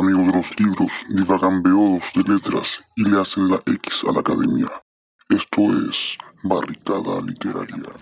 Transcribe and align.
amigos 0.00 0.26
de 0.26 0.32
los 0.32 0.60
libros 0.60 1.04
divagan 1.08 1.62
beodos 1.62 2.12
de 2.14 2.22
letras 2.22 2.80
y 2.96 3.08
le 3.08 3.20
hacen 3.20 3.48
la 3.48 3.56
X 3.66 4.04
a 4.08 4.12
la 4.12 4.20
academia. 4.20 4.68
Esto 5.28 5.62
es 5.88 6.16
Barricada 6.42 7.20
Literaria. 7.20 7.92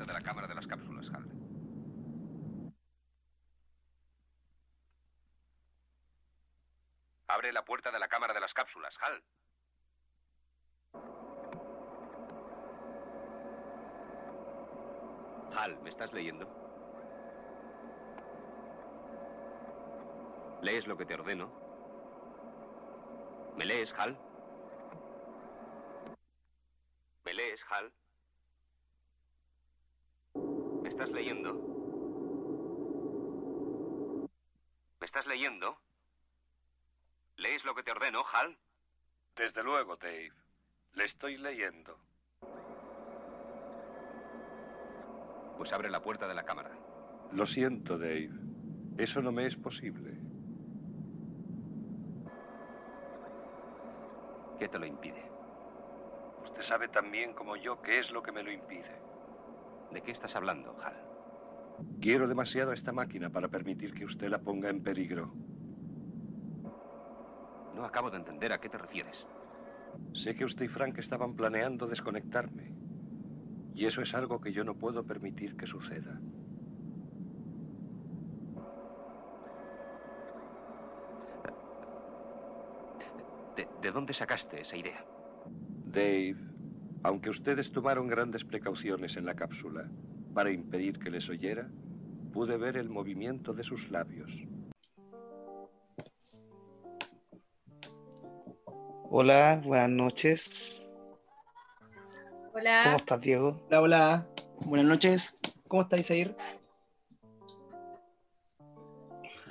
Abre 7.29 7.53
la 7.53 7.65
puerta 7.65 7.91
de 7.91 7.99
la 7.99 8.09
cámara 8.09 8.35
de 8.35 8.41
las 8.41 8.53
cápsulas, 8.53 8.95
Hal. 9.01 9.23
Hal, 15.57 15.81
¿me 15.83 15.91
estás 15.91 16.13
leyendo? 16.13 16.49
¿Lees 20.63 20.87
lo 20.87 20.97
que 20.97 21.07
te 21.07 21.15
ordeno? 21.15 21.60
¿Me 23.57 23.65
lees, 23.67 23.95
Hal? 23.99 24.17
¿Me 27.25 27.35
lees, 27.35 27.61
Hal? 27.71 27.93
¿Me 30.83 30.89
estás 30.89 31.11
leyendo? 31.13 31.55
¿Me 35.01 35.07
estás 35.07 35.27
leyendo? 35.27 35.77
¿Lees 37.37 37.65
lo 37.65 37.75
que 37.75 37.83
te 37.83 37.91
ordeno, 37.91 38.23
Hal? 38.33 38.57
Desde 39.37 39.63
luego, 39.63 39.97
Dave. 39.97 40.33
Le 40.95 41.05
estoy 41.05 41.37
leyendo. 41.37 41.97
Pues 45.57 45.73
abre 45.73 45.91
la 45.91 46.01
puerta 46.01 46.27
de 46.27 46.35
la 46.35 46.45
cámara. 46.45 46.71
Lo 47.33 47.47
siento, 47.47 47.99
Dave. 47.99 48.31
Eso 48.99 49.23
no 49.23 49.33
me 49.33 49.47
es 49.47 49.57
posible. 49.57 50.30
¿Qué 54.61 54.69
te 54.69 54.79
lo 54.79 54.85
impide? 54.85 55.23
Usted 56.45 56.61
sabe 56.61 56.89
tan 56.89 57.11
bien 57.11 57.33
como 57.33 57.57
yo 57.57 57.81
qué 57.81 57.99
es 57.99 58.11
lo 58.11 58.23
que 58.23 58.31
me 58.31 58.43
lo 58.43 58.53
impide. 58.53 58.93
¿De 59.91 60.03
qué 60.03 60.11
estás 60.11 60.37
hablando, 60.37 60.77
Hal? 60.85 60.93
Quiero 61.99 62.29
demasiado 62.29 62.71
a 62.71 62.75
esta 62.75 62.93
máquina 62.93 63.31
para 63.31 63.49
permitir 63.49 63.95
que 63.95 64.05
usted 64.05 64.29
la 64.29 64.39
ponga 64.39 64.69
en 64.69 64.83
peligro. 64.83 65.33
No 67.75 67.87
acabo 67.87 68.11
de 68.11 68.19
entender 68.19 68.53
a 68.53 68.59
qué 68.59 68.69
te 68.69 68.77
refieres. 68.77 69.27
Sé 70.13 70.35
que 70.35 70.45
usted 70.45 70.67
y 70.67 70.69
Frank 70.69 70.99
estaban 70.99 71.35
planeando 71.35 71.87
desconectarme. 71.87 72.75
Y 73.75 73.87
eso 73.87 74.03
es 74.03 74.13
algo 74.15 74.43
que 74.43 74.53
yo 74.53 74.63
no 74.63 74.75
puedo 74.75 75.05
permitir 75.05 75.57
que 75.57 75.67
suceda. 75.67 76.21
¿De, 83.81 83.89
de 83.89 83.93
dónde 83.93 84.15
sacaste 84.15 84.61
esa 84.61 84.77
idea? 84.77 85.05
Dave, 85.87 86.37
aunque 87.03 87.31
ustedes 87.31 87.73
tomaron 87.73 88.09
grandes 88.09 88.45
precauciones 88.45 89.17
en 89.17 89.27
la 89.27 89.35
cápsula 89.35 89.91
para 90.35 90.51
impedir 90.51 90.99
que 90.99 91.11
les 91.11 91.29
oyera, 91.29 91.69
pude 92.33 92.57
ver 92.57 92.77
el 92.77 92.89
movimiento 92.89 93.53
de 93.53 93.65
sus 93.65 93.91
labios. 93.91 94.31
Hola, 99.13 99.61
buenas 99.65 99.91
noches. 99.91 100.83
Hola. 102.53 102.83
¿Cómo 102.85 102.97
estás, 102.97 103.21
Diego? 103.21 103.61
Hola, 103.69 103.81
hola. 103.81 104.29
Buenas 104.61 104.87
noches. 104.87 105.37
¿Cómo 105.67 105.83
estáis, 105.83 106.07
Zair? 106.07 106.37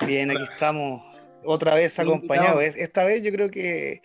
Bien, 0.05 0.31
aquí 0.31 0.43
estamos 0.43 1.08
otra 1.45 1.75
vez. 1.75 1.93
Es- 2.61 2.75
Esta 2.75 3.03
vez 3.03 3.21
yo 3.23 3.31
creo 3.31 3.49
que 3.49 4.01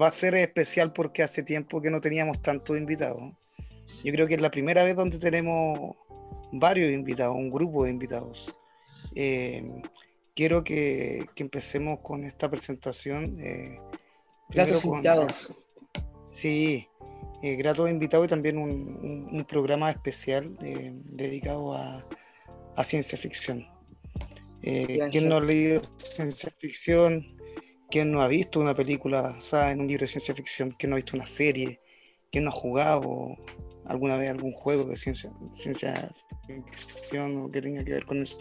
va 0.00 0.06
a 0.06 0.10
ser 0.10 0.34
especial 0.36 0.92
porque 0.92 1.22
hace 1.22 1.42
tiempo 1.42 1.80
que 1.82 1.90
no 1.90 2.00
teníamos 2.00 2.40
tantos 2.42 2.76
invitados. 2.76 3.32
Yo 4.04 4.12
creo 4.12 4.26
que 4.26 4.34
es 4.34 4.40
la 4.40 4.50
primera 4.50 4.84
vez 4.84 4.94
donde 4.96 5.18
tenemos 5.18 5.96
varios 6.52 6.92
invitados, 6.92 7.34
un 7.36 7.50
grupo 7.50 7.84
de 7.84 7.90
invitados. 7.90 8.54
Eh, 9.14 9.64
quiero 10.34 10.62
que, 10.62 11.26
que 11.34 11.42
empecemos 11.42 12.00
con 12.00 12.24
esta 12.24 12.48
presentación. 12.48 13.38
eh, 13.40 13.80
Gratos 14.48 14.82
con- 14.82 14.94
invitados. 14.96 15.54
Sí, 16.30 16.86
eh, 17.42 17.56
grato 17.56 17.88
invitado 17.88 18.24
y 18.24 18.28
también 18.28 18.58
un, 18.58 18.70
un- 18.70 19.28
un 19.32 19.44
programa 19.44 19.90
especial 19.90 20.56
eh, 20.62 20.92
dedicado 21.04 21.74
a, 21.74 22.06
a 22.76 22.84
ciencia 22.84 23.16
ficción. 23.18 23.66
Eh, 24.66 24.98
¿Quién 25.12 25.28
no 25.28 25.36
ha 25.36 25.40
leído 25.40 25.80
ciencia 25.96 26.52
ficción? 26.58 27.38
¿Quién 27.88 28.10
no 28.10 28.20
ha 28.20 28.26
visto 28.26 28.58
una 28.58 28.74
película 28.74 29.22
basada 29.22 29.70
en 29.70 29.80
un 29.80 29.86
libro 29.86 30.00
de 30.00 30.08
ciencia 30.08 30.34
ficción? 30.34 30.74
¿Quién 30.76 30.90
no 30.90 30.96
ha 30.96 30.98
visto 30.98 31.16
una 31.16 31.24
serie? 31.24 31.80
¿Quién 32.32 32.44
no 32.44 32.50
ha 32.50 32.52
jugado 32.52 33.36
alguna 33.84 34.16
vez 34.16 34.28
algún 34.28 34.52
juego 34.52 34.84
de 34.84 34.96
ciencia, 34.96 35.32
ciencia 35.52 36.12
ficción 36.46 37.36
o 37.44 37.50
que 37.50 37.62
tenga 37.62 37.84
que 37.84 37.92
ver 37.92 38.04
con 38.04 38.20
eso? 38.20 38.38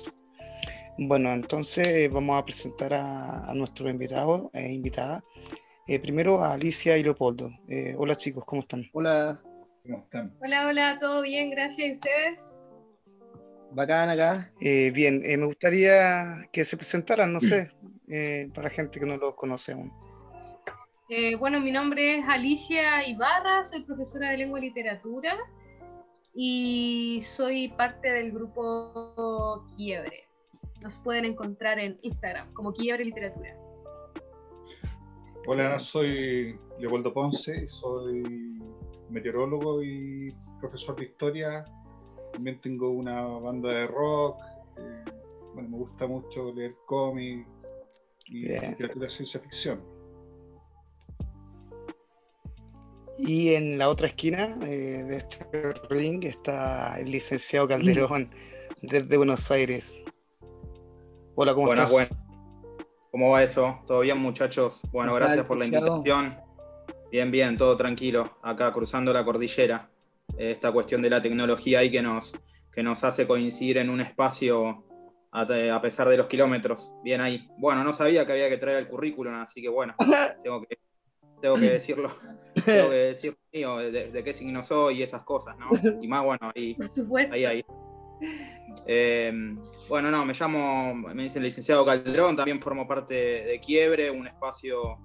Bueno, 0.97 1.31
entonces 1.31 1.87
eh, 1.87 2.07
vamos 2.07 2.41
a 2.41 2.43
presentar 2.43 2.95
a, 2.95 3.45
a 3.45 3.53
nuestros 3.53 3.87
invitados 3.91 4.49
e 4.53 4.73
invitadas. 4.73 5.23
Eh, 5.87 5.99
primero 5.99 6.43
a 6.43 6.53
Alicia 6.53 6.97
y 6.97 7.03
Leopoldo. 7.03 7.51
Eh, 7.67 7.93
hola 7.95 8.15
chicos, 8.15 8.43
¿cómo 8.45 8.63
están? 8.63 8.89
Hola. 8.93 9.39
¿Cómo 9.83 9.99
están? 9.99 10.35
Hola, 10.41 10.67
hola, 10.67 10.97
¿todo 10.99 11.21
bien? 11.21 11.51
Gracias. 11.51 11.87
¿Y 11.87 11.93
ustedes? 11.93 12.54
Bacán 13.75 14.09
acá. 14.09 14.53
Eh, 14.61 14.89
bien, 14.91 15.21
eh, 15.25 15.35
me 15.35 15.45
gustaría 15.45 16.47
que 16.53 16.63
se 16.63 16.77
presentaran, 16.77 17.33
no 17.33 17.39
sé, 17.41 17.71
eh, 18.07 18.49
para 18.55 18.69
gente 18.69 18.99
que 18.99 19.05
no 19.05 19.17
los 19.17 19.35
conoce 19.35 19.73
aún. 19.73 19.91
Eh, 21.09 21.35
bueno, 21.35 21.59
mi 21.59 21.71
nombre 21.71 22.19
es 22.19 22.25
Alicia 22.27 23.07
Ibarra, 23.07 23.63
soy 23.63 23.83
profesora 23.83 24.31
de 24.31 24.37
lengua 24.37 24.59
y 24.59 24.63
literatura 24.63 25.37
y 26.33 27.19
soy 27.21 27.67
parte 27.67 28.11
del 28.11 28.31
grupo 28.31 29.67
Quiebre. 29.75 30.23
Nos 30.81 30.99
pueden 30.99 31.25
encontrar 31.25 31.77
en 31.77 31.99
Instagram 32.01 32.53
como 32.53 32.73
Quiebre 32.73 33.05
Literatura. 33.05 33.55
Hola, 35.47 35.79
soy 35.79 36.57
Leopoldo 36.79 37.13
Ponce, 37.13 37.67
soy 37.67 38.63
meteorólogo 39.09 39.83
y 39.83 40.33
profesor 40.59 40.95
de 40.95 41.05
historia. 41.05 41.65
También 42.35 42.59
tengo 42.61 42.89
una 42.89 43.21
banda 43.21 43.69
de 43.69 43.87
rock. 43.87 44.41
eh, 44.77 45.03
bueno, 45.53 45.69
me 45.69 45.77
gusta 45.77 46.05
mucho 46.05 46.51
leer 46.53 46.75
cómics 46.85 47.47
y 48.25 48.41
Bien. 48.49 48.71
literatura 48.71 49.05
de 49.05 49.09
ciencia 49.09 49.39
ficción. 49.39 49.81
Y 53.17 53.53
en 53.53 53.77
la 53.77 53.87
otra 53.87 54.07
esquina 54.07 54.57
eh, 54.63 55.03
de 55.05 55.15
este 55.15 55.45
ring 55.89 56.25
está 56.25 56.99
el 56.99 57.09
licenciado 57.09 57.69
Calderón 57.69 58.29
desde 58.81 59.15
Buenos 59.15 59.49
Aires. 59.51 60.03
Hola, 61.35 61.53
¿cómo 61.53 61.67
Buenas, 61.67 61.89
estás? 61.89 62.09
buenas. 62.09 62.25
¿Cómo 63.11 63.29
va 63.31 63.43
eso? 63.43 63.79
¿Todo 63.87 64.01
bien, 64.01 64.17
muchachos? 64.17 64.81
Bueno, 64.91 65.13
¿Qué 65.13 65.19
tal, 65.19 65.27
gracias 65.27 65.45
por 65.45 65.57
la 65.57 65.65
invitación. 65.65 66.37
Bien, 67.09 67.31
bien, 67.31 67.57
todo 67.57 67.77
tranquilo. 67.77 68.37
Acá 68.43 68.73
cruzando 68.73 69.13
la 69.13 69.23
cordillera. 69.23 69.89
Esta 70.37 70.71
cuestión 70.71 71.01
de 71.01 71.09
la 71.09 71.21
tecnología 71.21 71.79
ahí 71.79 71.91
que 71.91 72.01
nos, 72.01 72.33
que 72.71 72.83
nos 72.83 73.03
hace 73.03 73.25
coincidir 73.27 73.77
en 73.77 73.89
un 73.89 74.01
espacio 74.01 74.85
a, 75.31 75.41
a 75.41 75.81
pesar 75.81 76.09
de 76.09 76.17
los 76.17 76.27
kilómetros. 76.27 76.91
Bien 77.03 77.21
ahí. 77.21 77.47
Bueno, 77.57 77.83
no 77.83 77.93
sabía 77.93 78.25
que 78.25 78.33
había 78.33 78.49
que 78.49 78.57
traer 78.57 78.77
el 78.77 78.87
currículum, 78.87 79.33
así 79.35 79.61
que 79.61 79.69
bueno, 79.69 79.95
tengo 80.43 80.61
que, 80.61 80.77
tengo 81.41 81.55
que 81.55 81.71
decirlo. 81.71 82.11
Tengo 82.65 82.89
que 82.89 82.95
decir 82.95 83.37
mío, 83.53 83.77
de, 83.77 84.11
de 84.11 84.23
qué 84.23 84.33
signo 84.33 84.63
soy 84.63 84.99
y 84.99 85.03
esas 85.03 85.23
cosas, 85.23 85.55
¿no? 85.57 85.69
Y 86.01 86.07
más, 86.07 86.23
bueno, 86.23 86.51
ahí, 86.55 86.73
Por 86.73 86.87
supuesto. 86.87 87.33
ahí, 87.33 87.45
ahí. 87.45 87.65
Eh, 88.87 89.31
bueno, 89.89 90.11
no, 90.11 90.25
me 90.25 90.33
llamo, 90.33 90.93
me 90.93 91.23
dicen 91.23 91.43
licenciado 91.43 91.85
Calderón, 91.85 92.35
también 92.35 92.61
formo 92.61 92.87
parte 92.87 93.13
de 93.13 93.59
Quiebre, 93.59 94.09
un 94.11 94.27
espacio 94.27 94.99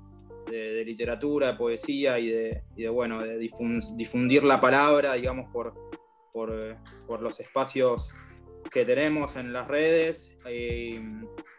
de, 0.50 0.72
de 0.74 0.84
literatura, 0.84 1.52
de 1.52 1.54
poesía 1.58 2.18
y 2.18 2.28
de, 2.28 2.88
bueno, 2.88 3.22
de 3.22 3.38
difun- 3.38 3.96
difundir 3.96 4.42
la 4.44 4.60
palabra, 4.60 5.14
digamos, 5.14 5.50
por, 5.52 5.74
por, 6.32 6.76
por 7.06 7.22
los 7.22 7.38
espacios 7.40 8.12
que 8.70 8.84
tenemos 8.84 9.36
en 9.36 9.52
las 9.52 9.68
redes. 9.68 10.36
Eh, 10.46 11.00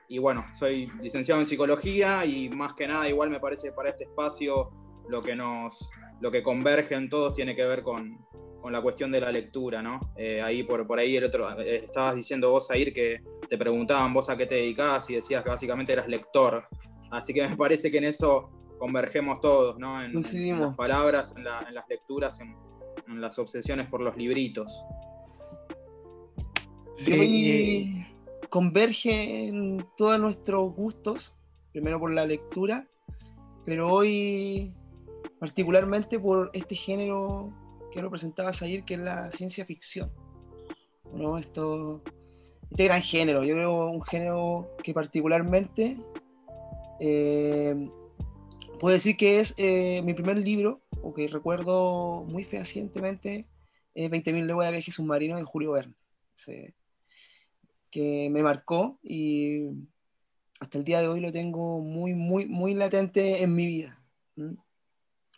y 0.07 0.17
bueno, 0.19 0.45
soy 0.53 0.91
licenciado 1.01 1.39
en 1.39 1.47
psicología 1.47 2.25
y 2.25 2.49
más 2.49 2.73
que 2.73 2.87
nada, 2.87 3.07
igual 3.07 3.29
me 3.29 3.39
parece 3.39 3.71
para 3.71 3.89
este 3.89 4.03
espacio 4.03 4.69
lo 5.09 5.21
que 5.21 5.35
nos, 5.35 5.89
lo 6.19 6.29
que 6.29 6.43
converge 6.43 6.95
en 6.95 7.09
todos 7.09 7.33
tiene 7.33 7.55
que 7.55 7.65
ver 7.65 7.81
con, 7.81 8.17
con 8.61 8.71
la 8.71 8.81
cuestión 8.81 9.11
de 9.11 9.21
la 9.21 9.31
lectura, 9.31 9.81
¿no? 9.81 9.99
Eh, 10.17 10.41
ahí 10.41 10.63
por, 10.63 10.85
por 10.85 10.99
ahí 10.99 11.15
el 11.15 11.23
otro, 11.23 11.59
eh, 11.59 11.85
estabas 11.85 12.15
diciendo 12.15 12.51
vos, 12.51 12.69
Air, 12.71 12.93
que 12.93 13.21
te 13.49 13.57
preguntaban 13.57 14.13
vos 14.13 14.29
a 14.29 14.37
qué 14.37 14.45
te 14.45 14.55
dedicabas 14.55 15.09
y 15.09 15.15
decías 15.15 15.43
que 15.43 15.49
básicamente 15.49 15.93
eras 15.93 16.07
lector. 16.07 16.67
Así 17.09 17.33
que 17.33 17.47
me 17.47 17.57
parece 17.57 17.89
que 17.89 17.97
en 17.97 18.05
eso 18.05 18.51
convergemos 18.81 19.39
todos, 19.41 19.77
¿no? 19.77 20.03
En, 20.03 20.11
las 20.13 20.75
palabras, 20.75 21.33
en, 21.37 21.43
la- 21.43 21.63
en 21.67 21.75
las 21.75 21.87
lecturas, 21.87 22.39
en, 22.39 22.55
en 23.07 23.21
las 23.21 23.37
obsesiones 23.37 23.87
por 23.87 24.01
los 24.01 24.17
libritos. 24.17 24.83
Sí, 26.95 27.11
Yo 27.11 27.23
y- 27.23 27.27
y 28.41 28.47
converge 28.49 29.47
en 29.47 29.85
todos 29.95 30.19
nuestros 30.19 30.73
gustos 30.75 31.37
primero 31.71 31.99
por 31.99 32.11
la 32.11 32.25
lectura, 32.25 32.87
pero 33.65 33.87
hoy 33.93 34.73
particularmente 35.39 36.19
por 36.19 36.49
este 36.53 36.73
género 36.75 37.53
que 37.91 38.01
lo 38.01 38.09
presentaba 38.09 38.51
Zahir, 38.51 38.83
que 38.83 38.95
es 38.95 38.99
la 38.99 39.29
ciencia 39.31 39.63
ficción. 39.63 40.11
¿no? 41.13 41.37
Esto, 41.37 42.01
este 42.71 42.85
gran 42.85 43.01
género, 43.03 43.43
yo 43.43 43.53
creo 43.53 43.85
un 43.91 44.01
género 44.03 44.75
que 44.83 44.91
particularmente 44.93 45.97
eh, 46.99 47.89
puedo 48.81 48.95
decir 48.95 49.15
que 49.15 49.39
es 49.39 49.53
eh, 49.57 50.01
mi 50.01 50.15
primer 50.15 50.39
libro, 50.39 50.81
o 51.03 51.13
que 51.13 51.27
recuerdo 51.27 52.25
muy 52.27 52.43
fehacientemente, 52.43 53.45
es 53.93 54.09
20.000 54.09 54.47
leguas 54.47 54.67
de 54.67 54.73
viaje 54.73 54.91
submarino 54.91 55.37
de 55.37 55.43
Julio 55.43 55.73
Verne, 55.73 55.93
que 57.91 58.27
me 58.31 58.41
marcó 58.41 58.97
y 59.03 59.67
hasta 60.59 60.79
el 60.79 60.83
día 60.83 60.99
de 60.99 61.09
hoy 61.09 61.19
lo 61.19 61.31
tengo 61.31 61.79
muy, 61.81 62.15
muy, 62.15 62.47
muy 62.47 62.73
latente 62.73 63.43
en 63.43 63.53
mi 63.53 63.67
vida. 63.67 64.01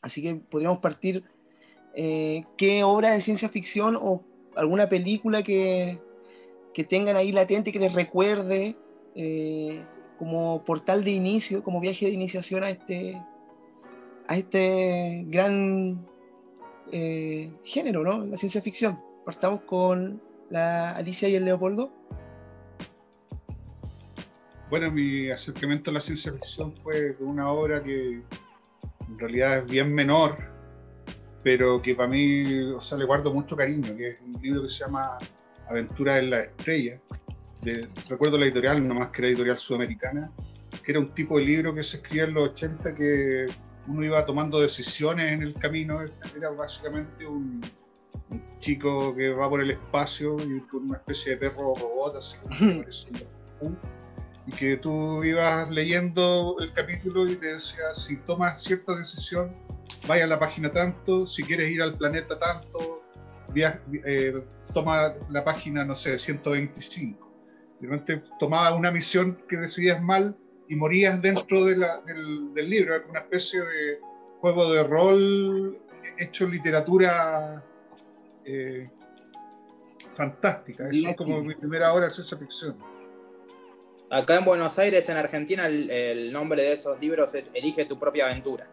Así 0.02 0.22
que 0.22 0.36
podríamos 0.36 0.80
partir, 0.80 1.26
eh, 1.96 2.46
¿qué 2.58 2.86
obra 2.86 3.12
de 3.12 3.20
ciencia 3.20 3.50
ficción 3.50 3.98
o 3.98 4.24
alguna 4.56 4.88
película 4.88 5.44
que, 5.44 6.00
que 6.74 6.86
tengan 6.86 7.18
ahí 7.18 7.34
latente, 7.34 7.74
que 7.74 7.80
les 7.80 7.94
recuerde 7.94 8.78
eh, 9.16 9.84
como 10.18 10.64
portal 10.64 11.04
de 11.04 11.12
inicio, 11.12 11.62
como 11.62 11.82
viaje 11.82 12.06
de 12.06 12.14
iniciación 12.14 12.64
a 12.64 12.70
este, 12.70 13.22
a 14.28 14.38
este 14.38 15.26
gran 15.28 16.06
eh, 16.92 17.52
género, 17.64 18.04
¿no? 18.04 18.26
La 18.26 18.38
ciencia 18.38 18.62
ficción. 18.62 19.00
Partamos 19.26 19.62
con 19.62 20.22
la 20.50 20.92
Alicia 20.92 21.30
y 21.30 21.36
el 21.36 21.46
Leopoldo. 21.46 21.92
Bueno, 24.70 24.92
mi 24.92 25.30
acercamiento 25.30 25.92
a 25.92 25.94
la 25.94 26.02
ciencia 26.02 26.32
ficción 26.32 26.74
fue 26.84 27.16
con 27.16 27.28
una 27.28 27.50
obra 27.50 27.84
que 27.84 28.22
en 29.08 29.20
realidad 29.20 29.60
es 29.60 29.66
bien 29.66 29.94
menor, 29.94 30.38
pero 31.44 31.82
que 31.82 31.96
para 31.96 32.10
mí, 32.10 32.62
o 32.72 32.82
sea, 32.82 32.98
le 32.98 33.06
guardo 33.06 33.34
mucho 33.34 33.56
cariño, 33.56 33.96
que 33.96 34.10
es 34.12 34.18
un 34.22 34.42
libro 34.42 34.64
que 34.64 34.70
se 34.70 34.84
llama 34.86 35.18
Aventura 35.68 36.18
en 36.18 36.30
la 36.30 36.42
Estrella. 36.42 37.00
Recuerdo 38.10 38.38
la 38.38 38.46
editorial, 38.46 38.86
nomás 38.88 39.10
que 39.10 39.22
era 39.22 39.28
editorial 39.30 39.58
sudamericana, 39.58 40.32
que 40.84 40.92
era 40.92 41.00
un 41.00 41.14
tipo 41.14 41.38
de 41.38 41.46
libro 41.46 41.74
que 41.74 41.84
se 41.84 41.98
escribía 41.98 42.26
en 42.26 42.34
los 42.34 42.50
80 42.50 42.96
que 42.96 43.46
uno 43.88 44.04
iba 44.04 44.26
tomando 44.26 44.60
decisiones 44.60 45.32
en 45.32 45.42
el 45.42 45.54
camino. 45.56 46.00
Era 46.36 46.50
básicamente 46.52 47.26
un, 47.26 47.62
un 48.30 48.60
chico 48.60 49.16
que 49.16 49.30
va 49.34 49.50
por 49.50 49.62
el 49.62 49.72
espacio 49.72 50.38
y 50.40 50.60
con 50.62 50.84
una 50.90 50.98
especie 50.98 51.32
de 51.34 51.38
perro 51.38 51.74
robot, 51.76 52.16
así 52.18 52.38
como 52.38 53.76
y 54.46 54.52
que 54.52 54.76
tú 54.76 55.24
ibas 55.24 55.70
leyendo 55.72 56.58
el 56.60 56.74
capítulo 56.74 57.26
y 57.30 57.36
te 57.38 57.54
decía, 57.54 57.94
si 57.96 58.18
tomas 58.18 58.62
cierta 58.62 58.94
decisión, 58.96 59.56
vaya 60.06 60.26
a 60.26 60.28
la 60.28 60.38
página 60.38 60.70
tanto, 60.70 61.26
si 61.26 61.44
quieres 61.44 61.72
ir 61.72 61.82
al 61.82 61.98
planeta 61.98 62.38
tanto, 62.38 63.04
via- 63.54 63.82
eh, 64.06 64.44
toma 64.74 65.14
la 65.30 65.46
página, 65.46 65.86
no 65.86 65.96
sé, 65.96 66.18
125. 66.18 67.30
De 67.80 67.88
repente 67.88 68.24
tomabas 68.38 68.74
una 68.78 68.92
misión 68.92 69.38
que 69.48 69.56
decidías 69.56 70.02
mal 70.02 70.36
y 70.70 70.76
morías 70.76 71.22
dentro 71.22 71.66
de 71.66 71.78
la- 71.78 72.02
del, 72.02 72.54
del 72.54 72.70
libro, 72.70 72.96
era 72.96 73.06
una 73.08 73.20
especie 73.20 73.60
de 73.62 74.00
juego 74.40 74.72
de 74.74 74.84
rol 74.84 75.78
hecho 76.18 76.48
literatura 76.48 77.64
eh, 78.46 78.90
fantástica. 80.16 80.88
Eso 80.90 81.10
es 81.10 81.16
como 81.16 81.42
mi 81.42 81.56
primera 81.56 81.94
obra 81.94 82.06
de 82.06 82.12
ciencia 82.12 82.38
ficción. 82.38 82.78
Acá 84.10 84.36
en 84.36 84.46
Buenos 84.46 84.78
Aires, 84.78 85.10
en 85.10 85.18
Argentina, 85.18 85.66
el, 85.66 85.90
el 85.90 86.32
nombre 86.32 86.62
de 86.62 86.74
esos 86.74 87.00
libros 87.00 87.34
es 87.34 87.50
Elige 87.54 87.86
tu 87.86 87.98
propia 87.98 88.26
aventura. 88.26 88.68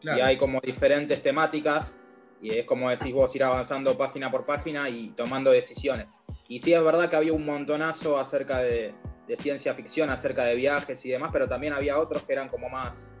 Claro. 0.00 0.18
Y 0.18 0.20
hay 0.20 0.36
como 0.36 0.60
diferentes 0.60 1.20
temáticas 1.22 1.98
y 2.40 2.50
es 2.58 2.66
como 2.66 2.90
decís 2.90 3.12
vos, 3.12 3.34
ir 3.34 3.42
avanzando 3.42 3.96
página 3.96 4.30
por 4.30 4.44
página 4.44 4.88
y 4.88 5.08
tomando 5.10 5.50
decisiones. 5.50 6.14
Y 6.48 6.60
sí 6.60 6.72
es 6.72 6.82
verdad 6.84 7.08
que 7.08 7.16
había 7.16 7.32
un 7.32 7.44
montonazo 7.44 8.18
acerca 8.18 8.58
de, 8.58 8.94
de 9.26 9.36
ciencia 9.36 9.74
ficción, 9.74 10.10
acerca 10.10 10.44
de 10.44 10.54
viajes 10.54 11.04
y 11.04 11.10
demás, 11.10 11.30
pero 11.32 11.48
también 11.48 11.72
había 11.72 11.98
otros 11.98 12.22
que 12.22 12.32
eran 12.32 12.48
como 12.48 12.68
más, 12.68 13.14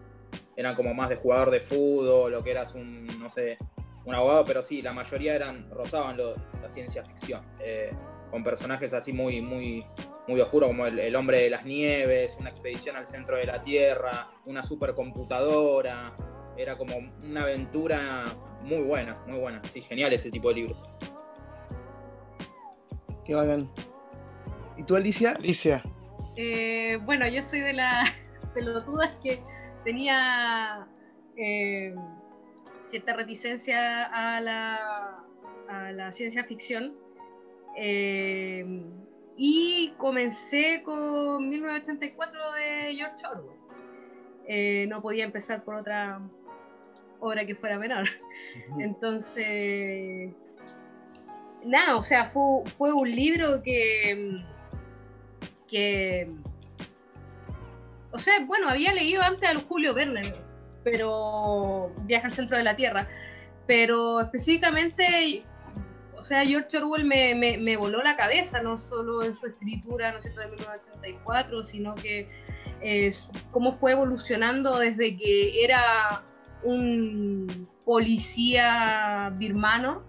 eran 0.56 0.74
como 0.74 0.94
más 0.94 1.08
de 1.08 1.16
jugador 1.16 1.50
de 1.50 1.60
fútbol, 1.60 2.34
o 2.34 2.42
que 2.42 2.50
eras 2.50 2.74
un, 2.74 3.06
no 3.18 3.28
sé, 3.30 3.58
un 4.04 4.14
abogado, 4.14 4.44
pero 4.44 4.62
sí, 4.62 4.82
la 4.82 4.92
mayoría 4.92 5.34
eran, 5.34 5.68
rozaban 5.70 6.16
la 6.16 6.70
ciencia 6.70 7.04
ficción, 7.04 7.44
eh, 7.60 7.92
con 8.30 8.44
personajes 8.44 8.94
así 8.94 9.12
muy, 9.12 9.40
muy, 9.40 9.84
muy 10.28 10.40
oscuros, 10.40 10.68
como 10.68 10.86
el, 10.86 10.98
el 10.98 11.16
hombre 11.16 11.40
de 11.40 11.50
las 11.50 11.64
nieves, 11.64 12.36
una 12.38 12.50
expedición 12.50 12.96
al 12.96 13.06
centro 13.06 13.36
de 13.36 13.46
la 13.46 13.60
Tierra, 13.62 14.30
una 14.44 14.64
supercomputadora, 14.64 16.16
era 16.56 16.76
como 16.78 16.96
una 16.96 17.42
aventura 17.42 18.24
muy 18.62 18.82
buena, 18.82 19.22
muy 19.26 19.38
buena, 19.38 19.62
sí, 19.70 19.80
genial 19.80 20.12
ese 20.12 20.30
tipo 20.30 20.48
de 20.48 20.54
libros. 20.54 20.88
Qué 23.24 23.34
bacán. 23.34 23.68
¿Y 24.76 24.82
tú, 24.82 24.96
Alicia? 24.96 25.32
Alicia, 25.32 25.82
Eh, 26.36 26.98
bueno, 27.04 27.26
yo 27.28 27.42
soy 27.42 27.60
de 27.60 27.72
las 27.74 28.10
pelotudas 28.54 29.14
que 29.22 29.40
tenía 29.84 30.86
eh, 31.36 31.94
cierta 32.86 33.14
reticencia 33.14 34.04
a 34.04 34.40
la, 34.40 35.24
a 35.68 35.92
la 35.92 36.12
ciencia 36.12 36.44
ficción. 36.44 36.94
Eh, 37.76 38.82
y 39.36 39.92
comencé 39.98 40.82
con 40.82 41.48
1984 41.48 42.52
de 42.52 42.94
George 42.94 43.26
Orwell. 43.26 43.56
Eh, 44.48 44.86
no 44.88 45.02
podía 45.02 45.24
empezar 45.24 45.62
por 45.64 45.74
otra 45.74 46.20
obra 47.20 47.44
que 47.44 47.54
fuera 47.54 47.78
menor. 47.78 48.06
Entonces, 48.78 50.32
nada, 51.64 51.96
o 51.96 52.02
sea, 52.02 52.30
fue, 52.30 52.64
fue 52.76 52.92
un 52.92 53.10
libro 53.10 53.62
que, 53.62 54.42
que, 55.66 56.30
o 58.12 58.18
sea, 58.18 58.44
bueno, 58.46 58.68
había 58.68 58.92
leído 58.92 59.22
antes 59.22 59.48
al 59.48 59.62
Julio 59.64 59.94
Verne, 59.94 60.34
pero 60.84 61.92
Viaje 62.04 62.26
al 62.26 62.32
centro 62.32 62.56
de 62.56 62.64
la 62.64 62.76
Tierra, 62.76 63.08
pero 63.66 64.20
específicamente, 64.20 65.42
o 66.14 66.22
sea, 66.22 66.44
George 66.46 66.78
Orwell 66.78 67.04
me, 67.04 67.34
me, 67.34 67.58
me 67.58 67.76
voló 67.76 68.02
la 68.02 68.16
cabeza, 68.16 68.62
no 68.62 68.76
solo 68.76 69.22
en 69.22 69.34
su 69.34 69.46
escritura, 69.46 70.12
¿no 70.12 70.18
de 70.18 70.30
1984, 70.30 71.64
sino 71.64 71.94
que 71.94 72.28
es 72.80 73.28
cómo 73.50 73.72
fue 73.72 73.92
evolucionando 73.92 74.78
desde 74.78 75.16
que 75.16 75.64
era 75.64 76.22
un 76.62 77.68
policía 77.84 79.32
birmano, 79.36 80.02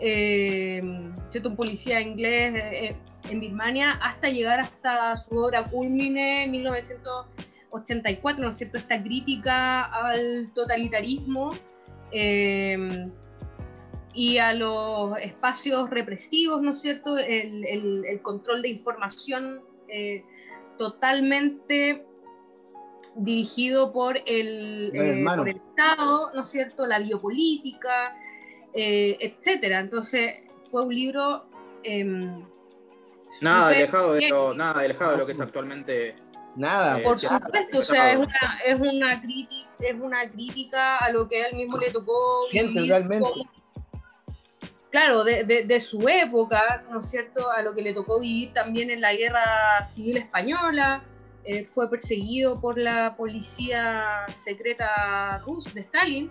eh, 0.00 0.80
un 0.82 1.56
policía 1.56 2.00
inglés 2.00 2.54
eh, 2.56 2.96
en 3.30 3.40
Birmania, 3.40 3.92
hasta 4.02 4.28
llegar 4.28 4.60
hasta 4.60 5.16
su 5.16 5.36
obra 5.36 5.64
culmine 5.64 6.44
en 6.44 6.50
1984, 6.50 8.42
¿no 8.44 8.50
es 8.50 8.56
cierto? 8.56 8.78
Esta 8.78 9.02
crítica 9.02 9.84
al 9.84 10.50
totalitarismo 10.54 11.50
eh, 12.12 13.08
y 14.14 14.38
a 14.38 14.52
los 14.52 15.16
espacios 15.18 15.88
represivos, 15.90 16.60
¿no 16.62 16.70
es 16.72 16.80
cierto? 16.80 17.16
El, 17.18 17.64
el- 17.64 18.04
el 18.04 18.20
control 18.22 18.60
de 18.62 18.68
información 18.68 19.60
eh, 19.88 20.24
totalmente 20.78 22.04
dirigido 23.16 23.92
por 23.92 24.16
el, 24.26 24.90
Gran 24.92 25.06
eh, 25.08 25.24
por 25.38 25.48
el 25.48 25.56
Estado, 25.56 26.30
¿no 26.34 26.42
es 26.42 26.48
cierto? 26.48 26.86
La 26.86 26.98
biopolítica, 26.98 28.16
eh, 28.74 29.16
etcétera. 29.20 29.80
Entonces, 29.80 30.34
fue 30.70 30.84
un 30.86 30.94
libro. 30.94 31.44
Nada 33.40 33.68
alejado, 33.68 34.14
de 34.14 34.28
lo, 34.28 34.54
nada 34.54 34.80
alejado 34.80 35.12
de 35.12 35.18
lo 35.18 35.26
que 35.26 35.32
es 35.32 35.40
actualmente. 35.40 36.14
Nada. 36.54 36.98
Eh, 37.00 37.02
Por 37.02 37.18
supuesto, 37.18 37.78
o 37.78 37.82
sea, 37.82 38.12
es 38.12 38.20
una, 38.20 38.58
es 38.64 38.78
una 38.80 39.20
crítica, 39.22 39.70
es 39.80 39.94
una 39.94 40.30
crítica 40.30 40.98
a 40.98 41.10
lo 41.10 41.28
que 41.28 41.42
a 41.42 41.48
él 41.48 41.56
mismo 41.56 41.78
le 41.78 41.90
tocó 41.90 42.46
Gente, 42.50 42.68
vivir 42.74 42.90
realmente. 42.90 43.26
como- 43.28 43.50
claro, 44.90 45.24
de, 45.24 45.44
de- 45.44 45.64
de 45.64 45.80
su 45.80 46.06
época, 46.08 46.84
¿no 46.90 47.00
es 47.00 47.08
cierto? 47.10 47.50
A 47.50 47.62
lo 47.62 47.74
que 47.74 47.80
le 47.82 47.94
tocó 47.94 48.20
vivir 48.20 48.52
también 48.52 48.90
en 48.90 49.00
la 49.00 49.14
guerra 49.14 49.82
civil 49.84 50.18
española. 50.18 51.02
eh, 51.44 51.64
fue 51.64 51.90
perseguido 51.90 52.60
por 52.60 52.78
la 52.78 53.16
policía 53.16 54.26
secreta 54.32 55.38
rusa 55.38 55.70
de 55.74 55.80
Stalin. 55.80 56.30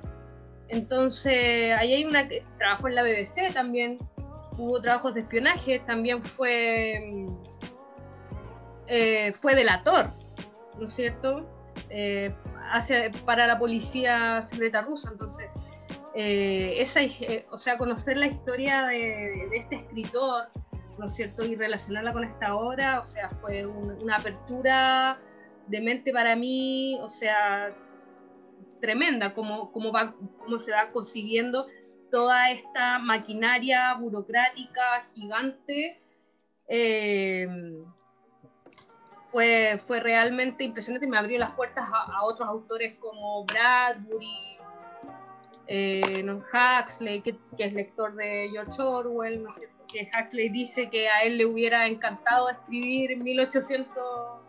Entonces, 0.70 1.74
ahí 1.78 1.94
hay 1.96 2.06
una. 2.06 2.30
Trabajó 2.58 2.88
en 2.88 2.96
la 2.96 3.04
BBC 3.04 3.52
también. 3.54 3.98
Hubo 4.62 4.80
trabajos 4.80 5.16
de 5.16 5.22
espionaje. 5.22 5.80
También 5.80 6.22
fue. 6.22 7.00
mm, 7.04 7.36
eh, 8.88 9.34
fue 9.34 9.56
delator, 9.56 10.08
¿no 10.78 10.86
es 10.86 10.94
cierto? 10.94 11.48
Eh, 11.90 12.34
hacia- 12.72 13.10
para 13.26 13.48
la 13.48 13.58
policía 13.58 14.42
secreta 14.44 14.82
rusa. 14.82 15.10
Entonces, 15.12 15.48
eh, 16.14 16.76
esa, 16.78 17.00
o 17.52 17.58
sea, 17.58 17.78
conocer 17.78 18.18
la 18.18 18.28
historia 18.28 18.86
de, 18.86 19.48
este 19.54 19.78
escritor, 19.78 20.50
¿no 21.00 21.06
es 21.06 21.16
cierto? 21.16 21.44
Y 21.46 21.56
relacionarla 21.56 22.14
con 22.14 22.24
esta 22.24 22.56
obra, 22.56 23.00
o 23.00 23.06
sea, 23.06 23.30
fue 23.30 23.66
un- 23.66 23.98
una 24.04 24.18
apertura 24.18 25.18
de 25.68 25.82
mente 25.82 26.12
para 26.12 26.36
mí, 26.36 27.00
o 27.02 27.10
sea, 27.10 27.74
tremenda, 28.82 29.34
cómo, 29.34 29.72
cómo, 29.72 29.92
va, 29.92 30.14
cómo 30.40 30.60
se 30.60 30.72
va 30.72 30.92
consiguiendo 30.92 31.68
toda 32.12 32.52
esta 32.52 33.00
maquinaria 33.00 33.94
burocrática 33.96 35.04
gigante. 35.16 36.00
Eh, 36.68 37.48
fue, 39.32 39.80
fue 39.80 40.02
realmente 40.02 40.64
impresionante, 40.66 41.08
me 41.08 41.18
abrió 41.18 41.40
las 41.40 41.52
puertas 41.52 41.88
a, 41.90 42.24
otros 42.24 42.48
autores 42.48 42.98
como 43.00 43.46
Bradbury, 43.46 44.58
eh, 45.68 46.26
Huxley, 46.26 47.22
que, 47.22 47.38
es 47.58 47.74
lector 47.74 48.14
de 48.16 48.50
George 48.52 48.82
Orwell, 48.82 49.46
que 49.88 50.10
Huxley 50.14 50.50
dice 50.50 50.90
que 50.90 51.08
a 51.08 51.24
él 51.24 51.38
le 51.38 51.46
hubiera 51.46 51.88
encantado 51.88 52.50
escribir 52.50 53.18
1800, 53.18 54.04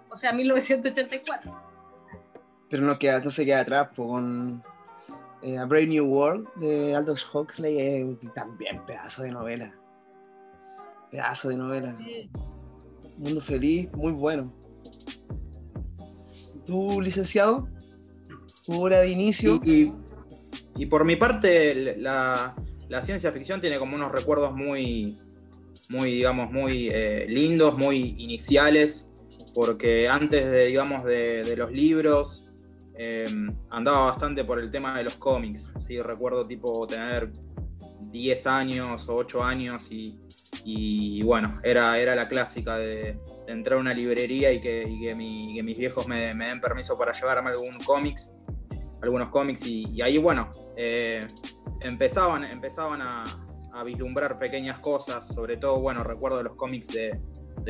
o 0.09 0.17
sea, 0.17 0.33
1984. 0.33 1.63
Pero 2.69 2.83
no, 2.83 2.99
queda, 2.99 3.21
no 3.21 3.31
se 3.31 3.45
queda 3.45 3.61
atrás 3.61 3.91
con 3.95 4.65
eh, 5.43 5.59
A 5.59 5.65
Brave 5.65 5.87
New 5.87 6.07
World 6.07 6.49
de 6.57 6.95
Aldous 6.95 7.29
Huxley, 7.33 7.79
es 7.79 8.35
también 8.35 8.85
pedazo 8.87 9.23
de 9.23 9.31
novela. 9.31 9.75
Pedazo 11.11 11.49
de 11.51 11.57
novela. 11.57 11.97
Mundo 13.19 13.41
feliz, 13.41 13.93
muy 13.93 14.13
bueno. 14.13 14.53
¿Tú, 16.67 17.01
licenciado? 17.01 17.69
¿Tu 18.65 18.81
hora 18.81 19.01
de 19.01 19.11
inicio? 19.11 19.61
Y, 19.65 19.93
y, 20.77 20.87
por 20.87 21.05
mi 21.05 21.17
parte, 21.17 21.97
la, 21.99 22.55
la, 22.89 23.03
ciencia 23.03 23.33
ficción 23.33 23.61
tiene 23.61 23.79
como 23.79 23.97
unos 23.97 24.13
recuerdos 24.13 24.55
muy, 24.55 25.19
muy 25.89 26.13
digamos, 26.13 26.51
muy 26.51 26.89
eh, 26.93 27.27
lindos, 27.29 27.77
muy 27.77 28.15
iniciales, 28.19 29.11
porque 29.55 30.09
antes 30.09 30.51
de, 30.51 30.67
digamos, 30.67 31.05
de, 31.05 31.55
los 31.57 31.73
libros, 31.73 32.49
em, 32.95 33.55
andaba 33.71 34.07
bastante 34.07 34.45
por 34.45 34.59
el 34.59 34.71
tema 34.71 34.97
de 34.99 35.05
los 35.05 35.15
cómics. 35.15 35.71
¿sí? 35.79 36.01
Recuerdo 36.01 36.45
tipo 36.45 36.87
tener 36.87 37.33
10 38.11 38.47
años 38.47 39.09
o 39.09 39.15
8 39.17 39.43
años 39.43 39.89
y, 39.91 41.23
bueno, 41.23 41.61
era, 41.63 41.99
era 41.99 42.15
la 42.15 42.29
clásica 42.29 42.77
de, 42.77 43.19
entrar 43.47 43.79
a 43.79 43.81
una 43.81 43.95
librería 43.95 44.53
y 44.53 44.61
que, 44.61 44.87
mis 45.17 45.77
viejos 45.77 46.07
me, 46.07 46.35
den 46.35 46.61
permiso 46.61 46.97
para 46.97 47.13
llevarme 47.13 47.51
algún 47.51 47.79
cómics, 47.85 48.33
algunos 49.01 49.31
cómics, 49.31 49.67
y, 49.67 50.01
ahí, 50.03 50.19
bueno, 50.19 50.51
eh, 50.77 51.27
empezaban, 51.81 52.45
empezaban 52.45 53.03
a, 53.03 53.39
vislumbrar 53.87 54.39
pequeñas 54.39 54.81
cosas, 54.81 55.27
sobre 55.27 55.57
todo, 55.57 55.81
bueno, 55.81 56.05
recuerdo 56.05 56.43
los 56.43 56.57
cómics 56.57 56.89
de, 56.89 57.19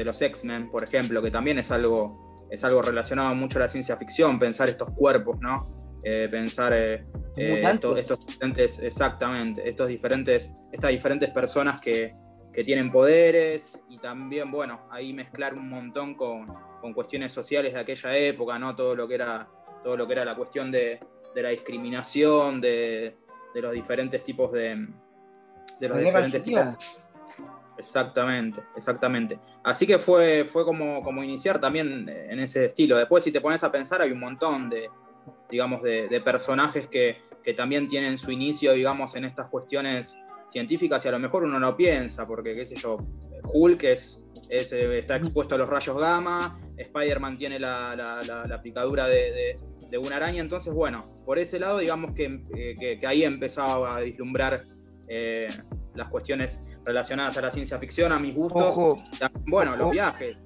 los 0.05 0.21
X-Men, 0.21 0.69
por 0.69 0.83
ejemplo, 0.83 1.23
que 1.23 1.31
también 1.31 1.61
es 1.61 1.71
algo, 1.71 2.32
es 2.53 2.63
algo 2.65 2.83
relacionado 2.83 3.35
mucho 3.35 3.59
a 3.59 3.63
la 3.63 3.69
ciencia 3.69 3.97
ficción, 3.97 4.39
pensar 4.39 4.69
estos 4.69 4.91
cuerpos, 4.91 5.41
¿no? 5.41 5.75
Eh, 6.05 6.29
pensar 6.31 6.73
eh, 6.75 7.07
estos, 7.35 7.99
estos, 7.99 8.27
diferentes, 8.27 8.79
exactamente, 8.81 9.67
estos 9.67 9.89
diferentes, 9.89 10.53
estas 10.71 10.91
diferentes 10.91 11.31
personas 11.31 11.81
que, 11.81 12.15
que 12.53 12.63
tienen 12.63 12.91
poderes 12.91 13.81
y 13.89 13.99
también, 13.99 14.51
bueno, 14.51 14.87
ahí 14.91 15.15
mezclar 15.15 15.55
un 15.55 15.71
montón 15.71 16.15
con, 16.15 16.47
con, 16.81 16.93
cuestiones 16.93 17.33
sociales 17.33 17.73
de 17.73 17.81
aquella 17.81 18.15
época, 18.19 18.59
¿no? 18.59 18.77
Todo 18.77 18.95
lo 18.95 19.09
que 19.09 19.15
era, 19.15 19.49
todo 19.83 19.97
lo 19.97 20.07
que 20.07 20.13
era 20.13 20.25
la 20.27 20.37
cuestión 20.37 20.71
de, 20.71 21.01
de 21.35 21.43
la 21.43 21.49
discriminación, 21.49 22.61
de, 22.61 23.17
de, 23.55 23.63
los 23.63 23.73
diferentes 23.73 24.23
tipos 24.23 24.53
de... 24.53 24.89
De 25.81 25.89
los 25.89 25.99
diferentes 25.99 26.43
tipos. 26.43 27.02
Exactamente, 27.79 28.63
exactamente. 28.77 29.39
Así 29.65 29.87
que 29.87 29.99
fue, 29.99 30.45
fue 30.45 30.65
como, 30.65 31.03
como 31.03 31.23
iniciar 31.25 31.61
también 31.61 32.09
en 32.09 32.39
ese 32.41 32.67
estilo. 32.67 32.97
Después, 32.97 33.25
si 33.25 33.33
te 33.33 33.41
pones 33.41 33.65
a 33.65 33.73
pensar, 33.73 34.03
hay 34.03 34.13
un 34.13 34.21
montón 34.21 34.69
de, 34.71 34.89
digamos, 35.51 35.83
de, 35.83 36.09
de 36.09 36.21
personajes 36.21 36.87
que, 36.87 37.23
que 37.43 37.55
también 37.55 37.89
tienen 37.89 38.19
su 38.19 38.31
inicio, 38.31 38.73
digamos, 38.73 39.15
en 39.15 39.25
estas 39.25 39.49
cuestiones 39.49 40.17
científicas 40.47 41.05
y 41.05 41.09
a 41.09 41.13
lo 41.13 41.19
mejor 41.19 41.45
uno 41.45 41.59
no 41.59 41.77
piensa, 41.77 42.27
porque 42.27 42.55
qué 42.55 42.67
sé 42.67 42.77
yo, 42.77 42.99
Hulk 43.45 43.83
es, 43.85 44.23
eh, 44.49 44.99
está 44.99 45.17
expuesto 45.17 45.55
a 45.55 45.59
los 45.59 45.69
rayos 45.69 45.99
gamma, 45.99 46.61
Spider-Man 46.77 47.39
tiene 47.39 47.59
la, 47.59 48.61
picadura 48.63 49.07
de, 49.09 49.57
una 49.99 50.17
araña, 50.17 50.41
entonces 50.41 50.73
bueno, 50.73 51.23
por 51.25 51.39
ese 51.39 51.59
lado 51.59 51.79
digamos 51.79 52.15
que, 52.15 52.45
eh, 52.57 52.99
ahí 53.07 53.25
empezaba 53.25 53.97
a 53.97 54.01
vislumbrar 54.01 54.65
eh, 55.09 55.49
las 55.95 56.09
cuestiones 56.09 56.65
relacionadas 56.85 57.37
a 57.37 57.41
la 57.43 57.51
ciencia 57.51 57.79
ficción, 57.79 58.13
a 58.13 58.19
mis 58.19 58.35
gustos. 58.35 59.03
Bueno, 59.47 59.77
los 59.77 59.91
viajes. 59.91 60.37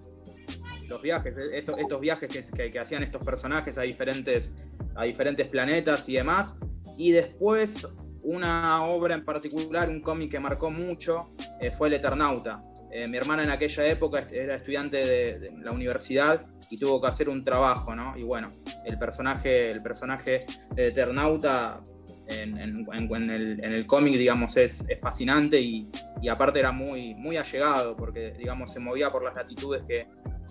Los 0.89 1.03
viajes, 1.03 1.35
estos, 1.53 1.81
estos 1.81 2.01
viajes 2.01 2.29
que, 2.29 2.71
que, 2.71 2.79
hacían 2.79 3.03
estos 3.03 3.25
personajes 3.25 3.77
a 3.77 3.83
diferentes, 3.83 4.53
a 4.95 5.05
diferentes 5.05 5.49
planetas 5.49 6.09
y 6.09 6.15
demás. 6.15 6.57
Y 6.97 7.11
después 7.11 7.89
una 8.27 8.85
obra 8.85 9.15
en 9.15 9.25
particular, 9.25 9.89
un 9.89 10.01
cómic 10.01 10.33
que 10.33 10.41
marcó 10.41 10.71
mucho, 10.71 11.29
eh, 11.61 11.71
fue 11.71 11.89
El 11.89 11.95
Eternauta. 11.95 12.63
Eh, 12.91 13.07
mi 13.09 13.17
hermana 13.17 13.45
en 13.45 13.51
aquella 13.51 13.87
época 13.87 14.27
era 14.31 14.55
estudiante 14.55 14.97
de, 14.97 15.51
la 15.61 15.71
universidad 15.71 16.47
y 16.71 16.77
tuvo 16.77 17.01
que 17.01 17.09
hacer 17.09 17.29
un 17.29 17.45
trabajo, 17.45 17.95
¿no? 17.95 18.17
Y 18.17 18.25
bueno, 18.25 18.53
el 18.85 18.99
personaje, 18.99 19.71
el 19.71 19.83
personaje 19.83 20.47
de 20.75 20.89
Eternauta 20.89 21.83
en, 22.29 22.59
el, 22.59 23.87
cómic, 23.87 24.15
digamos, 24.15 24.57
es, 24.57 24.87
fascinante 25.01 25.61
y, 25.61 25.91
aparte 26.31 26.59
era 26.59 26.73
muy, 26.73 27.15
muy 27.15 27.37
allegado 27.37 27.97
porque, 27.97 28.33
digamos, 28.33 28.73
se 28.73 28.81
movía 28.81 29.11
por 29.11 29.23
las 29.23 29.35
latitudes 29.35 29.83
que 29.87 30.03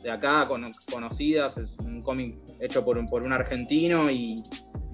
de 0.01 0.12
acá, 0.12 0.48
conocidas, 0.91 1.58
es 1.58 1.77
un 1.79 2.01
cómic 2.01 2.38
hecho 2.60 2.86
por, 2.86 3.03
por 3.10 3.24
un 3.24 3.34
argentino 3.34 4.10
y, 4.12 4.44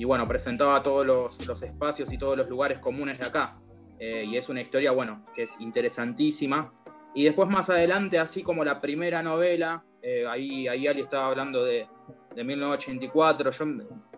y 0.01 0.03
bueno, 0.03 0.27
presentaba 0.27 0.81
todos 0.81 1.05
los, 1.05 1.63
espacios 1.63 2.11
y 2.11 2.17
todos 2.17 2.35
los 2.35 2.50
lugares 2.50 2.79
comunes 2.79 3.19
de 3.19 3.25
acá. 3.25 3.59
Eh, 4.00 4.25
y 4.27 4.35
es 4.35 4.50
una 4.50 4.61
historia, 4.61 4.91
bueno, 4.91 5.25
que 5.35 5.43
es 5.43 5.59
interesantísima. 5.59 6.73
Y 7.13 7.25
después 7.25 7.47
más 7.50 7.69
adelante, 7.69 8.17
así 8.17 8.41
como 8.41 8.65
la 8.65 8.81
primera 8.81 9.21
novela, 9.21 9.83
eh, 10.01 10.25
ahí, 10.27 10.67
ahí 10.67 10.88
Ali 10.88 11.01
estaba 11.01 11.27
hablando 11.27 11.63
de, 11.63 11.88
de 12.35 12.43
1984. 12.43 13.51
Yo, 13.51 13.65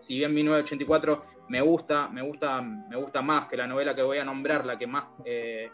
si 0.00 0.16
bien 0.16 0.32
1984 0.32 1.24
me 1.48 1.60
gusta, 1.60 2.08
me 2.08 2.22
gusta, 2.22 2.62
me 2.62 2.96
gusta 2.96 3.22
más 3.22 3.48
que 3.48 3.56
la 3.56 3.66
novela 3.66 3.94
que 3.94 4.02
voy 4.02 4.18
a 4.18 4.24
nombrar, 4.24 4.64
la 4.64 4.78
que 4.78 4.86
más, 4.86 5.06
eh, 5.24 5.70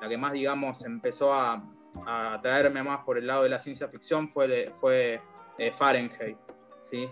la 0.00 0.08
que 0.08 0.16
más 0.16 0.32
digamos, 0.32 0.84
empezó 0.84 1.32
a, 1.32 1.62
a 2.06 2.40
más 2.84 2.98
por 3.04 3.18
el 3.18 3.26
lado 3.26 3.44
de 3.44 3.48
la 3.48 3.58
ciencia 3.58 3.88
ficción 3.88 4.28
fue, 4.28 4.72
fue 4.80 5.20
Fahrenheit. 5.78 6.36
¿sí? 6.82 7.08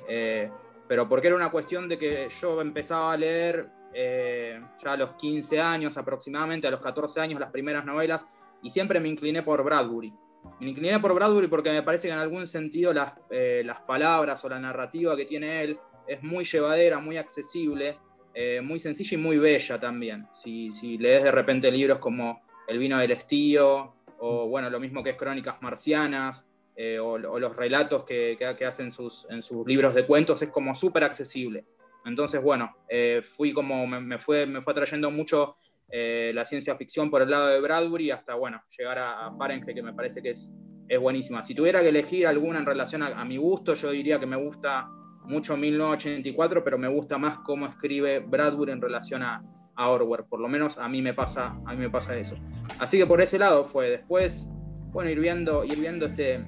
pero 0.86 1.08
porque 1.08 1.28
era 1.28 1.36
una 1.36 1.50
cuestión 1.50 1.88
de 1.88 1.96
que 1.96 2.28
yo 2.38 2.60
empezaba 2.60 3.14
a 3.14 3.16
leer 3.16 3.70
eh, 3.94 4.60
ya 4.82 4.92
a 4.92 4.96
los 4.96 5.14
15 5.14 5.60
años 5.60 5.96
aproximadamente, 5.96 6.66
a 6.66 6.70
los 6.70 6.80
14 6.80 7.20
años, 7.20 7.40
las 7.40 7.50
primeras 7.50 7.84
novelas, 7.84 8.26
y 8.62 8.70
siempre 8.70 9.00
me 9.00 9.08
incliné 9.08 9.42
por 9.42 9.62
Bradbury. 9.62 10.12
Me 10.60 10.70
incliné 10.70 10.98
por 10.98 11.14
Bradbury 11.14 11.46
porque 11.48 11.70
me 11.70 11.82
parece 11.82 12.08
que 12.08 12.14
en 12.14 12.20
algún 12.20 12.46
sentido 12.46 12.92
las, 12.92 13.12
eh, 13.30 13.62
las 13.64 13.80
palabras 13.80 14.44
o 14.44 14.48
la 14.48 14.58
narrativa 14.58 15.16
que 15.16 15.24
tiene 15.24 15.62
él 15.62 15.78
es 16.06 16.22
muy 16.22 16.44
llevadera, 16.44 16.98
muy 16.98 17.16
accesible, 17.16 17.98
eh, 18.34 18.60
muy 18.62 18.80
sencilla 18.80 19.16
y 19.16 19.20
muy 19.20 19.38
bella 19.38 19.78
también. 19.78 20.26
Si, 20.32 20.72
si 20.72 20.98
lees 20.98 21.22
de 21.22 21.32
repente 21.32 21.70
libros 21.70 21.98
como 21.98 22.42
El 22.66 22.78
vino 22.78 22.98
del 22.98 23.10
estío, 23.10 23.94
o 24.18 24.46
bueno, 24.46 24.70
lo 24.70 24.80
mismo 24.80 25.02
que 25.02 25.10
es 25.10 25.16
Crónicas 25.16 25.60
Marcianas, 25.60 26.52
eh, 26.74 26.98
o, 26.98 27.18
los 27.18 27.54
relatos 27.54 28.04
que, 28.04 28.38
hacen 28.66 28.90
sus, 28.90 29.26
en 29.28 29.42
sus 29.42 29.66
libros 29.66 29.94
de 29.94 30.06
cuentos, 30.06 30.40
es 30.42 30.48
como 30.48 30.74
súper 30.74 31.04
accesible. 31.04 31.66
Entonces, 32.04 32.42
bueno, 32.42 32.74
eh, 32.88 33.22
fui 33.22 33.52
como, 33.52 33.86
me, 33.86 34.18
fue, 34.18 34.46
me 34.46 34.62
fue 34.62 34.72
atrayendo 34.72 35.10
mucho 35.10 35.56
eh, 35.90 36.32
la 36.34 36.44
ciencia 36.44 36.74
ficción 36.76 37.10
por 37.10 37.22
el 37.22 37.30
lado 37.30 37.48
de 37.48 37.60
Bradbury 37.60 38.10
hasta, 38.10 38.34
bueno, 38.34 38.62
llegar 38.76 38.98
a, 38.98 39.32
Fahrenheit, 39.36 39.74
que 39.74 39.82
me 39.82 39.92
parece 39.92 40.22
que 40.22 40.30
es, 40.30 40.52
es 40.88 40.98
buenísima. 40.98 41.42
Si 41.42 41.54
tuviera 41.54 41.82
que 41.82 41.90
elegir 41.90 42.26
alguna 42.26 42.58
en 42.58 42.66
relación 42.66 43.02
a, 43.02 43.24
mi 43.24 43.36
gusto, 43.36 43.74
yo 43.74 43.90
diría 43.90 44.18
que 44.18 44.26
me 44.26 44.36
gusta 44.36 44.88
mucho 45.24 45.56
1984, 45.56 46.64
pero 46.64 46.78
me 46.78 46.88
gusta 46.88 47.18
más 47.18 47.38
cómo 47.38 47.66
escribe 47.66 48.20
Bradbury 48.20 48.72
en 48.72 48.80
relación 48.80 49.22
a, 49.22 49.42
a 49.74 49.88
Orwell. 49.88 50.24
Por 50.24 50.40
lo 50.40 50.48
menos 50.48 50.78
a 50.78 50.88
mí 50.88 51.02
me 51.02 51.14
pasa, 51.14 51.56
a 51.64 51.72
mí 51.72 51.76
me 51.76 51.90
pasa 51.90 52.16
eso. 52.16 52.36
Así 52.78 52.98
que 52.98 53.06
por 53.06 53.20
ese 53.20 53.38
lado 53.38 53.64
fue. 53.64 53.90
Después, 53.90 54.50
bueno, 54.92 55.10
ir 55.10 55.20
viendo, 55.20 55.64
ir 55.64 55.80
viendo 55.80 56.06
este, 56.06 56.44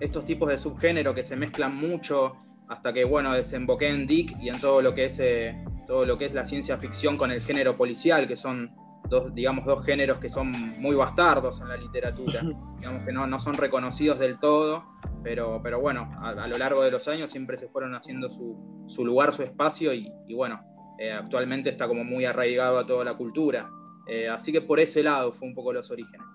estos 0.00 0.24
tipos 0.24 0.48
de 0.48 0.58
subgénero 0.58 1.14
que 1.14 1.22
se 1.22 1.36
mezclan 1.36 1.74
mucho 1.74 2.36
hasta 2.68 2.92
que, 2.92 3.04
bueno, 3.04 3.32
desemboqué 3.32 3.88
en 3.88 4.06
Dick 4.06 4.36
y 4.40 4.48
en 4.48 4.60
todo 4.60 4.82
lo 4.82 4.94
que 4.94 5.06
es, 5.06 5.18
eh, 5.20 5.56
todo 5.86 6.04
lo 6.04 6.18
que 6.18 6.26
es 6.26 6.34
la 6.34 6.44
ciencia 6.44 6.78
ficción 6.78 7.16
con 7.16 7.30
el 7.30 7.42
género 7.42 7.76
policial, 7.76 8.26
que 8.26 8.36
son 8.36 8.72
dos, 9.08 9.34
digamos, 9.34 9.64
dos 9.64 9.84
géneros 9.84 10.18
que 10.18 10.28
son 10.28 10.50
muy 10.80 10.94
bastardos 10.94 11.60
en 11.60 11.68
la 11.68 11.76
literatura, 11.76 12.42
digamos 12.78 13.04
que 13.04 13.12
no, 13.12 13.26
no 13.26 13.40
son 13.40 13.56
reconocidos 13.56 14.18
del 14.18 14.38
todo, 14.38 14.84
pero, 15.22 15.60
pero 15.62 15.80
bueno, 15.80 16.10
a, 16.20 16.46
lo 16.46 16.58
largo 16.58 16.82
de 16.82 16.90
los 16.90 17.08
años 17.08 17.30
siempre 17.30 17.56
se 17.56 17.68
fueron 17.68 17.94
haciendo 17.94 18.30
su, 18.30 18.84
su 18.86 19.04
lugar, 19.04 19.32
su 19.32 19.42
espacio 19.42 19.92
y, 19.92 20.10
bueno, 20.34 20.60
eh, 20.98 21.12
actualmente 21.12 21.70
está 21.70 21.88
como 21.88 22.04
muy 22.04 22.24
arraigado 22.24 22.78
a 22.78 22.86
toda 22.86 23.04
la 23.04 23.14
cultura. 23.14 23.68
Eh, 24.08 24.28
así 24.28 24.52
que 24.52 24.60
por 24.60 24.78
ese 24.78 25.02
lado 25.02 25.32
fue 25.32 25.48
un 25.48 25.54
poco 25.54 25.72
los 25.72 25.90
orígenes. 25.90 26.26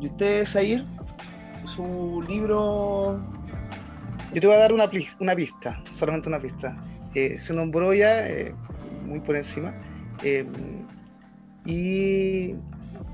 ¿Y 0.00 0.06
usted, 0.06 0.46
Zair? 0.46 0.84
su 1.66 2.22
libro 2.28 3.18
yo 4.34 4.40
te 4.40 4.46
voy 4.48 4.56
a 4.56 4.58
dar 4.58 4.72
una, 4.72 4.90
una 5.20 5.36
pista, 5.36 5.80
solamente 5.90 6.28
una 6.28 6.40
pista. 6.40 6.76
Eh, 7.14 7.38
se 7.38 7.54
nombró 7.54 7.94
ya 7.94 8.26
eh, 8.28 8.52
muy 9.06 9.20
por 9.20 9.36
encima. 9.36 9.72
Eh, 11.66 11.70
y 11.70 12.54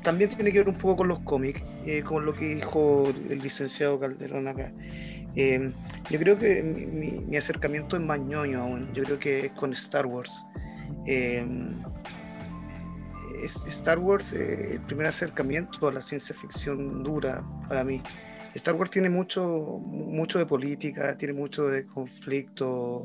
también 0.03 0.31
tiene 0.31 0.53
que 0.53 0.59
ver 0.59 0.69
un 0.69 0.77
poco 0.77 0.97
con 0.97 1.09
los 1.09 1.21
cómics, 1.21 1.63
con 2.05 2.25
lo 2.25 2.35
que 2.35 2.55
dijo 2.55 3.13
el 3.29 3.39
licenciado 3.39 4.01
Calderón 4.01 4.49
acá. 4.49 4.73
yo 5.35 6.19
creo 6.19 6.39
que 6.39 6.63
mi, 6.63 7.37
acercamiento 7.37 7.97
es 7.97 8.03
más 8.03 8.19
ñoño 8.21 8.63
aún, 8.63 8.93
yo 8.95 9.05
creo 9.05 9.19
que 9.19 9.47
es 9.47 9.53
con 9.53 9.73
Star 9.73 10.07
Wars. 10.07 10.45
Star 13.45 13.99
Wars, 13.99 14.33
el 14.33 14.81
primer 14.81 15.07
acercamiento 15.07 15.89
a 15.89 15.93
la 15.93 16.03
ciencia 16.03 16.35
ficción 16.35 17.03
dura 17.03 17.43
para 17.69 17.85
mí. 17.85 18.03
Star 18.55 18.75
Wars 18.75 18.91
tiene 18.91 19.09
mucho, 19.09 19.43
mucho 19.87 20.39
de 20.39 20.47
política, 20.47 21.17
tiene 21.17 21.35
mucho 21.35 21.69
de 21.69 21.87
conflictos 21.87 23.05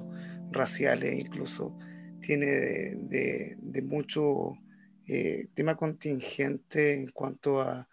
raciales 0.52 1.20
incluso, 1.20 1.78
tiene 2.20 2.48
de, 2.48 3.84
mucho 3.84 4.58
eh, 5.08 5.48
tema 5.54 5.76
contingente 5.76 6.94
en 6.94 7.12
cuanto 7.12 7.62
a, 7.62 7.88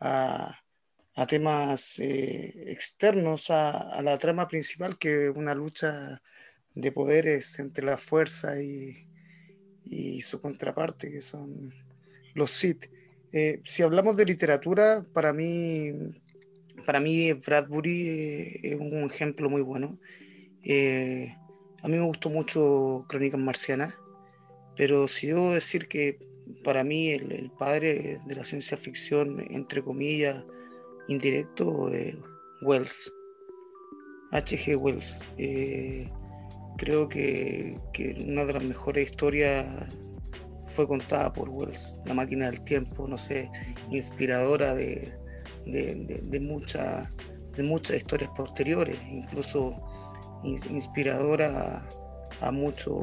a, 0.00 1.26
temas 1.26 1.98
eh, 1.98 2.64
externos 2.66 3.50
a, 3.50 4.00
la 4.02 4.18
trama 4.18 4.48
principal, 4.48 4.98
que 4.98 5.28
es 5.28 5.36
una 5.36 5.54
lucha 5.54 6.22
de 6.74 6.92
poderes 6.92 7.58
entre 7.58 7.86
la 7.86 7.96
fuerza 7.96 8.60
y, 8.60 9.08
y 9.84 10.20
su 10.20 10.40
contraparte, 10.40 11.10
que 11.10 11.20
son 11.22 11.72
los 12.34 12.50
Sith. 12.50 12.86
Eh, 13.32 13.60
si 13.64 13.82
hablamos 13.82 14.16
de 14.16 14.24
literatura, 14.24 15.04
para 15.12 15.32
mí 15.32 15.92
para 16.86 17.00
mí 17.00 17.32
Bradbury 17.32 18.08
eh, 18.08 18.60
es 18.62 18.80
un 18.80 19.10
ejemplo 19.10 19.50
muy 19.50 19.60
bueno. 19.60 19.98
Eh, 20.62 21.36
a 21.82 21.88
mí 21.88 21.96
me 21.96 22.06
gustó 22.06 22.30
mucho 22.30 23.04
Crónicas 23.08 23.40
Marcianas, 23.40 23.94
pero 24.76 25.08
si 25.08 25.26
debo 25.26 25.52
decir 25.52 25.88
que 25.88 26.18
para 26.64 26.84
mí 26.84 27.10
el, 27.10 27.50
padre 27.58 28.20
de 28.26 28.34
la 28.34 28.44
ciencia 28.44 28.76
ficción, 28.76 29.44
entre 29.50 29.82
comillas, 29.82 30.44
indirecto, 31.08 31.90
es 31.90 32.16
Wells. 32.62 33.12
H.G. 34.32 34.76
Wells. 34.76 35.24
Eh, 35.38 36.10
creo 36.76 37.08
que, 37.08 37.78
que, 37.92 38.16
una 38.26 38.44
de 38.44 38.54
las 38.54 38.64
mejores 38.64 39.10
historias 39.10 39.66
fue 40.66 40.86
contada 40.86 41.32
por 41.32 41.48
Wells, 41.48 41.96
La 42.04 42.14
máquina 42.14 42.50
del 42.50 42.62
tiempo, 42.62 43.08
no 43.08 43.16
sé, 43.16 43.50
inspiradora 43.90 44.74
de, 44.74 45.12
de, 45.64 46.20
de, 46.22 46.40
muchas 46.40 47.08
historias 47.96 48.30
posteriores, 48.36 48.98
incluso 49.10 49.80
inspiradora 50.44 51.88
a, 52.40 52.50
muchos 52.50 53.00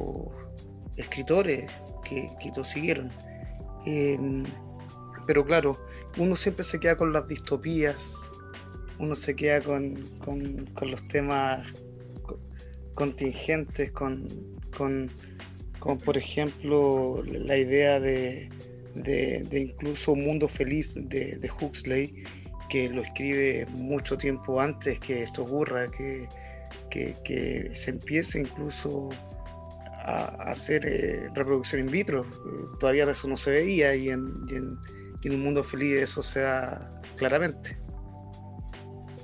escritores 0.98 1.70
que, 2.04 2.28
que 2.40 2.52
lo 2.56 2.64
siguieron. 2.64 3.10
Em, 3.86 4.44
pero 5.26 5.46
claro, 5.46 5.78
uno 6.18 6.36
siempre 6.36 6.64
se 6.64 6.80
queda 6.80 6.98
con 6.98 7.14
las 7.14 7.28
distopías, 7.28 8.30
uno 9.00 9.16
se 9.16 9.36
queda 9.36 9.62
con, 9.62 10.04
los 10.82 11.08
temas 11.08 11.68
contingentes, 12.96 13.92
con, 13.92 14.28
con, 14.78 15.10
por 16.06 16.18
ejemplo 16.18 17.24
la 17.24 17.58
idea 17.58 18.00
de, 18.00 18.50
de, 18.96 19.60
incluso 19.60 20.14
un 20.14 20.26
mundo 20.26 20.48
feliz 20.48 20.96
de, 20.96 21.38
de 21.38 21.52
Huxley, 21.52 22.24
que 22.70 22.90
lo 22.90 23.02
escribe 23.02 23.66
mucho 23.72 24.18
tiempo 24.18 24.60
antes 24.60 25.00
que 25.00 25.24
esto 25.24 25.44
ocurra, 25.44 25.88
que, 25.88 26.28
que, 26.90 27.72
se 27.74 27.92
empiece 27.92 28.42
incluso 28.42 29.10
a, 30.04 30.52
hacer 30.52 30.86
eh, 30.86 31.30
reproducción 31.34 31.82
in 31.82 31.92
vitro. 31.92 32.26
Todavía 32.80 33.04
eso 33.06 33.28
no 33.28 33.38
se 33.38 33.52
veía 33.52 33.96
y 33.96 34.10
en, 34.10 34.34
un 35.26 35.42
mundo 35.42 35.64
feliz 35.64 36.02
eso 36.02 36.22
se 36.22 36.42
da 36.42 36.90
claramente. 37.16 37.78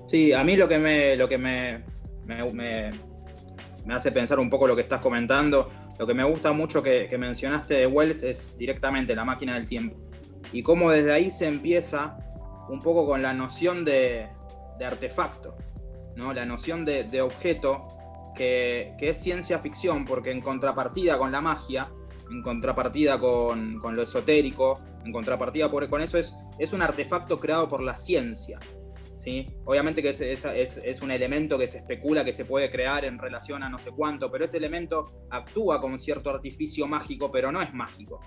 Sí, 0.08 0.34
a 0.34 0.44
mí 0.44 0.56
lo 0.56 0.68
que 0.68 0.80
me, 0.80 1.16
lo 1.16 1.28
que 1.30 1.38
me, 1.38 1.84
me, 2.26 2.92
hace 3.90 4.12
pensar 4.12 4.40
un 4.40 4.50
poco 4.50 4.68
lo 4.68 4.76
que 4.76 4.82
estás 4.82 5.02
comentando, 5.02 5.70
lo 6.00 6.08
que 6.08 6.14
me 6.14 6.24
gusta 6.24 6.52
mucho 6.54 6.82
que 6.82 7.16
mencionaste 7.20 7.76
de 7.76 7.88
Wells 7.88 8.24
es 8.24 8.58
directamente 8.58 9.14
la 9.16 9.26
máquina 9.26 9.56
del 9.56 9.68
tiempo. 9.68 9.98
Y 10.52 10.64
cómo 10.64 10.90
desde 10.90 11.12
ahí 11.12 11.30
se 11.30 11.48
empieza 11.48 12.18
un 12.70 12.80
poco 12.80 13.06
con 13.06 13.22
la 13.22 13.34
noción 13.34 13.84
de, 13.84 14.28
artefacto, 14.84 15.58
¿no? 16.16 16.34
la 16.34 16.46
noción 16.46 16.86
de, 16.86 17.22
objeto 17.22 17.88
que, 18.40 18.96
es 19.00 19.18
ciencia 19.22 19.60
ficción, 19.60 20.06
porque 20.06 20.32
en 20.32 20.42
contrapartida 20.42 21.18
con 21.18 21.32
la 21.32 21.42
magia, 21.42 21.92
en 22.32 22.42
contrapartida 22.42 23.20
con, 23.20 23.80
lo 23.82 24.02
esotérico, 24.02 24.80
en 25.06 25.12
contrapartida 25.12 25.70
con 25.70 26.02
eso, 26.02 26.18
es, 26.18 26.34
es 26.58 26.74
un 26.74 26.82
artefacto 26.82 27.40
creado 27.40 27.68
por 27.68 27.84
la 27.84 27.98
ciencia. 27.98 28.60
¿sí? 29.16 29.46
Obviamente 29.66 30.02
que 30.02 30.10
es, 30.10 30.22
es, 30.22 31.02
un 31.02 31.12
elemento 31.12 31.58
que 31.58 31.68
se 31.68 31.80
especula 31.80 32.24
que 32.24 32.34
se 32.34 32.46
puede 32.46 32.72
crear 32.72 33.04
en 33.06 33.20
relación 33.20 33.62
a 33.62 33.70
no 33.70 33.78
sé 33.78 33.92
cuánto, 33.92 34.32
pero 34.32 34.46
ese 34.46 34.58
elemento 34.58 35.28
actúa 35.30 35.82
como 35.82 35.98
cierto 35.98 36.30
artificio 36.30 36.88
mágico, 36.88 37.32
pero 37.32 37.52
no 37.52 37.62
es 37.62 37.74
mágico 37.74 38.22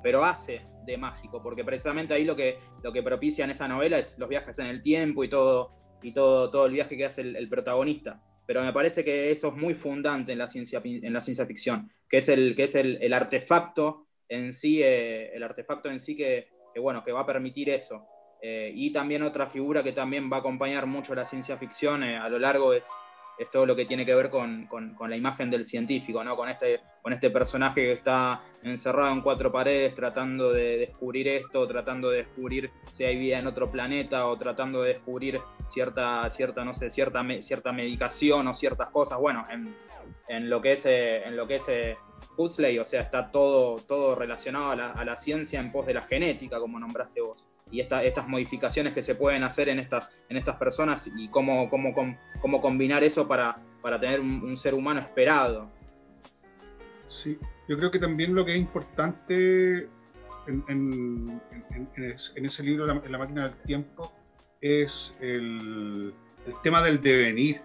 pero 0.00 0.24
hace 0.24 0.62
de 0.84 0.96
mágico, 0.96 1.42
porque 1.42 1.64
precisamente 1.64 2.14
ahí 2.14 2.24
lo 2.24 2.36
que, 2.36 2.60
lo 2.84 2.92
que 2.92 3.02
propicia 3.02 3.44
en 3.44 3.50
esa 3.50 3.66
novela 3.66 3.98
es 3.98 4.16
los 4.16 4.28
viajes 4.28 4.58
en 4.60 4.66
el 4.66 4.80
tiempo 4.80 5.24
y 5.24 5.28
todo, 5.28 5.72
y 6.02 6.12
todo, 6.12 6.50
todo 6.50 6.66
el 6.66 6.72
viaje 6.72 6.96
que 6.96 7.04
hace 7.04 7.22
el, 7.22 7.48
protagonista. 7.48 8.22
Pero 8.48 8.62
me 8.62 8.72
parece 8.72 9.04
que 9.04 9.30
eso 9.30 9.48
es 9.48 9.54
muy 9.56 9.74
fundante 9.74 10.32
en 10.32 10.38
la 10.38 10.48
ciencia, 10.48 10.80
en 10.82 11.12
la 11.12 11.20
ciencia 11.20 11.44
ficción, 11.44 11.92
que 12.08 12.16
es 12.16 12.30
el, 12.30 12.56
que 12.56 12.64
es 12.64 12.74
el, 12.76 13.12
artefacto 13.12 14.06
en 14.26 14.54
sí, 14.54 14.82
eh, 14.82 15.30
el 15.34 15.42
artefacto 15.42 15.90
en 15.90 16.00
sí 16.00 16.16
que, 16.16 16.48
bueno, 16.80 17.04
que 17.04 17.12
va 17.12 17.20
a 17.20 17.26
permitir 17.26 17.68
eso. 17.68 18.06
Eh, 18.40 18.72
y 18.74 18.90
también 18.90 19.22
otra 19.22 19.48
figura 19.48 19.82
que 19.82 19.92
también 19.92 20.32
va 20.32 20.38
a 20.38 20.40
acompañar 20.40 20.86
mucho 20.86 21.14
la 21.14 21.26
ciencia 21.26 21.58
ficción 21.58 22.02
eh, 22.02 22.16
a 22.16 22.26
lo 22.30 22.38
largo 22.38 22.72
es, 22.72 22.88
es 23.38 23.50
todo 23.50 23.66
lo 23.66 23.76
que 23.76 23.84
tiene 23.84 24.04
que 24.04 24.14
ver 24.14 24.30
con, 24.30 24.68
la 25.08 25.16
imagen 25.16 25.50
del 25.50 25.64
científico, 25.64 26.22
¿no? 26.24 26.36
con, 26.36 26.48
este, 26.48 26.80
con 27.02 27.12
este 27.12 27.30
personaje 27.30 27.82
que 27.82 27.92
está 27.92 28.42
encerrado 28.62 29.12
en 29.12 29.20
cuatro 29.20 29.52
paredes 29.52 29.94
tratando 29.94 30.52
de 30.52 30.78
descubrir 30.78 31.28
esto, 31.28 31.66
tratando 31.66 32.10
de 32.10 32.18
descubrir 32.18 32.70
si 32.92 33.04
hay 33.04 33.16
vida 33.16 33.38
en 33.38 33.46
otro 33.46 33.70
planeta 33.70 34.26
o 34.26 34.36
tratando 34.36 34.82
de 34.82 34.94
descubrir 34.94 35.40
cierta, 35.66 36.28
cierta 36.30 36.64
no 36.64 36.74
sé, 36.74 36.90
cierta, 36.90 37.24
cierta 37.40 37.72
medicación 37.72 38.48
o 38.48 38.54
ciertas 38.54 38.88
cosas. 38.90 39.18
Bueno, 39.18 39.44
en, 39.48 40.50
lo 40.50 40.60
que 40.60 40.72
es, 40.72 40.86
eh, 40.86 41.22
en 41.24 41.36
lo 41.36 41.46
que 41.46 41.56
es 41.56 41.68
eh, 41.68 41.96
Huxley, 42.36 42.78
o 42.78 42.84
sea, 42.84 43.02
está 43.02 43.30
todo, 43.30 43.76
todo 43.76 44.14
relacionado 44.14 44.70
a 44.70 44.76
la, 44.76 44.90
a 44.90 45.04
la 45.04 45.16
ciencia 45.16 45.60
en 45.60 45.70
pos 45.70 45.86
de 45.86 45.94
la 45.94 46.02
genética, 46.02 46.58
como 46.58 46.78
nombraste 46.78 47.20
vos 47.20 47.46
y 47.70 47.80
estas 47.80 48.28
modificaciones 48.28 48.92
que 48.92 49.02
se 49.02 49.14
pueden 49.14 49.42
hacer 49.44 49.68
en 49.68 49.78
estas, 49.78 50.10
en 50.28 50.36
estas 50.36 50.56
personas 50.56 51.10
y 51.16 51.28
cómo, 51.28 51.68
cómo, 51.68 51.94
cómo 52.40 52.60
combinar 52.60 53.04
eso 53.04 53.28
para, 53.28 53.58
para 53.82 53.98
tener 53.98 54.20
un, 54.20 54.56
ser 54.56 54.74
humano 54.74 55.00
esperado. 55.00 55.70
Sí, 57.08 57.38
yo 57.68 57.78
creo 57.78 57.90
que 57.90 57.98
también 57.98 58.34
lo 58.34 58.44
que 58.44 58.52
es 58.52 58.58
importante 58.58 59.88
en, 60.46 60.64
en, 60.68 61.40
en, 61.94 62.44
ese 62.44 62.62
libro, 62.62 62.90
en 62.90 63.12
la 63.12 63.18
máquina 63.18 63.48
del 63.48 63.58
tiempo, 63.62 64.12
es 64.60 65.16
el, 65.20 66.12
el 66.46 66.54
tema 66.62 66.82
del 66.82 67.00
devenir, 67.00 67.60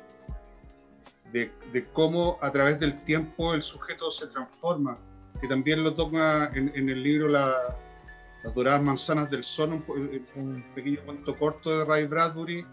de, 1.32 1.52
de, 1.72 1.86
cómo 1.90 2.38
a 2.42 2.52
través 2.52 2.80
del 2.80 3.04
tiempo 3.04 3.54
el 3.54 3.64
sujeto 3.64 4.12
se 4.12 4.28
transforma, 4.28 5.00
que 5.42 5.48
también 5.48 5.84
lo 5.84 5.96
toma 5.96 6.52
en, 6.54 6.90
el 6.90 7.02
libro 7.02 7.28
la, 7.28 7.56
las 8.44 8.54
Doradas 8.54 8.82
Manzanas 8.82 9.30
del 9.30 9.44
Sol, 9.44 9.84
un, 10.36 10.66
pequeño 10.76 11.00
cuento 11.06 11.38
corto 11.38 11.80
de 11.80 11.86
Ray 11.86 12.06
Bradbury. 12.06 12.66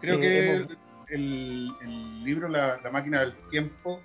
Creo 0.00 0.18
que 0.18 0.66
el, 1.08 2.24
libro 2.24 2.48
la, 2.48 2.80
Máquina 2.90 3.20
del 3.20 3.36
Tiempo 3.48 4.00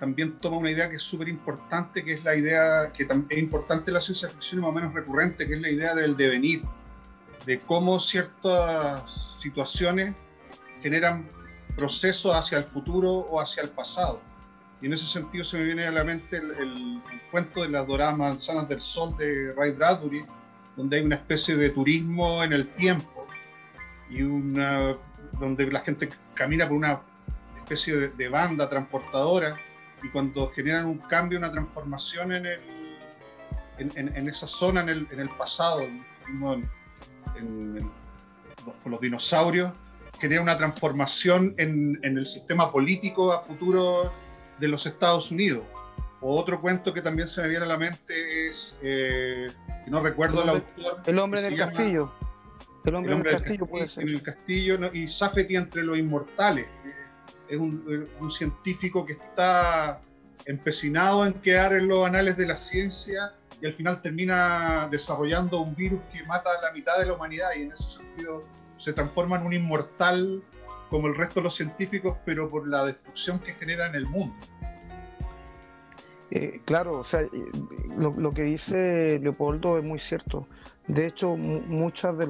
también 0.00 0.38
toma 0.38 0.56
una 0.56 0.70
idea 0.70 0.88
que 0.88 0.96
es 0.96 1.02
súper 1.02 1.28
importante, 1.28 2.02
que 2.02 2.14
es 2.14 2.24
la 2.24 2.34
idea 2.34 2.92
que 2.92 3.06
es 3.28 3.38
importante 3.38 3.90
en 3.90 3.94
la 3.94 4.00
ciencia 4.00 4.28
ficción 4.28 4.60
y 4.60 4.62
más 4.62 4.70
o 4.70 4.72
menos 4.72 4.94
recurrente, 4.94 5.46
que 5.46 5.54
es 5.54 5.60
la 5.60 5.70
idea 5.70 5.94
del 5.94 6.16
devenir, 6.16 6.62
de 7.44 7.58
cómo 7.60 8.00
ciertas 8.00 9.36
situaciones 9.38 10.14
generan 10.82 11.28
procesos 11.76 12.34
hacia 12.34 12.58
el 12.58 12.64
futuro 12.64 13.10
o 13.10 13.40
hacia 13.40 13.62
el 13.62 13.68
pasado 13.70 14.20
y 14.84 14.86
en 14.86 14.92
ese 14.92 15.06
sentido 15.06 15.42
se 15.44 15.56
me 15.56 15.64
viene 15.64 15.86
a 15.86 15.90
la 15.90 16.04
mente 16.04 16.36
el, 16.36 17.00
cuento 17.30 17.62
de 17.62 17.70
las 17.70 17.86
doradas 17.86 18.18
manzanas 18.18 18.68
del 18.68 18.82
sol 18.82 19.16
de 19.16 19.54
Ray 19.54 19.70
Bradbury, 19.70 20.26
donde 20.76 20.98
hay 20.98 21.02
una 21.02 21.16
especie 21.16 21.56
de 21.56 21.70
turismo 21.70 22.44
en 22.44 22.52
el 22.52 22.68
tiempo 22.74 23.26
y 24.10 24.20
una 24.20 24.94
donde 25.40 25.72
la 25.72 25.80
gente 25.80 26.10
camina 26.34 26.68
por 26.68 26.76
una 26.76 27.00
especie 27.56 28.10
de, 28.10 28.28
banda 28.28 28.68
transportadora 28.68 29.56
y 30.02 30.10
cuando 30.10 30.48
generan 30.48 30.84
un 30.84 30.98
cambio, 30.98 31.38
una 31.38 31.50
transformación 31.50 32.34
en, 32.34 32.44
el, 32.44 32.60
en, 33.78 34.28
esa 34.28 34.46
zona 34.46 34.82
en 34.82 34.90
el, 34.90 35.08
en 35.10 35.28
pasado, 35.38 35.80
con 38.82 38.92
los 38.92 39.00
dinosaurios, 39.00 39.72
genera 40.20 40.42
una 40.42 40.58
transformación 40.58 41.54
en, 41.56 41.98
en, 42.02 42.18
el 42.18 42.26
sistema 42.26 42.70
político 42.70 43.32
a 43.32 43.40
futuro 43.40 44.12
de 44.58 44.68
los 44.68 44.86
Estados 44.86 45.30
Unidos. 45.30 45.64
Otro 46.20 46.60
cuento 46.60 46.94
que 46.94 47.02
también 47.02 47.28
se 47.28 47.42
me 47.42 47.48
viene 47.48 47.64
a 47.64 47.68
la 47.68 47.76
mente 47.76 48.48
es, 48.48 48.78
eh, 48.82 49.46
que 49.84 49.90
no 49.90 50.00
recuerdo 50.00 50.42
el, 50.42 50.48
autor. 50.48 51.02
El 51.04 51.18
hombre 51.18 51.42
del 51.42 51.56
castillo. 51.56 52.12
El 52.84 52.94
hombre, 52.94 53.10
el 53.10 53.16
hombre 53.16 53.30
del 53.32 53.40
castillo, 53.40 53.66
puede 53.66 53.88
ser. 53.88 54.04
En 54.04 54.08
el 54.10 54.22
castillo 54.22 54.78
¿no? 54.78 54.92
y 54.92 55.08
Safety 55.08 55.56
entre 55.56 55.82
los 55.82 55.98
inmortales. 55.98 56.66
Es 57.48 57.58
un, 57.58 58.08
un 58.20 58.30
científico 58.30 59.04
que 59.04 59.12
está 59.12 60.00
empecinado 60.46 61.26
en 61.26 61.34
quedar 61.34 61.74
en 61.74 61.88
los 61.88 62.06
anales 62.06 62.36
de 62.36 62.46
la 62.46 62.56
ciencia 62.56 63.34
y 63.60 63.66
al 63.66 63.74
final 63.74 64.02
termina 64.02 64.88
desarrollando 64.90 65.60
un 65.60 65.74
virus 65.74 66.00
que 66.12 66.22
mata 66.24 66.50
a 66.50 66.62
la 66.62 66.72
mitad 66.72 66.98
de 66.98 67.06
la 67.06 67.14
humanidad 67.14 67.50
y 67.56 67.62
en 67.62 67.72
ese 67.72 67.98
sentido 67.98 68.44
se 68.78 68.92
transforma 68.92 69.36
en 69.36 69.46
un 69.46 69.52
inmortal 69.52 70.42
como 70.94 71.08
el 71.08 71.16
resto 71.16 71.40
de 71.40 71.44
los 71.44 71.56
científicos, 71.56 72.16
pero 72.24 72.48
por 72.48 72.68
la 72.68 72.84
destrucción 72.84 73.40
que 73.40 73.52
genera 73.54 73.88
en 73.88 73.96
el 73.96 74.06
mundo. 74.06 74.32
Eh, 76.30 76.60
claro, 76.64 77.00
o 77.00 77.04
sea, 77.04 77.22
eh, 77.22 77.30
lo, 77.96 78.32
que 78.32 78.42
dice 78.42 79.18
Leopoldo 79.18 79.76
es 79.76 79.82
muy 79.82 79.98
cierto. 79.98 80.46
De 80.86 81.08
hecho, 81.08 81.36
muchas 81.36 82.16
de, 82.16 82.26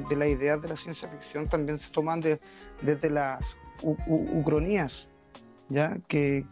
de, 0.00 0.16
las 0.16 0.28
ideas 0.28 0.62
de 0.62 0.68
la 0.68 0.76
ciencia 0.76 1.10
ficción 1.10 1.46
también 1.46 1.76
se 1.76 1.92
toman 1.92 2.22
desde 2.22 3.10
las 3.10 3.54
ucronías, 3.82 5.06
¿ya? 5.68 5.98
Que, 6.08 6.46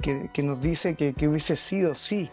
nos 0.44 0.60
dice 0.60 0.94
que, 0.96 1.26
hubiese 1.26 1.56
sido 1.56 1.94
sí. 1.94 2.28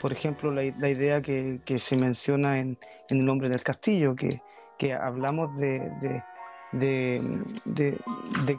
Por 0.00 0.12
ejemplo, 0.12 0.52
la, 0.52 0.62
idea 0.62 1.20
que, 1.22 1.60
se 1.80 1.96
menciona 1.96 2.60
en, 2.60 2.78
El 3.08 3.28
hombre 3.28 3.48
del 3.48 3.64
castillo, 3.64 4.14
que, 4.14 4.40
hablamos 4.94 5.58
de, 5.58 6.22
de, 6.72 7.20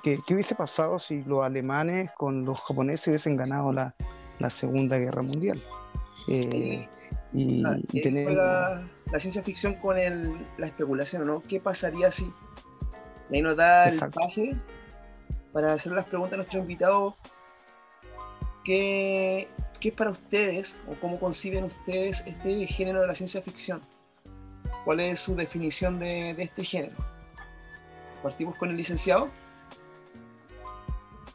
que, 0.04 0.20
qué 0.26 0.34
hubiese 0.34 0.56
pasado 0.56 1.00
si 1.00 1.24
los 1.24 1.44
alemanes 1.44 2.12
con 2.18 2.46
los 2.46 2.62
japoneses 2.62 3.08
hubiesen 3.08 3.36
ganado 3.36 3.72
la, 3.72 3.96
la 4.40 4.50
Segunda 4.50 4.98
Guerra 4.98 5.22
Mundial. 5.22 5.60
Eh, 6.28 6.88
y, 7.34 7.62
la, 7.62 7.80
ciencia 9.18 9.44
ficción 9.44 9.76
con 9.76 9.98
el, 9.98 10.34
la 10.58 10.68
especulación, 10.68 11.26
¿no? 11.26 11.42
¿Qué 11.42 11.60
pasaría 11.60 12.12
si? 12.12 12.32
ahí 13.32 13.42
nos 13.42 13.56
da 13.56 13.88
el 13.88 14.00
paje 14.12 14.56
para 15.52 15.74
hacer 15.74 15.94
las 15.94 16.06
preguntas 16.06 16.34
a 16.34 16.38
nuestros 16.38 16.62
invitados. 16.62 17.16
¿Qué, 18.64 19.48
¿Qué 19.80 19.90
es 19.90 19.96
para 19.96 20.12
ustedes 20.12 20.80
o 20.88 20.94
cómo 21.02 21.20
conciben 21.20 21.66
ustedes 21.66 22.24
este 22.26 22.68
género 22.68 23.02
de 23.02 23.08
la 23.08 23.16
ciencia 23.16 23.42
ficción? 23.42 23.82
¿Cuál 24.86 25.00
es 25.00 25.20
su 25.20 25.36
definición 25.36 26.00
de, 26.00 26.34
de 26.36 26.44
este 26.44 26.64
género? 26.64 27.13
Partimos 28.24 28.56
con 28.56 28.70
el 28.70 28.78
licenciado. 28.78 29.30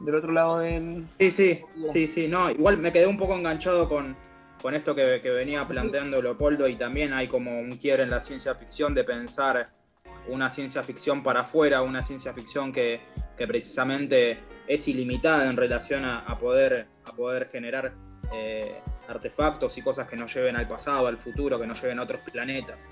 Del 0.00 0.14
otro 0.14 0.32
lado 0.32 0.58
del... 0.58 1.06
Sí, 1.18 1.30
sí, 1.30 1.64
sí, 1.92 2.08
sí, 2.08 2.28
no, 2.28 2.50
igual 2.50 2.78
me 2.78 2.92
quedé 2.92 3.06
un 3.06 3.18
poco 3.18 3.34
enganchado 3.34 3.88
con, 3.88 4.16
con 4.60 4.74
esto 4.74 4.94
que, 4.94 5.20
venía 5.20 5.66
planteando 5.66 6.20
Leopoldo 6.20 6.68
y 6.68 6.76
también 6.76 7.12
hay 7.12 7.28
como 7.28 7.58
un 7.58 7.72
quiebre 7.72 8.04
en 8.04 8.10
la 8.10 8.20
ciencia 8.20 8.54
ficción 8.54 8.94
de 8.94 9.04
pensar 9.04 9.70
una 10.28 10.50
ciencia 10.50 10.82
ficción 10.82 11.22
para 11.22 11.40
afuera, 11.40 11.82
una 11.82 12.02
ciencia 12.02 12.32
ficción 12.32 12.72
que, 12.72 13.00
precisamente 13.36 14.38
es 14.66 14.88
ilimitada 14.88 15.48
en 15.48 15.56
relación 15.56 16.04
a, 16.04 16.38
poder, 16.38 16.86
a 17.04 17.12
poder 17.12 17.48
generar 17.48 17.94
eh, 18.32 18.80
artefactos 19.08 19.78
y 19.78 19.82
cosas 19.82 20.06
que 20.06 20.16
nos 20.16 20.34
lleven 20.34 20.56
al 20.56 20.68
pasado, 20.68 21.06
al 21.06 21.16
futuro, 21.16 21.58
que 21.58 21.66
nos 21.66 21.80
lleven 21.80 21.98
a 21.98 22.02
otros 22.02 22.20
planetas. 22.30 22.88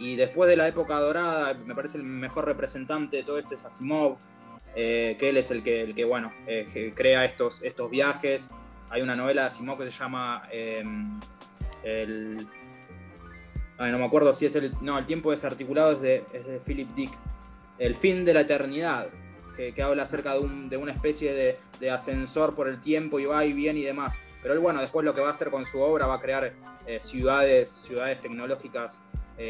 Y 0.00 0.16
después 0.16 0.48
de 0.48 0.56
la 0.56 0.66
época 0.66 0.98
dorada, 0.98 1.52
me 1.52 1.74
parece 1.74 1.98
el 1.98 2.04
mejor 2.04 2.46
representante 2.46 3.18
de 3.18 3.22
todo 3.22 3.38
esto 3.38 3.54
es 3.54 3.66
Asimov, 3.66 4.16
eh, 4.74 5.14
que 5.20 5.28
él 5.28 5.36
es 5.36 5.50
el 5.50 5.62
que, 5.62 5.82
el 5.82 5.94
que 5.94 6.04
bueno, 6.04 6.32
eh, 6.46 6.92
crea 6.96 7.26
estos, 7.26 7.62
estos 7.62 7.90
viajes. 7.90 8.50
Hay 8.88 9.02
una 9.02 9.14
novela 9.14 9.42
de 9.42 9.48
Asimov 9.48 9.76
que 9.76 9.84
se 9.84 9.90
llama 9.90 10.48
em, 10.50 11.20
el, 11.84 12.46
no 13.78 13.98
me 13.98 14.04
acuerdo 14.06 14.32
si 14.32 14.46
es 14.46 14.54
el. 14.56 14.72
No, 14.80 14.98
El 14.98 15.04
tiempo 15.04 15.32
desarticulado 15.32 15.92
es 15.92 16.00
de, 16.00 16.24
es 16.32 16.46
de 16.46 16.60
Philip 16.60 16.88
Dick. 16.94 17.12
El 17.78 17.94
fin 17.94 18.24
de 18.24 18.32
la 18.32 18.40
eternidad, 18.40 19.08
que, 19.54 19.82
habla 19.82 20.04
acerca 20.04 20.32
de, 20.32 20.38
un, 20.38 20.70
de 20.70 20.78
una 20.78 20.92
especie 20.92 21.58
de, 21.78 21.90
ascensor 21.90 22.54
por 22.54 22.68
el 22.68 22.80
tiempo 22.80 23.20
y 23.20 23.26
va 23.26 23.44
y 23.44 23.52
viene 23.52 23.80
y 23.80 23.84
demás. 23.84 24.16
Pero 24.40 24.54
él, 24.54 24.60
bueno, 24.60 24.80
después 24.80 25.04
lo 25.04 25.14
que 25.14 25.20
va 25.20 25.28
a 25.28 25.32
hacer 25.32 25.50
con 25.50 25.66
su 25.66 25.80
obra 25.80 26.06
va 26.06 26.14
a 26.14 26.20
crear 26.20 26.54
eh, 26.86 27.00
ciudades, 27.00 27.68
ciudades 27.68 28.18
tecnológicas 28.22 29.02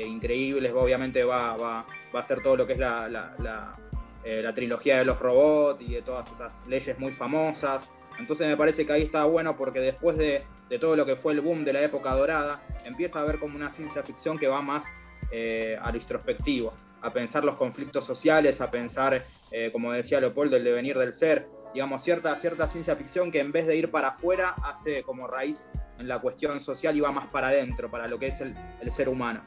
increíbles. 0.06 0.72
Obviamente 0.74 1.24
va, 1.24 1.56
va, 1.56 1.86
va, 2.14 2.18
a 2.18 2.22
hacer 2.22 2.42
todo 2.42 2.56
lo 2.56 2.66
que 2.66 2.74
es 2.74 2.78
la, 2.78 3.08
eh, 4.22 4.42
la 4.42 4.52
trilogía 4.52 4.98
de 4.98 5.06
los 5.06 5.18
robots 5.18 5.80
y 5.80 5.94
de 5.94 6.02
todas 6.02 6.30
esas 6.30 6.66
leyes 6.66 6.98
muy 6.98 7.12
famosas. 7.12 7.88
Entonces 8.18 8.46
me 8.46 8.56
parece 8.56 8.84
que 8.84 8.92
ahí 8.92 9.02
está 9.02 9.24
bueno 9.24 9.56
porque 9.56 9.80
después 9.80 10.18
de, 10.18 10.44
todo 10.78 10.94
lo 10.94 11.06
que 11.06 11.16
fue 11.16 11.32
el 11.32 11.40
boom 11.40 11.64
de 11.64 11.72
la 11.72 11.82
época 11.82 12.14
dorada, 12.14 12.62
empieza 12.84 13.20
a 13.20 13.24
ver 13.24 13.38
como 13.38 13.56
una 13.56 13.70
ciencia 13.70 14.02
ficción 14.02 14.38
que 14.38 14.46
va 14.46 14.60
más 14.60 14.84
eh, 15.32 15.78
a 15.80 15.90
lo 15.90 15.96
introspectivo, 15.96 16.74
a 17.00 17.12
pensar 17.12 17.44
los 17.44 17.56
conflictos 17.56 18.04
sociales, 18.04 18.60
a 18.60 18.70
pensar, 18.70 19.24
eh, 19.50 19.70
como 19.72 19.90
decía 19.90 20.20
Leopoldo, 20.20 20.56
el 20.56 20.64
devenir 20.64 20.98
del 20.98 21.14
ser, 21.14 21.48
digamos, 21.72 22.04
cierta, 22.04 22.36
cierta 22.36 22.68
ciencia 22.68 22.94
ficción 22.94 23.32
que 23.32 23.40
en 23.40 23.52
vez 23.52 23.66
de 23.66 23.74
ir 23.76 23.90
para 23.90 24.08
afuera, 24.08 24.54
hace 24.62 25.02
como 25.02 25.26
raíz 25.26 25.70
en 25.98 26.08
la 26.08 26.20
cuestión 26.20 26.60
social 26.60 26.94
y 26.96 27.00
va 27.00 27.10
más 27.10 27.28
para 27.28 27.48
adentro, 27.48 27.90
para 27.90 28.06
lo 28.06 28.18
que 28.18 28.26
es 28.26 28.40
el, 28.42 28.54
el 28.80 28.92
ser 28.92 29.08
humano. 29.08 29.42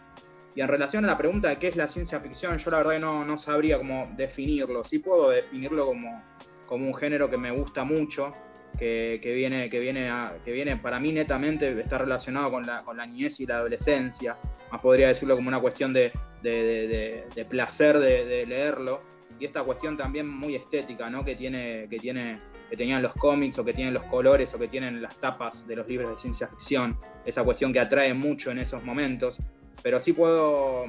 Y 0.56 0.62
en 0.62 0.68
relación 0.68 1.04
a 1.06 1.08
la 1.08 1.18
pregunta 1.18 1.50
de 1.50 1.58
qué 1.58 1.68
es 1.68 1.76
la 1.76 1.88
ciencia 1.88 2.20
ficción, 2.20 2.58
yo 2.58 2.72
la 2.72 2.78
verdad 2.78 3.00
no, 3.00 3.26
no 3.26 3.38
sabría 3.38 3.78
cómo 3.78 4.12
definirlo. 4.16 4.84
Sí 4.84 5.00
puedo 5.00 5.30
definirlo 5.30 5.86
como, 5.86 6.24
como 6.68 6.86
un 6.86 6.94
género 6.94 7.30
que 7.30 7.38
me 7.38 7.50
gusta 7.50 7.84
mucho, 7.84 8.34
que, 8.78 9.20
que 9.22 9.34
viene, 9.34 9.70
que, 9.70 9.80
viene 9.80 10.12
que 10.46 10.52
viene 10.52 10.78
para 10.78 11.00
mí 11.00 11.12
netamente, 11.12 11.80
está 11.80 11.98
relacionado 11.98 12.52
con 12.52 12.66
la, 12.66 12.84
con 12.84 12.98
la 12.98 13.06
niñez 13.06 13.40
y 13.40 13.48
la 13.48 13.58
adolescencia. 13.58 14.38
Más 14.72 14.82
podría 14.82 15.08
decirlo 15.08 15.36
como 15.36 15.48
una 15.48 15.60
cuestión 15.60 15.92
de, 15.92 16.12
de, 16.42 17.26
de, 17.34 17.46
placer 17.46 17.98
de, 17.98 18.46
leerlo. 18.46 19.02
Y 19.40 19.46
esta 19.46 19.64
cuestión 19.64 19.98
también 19.98 20.28
muy 20.28 20.56
estética, 20.56 21.10
¿no? 21.10 21.26
Que, 21.26 21.36
tiene, 21.36 21.88
que, 21.90 21.98
tiene, 21.98 22.40
que 22.70 22.78
tenían 22.78 23.02
los 23.02 23.14
cómics 23.14 23.58
o 23.58 23.66
que 23.66 23.74
tienen 23.74 23.94
los 23.94 24.04
colores 24.04 24.54
o 24.54 24.60
que 24.60 24.68
tienen 24.68 25.02
las 25.02 25.18
tapas 25.18 25.68
de 25.68 25.76
los 25.76 25.88
libros 25.88 26.12
de 26.12 26.18
ciencia 26.18 26.48
ficción. 26.48 26.98
Esa 27.26 27.44
cuestión 27.44 27.74
que 27.74 27.80
atrae 27.80 28.14
mucho 28.14 28.52
en 28.52 28.60
esos 28.60 28.84
momentos 28.84 29.40
pero 29.84 30.00
sí 30.00 30.14
puedo, 30.14 30.86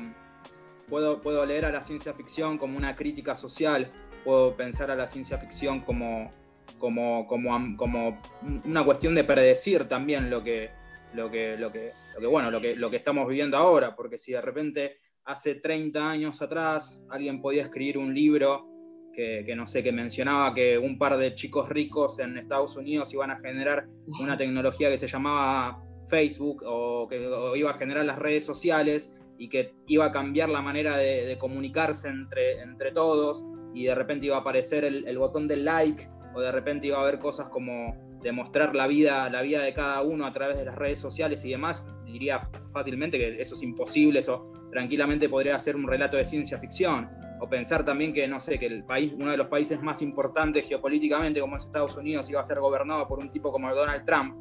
puedo, 0.89 1.21
puedo 1.21 1.45
leer 1.45 1.67
a 1.67 1.73
la 1.73 1.83
ciencia 1.83 2.15
ficción 2.15 2.57
como 2.57 2.79
una 2.79 2.97
crítica 2.97 3.37
social, 3.37 3.91
puedo 4.25 4.57
pensar 4.57 4.91
a 4.91 4.97
la 4.97 5.09
ciencia 5.09 5.37
ficción 5.37 5.81
como, 5.81 6.31
como, 6.79 7.27
como, 7.27 7.77
como 7.77 8.21
una 8.65 8.85
cuestión 8.85 9.15
de 9.15 9.25
predecir 9.25 9.85
también 9.85 10.31
lo 10.31 10.43
que, 10.43 10.71
lo 11.13 11.31
que, 11.31 11.57
lo 11.59 11.73
que, 11.73 11.93
lo 12.15 12.21
que, 12.21 12.27
bueno, 12.27 12.51
lo 12.51 12.61
que, 12.61 12.77
lo 12.77 12.89
que 12.89 12.97
estamos 12.97 13.29
viviendo 13.29 13.57
ahora, 13.57 13.97
porque 13.97 14.17
si 14.17 14.33
de 14.33 14.41
repente 14.41 14.99
hace 15.25 15.57
30 15.57 16.11
años 16.11 16.41
atrás 16.41 17.03
alguien 17.11 17.43
podía 17.43 17.63
escribir 17.63 17.99
un 17.99 18.15
libro 18.15 18.69
que, 19.13 19.43
que, 19.45 19.57
no 19.57 19.67
sé, 19.67 19.83
que 19.83 19.93
mencionaba 19.93 20.55
que 20.55 20.79
un 20.79 20.99
par 20.99 21.17
de 21.17 21.35
chicos 21.35 21.69
ricos 21.69 22.19
en 22.21 22.39
Estados 22.39 22.77
Unidos 22.77 23.13
iban 23.13 23.31
a 23.31 23.39
generar 23.39 23.87
una 24.21 24.37
tecnología 24.39 24.89
que 24.89 24.99
se 24.99 25.09
llamaba 25.09 25.83
Facebook 26.09 26.63
o 26.67 27.09
que 27.09 27.29
iba 27.57 27.71
a 27.71 27.75
generar 27.75 28.05
las 28.05 28.19
redes 28.19 28.45
sociales 28.45 29.17
y 29.39 29.49
que 29.49 29.75
iba 29.87 30.07
a 30.07 30.13
cambiar 30.13 30.49
la 30.49 30.63
manera 30.63 30.97
de, 30.97 31.37
comunicarse 31.39 32.09
entre, 32.09 32.61
entre 32.61 32.93
todos 32.93 33.45
y 33.75 33.85
de 33.85 33.95
repente 33.95 34.27
iba 34.27 34.37
a 34.37 34.41
aparecer 34.41 34.85
el, 34.85 35.19
botón 35.19 35.49
del 35.49 35.65
like 35.65 36.09
o 36.35 36.41
de 36.41 36.53
repente 36.53 36.87
iba 36.87 36.99
a 36.99 37.03
haber 37.03 37.19
cosas 37.19 37.49
como 37.49 37.97
demostrar 38.23 38.75
la 38.75 38.87
vida, 38.87 39.29
la 39.29 39.43
vida 39.43 39.63
de 39.63 39.75
cada 39.75 40.03
uno 40.03 40.27
a 40.27 40.33
través 40.33 40.57
de 40.57 40.65
las 40.65 40.75
redes 40.75 40.99
sociales 40.99 41.45
y 41.45 41.51
demás, 41.51 41.85
diría 42.07 42.49
fácilmente 42.73 43.19
que 43.19 43.41
eso 43.41 43.55
es 43.55 43.63
imposible, 43.63 44.21
eso 44.21 44.51
tranquilamente 44.71 45.29
podría 45.29 45.59
ser 45.61 45.77
un 45.77 45.87
relato 45.87 46.17
de 46.17 46.25
ciencia 46.25 46.59
ficción. 46.59 47.11
O 47.41 47.49
pensar 47.49 47.85
también 47.85 48.13
que, 48.13 48.27
no 48.27 48.41
sé, 48.41 48.59
que 48.59 48.67
el 48.67 48.85
país, 48.85 49.13
uno 49.15 49.31
de 49.31 49.37
los 49.37 49.49
países 49.49 49.83
más 49.83 50.01
importantes 50.01 50.67
geopolíticamente 50.67 51.41
como 51.41 51.57
es 51.57 51.65
Estados 51.65 51.97
Unidos, 51.97 52.31
iba 52.31 52.41
a 52.41 52.45
ser 52.45 52.59
gobernado 52.61 53.07
por 53.07 53.19
un 53.19 53.29
tipo 53.29 53.53
como 53.53 53.73
Donald 53.75 54.05
Trump, 54.05 54.35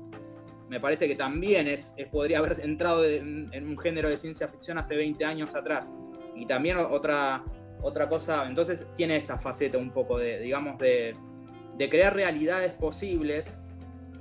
me 0.69 0.79
parece 0.79 1.07
que 1.07 1.15
también 1.15 1.67
es, 1.67 1.93
podría 2.11 2.39
haber 2.39 2.61
entrado 2.61 3.05
en, 3.05 3.49
un 3.53 3.77
género 3.77 4.09
de 4.09 4.17
ciencia 4.17 4.47
ficción 4.47 4.77
hace 4.77 4.95
20 4.95 5.23
años 5.25 5.55
atrás. 5.55 5.93
Y 6.35 6.45
también 6.45 6.77
otra, 6.77 7.43
otra 7.81 8.09
cosa, 8.09 8.45
entonces 8.47 8.87
tiene 8.95 9.17
esa 9.17 9.37
faceta 9.37 9.77
un 9.77 9.91
poco 9.91 10.17
de, 10.17 10.39
digamos, 10.39 10.77
de, 10.79 11.15
crear 11.89 12.15
realidades 12.15 12.71
posibles 12.73 13.57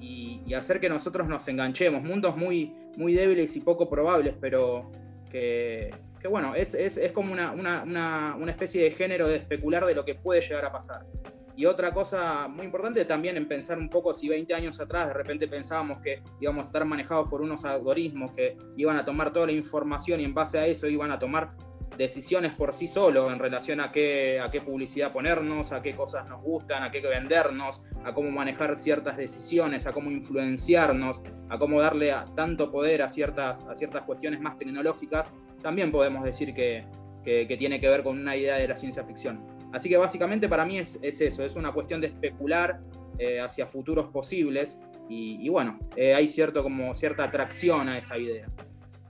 y, 0.01 0.53
hacer 0.55 0.81
que 0.81 0.91
nosotros 0.91 1.29
nos 1.29 1.49
enganchemos. 1.49 2.03
Mundos 2.03 2.37
muy, 2.37 2.75
muy 2.99 3.15
débiles 3.15 3.57
y 3.57 3.61
poco 3.61 3.89
probables, 3.89 4.35
pero 4.39 4.91
que, 5.31 5.91
bueno, 6.29 6.55
es, 6.55 6.77
como 7.15 7.33
una, 7.33 7.53
una 7.53 8.51
especie 8.51 8.85
de 8.85 8.91
género 8.91 9.29
de 9.29 9.37
especular 9.37 9.87
de 9.87 9.95
lo 9.95 10.05
que 10.05 10.15
puede 10.15 10.43
llegar 10.43 10.67
a 10.67 10.73
pasar. 10.73 11.07
Y 11.57 11.67
otra 11.67 11.93
cosa 11.93 12.49
muy 12.49 12.65
importante 12.65 13.05
también 13.05 13.37
en 13.37 13.47
pensar 13.47 13.79
un 13.79 13.88
poco 13.88 14.15
si 14.15 14.29
20 14.29 14.55
años 14.55 14.81
atrás 14.81 15.09
de 15.09 15.15
repente 15.15 15.49
pensábamos 15.49 16.01
que 16.01 16.23
íbamos 16.41 16.65
a 16.65 16.67
estar 16.67 16.85
manejados 16.85 17.29
por 17.29 17.43
unos 17.43 17.65
algoritmos 17.65 18.33
que 18.33 18.57
iban 18.77 18.97
a 18.97 19.05
tomar 19.05 19.33
toda 19.33 19.47
la 19.47 19.53
información 19.53 20.21
y 20.21 20.25
en 20.25 20.35
base 20.35 20.59
a 20.59 20.67
eso 20.67 20.88
iban 20.88 21.11
a 21.11 21.19
tomar 21.19 21.55
decisiones 21.97 22.53
por 22.53 22.75
sí 22.75 22.88
solo 22.88 23.31
en 23.31 23.38
relación 23.38 23.81
a 23.81 23.93
qué, 23.93 24.41
a 24.41 24.51
qué 24.51 24.61
publicidad 24.61 25.12
ponernos, 25.12 25.73
a 25.73 25.83
qué 25.83 25.95
cosas 25.95 26.29
nos 26.29 26.43
gustan, 26.43 26.83
a 26.83 26.91
qué 26.91 27.01
vendernos, 27.01 27.85
a 28.05 28.12
cómo 28.15 28.31
manejar 28.31 28.77
ciertas 28.77 29.17
decisiones, 29.17 29.87
a 29.87 29.93
cómo 29.93 30.11
influenciarnos, 30.11 31.23
a 31.49 31.59
cómo 31.59 31.81
darle 31.81 32.15
tanto 32.35 32.71
poder 32.71 33.03
a 33.03 33.09
ciertas, 33.09 33.65
a 33.67 33.75
ciertas 33.75 34.03
cuestiones 34.03 34.41
más 34.41 34.57
tecnológicas, 34.57 35.33
también 35.62 35.93
podemos 35.93 36.25
decir 36.25 36.55
que, 36.55 36.87
tiene 37.25 37.79
que 37.79 37.88
ver 37.88 38.03
con 38.03 38.19
una 38.19 38.37
idea 38.37 38.57
de 38.57 38.67
la 38.67 38.77
ciencia 38.77 39.05
ficción. 39.05 39.47
Así 39.73 39.89
que 39.89 39.97
básicamente 39.97 40.49
para 40.49 40.65
mí 40.65 40.79
es, 40.79 41.01
eso, 41.03 41.45
es 41.45 41.57
una 41.57 41.73
cuestión 41.73 42.01
de 42.01 42.09
especular 42.09 42.81
eh, 43.19 43.41
hacia 43.41 43.67
futuros 43.67 44.07
posibles 44.09 44.81
y, 45.09 45.47
bueno, 45.51 45.79
eh, 45.95 46.15
hay 46.15 46.27
cierto, 46.27 46.63
como 46.63 46.95
cierta 46.95 47.25
atracción 47.25 47.87
a 47.89 47.99
esa 47.99 48.17
idea 48.17 48.49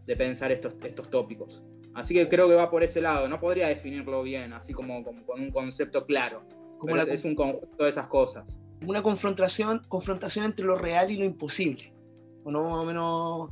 de 0.05 0.17
pensar 0.17 0.51
estos, 0.51 0.75
estos 0.83 1.09
tópicos. 1.11 1.63
Así 1.95 2.15
que 2.15 2.29
creo 2.29 2.49
que 2.49 2.55
va 2.55 2.71
por 2.71 2.83
ese 2.83 3.01
lado. 3.01 3.29
No 3.29 3.39
podría 3.39 3.69
definirlo 3.69 4.23
bien, 4.23 4.53
así 4.53 4.73
como, 4.73 5.05
con 5.05 5.41
un 5.41 5.51
concepto 5.51 6.07
claro. 6.07 6.43
Como 6.79 6.97
es, 6.97 7.25
un 7.25 7.37
conjunto 7.37 7.85
de 7.85 7.91
esas 7.91 8.09
cosas. 8.09 8.59
Una 8.85 9.03
confrontación, 9.03 9.83
confrontación 9.89 10.47
entre 10.47 10.67
lo 10.67 10.77
real 10.77 11.13
y 11.13 11.17
lo 11.17 11.25
imposible. 11.25 11.93
O 12.43 12.51
no, 12.51 12.69
más 12.71 12.81
o 12.81 12.85
menos, 12.85 13.51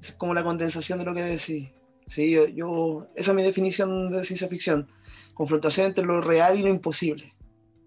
es 0.00 0.12
como 0.12 0.34
la 0.34 0.42
condensación 0.42 0.98
de 0.98 1.04
lo 1.04 1.14
que 1.14 1.22
decís. 1.22 1.70
Sí, 2.06 2.36
yo, 2.54 3.06
esa 3.14 3.30
es 3.30 3.36
mi 3.36 3.44
definición 3.44 4.10
de 4.10 4.24
ciencia 4.24 4.48
ficción. 4.48 4.88
Confrontación 5.34 5.88
entre 5.88 6.04
lo 6.04 6.20
real 6.20 6.58
y 6.58 6.62
lo 6.62 6.68
imposible. 6.68 7.34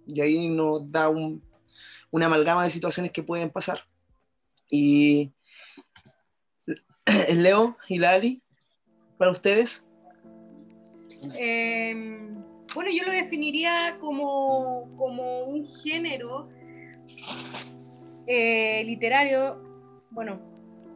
Y 0.07 0.21
ahí 0.21 0.49
nos 0.49 0.89
da 0.91 1.09
un, 1.09 1.41
una 2.11 2.27
amalgama 2.27 2.63
de 2.63 2.69
situaciones 2.69 3.11
que 3.11 3.23
pueden 3.23 3.49
pasar. 3.49 3.81
Y 4.69 5.31
Leo 7.33 7.77
y 7.87 7.99
Lali, 7.99 8.41
para 9.17 9.31
ustedes, 9.31 9.87
Em, 11.37 12.43
bueno, 12.73 12.89
yo 12.91 13.05
lo 13.05 13.11
definiría 13.11 13.97
como, 13.99 14.81
un 15.47 15.65
género 15.83 16.49
eh, 18.27 18.83
literario. 18.85 19.57
Bueno, 20.11 20.39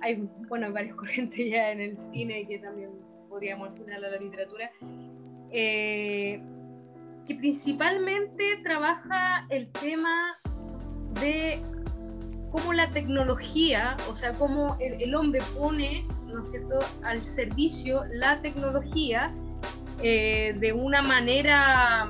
hay 0.01 0.27
bueno, 0.47 0.71
varias 0.71 0.95
corrientes 0.97 1.49
ya 1.49 1.71
en 1.71 1.81
el 1.81 1.99
cine 1.99 2.47
que 2.47 2.59
también 2.59 2.91
podríamos 3.29 3.69
asignar 3.69 4.03
a 4.03 4.09
la 4.09 4.17
literatura. 4.17 4.71
Eh, 5.51 6.41
que 7.27 7.35
principalmente 7.35 8.61
trabaja 8.63 9.45
el 9.49 9.69
tema 9.71 10.37
de 11.21 11.61
cómo 12.51 12.73
la 12.73 12.89
tecnología, 12.91 13.95
o 14.09 14.15
sea, 14.15 14.33
cómo 14.33 14.77
el, 14.79 15.15
hombre 15.15 15.41
pone, 15.57 16.05
¿no 16.27 16.41
es 16.41 16.51
cierto?, 16.51 16.79
al 17.03 17.23
servicio 17.23 18.03
la 18.11 18.41
tecnología 18.41 19.33
eh, 20.03 20.55
de 20.59 20.73
una 20.73 21.01
manera, 21.01 22.09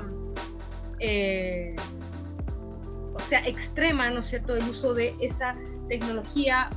eh, 0.98 1.76
o 3.14 3.20
sea, 3.20 3.46
extrema, 3.46 4.10
¿no 4.10 4.20
es 4.20 4.26
cierto?, 4.26 4.56
el 4.56 4.68
uso 4.68 4.94
de 4.94 5.14
esa 5.20 5.54
tecnología 5.88 6.68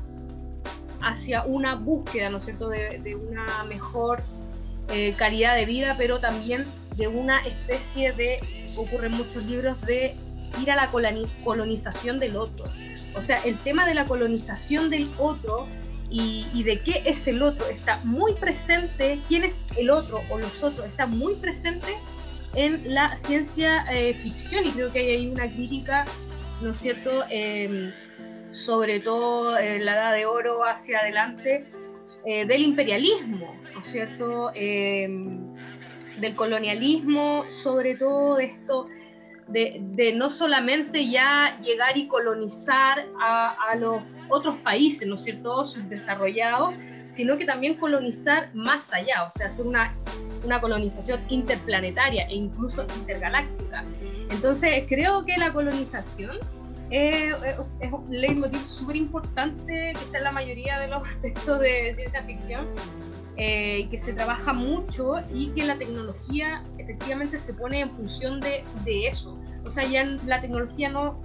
hacia 1.01 1.43
una 1.43 1.75
búsqueda, 1.75 2.29
¿no 2.29 2.37
es 2.37 2.45
cierto?, 2.45 2.69
de, 2.69 3.15
una 3.15 3.63
mejor 3.63 4.21
eh, 4.89 5.13
calidad 5.17 5.55
de 5.55 5.65
vida, 5.65 5.95
pero 5.97 6.19
también 6.19 6.65
de 6.95 7.07
una 7.07 7.45
especie 7.45 8.11
de, 8.13 8.39
ocurre 8.77 9.07
en 9.07 9.13
muchos 9.13 9.45
libros, 9.45 9.79
de 9.81 10.15
ir 10.61 10.71
a 10.71 10.75
la 10.75 10.89
colonización 11.43 12.19
del 12.19 12.37
otro. 12.37 12.65
O 13.15 13.21
sea, 13.21 13.37
el 13.43 13.57
tema 13.59 13.87
de 13.87 13.93
la 13.93 14.05
colonización 14.05 14.89
del 14.89 15.09
otro 15.17 15.67
y, 16.09 16.63
de 16.63 16.79
qué 16.81 17.03
es 17.05 17.27
el 17.27 17.41
otro 17.41 17.67
está 17.67 17.97
muy 18.03 18.33
presente, 18.33 19.19
quién 19.27 19.43
es 19.43 19.65
el 19.75 19.89
otro 19.89 20.21
o 20.29 20.37
los 20.37 20.63
otros 20.63 20.85
está 20.85 21.05
muy 21.07 21.35
presente 21.35 21.97
en 22.53 22.93
la 22.93 23.15
ciencia 23.15 23.85
eh, 23.91 24.13
ficción 24.13 24.65
y 24.65 24.71
creo 24.71 24.91
que 24.91 24.99
hay 24.99 25.27
una 25.27 25.51
crítica, 25.51 26.05
¿no 26.61 26.69
es 26.69 26.77
cierto?, 26.77 27.23
em, 27.29 27.91
sobre 28.51 29.01
todo 29.01 29.57
en 29.57 29.83
la 29.83 29.95
edad 29.95 30.13
de 30.13 30.25
oro 30.25 30.63
hacia 30.63 30.99
adelante, 30.99 31.65
eh, 32.25 32.45
del 32.45 32.61
imperialismo, 32.61 33.55
¿no 33.73 33.79
es 33.79 33.87
cierto?, 33.87 34.51
em, 34.53 35.53
del 36.19 36.35
colonialismo, 36.35 37.45
sobre 37.51 37.95
todo 37.95 38.39
esto 38.39 38.87
de, 39.47 40.13
no 40.15 40.29
solamente 40.29 41.09
ya 41.09 41.59
llegar 41.61 41.97
y 41.97 42.07
colonizar 42.07 43.05
a, 43.21 43.75
los 43.77 44.01
otros 44.29 44.55
países, 44.57 45.07
¿no 45.07 45.15
es 45.15 45.23
cierto?, 45.23 45.63
subdesarrollados, 45.63 46.73
sino 47.07 47.37
que 47.37 47.45
también 47.45 47.75
colonizar 47.75 48.49
más 48.53 48.91
allá, 48.93 49.23
o 49.27 49.31
sea, 49.31 49.47
hacer 49.47 49.65
una, 49.65 49.93
una 50.43 50.59
colonización 50.59 51.19
interplanetaria 51.29 52.27
e 52.27 52.35
incluso 52.35 52.85
intergaláctica. 52.97 53.83
Entonces, 54.31 54.85
creo 54.87 55.25
que 55.25 55.37
la 55.37 55.53
colonización 55.53 56.37
es, 56.89 57.35
es 57.79 57.91
un 57.91 58.05
leitmotiv 58.09 58.61
súper 58.61 58.95
importante 58.95 59.93
que 59.93 60.03
está 60.03 60.19
en 60.19 60.23
la 60.23 60.31
mayoría 60.31 60.79
de 60.79 60.87
los 60.87 61.03
textos 61.21 61.59
de 61.59 61.93
ciencia 61.95 62.23
ficción 62.23 62.65
eh, 63.37 63.89
que 63.91 63.97
se 63.97 64.13
trabaja 64.13 64.53
mucho 64.53 65.15
y 65.33 65.49
que 65.49 65.65
la 65.65 65.75
tecnología 65.75 66.63
efectivamente 66.77 67.37
se 67.37 67.53
pone 67.53 67.81
en 67.81 67.91
función 67.91 68.39
de, 68.39 68.63
de 68.85 69.07
eso. 69.07 69.37
O 69.65 69.69
sea, 69.69 69.83
ya 69.83 70.05
la 70.25 70.39
tecnología 70.39 70.87
no, 70.87 71.19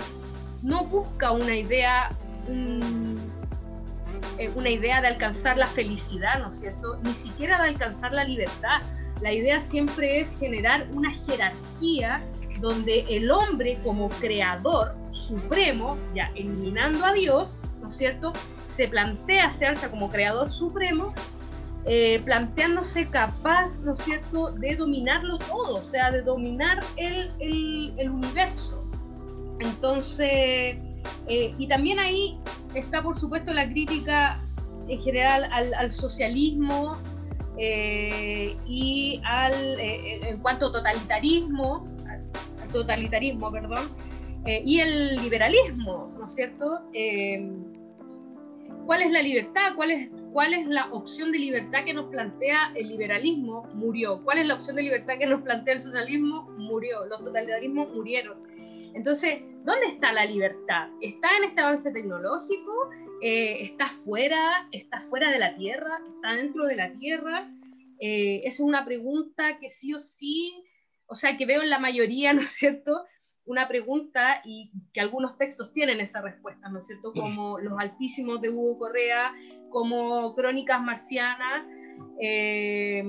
no 0.62 0.85
busca 0.87 1.31
una 1.31 1.55
idea, 1.55 2.09
eh, 2.49 4.51
una 4.57 4.70
idea 4.70 5.01
de 5.01 5.07
alcanzar 5.07 5.57
la 5.57 5.68
felicidad, 5.68 6.40
¿no 6.40 6.51
es 6.51 6.59
cierto? 6.59 6.99
Ni 7.05 7.14
siquiera 7.14 7.62
de 7.62 7.68
alcanzar 7.68 8.12
la 8.12 8.25
libertad. 8.25 8.81
La 9.20 9.33
idea 9.33 9.61
siempre 9.61 10.18
es 10.18 10.37
generar 10.37 10.88
una 10.92 11.12
jerarquía 11.12 12.20
donde 12.61 13.05
el 13.09 13.31
hombre 13.31 13.79
como 13.83 14.09
creador 14.09 14.94
supremo, 15.11 15.96
ya 16.14 16.31
eliminando 16.35 17.05
a 17.05 17.12
Dios, 17.12 17.57
¿no 17.81 17.88
es 17.88 17.96
cierto? 17.96 18.33
Se 18.77 18.88
plantea, 18.88 19.51
se 19.53 19.66
alza 19.66 19.90
como 19.90 20.11
creador 20.11 20.51
supremo 20.51 21.12
eh, 21.87 22.20
planteándose 22.27 23.07
capaz, 23.07 23.79
¿no 23.81 23.94
es 23.94 24.01
cierto?, 24.01 24.51
de 24.51 24.77
dominarlo 24.77 25.38
todo, 25.38 25.77
o 25.77 25.83
sea, 25.83 26.11
de 26.11 26.20
dominar 26.20 26.81
el, 26.96 27.31
el, 27.40 28.11
universo. 28.11 28.85
Entonces, 29.61 30.77
eh, 31.27 31.55
y 31.59 31.66
también 31.68 31.99
ahí 31.99 32.38
está, 32.75 33.03
por 33.03 33.18
supuesto, 33.18 33.55
la 33.55 33.66
crítica 33.66 34.38
en 34.88 35.01
general 35.01 35.49
al, 35.53 35.90
socialismo 35.90 36.99
eh, 37.57 38.57
y 38.66 39.23
al, 39.25 39.81
en 39.81 40.38
cuanto 40.40 40.66
a 40.66 40.73
totalitarismo, 40.73 41.87
al 41.87 41.99
totalitarismo, 42.72 43.50
perdón, 43.50 43.88
y 44.46 44.80
el 44.80 45.16
liberalismo, 45.16 46.12
¿no 46.18 46.24
es 46.24 46.35
cierto? 46.35 46.80
¿Cuál 48.87 49.02
es 49.02 49.11
la 49.11 49.22
libertad? 49.22 49.74
¿Cuál 49.76 49.90
es 49.90 50.11
¿Cuál 50.33 50.54
es 50.54 50.66
la 50.68 50.87
opción 50.92 51.33
de 51.33 51.38
libertad 51.38 51.85
que 51.85 51.92
nos 51.92 52.06
plantea 52.06 52.72
el 52.76 52.88
liberalismo? 52.88 53.64
Murió. 53.74 54.22
¿Cuál 54.22 54.38
es 54.38 54.46
la 54.46 54.54
opción 54.54 54.76
de 54.76 54.85
libertad 54.85 55.18
que 55.18 55.26
nos 55.26 55.42
plantea 55.42 55.74
el 55.74 55.80
socialismo? 55.80 56.42
Murió. 56.56 57.04
Los 57.06 57.24
totalitarismos 57.24 57.92
murieron. 57.92 58.38
Entonces, 58.94 59.42
¿dónde 59.64 59.87
está 59.88 60.12
la 60.12 60.24
libertad? 60.24 60.88
¿Está 61.00 61.37
en 61.37 61.44
este 61.44 61.61
avance 61.61 61.90
tecnológico? 61.90 62.90
Eh, 63.22 63.62
¿Está 63.62 63.88
fuera? 63.88 64.68
¿Está 64.70 65.00
fuera 65.00 65.33
de 65.33 65.40
la 65.40 65.56
Tierra? 65.56 66.00
¿Está 66.14 66.35
dentro 66.35 66.64
de 66.66 66.76
la 66.76 66.92
Tierra? 66.92 67.52
Eh, 67.98 68.42
esa 68.44 68.48
es 68.48 68.61
una 68.61 68.85
pregunta 68.85 69.59
que 69.59 69.68
sí 69.68 69.94
o 69.94 69.98
sí, 69.98 70.62
o 71.11 71.14
sea, 71.14 71.37
que 71.37 71.44
veo 71.44 71.62
en 71.62 71.70
la 71.70 71.79
mayoría, 71.79 72.33
¿no 72.35 72.42
es 72.42 72.51
cierto? 72.51 73.05
Una 73.44 73.66
pregunta 73.66 74.40
y 74.44 74.70
que 74.94 75.01
algunos 75.01 75.37
textos 75.37 75.73
tienen 75.73 76.01
esa 76.01 76.20
respuesta, 76.20 76.68
¿no 76.68 76.79
es 76.79 76.87
cierto? 76.87 77.12
Como 77.12 77.59
Los 77.59 77.79
Altísimos 77.79 78.40
de 78.40 78.51
Hugo 78.51 78.79
Correa, 78.79 79.33
como 79.70 80.35
Crónicas 80.35 80.81
Marcianas, 80.81 81.66
eh, 82.20 83.03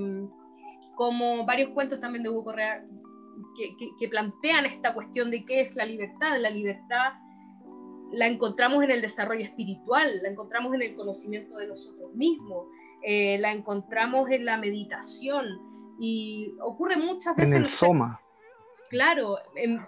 como 0.96 1.46
varios 1.46 1.70
cuentos 1.70 2.00
también 2.00 2.24
de 2.24 2.30
Hugo 2.30 2.44
Correa 2.44 2.84
que, 3.98 4.08
plantean 4.08 4.66
esta 4.66 4.94
cuestión 4.94 5.30
de 5.30 5.44
qué 5.44 5.60
es 5.60 5.76
la 5.76 5.84
libertad. 5.84 6.38
La 6.38 6.50
libertad 6.50 7.12
la 8.10 8.26
encontramos 8.26 8.82
en 8.82 8.90
el 8.90 9.00
desarrollo 9.00 9.44
espiritual, 9.44 10.22
la 10.22 10.30
encontramos 10.30 10.74
en 10.74 10.82
el 10.82 10.96
conocimiento 10.96 11.56
de 11.56 11.68
nosotros 11.68 12.14
mismos, 12.14 12.66
eh, 13.02 13.38
la 13.38 13.52
encontramos 13.52 14.30
en 14.30 14.44
la 14.44 14.56
meditación 14.56 15.71
y 15.98 16.54
ocurre 16.60 16.96
muchas 16.96 17.36
veces... 17.36 17.54
En 17.54 17.62
el 17.62 17.68
soma. 17.68 18.20
Claro, 18.90 19.38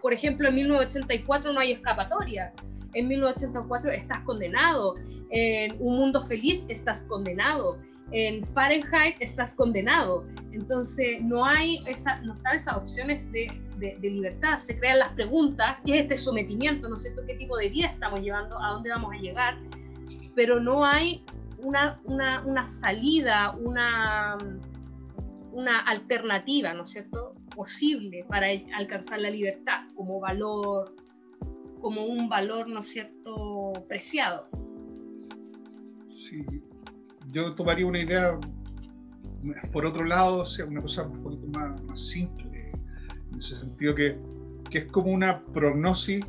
por 0.01 0.15
ejemplo, 0.15 0.49
en 0.49 0.55
1984 0.55 1.53
no 1.53 1.61
hay 1.61 1.73
escapatoria, 1.73 2.55
en 2.95 3.09
1984 3.09 3.91
estás 3.91 4.21
condenado, 4.21 4.95
en 5.31 5.77
Un 5.79 5.99
Mundo 5.99 6.21
Feliz 6.21 6.65
estás 6.69 7.03
condenado, 7.03 7.79
en 8.13 8.43
Fahrenheit 8.45 9.17
estás 9.21 9.53
condenado. 9.53 10.25
Entonces 10.53 11.23
no 11.23 11.45
hay 11.45 11.83
esa, 11.87 12.21
no 12.23 12.35
están 12.35 12.57
esas 12.57 12.77
opciones 12.77 13.31
de, 13.33 13.53
de, 13.79 13.99
libertad, 14.01 14.57
se 14.57 14.79
crean 14.79 15.01
las 15.01 15.13
preguntas, 15.13 15.77
¿qué 15.85 15.97
es 15.97 16.03
este 16.03 16.17
sometimiento? 16.17 16.89
¿No 16.89 16.97
sé 16.97 17.13
qué 17.27 17.35
tipo 17.35 17.57
de 17.57 17.69
vida 17.69 17.89
estamos 17.89 18.21
llevando? 18.21 18.59
¿A 18.59 18.71
dónde 18.71 18.91
vamos 18.91 19.13
a 19.13 19.19
llegar? 19.19 19.59
Pero 20.35 20.61
no 20.61 20.85
hay 20.85 21.25
una, 21.59 22.01
una, 22.05 22.43
una 22.45 22.65
salida, 22.65 23.51
una, 23.61 24.39
una 25.55 25.79
alternativa, 25.79 26.75
¿no 26.75 26.83
es 26.83 26.91
cierto?, 26.91 27.35
posible 27.55 28.25
para 28.29 28.49
alcanzar 28.77 29.21
la 29.21 29.31
libertad 29.31 29.87
como 29.95 30.19
valor, 30.19 30.95
como 31.81 32.05
un 32.05 32.29
valor, 32.29 32.69
¿no 32.69 32.81
es 32.81 32.89
cierto?, 32.89 33.73
preciado. 33.89 34.49
Sí, 36.09 36.45
yo 37.31 37.55
tomaría 37.55 37.87
una 37.87 38.01
idea, 38.01 38.39
por 39.73 39.87
otro 39.87 40.05
lado, 40.05 40.39
o 40.39 40.47
sea, 40.47 40.67
una 40.67 40.83
cosa 40.83 41.05
un 41.05 41.23
poquito 41.23 41.47
más, 41.59 41.81
más 41.85 42.01
simple, 42.01 42.73
en 43.33 43.39
ese 43.39 43.57
sentido 43.57 43.95
que, 43.95 44.19
que 44.71 44.79
es 44.79 44.87
como 44.87 45.13
una 45.13 45.45
prognosis 45.53 46.25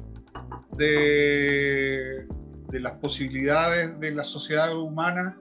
de, 0.78 2.28
de 2.70 2.80
las 2.80 2.94
posibilidades 2.94 4.00
de 4.00 4.12
la 4.12 4.24
sociedad 4.24 4.78
humana 4.78 5.36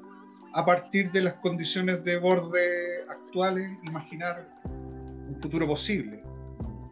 a 0.54 0.64
partir 0.64 1.10
de 1.10 1.20
las 1.20 1.34
condiciones 1.40 2.04
de 2.04 2.16
borde 2.16 3.02
actuales, 3.08 3.68
imaginar 3.82 4.48
un 4.64 5.36
futuro 5.40 5.66
posible. 5.66 6.22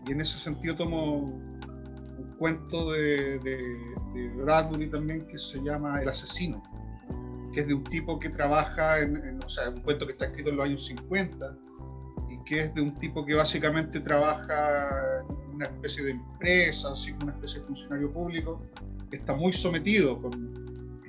Y 0.05 0.11
en 0.11 0.21
ese 0.21 0.37
sentido 0.37 0.75
tomo 0.75 1.19
un 2.19 2.35
cuento 2.39 2.91
de, 2.91 3.39
de, 3.39 4.29
Bradbury 4.37 4.91
también 4.91 5.27
que 5.29 5.39
se 5.39 5.63
llama 5.63 6.03
El 6.03 6.09
asesino, 6.09 6.61
que 7.53 7.61
es 7.61 7.69
de 7.69 7.75
un 7.75 7.85
tipo 7.85 8.19
que 8.19 8.31
trabaja 8.31 8.99
en, 8.99 9.41
o 9.43 9.49
sea, 9.49 9.71
un 9.71 9.81
cuento 9.81 10.07
que 10.07 10.13
está 10.13 10.27
escrito 10.27 10.51
en 10.51 10.57
los 10.57 10.67
años 10.67 10.87
50 10.87 11.57
y 12.31 12.45
que 12.45 12.61
es 12.61 12.75
de 12.75 12.83
un 12.83 12.99
tipo 12.99 13.25
que 13.25 13.35
básicamente 13.35 14.01
trabaja 14.01 15.21
en 15.21 15.55
una 15.55 15.67
especie 15.67 16.03
de 16.03 16.11
empresa, 16.11 16.91
así 16.93 17.13
como 17.13 17.27
una 17.27 17.35
especie 17.35 17.61
de 17.61 17.67
funcionario 17.67 18.13
público, 18.13 18.61
que 19.09 19.19
está 19.19 19.35
muy 19.35 19.53
sometido 19.53 20.21
con 20.21 20.52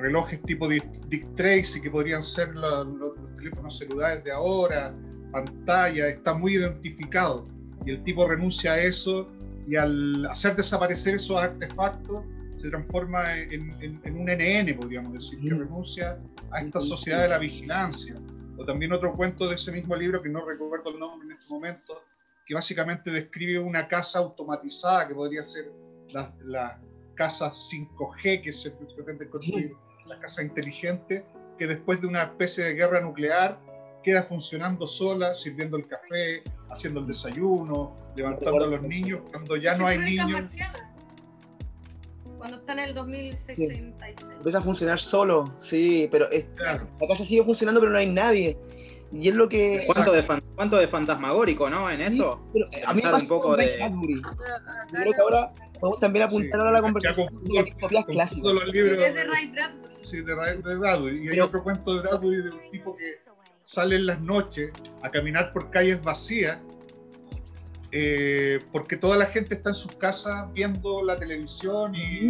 relojes 0.04 0.42
tipo 0.42 0.68
Dick 0.68 1.36
Tracy 1.36 1.80
que 1.82 1.90
podrían 1.90 2.26
ser 2.26 2.54
los, 2.56 3.34
teléfonos 3.36 3.78
celulares 3.78 4.22
de 4.26 4.34
ahora, 4.34 4.94
pantalla, 5.32 6.10
está 6.10 6.34
muy 6.34 6.56
identificado. 6.56 7.48
Y 7.86 7.92
el 7.92 8.04
tipo 8.04 8.28
renuncia 8.28 8.74
a 8.74 8.80
eso 8.80 9.32
y 9.66 9.78
al 9.78 10.26
hacer 10.26 10.58
desaparecer 10.58 11.16
esos 11.16 11.38
artefactos 11.38 12.26
se 12.62 12.70
transforma 12.70 13.38
en, 13.38 13.72
un 14.06 14.26
NN, 14.26 14.76
podríamos 14.78 15.14
decir, 15.14 15.40
que 15.40 15.54
mm. 15.54 15.60
renuncia 15.60 16.20
a 16.52 16.62
esta 16.62 16.82
sociedad 16.82 17.22
de 17.22 17.30
la 17.30 17.38
vigilancia. 17.38 18.20
O 18.58 18.66
también 18.66 18.92
otro 18.92 19.16
cuento 19.16 19.48
de 19.48 19.56
ese 19.56 19.72
mismo 19.72 19.96
libro, 19.96 20.22
que 20.22 20.30
no 20.30 20.46
recuerdo 20.46 20.90
el 20.92 21.00
nombre 21.00 21.28
en 21.28 21.40
este 21.40 21.54
momento, 21.54 22.04
que 22.46 22.54
básicamente 22.54 23.10
describe 23.10 23.58
una 23.58 23.88
casa 23.88 24.20
automatizada, 24.20 25.08
que 25.08 25.16
podría 25.16 25.44
ser 25.44 25.72
la, 26.12 26.34
la 26.44 26.82
casa 27.16 27.50
5G 27.50 28.42
que 28.42 28.52
se 28.52 28.72
pretende 28.72 29.30
construir 29.30 29.74
la 30.06 30.20
casa 30.20 30.44
inteligente, 30.44 31.26
que 31.58 31.68
después 31.68 32.02
de 32.02 32.08
una 32.08 32.24
especie 32.24 32.64
de 32.64 32.74
guerra 32.74 33.02
nuclear 33.02 33.60
queda 34.04 34.24
funcionando 34.24 34.86
sola, 34.86 35.34
sirviendo 35.34 35.78
el 35.78 35.88
café, 35.88 36.44
haciendo 36.70 37.00
el 37.00 37.08
desayuno, 37.08 37.96
levantando 38.16 38.66
a 38.66 38.68
los 38.68 38.82
niños, 38.82 39.22
cuando 39.32 39.56
ya 39.56 39.78
no 39.78 39.88
hay 39.88 39.98
niños. 39.98 40.56
Cuando 42.38 42.58
está 42.58 42.74
en 42.74 42.80
el 42.80 42.94
2066. 42.94 44.32
Empieza 44.36 44.58
a 44.58 44.62
funcionar 44.62 45.00
solo, 45.00 45.54
sí, 45.58 46.10
pero 46.12 46.28
la 46.30 47.08
casa 47.08 47.24
sigue 47.24 47.44
funcionando, 47.44 47.80
pero 47.80 47.94
no 47.94 47.98
hay 47.98 48.08
nadie. 48.08 48.58
Y 49.14 49.30
es 49.30 49.36
lo 49.36 49.48
que. 49.48 49.82
¿Cuánto 49.86 50.12
de, 50.12 50.24
cuánto 50.56 50.78
de 50.78 50.88
fantasmagórico, 50.88 51.70
no? 51.70 51.90
En 51.90 52.02
eso. 52.02 52.42
pero 52.52 52.68
a 52.88 52.94
mí 52.94 53.02
me 53.04 53.14
un 53.14 53.28
poco 53.28 53.56
de. 53.56 53.78
Yo 53.80 55.00
creo 55.00 55.14
que 55.14 55.22
ahora 55.22 55.54
podemos 55.84 56.00
también 56.00 56.24
apuntar 56.24 56.62
a 56.62 56.72
la 56.72 56.82
conversación 56.82 57.44
de 57.44 57.76
copias 57.78 58.06
clásicas. 58.06 58.54
Los 58.54 58.68
libros, 58.70 58.98
de 59.00 59.24
Ray 59.26 59.52
Bradbury. 59.52 59.96
Sí, 60.02 60.22
de 60.22 60.34
Ray 60.34 60.58
Bradbury. 60.62 61.26
Y 61.26 61.30
hay 61.30 61.42
otro 61.42 61.62
cuento 61.62 61.96
de 61.96 62.02
Bradbury 62.04 62.42
de 62.42 62.52
un 62.52 62.72
tipo 62.72 62.96
que 62.96 63.18
sale 63.66 63.98
en 63.98 64.06
las 64.06 64.22
noches 64.22 64.72
a 65.02 65.12
caminar 65.12 65.52
por 65.52 65.70
calles 65.72 66.02
vacías 66.02 66.58
eh, 67.92 68.62
porque 68.72 68.96
toda 68.96 69.18
la 69.18 69.26
gente 69.26 69.56
está 69.56 69.72
en 69.72 69.76
sus 69.76 69.92
casas 69.98 70.54
viendo 70.54 71.04
la 71.04 71.20
televisión 71.20 71.94
y, 71.96 72.30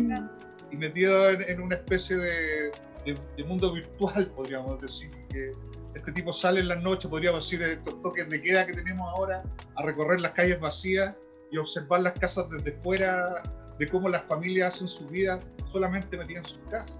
y 0.71 0.75
metido 0.75 1.29
en, 1.29 1.61
una 1.61 1.75
especie 1.75 2.15
de, 2.15 2.71
de, 3.05 3.43
mundo 3.43 3.71
virtual, 3.71 4.31
podríamos 4.35 4.81
decir. 4.81 5.11
Que 5.29 5.53
este 5.93 6.11
tipo 6.11 6.33
sale 6.33 6.61
en 6.61 6.69
las 6.69 6.81
noches, 6.81 7.07
podríamos 7.07 7.43
decir, 7.45 7.61
estos 7.61 8.01
toques 8.01 8.27
de 8.31 8.41
queda 8.41 8.65
que 8.65 8.73
tenemos 8.73 9.07
ahora, 9.13 9.43
a 9.75 9.83
recorrer 9.83 10.21
las 10.21 10.31
calles 10.31 10.59
vacías 10.59 11.13
y 11.53 11.57
observar 11.57 12.01
las 12.01 12.13
casas 12.13 12.49
desde 12.49 12.71
fuera, 12.79 13.43
de 13.77 13.87
cómo 13.87 14.09
las 14.09 14.23
familias 14.23 14.73
hacen 14.73 14.87
su 14.87 15.07
vida 15.07 15.39
solamente 15.65 16.17
metidas 16.17 16.45
en 16.45 16.57
sus 16.57 16.69
casas. 16.69 16.99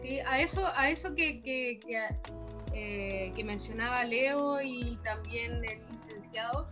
Sí, 0.00 0.20
a 0.20 0.40
eso, 0.40 0.64
a 0.76 0.88
eso 0.88 1.12
que, 1.16 1.42
que, 1.42 1.80
eh, 2.72 3.32
que, 3.34 3.44
mencionaba 3.44 4.04
Leo 4.04 4.62
y 4.62 4.96
también 5.02 5.64
el 5.64 5.90
licenciado, 5.90 6.68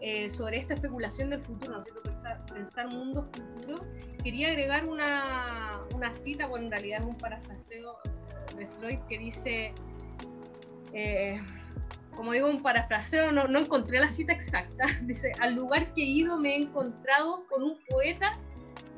eh, 0.00 0.30
sobre 0.30 0.58
esta 0.58 0.74
especulación 0.74 1.30
del 1.30 1.40
futuro, 1.40 1.78
¿no 1.78 1.84
Pensar, 2.02 2.44
pensar 2.46 2.88
mundo 2.88 3.22
futuro, 3.22 3.84
quería 4.22 4.48
agregar 4.48 4.86
una, 4.86 5.80
una 5.94 6.12
cita, 6.12 6.46
bueno, 6.46 6.66
en 6.66 6.72
realidad 6.72 7.00
es 7.02 7.06
un 7.06 7.18
parafraseo 7.18 7.98
de 8.56 8.66
Freud 8.66 8.98
que 9.08 9.18
dice, 9.18 9.74
eh, 10.92 11.40
como 12.16 12.32
digo, 12.32 12.48
un 12.48 12.62
parafraseo, 12.62 13.32
no, 13.32 13.58
encontré 13.58 14.00
la 14.00 14.08
cita 14.08 14.32
exacta. 14.32 14.86
Dice, 15.02 15.32
al 15.40 15.54
lugar 15.54 15.92
que 15.94 16.02
he 16.02 16.06
ido 16.06 16.38
me 16.38 16.56
he 16.56 16.62
encontrado 16.62 17.46
con 17.48 17.62
un 17.62 17.78
poeta 17.88 18.38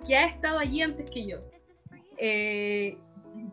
que 0.06 0.16
ha 0.16 0.26
estado 0.26 0.58
allí 0.58 0.82
antes 0.82 1.10
que 1.10 1.26
yo. 1.26 1.38
Eh, 2.18 2.98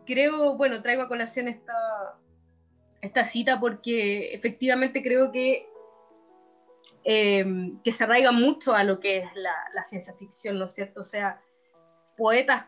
creo, 0.06 0.56
bueno, 0.56 0.82
traigo 0.82 1.02
a 1.02 1.08
colación 1.08 1.48
esta, 1.48 3.24
cita 3.24 3.58
porque 3.58 4.34
efectivamente 4.34 5.02
creo 5.02 5.32
que, 5.32 5.66
eh, 7.04 7.44
que 7.82 7.92
se 7.92 8.04
arraiga 8.04 8.32
mucho 8.32 8.74
a 8.74 8.84
lo 8.84 9.00
que 9.00 9.18
es 9.18 9.30
la, 9.34 9.84
ciencia 9.84 10.14
ficción, 10.14 10.58
¿no 10.58 10.66
es 10.66 10.72
cierto? 10.72 11.00
O 11.00 11.04
sea, 11.04 11.40
poetas, 12.16 12.66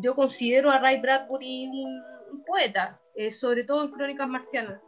yo 0.00 0.14
considero 0.14 0.70
a 0.70 0.78
Ray 0.78 1.00
Bradbury 1.00 1.68
un, 1.68 2.02
poeta, 2.46 3.00
eh, 3.14 3.30
sobre 3.30 3.64
todo 3.64 3.84
en 3.84 3.90
Crónicas 3.92 4.28
Marcianas. 4.28 4.80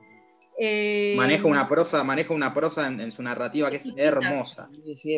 Eh, 0.58 1.14
maneja 1.16 1.46
una 1.46 1.68
prosa, 1.68 2.02
maneja 2.02 2.32
una 2.32 2.54
prosa 2.54 2.86
en, 2.86 3.12
su 3.12 3.22
narrativa 3.22 3.70
que 3.70 3.76
es 3.76 3.92
hermosa. 3.96 4.70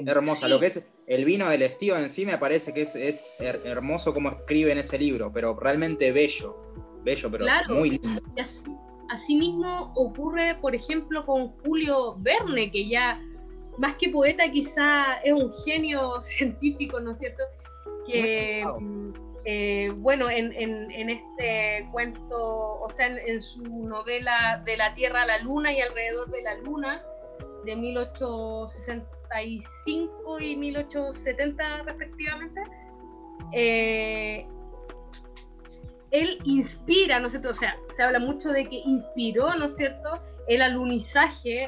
hermosa. 0.07 0.48
Lo 0.48 0.59
que 0.59 0.66
es 0.66 0.90
el 1.07 1.24
vino 1.24 1.48
del 1.48 1.62
estío 1.62 1.96
en 1.96 2.11
sí 2.11 2.27
me 2.27 2.38
parece 2.38 2.74
que 2.74 2.83
es, 2.83 3.33
hermoso 3.38 4.12
como 4.12 4.31
escribe 4.31 4.72
en 4.72 4.79
ese 4.79 4.98
libro, 4.98 5.33
pero 5.33 5.59
realmente 5.59 6.11
bello. 6.12 6.57
Bello, 7.05 7.31
pero 7.31 7.46
muy 7.68 7.90
lindo. 7.90 8.20
Así, 9.11 9.37
mismo 9.37 9.92
ocurre, 9.96 10.57
por 10.61 10.74
ejemplo, 10.74 11.24
con 11.24 11.48
Julio 11.62 12.16
Verne, 12.18 12.70
que 12.70 12.88
ya 12.88 13.18
más 13.79 13.94
que 13.94 14.11
poeta 14.11 14.51
quizá 14.51 15.14
es 15.24 15.33
un 15.33 15.51
genio 15.64 16.20
científico, 16.20 17.01
¿no 17.01 17.12
es 17.12 17.20
cierto? 17.20 17.42
Que, 18.07 18.64
eh, 19.50 19.90
bueno, 19.96 20.28
en, 20.28 20.52
este 21.08 21.88
cuento, 21.90 22.82
o 22.82 22.90
sea, 22.90 23.06
en, 23.06 23.40
su 23.40 23.62
novela 23.62 24.61
De 24.66 24.76
la 24.76 24.94
Tierra 24.94 25.22
a 25.22 25.26
la 25.26 25.38
Luna 25.38 25.72
y 25.72 25.80
alrededor 25.80 26.30
de 26.30 26.42
la 26.42 26.56
Luna, 26.56 27.02
de 27.64 27.74
1865 27.74 30.40
y 30.40 30.54
1870 30.54 31.82
respectivamente, 31.84 32.61
eh, 33.54 34.46
él 36.11 36.38
inspira, 36.44 37.18
¿no 37.18 37.28
es 37.28 37.32
cierto? 37.32 37.48
O 37.48 37.54
sea, 37.54 37.74
se 37.96 38.02
habla 38.02 38.18
mucho 38.18 38.50
de 38.50 38.68
que 38.68 38.82
inspiró, 38.84 39.54
¿no 39.54 39.64
es 39.64 39.76
cierto?, 39.76 40.20
el 40.46 40.61
alunizaje 40.61 41.66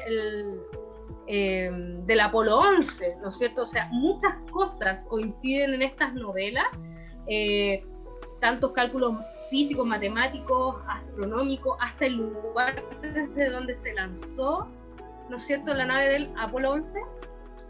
eh, 1.25 1.71
del 2.05 2.19
Apolo 2.19 2.59
11, 2.59 3.17
¿no 3.23 3.29
es 3.29 3.39
cierto? 3.39 3.63
O 3.63 3.65
sea, 3.65 3.87
muchas 3.91 4.35
cosas 4.51 5.03
coinciden 5.09 5.73
en 5.73 5.81
estas 5.81 6.13
novelas 6.13 6.67
eh, 7.33 7.81
tantos 8.41 8.73
cálculos 8.73 9.15
físicos, 9.49 9.87
matemáticos, 9.87 10.75
astronómicos, 10.85 11.77
hasta 11.79 12.07
el 12.07 12.17
lugar 12.17 12.83
desde 13.01 13.49
donde 13.49 13.73
se 13.73 13.93
lanzó, 13.93 14.67
¿no 15.29 15.37
es 15.37 15.43
cierto?, 15.43 15.73
la 15.73 15.85
nave 15.85 16.09
del 16.09 16.33
Apolo 16.37 16.71
11, 16.71 16.99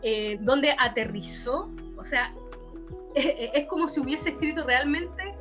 eh, 0.01 0.37
donde 0.41 0.73
aterrizó, 0.79 1.69
o 1.95 2.03
sea, 2.03 2.33
es, 3.15 3.67
como 3.67 3.87
si 3.87 3.99
hubiese 3.99 4.31
escrito 4.31 4.65
realmente 4.65 5.35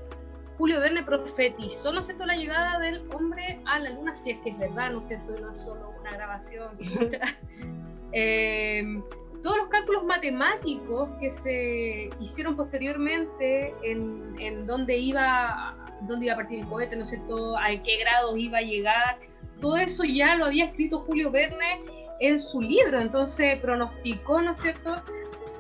Julio 0.59 0.81
Verne 0.81 1.03
profetizó, 1.03 1.91
¿no 1.91 2.01
es 2.01 2.07
cierto?, 2.07 2.27
la 2.27 2.37
llegada 2.37 2.79
del 2.79 3.03
hombre 3.15 3.63
a 3.65 3.79
la 3.79 3.89
luna, 3.91 4.15
si 4.15 4.33
es 4.33 4.39
que 4.41 4.51
es 4.51 4.59
verdad, 4.59 4.91
¿no 4.91 4.99
es 4.99 5.07
cierto?, 5.07 5.35
no 5.41 5.51
es 5.51 5.57
solo 5.57 5.95
una 5.99 6.11
grabación. 6.11 6.77
eh, 8.13 9.03
todos 9.43 9.57
los 9.57 9.69
cálculos 9.69 10.05
matemáticos 10.05 11.09
que 11.21 11.31
se 11.31 12.11
hicieron 12.21 12.57
posteriormente 12.57 13.75
en, 13.83 14.35
en 14.39 14.67
dónde, 14.67 14.97
iba, 14.97 15.77
dónde 16.03 16.27
iba 16.27 16.35
a 16.35 16.37
partir 16.37 16.61
el 16.61 16.67
cohete, 16.67 16.97
¿no 16.97 17.03
es 17.03 17.11
cierto?, 17.11 17.57
a 17.59 17.69
qué 17.69 17.99
grados 18.01 18.37
iba 18.37 18.59
a 18.59 18.63
llegar, 18.63 19.19
todo 19.61 19.77
eso 19.77 20.05
ya 20.05 20.37
lo 20.37 20.47
había 20.47 20.67
escrito 20.67 21.01
Julio 21.01 21.31
Verne 21.31 21.85
en 22.21 22.39
su 22.39 22.61
libro, 22.61 23.01
entonces 23.01 23.59
pronosticó, 23.61 24.43
¿no 24.43 24.53
es 24.53 24.61
cierto?, 24.61 25.03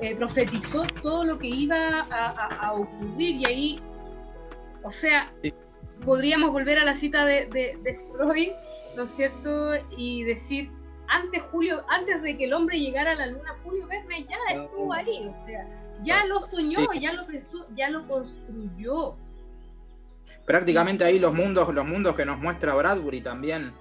eh, 0.00 0.14
profetizó 0.16 0.82
todo 1.02 1.24
lo 1.24 1.38
que 1.38 1.48
iba 1.48 2.00
a, 2.10 2.72
ocurrir 2.72 3.36
y 3.36 3.44
ahí, 3.46 3.80
o 4.82 4.90
sea, 4.90 5.32
podríamos 6.04 6.52
volver 6.52 6.78
a 6.78 6.84
la 6.84 6.94
cita 6.94 7.24
de, 7.24 7.46
de, 7.46 7.78
de 7.82 7.94
Freud, 7.94 8.52
¿no 8.96 9.04
es 9.04 9.10
cierto?, 9.10 9.72
y 9.96 10.24
decir, 10.24 10.70
antes 11.10 11.42
Julio, 11.50 11.84
antes 11.88 12.22
de 12.22 12.38
que 12.38 12.44
el 12.44 12.52
hombre 12.52 12.78
llegara 12.78 13.12
a 13.12 13.14
la 13.14 13.26
luna, 13.26 13.56
Julio 13.64 13.86
Verne 13.88 14.26
ya 14.28 14.54
estuvo 14.54 14.92
ahí, 14.92 15.28
o 15.28 15.44
sea, 15.44 15.66
ya 16.02 16.24
lo 16.26 16.40
soñó, 16.40 16.86
ya 16.92 17.12
lo 17.12 17.26
pensó, 17.26 17.66
ya 17.74 17.90
lo 17.90 18.06
construyó. 18.06 19.16
Prácticamente 20.46 21.04
ahí 21.04 21.18
los 21.18 21.34
mundos, 21.34 21.72
los 21.74 21.84
mundos 21.84 22.14
que 22.14 22.24
nos 22.24 22.38
muestra 22.38 22.74
Bradbury 22.74 23.20
también 23.20 23.72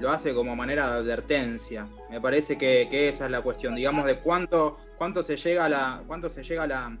lo 0.00 0.10
hace 0.10 0.34
como 0.34 0.56
manera 0.56 0.88
de 0.88 0.98
advertencia. 1.00 1.86
Me 2.10 2.20
parece 2.20 2.56
que, 2.56 3.08
esa 3.08 3.26
es 3.26 3.30
la 3.30 3.42
cuestión, 3.42 3.74
digamos, 3.74 4.06
de 4.06 4.18
cuánto, 4.18 4.78
cuánto 4.96 5.22
se 5.22 5.36
llega 5.36 5.66
a 5.66 5.68
la, 5.68 6.02
cuánto 6.06 6.30
se 6.30 6.42
llega 6.42 6.62
a 6.62 6.66
la, 6.66 6.98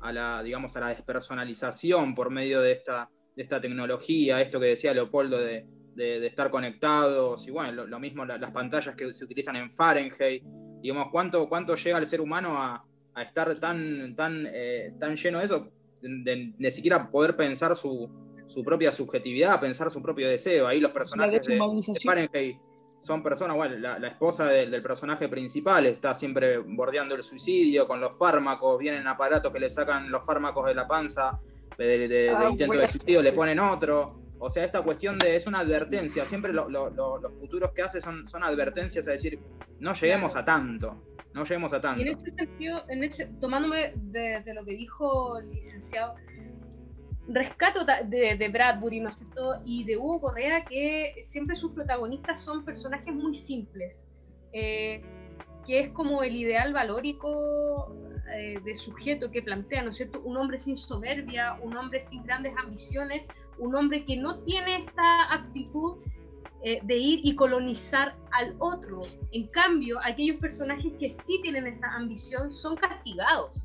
a 0.00 0.12
la, 0.12 0.42
digamos, 0.42 0.76
a 0.76 0.80
la 0.80 0.88
despersonalización 0.88 2.14
por 2.14 2.30
medio 2.30 2.60
de 2.60 2.72
esta, 2.72 3.08
de 3.34 3.42
esta 3.42 3.60
tecnología, 3.62 4.42
esto 4.42 4.60
que 4.60 4.66
decía 4.66 4.92
Leopoldo 4.92 5.38
de, 5.38 5.66
estar 5.96 6.50
conectados, 6.50 7.46
y 7.46 7.50
bueno, 7.50 7.86
lo, 7.86 7.98
mismo 7.98 8.24
las 8.24 8.50
pantallas 8.50 8.94
que 8.94 9.12
se 9.12 9.24
utilizan 9.24 9.56
en 9.56 9.74
Fahrenheit, 9.74 10.42
digamos, 10.80 11.08
cuánto, 11.10 11.48
cuánto 11.48 11.74
llega 11.74 11.98
el 11.98 12.06
ser 12.06 12.20
humano 12.20 12.54
a, 12.56 12.84
estar 13.22 13.54
tan, 13.56 14.16
tan, 14.16 14.48
eh, 14.50 14.94
tan 14.98 15.16
lleno 15.16 15.38
de 15.38 15.44
eso, 15.44 15.68
de, 16.00 16.54
de, 16.56 16.70
siquiera 16.70 17.10
poder 17.10 17.36
pensar 17.36 17.76
su, 17.76 18.10
su 18.48 18.64
propia 18.64 18.90
subjetividad, 18.90 19.60
pensar 19.60 19.90
su 19.90 20.02
propio 20.02 20.28
deseo. 20.28 20.66
Ahí 20.66 20.80
los 20.80 20.92
personajes 20.92 21.46
de, 21.46 21.58
Fahrenheit 22.02 22.56
son 23.00 23.22
personas, 23.22 23.56
bueno, 23.56 23.76
la, 23.76 24.08
esposa 24.08 24.46
del 24.46 24.82
personaje 24.82 25.28
principal 25.28 25.86
está 25.86 26.14
siempre 26.14 26.58
bordeando 26.58 27.16
el 27.16 27.22
suicidio 27.22 27.86
con 27.86 28.00
los 28.00 28.16
fármacos, 28.16 28.78
vienen 28.78 29.06
aparatos 29.06 29.52
que 29.52 29.58
le 29.58 29.70
sacan 29.70 30.10
los 30.10 30.24
fármacos 30.24 30.66
de 30.66 30.74
la 30.74 30.86
panza 30.86 31.40
de, 31.76 32.32
ah, 32.36 32.48
intento 32.50 32.78
de 32.78 32.88
suicidio, 32.88 33.22
le 33.22 33.32
ponen 33.32 33.58
otro. 33.58 34.21
O 34.44 34.50
sea, 34.50 34.64
esta 34.64 34.82
cuestión 34.82 35.20
de 35.20 35.36
es 35.36 35.46
una 35.46 35.60
advertencia, 35.60 36.24
siempre 36.24 36.52
los 36.52 36.66
futuros 37.38 37.70
que 37.70 37.82
hace 37.82 38.00
son, 38.00 38.26
son 38.26 38.42
advertencias 38.42 39.06
a 39.06 39.12
decir, 39.12 39.38
no 39.78 39.94
lleguemos 39.94 40.34
a 40.34 40.44
tanto, 40.44 41.00
no 41.32 41.44
lleguemos 41.44 41.72
a 41.72 41.80
tanto. 41.80 42.02
en 42.02 42.08
ese 42.08 42.30
sentido, 42.34 42.84
tomándome 43.40 43.92
de, 43.94 44.42
de, 44.44 44.52
lo 44.52 44.64
que 44.64 44.72
dijo 44.72 45.38
el 45.38 45.48
licenciado, 45.48 46.16
rescato 47.28 47.84
de, 47.84 48.36
de, 48.36 48.48
Bradbury, 48.48 48.98
¿no 48.98 49.10
es 49.10 49.18
cierto? 49.18 49.62
Y 49.64 49.84
de 49.84 49.96
Hugo 49.96 50.20
Correa, 50.22 50.64
que 50.64 51.14
siempre 51.22 51.54
sus 51.54 51.70
protagonistas 51.70 52.40
son 52.40 52.64
personajes 52.64 53.14
muy 53.14 53.36
simples, 53.36 54.02
eh, 54.52 55.02
que 55.64 55.78
es 55.78 55.90
como 55.90 56.24
el 56.24 56.34
ideal 56.34 56.72
valórico 56.72 57.94
eh, 58.34 58.58
de 58.64 58.74
sujeto 58.74 59.30
que 59.30 59.40
plantea, 59.40 59.84
¿no 59.84 59.90
es 59.90 59.98
cierto? 59.98 60.20
Un 60.24 60.36
hombre 60.36 60.58
sin 60.58 60.76
soberbia, 60.76 61.56
un 61.62 61.76
hombre 61.76 62.00
sin 62.00 62.24
grandes 62.24 62.54
ambiciones, 62.56 63.22
un 63.62 63.74
hombre 63.74 64.04
que 64.04 64.16
no 64.16 64.40
tiene 64.40 64.84
esta 64.84 65.32
actitud 65.32 65.98
eh, 66.64 66.80
de 66.82 66.96
ir 66.96 67.20
y 67.22 67.34
colonizar 67.34 68.16
al 68.32 68.54
otro. 68.58 69.02
En 69.32 69.46
cambio, 69.48 69.98
aquellos 70.04 70.36
personajes 70.38 70.92
que 70.98 71.10
sí 71.10 71.40
tienen 71.42 71.66
esa 71.66 71.86
ambición 71.92 72.50
son 72.50 72.76
castigados 72.76 73.64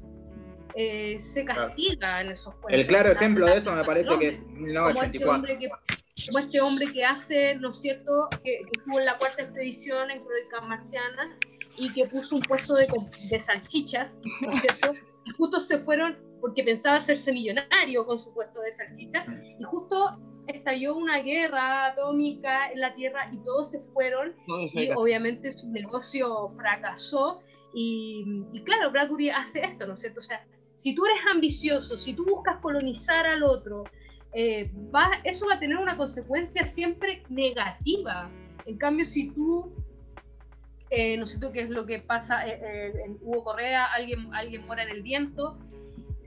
eh, 0.79 1.19
se 1.19 1.43
castiga 1.43 2.21
en 2.21 2.29
esos 2.29 2.53
cuentos. 2.55 2.79
El 2.79 2.85
claro 2.85 3.11
ejemplo 3.11 3.47
de 3.47 3.57
eso 3.57 3.73
me 3.73 3.83
parece 3.83 4.17
que 4.19 4.27
es 4.27 4.45
1984. 4.47 5.25
Como 5.25 5.47
este, 5.47 5.57
que, 5.57 6.27
como 6.27 6.39
este 6.39 6.61
hombre 6.61 6.85
que 6.93 7.03
hace, 7.03 7.55
¿no 7.55 7.69
es 7.71 7.81
cierto?, 7.81 8.29
que, 8.43 8.59
estuvo 8.71 8.99
en 8.99 9.05
la 9.05 9.17
cuarta 9.17 9.41
expedición 9.41 10.11
en 10.11 10.19
Crónicas 10.19 10.67
Marcianas 10.67 11.29
y 11.77 11.91
que 11.93 12.05
puso 12.05 12.35
un 12.35 12.43
puesto 12.43 12.75
de, 12.75 12.85
de 12.85 13.41
salchichas, 13.41 14.19
¿no 14.41 14.49
es 14.49 14.61
cierto? 14.61 14.93
Y 15.25 15.31
justo 15.31 15.59
se 15.59 15.79
fueron 15.79 16.15
porque 16.41 16.63
pensaba 16.63 16.97
hacerse 16.97 17.31
millonario 17.31 18.05
con 18.05 18.17
su 18.17 18.33
puesto 18.33 18.61
de 18.61 18.71
salchichas 18.71 19.25
y 19.59 19.63
justo 19.63 20.19
estalló 20.47 20.95
una 20.95 21.19
guerra 21.19 21.87
atómica 21.87 22.71
en 22.71 22.79
la 22.79 22.95
Tierra 22.95 23.29
y 23.33 23.37
todos 23.43 23.71
se 23.71 23.81
fueron 23.91 24.33
y 24.47 24.91
obviamente 24.95 25.51
su 25.51 25.69
negocio 25.69 26.47
fracasó 26.49 27.41
y, 27.73 28.25
y, 28.53 28.63
claro, 28.63 28.91
Bradbury 28.91 29.29
hace 29.29 29.63
esto, 29.63 29.85
¿no 29.85 29.93
es 29.93 29.99
cierto? 29.99 30.19
O 30.19 30.23
sea, 30.23 30.43
si 30.73 30.95
tú 30.95 31.05
eres 31.05 31.19
ambicioso, 31.33 31.97
si 31.97 32.13
tú 32.13 32.25
buscas 32.25 32.57
colonizar 32.61 33.25
al 33.25 33.43
otro, 33.43 33.83
eh, 34.33 34.71
eso 35.23 35.47
va 35.47 35.55
a 35.55 35.59
tener 35.59 35.77
una 35.77 35.97
consecuencia 35.97 36.65
siempre 36.65 37.23
negativa. 37.29 38.29
En 38.65 38.77
cambio, 38.77 39.05
si 39.05 39.31
tú, 39.31 39.73
eh, 40.91 41.17
no 41.17 41.25
sé 41.25 41.39
tú 41.39 41.51
qué 41.51 41.61
es 41.61 41.69
lo 41.69 41.85
que 41.85 41.99
pasa 41.99 42.47
eh, 42.47 42.93
en 43.03 43.17
Hugo 43.21 43.43
Correa, 43.45 43.85
alguien, 43.85 44.33
alguien 44.35 44.67
mora 44.67 44.83
en 44.83 44.89
el 44.89 45.01
viento, 45.01 45.57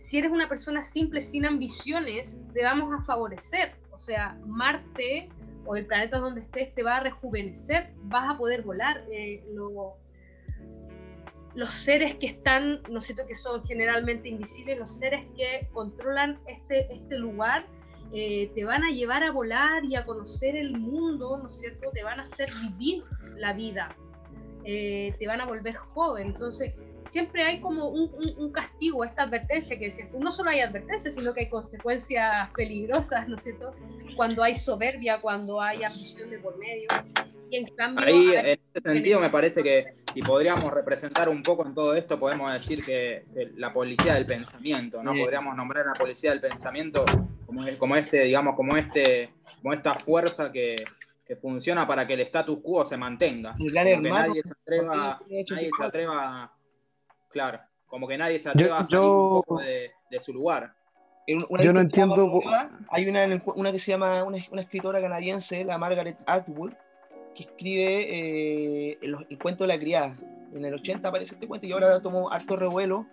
si 0.00 0.18
eres 0.18 0.32
una 0.32 0.48
persona 0.48 0.82
simple, 0.82 1.20
sin 1.20 1.46
ambiciones, 1.46 2.42
te 2.52 2.64
vamos 2.64 2.92
a 2.92 3.04
favorecer. 3.04 3.74
O 3.92 3.98
sea, 3.98 4.38
Marte 4.46 5.28
o 5.66 5.76
el 5.76 5.86
planeta 5.86 6.18
donde 6.18 6.40
estés 6.40 6.74
te 6.74 6.82
va 6.82 6.96
a 6.96 7.00
rejuvenecer, 7.00 7.92
vas 8.04 8.34
a 8.34 8.38
poder 8.38 8.62
volar. 8.62 9.04
Lo, 9.52 9.96
los 11.54 11.74
seres 11.74 12.14
que 12.16 12.26
están, 12.26 12.80
no 12.90 13.00
sé, 13.00 13.14
que 13.14 13.34
son 13.34 13.64
generalmente 13.64 14.28
invisibles, 14.28 14.78
los 14.78 14.90
seres 14.90 15.24
que 15.36 15.68
controlan 15.72 16.38
este, 16.46 16.92
este 16.92 17.18
lugar, 17.18 17.66
eh, 18.12 18.50
te 18.54 18.64
van 18.64 18.82
a 18.82 18.90
llevar 18.90 19.22
a 19.22 19.30
volar 19.30 19.84
y 19.84 19.94
a 19.96 20.04
conocer 20.04 20.56
el 20.56 20.78
mundo, 20.78 21.38
¿no 21.38 21.48
es 21.48 21.60
cierto? 21.60 21.90
Te 21.92 22.02
van 22.02 22.18
a 22.18 22.22
hacer 22.22 22.48
vivir 22.62 23.04
la 23.36 23.52
vida, 23.52 23.94
eh, 24.64 25.14
te 25.18 25.26
van 25.26 25.40
a 25.40 25.46
volver 25.46 25.76
joven. 25.76 26.28
Entonces, 26.28 26.74
siempre 27.06 27.42
hay 27.42 27.60
como 27.60 27.88
un, 27.88 28.52
castigo, 28.52 29.04
esta 29.04 29.22
advertencia, 29.22 29.78
que 29.78 29.90
no 30.18 30.32
solo 30.32 30.50
hay 30.50 30.60
advertencia, 30.60 31.10
sino 31.10 31.32
que 31.32 31.40
hay 31.40 31.48
consecuencias 31.48 32.50
peligrosas, 32.54 33.28
¿no 33.28 33.36
es 33.36 33.42
cierto? 33.42 33.72
Cuando 34.16 34.42
hay 34.42 34.54
soberbia, 34.54 35.18
cuando 35.20 35.60
hay 35.60 35.82
ambición 35.82 36.30
de 36.30 36.38
por 36.38 36.58
medio. 36.58 36.88
Y 37.50 37.56
en 37.56 37.66
cambio, 37.74 38.06
Ahí, 38.06 38.32
en 38.34 38.46
ese 38.46 38.82
sentido, 38.84 39.20
me 39.20 39.30
parece 39.30 39.62
que 39.62 39.94
si 40.12 40.22
podríamos 40.22 40.72
representar 40.72 41.28
un 41.28 41.42
poco 41.42 41.66
en 41.66 41.74
todo 41.74 41.94
esto, 41.94 42.18
podemos 42.18 42.52
decir 42.52 42.84
que, 42.84 43.24
la 43.56 43.72
policía 43.72 44.14
del 44.14 44.26
pensamiento, 44.26 45.02
¿no? 45.02 45.12
Podríamos 45.12 45.56
nombrar 45.56 45.86
a 45.86 45.92
la 45.92 45.98
policía 45.98 46.30
del 46.30 46.40
pensamiento 46.40 47.04
como, 47.46 47.64
como 47.78 47.96
este, 47.96 48.24
digamos, 48.24 48.54
como 48.54 48.76
este, 48.76 49.30
como 49.60 49.72
esta 49.72 49.94
fuerza 49.96 50.52
que, 50.52 50.84
que 51.30 51.36
funciona 51.36 51.86
para 51.86 52.08
que 52.08 52.14
el 52.14 52.20
status 52.22 52.58
quo 52.60 52.84
se 52.84 52.96
mantenga. 52.96 53.54
que 53.56 54.00
nadie 54.00 54.42
se 54.42 54.50
atreva, 54.50 55.20
nadie 55.28 55.70
se 55.76 55.84
atreva, 55.84 56.52
claro, 57.30 57.60
como 57.86 58.06
que 58.06 58.18
nadie 58.18 58.38
se 58.38 58.48
atreva 58.48 58.78
a 58.78 58.86
salir 58.86 59.00
un 59.00 59.42
poco 59.42 59.60
de, 59.60 59.92
su 60.20 60.32
lugar. 60.32 60.74
yo 61.26 61.72
no 61.72 61.80
entiendo. 61.80 62.40
Hay 62.90 63.08
una, 63.08 63.42
una 63.54 63.72
que 63.72 63.78
se 63.78 63.92
llama, 63.92 64.22
una, 64.24 64.38
una 64.50 64.62
escritora 64.62 65.00
canadiense, 65.00 65.64
la 65.64 65.78
Margaret 65.78 66.16
Atwood, 66.26 66.72
que 67.34 67.44
escribe 67.44 68.92
eh, 68.92 68.98
el, 69.02 69.38
cuento 69.38 69.64
de 69.64 69.68
la 69.68 69.78
criada. 69.78 70.16
En 70.54 70.64
el 70.64 70.74
80 70.74 71.08
aparece 71.08 71.34
este 71.34 71.46
cuento 71.46 71.66
y 71.66 71.72
ahora 71.72 72.00
tomó 72.00 72.30
harto 72.30 72.56
revuelo. 72.56 73.06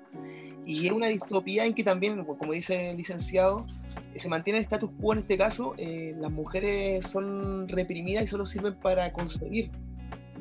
Y 0.65 0.87
es 0.87 0.91
una 0.91 1.07
distopía 1.07 1.65
en 1.65 1.73
que 1.73 1.83
también, 1.83 2.23
como 2.25 2.51
dice 2.51 2.89
el 2.91 2.97
licenciado, 2.97 3.65
eh, 4.13 4.19
se 4.19 4.27
mantiene 4.27 4.59
el 4.59 4.65
status 4.65 4.89
quo 4.99 5.13
en 5.13 5.19
este 5.19 5.37
caso. 5.37 5.75
Eh, 5.77 6.13
las 6.17 6.31
mujeres 6.31 7.07
son 7.07 7.67
reprimidas 7.67 8.23
y 8.23 8.27
solo 8.27 8.45
sirven 8.45 8.75
para 8.75 9.11
concebir. 9.13 9.71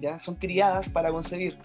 ¿ya? 0.00 0.18
Son 0.18 0.34
criadas 0.34 0.88
para 0.88 1.10
concebir. 1.10 1.58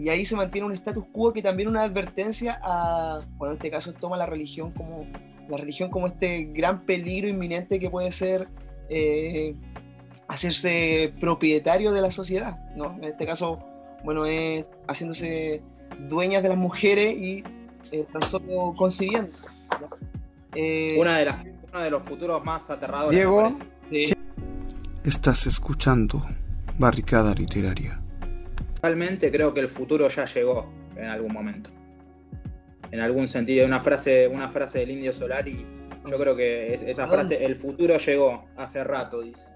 Y 0.00 0.08
ahí 0.08 0.24
se 0.24 0.34
mantiene 0.34 0.66
un 0.66 0.72
status 0.72 1.04
quo 1.12 1.32
que 1.32 1.42
también 1.42 1.68
una 1.68 1.82
advertencia 1.82 2.58
a, 2.62 3.18
bueno, 3.36 3.52
en 3.52 3.58
este 3.58 3.70
caso 3.70 3.92
toma 3.92 4.16
la 4.16 4.26
religión 4.26 4.72
como, 4.72 5.06
la 5.48 5.58
religión 5.58 5.90
como 5.90 6.06
este 6.06 6.44
gran 6.54 6.86
peligro 6.86 7.28
inminente 7.28 7.78
que 7.78 7.90
puede 7.90 8.10
ser 8.10 8.48
hacerse 10.26 11.12
propietario 11.20 11.92
de 11.92 12.00
la 12.00 12.10
sociedad, 12.10 12.56
¿no? 12.76 12.96
En 12.98 13.04
este 13.04 13.26
caso, 13.26 13.58
bueno, 14.04 14.26
es 14.26 14.64
haciéndose 14.86 15.60
dueñas 16.08 16.42
de 16.42 16.48
las 16.48 16.58
mujeres 16.58 17.12
y 17.14 17.44
eh, 17.92 18.06
tan 18.12 18.22
solo 18.30 18.72
concibiendo. 18.76 19.32
Eh, 20.54 20.96
Una 20.98 21.18
de 21.18 21.24
las, 21.24 21.36
uno 21.68 21.80
de 21.80 21.90
los 21.90 22.02
futuros 22.04 22.44
más 22.44 22.70
aterradores. 22.70 23.18
Diego, 23.18 23.50
estás 25.04 25.46
escuchando 25.46 26.24
Barricada 26.78 27.34
Literaria. 27.34 28.00
Realmente 28.82 29.30
creo 29.30 29.52
que 29.52 29.60
el 29.60 29.68
futuro 29.68 30.08
ya 30.08 30.24
llegó 30.24 30.72
en 30.96 31.06
algún 31.06 31.32
momento. 31.32 31.70
En 32.90 33.00
algún 33.00 33.28
sentido, 33.28 33.66
una 33.66 33.80
frase, 33.80 34.26
una 34.26 34.48
frase 34.48 34.80
del 34.80 34.90
Indio 34.90 35.12
Solar 35.12 35.46
y 35.46 35.64
yo 36.08 36.18
creo 36.18 36.34
que 36.34 36.74
esa 36.74 37.06
frase, 37.06 37.44
el 37.44 37.56
futuro 37.56 37.98
llegó 37.98 38.48
hace 38.56 38.82
rato, 38.84 39.20
dice. 39.20 39.48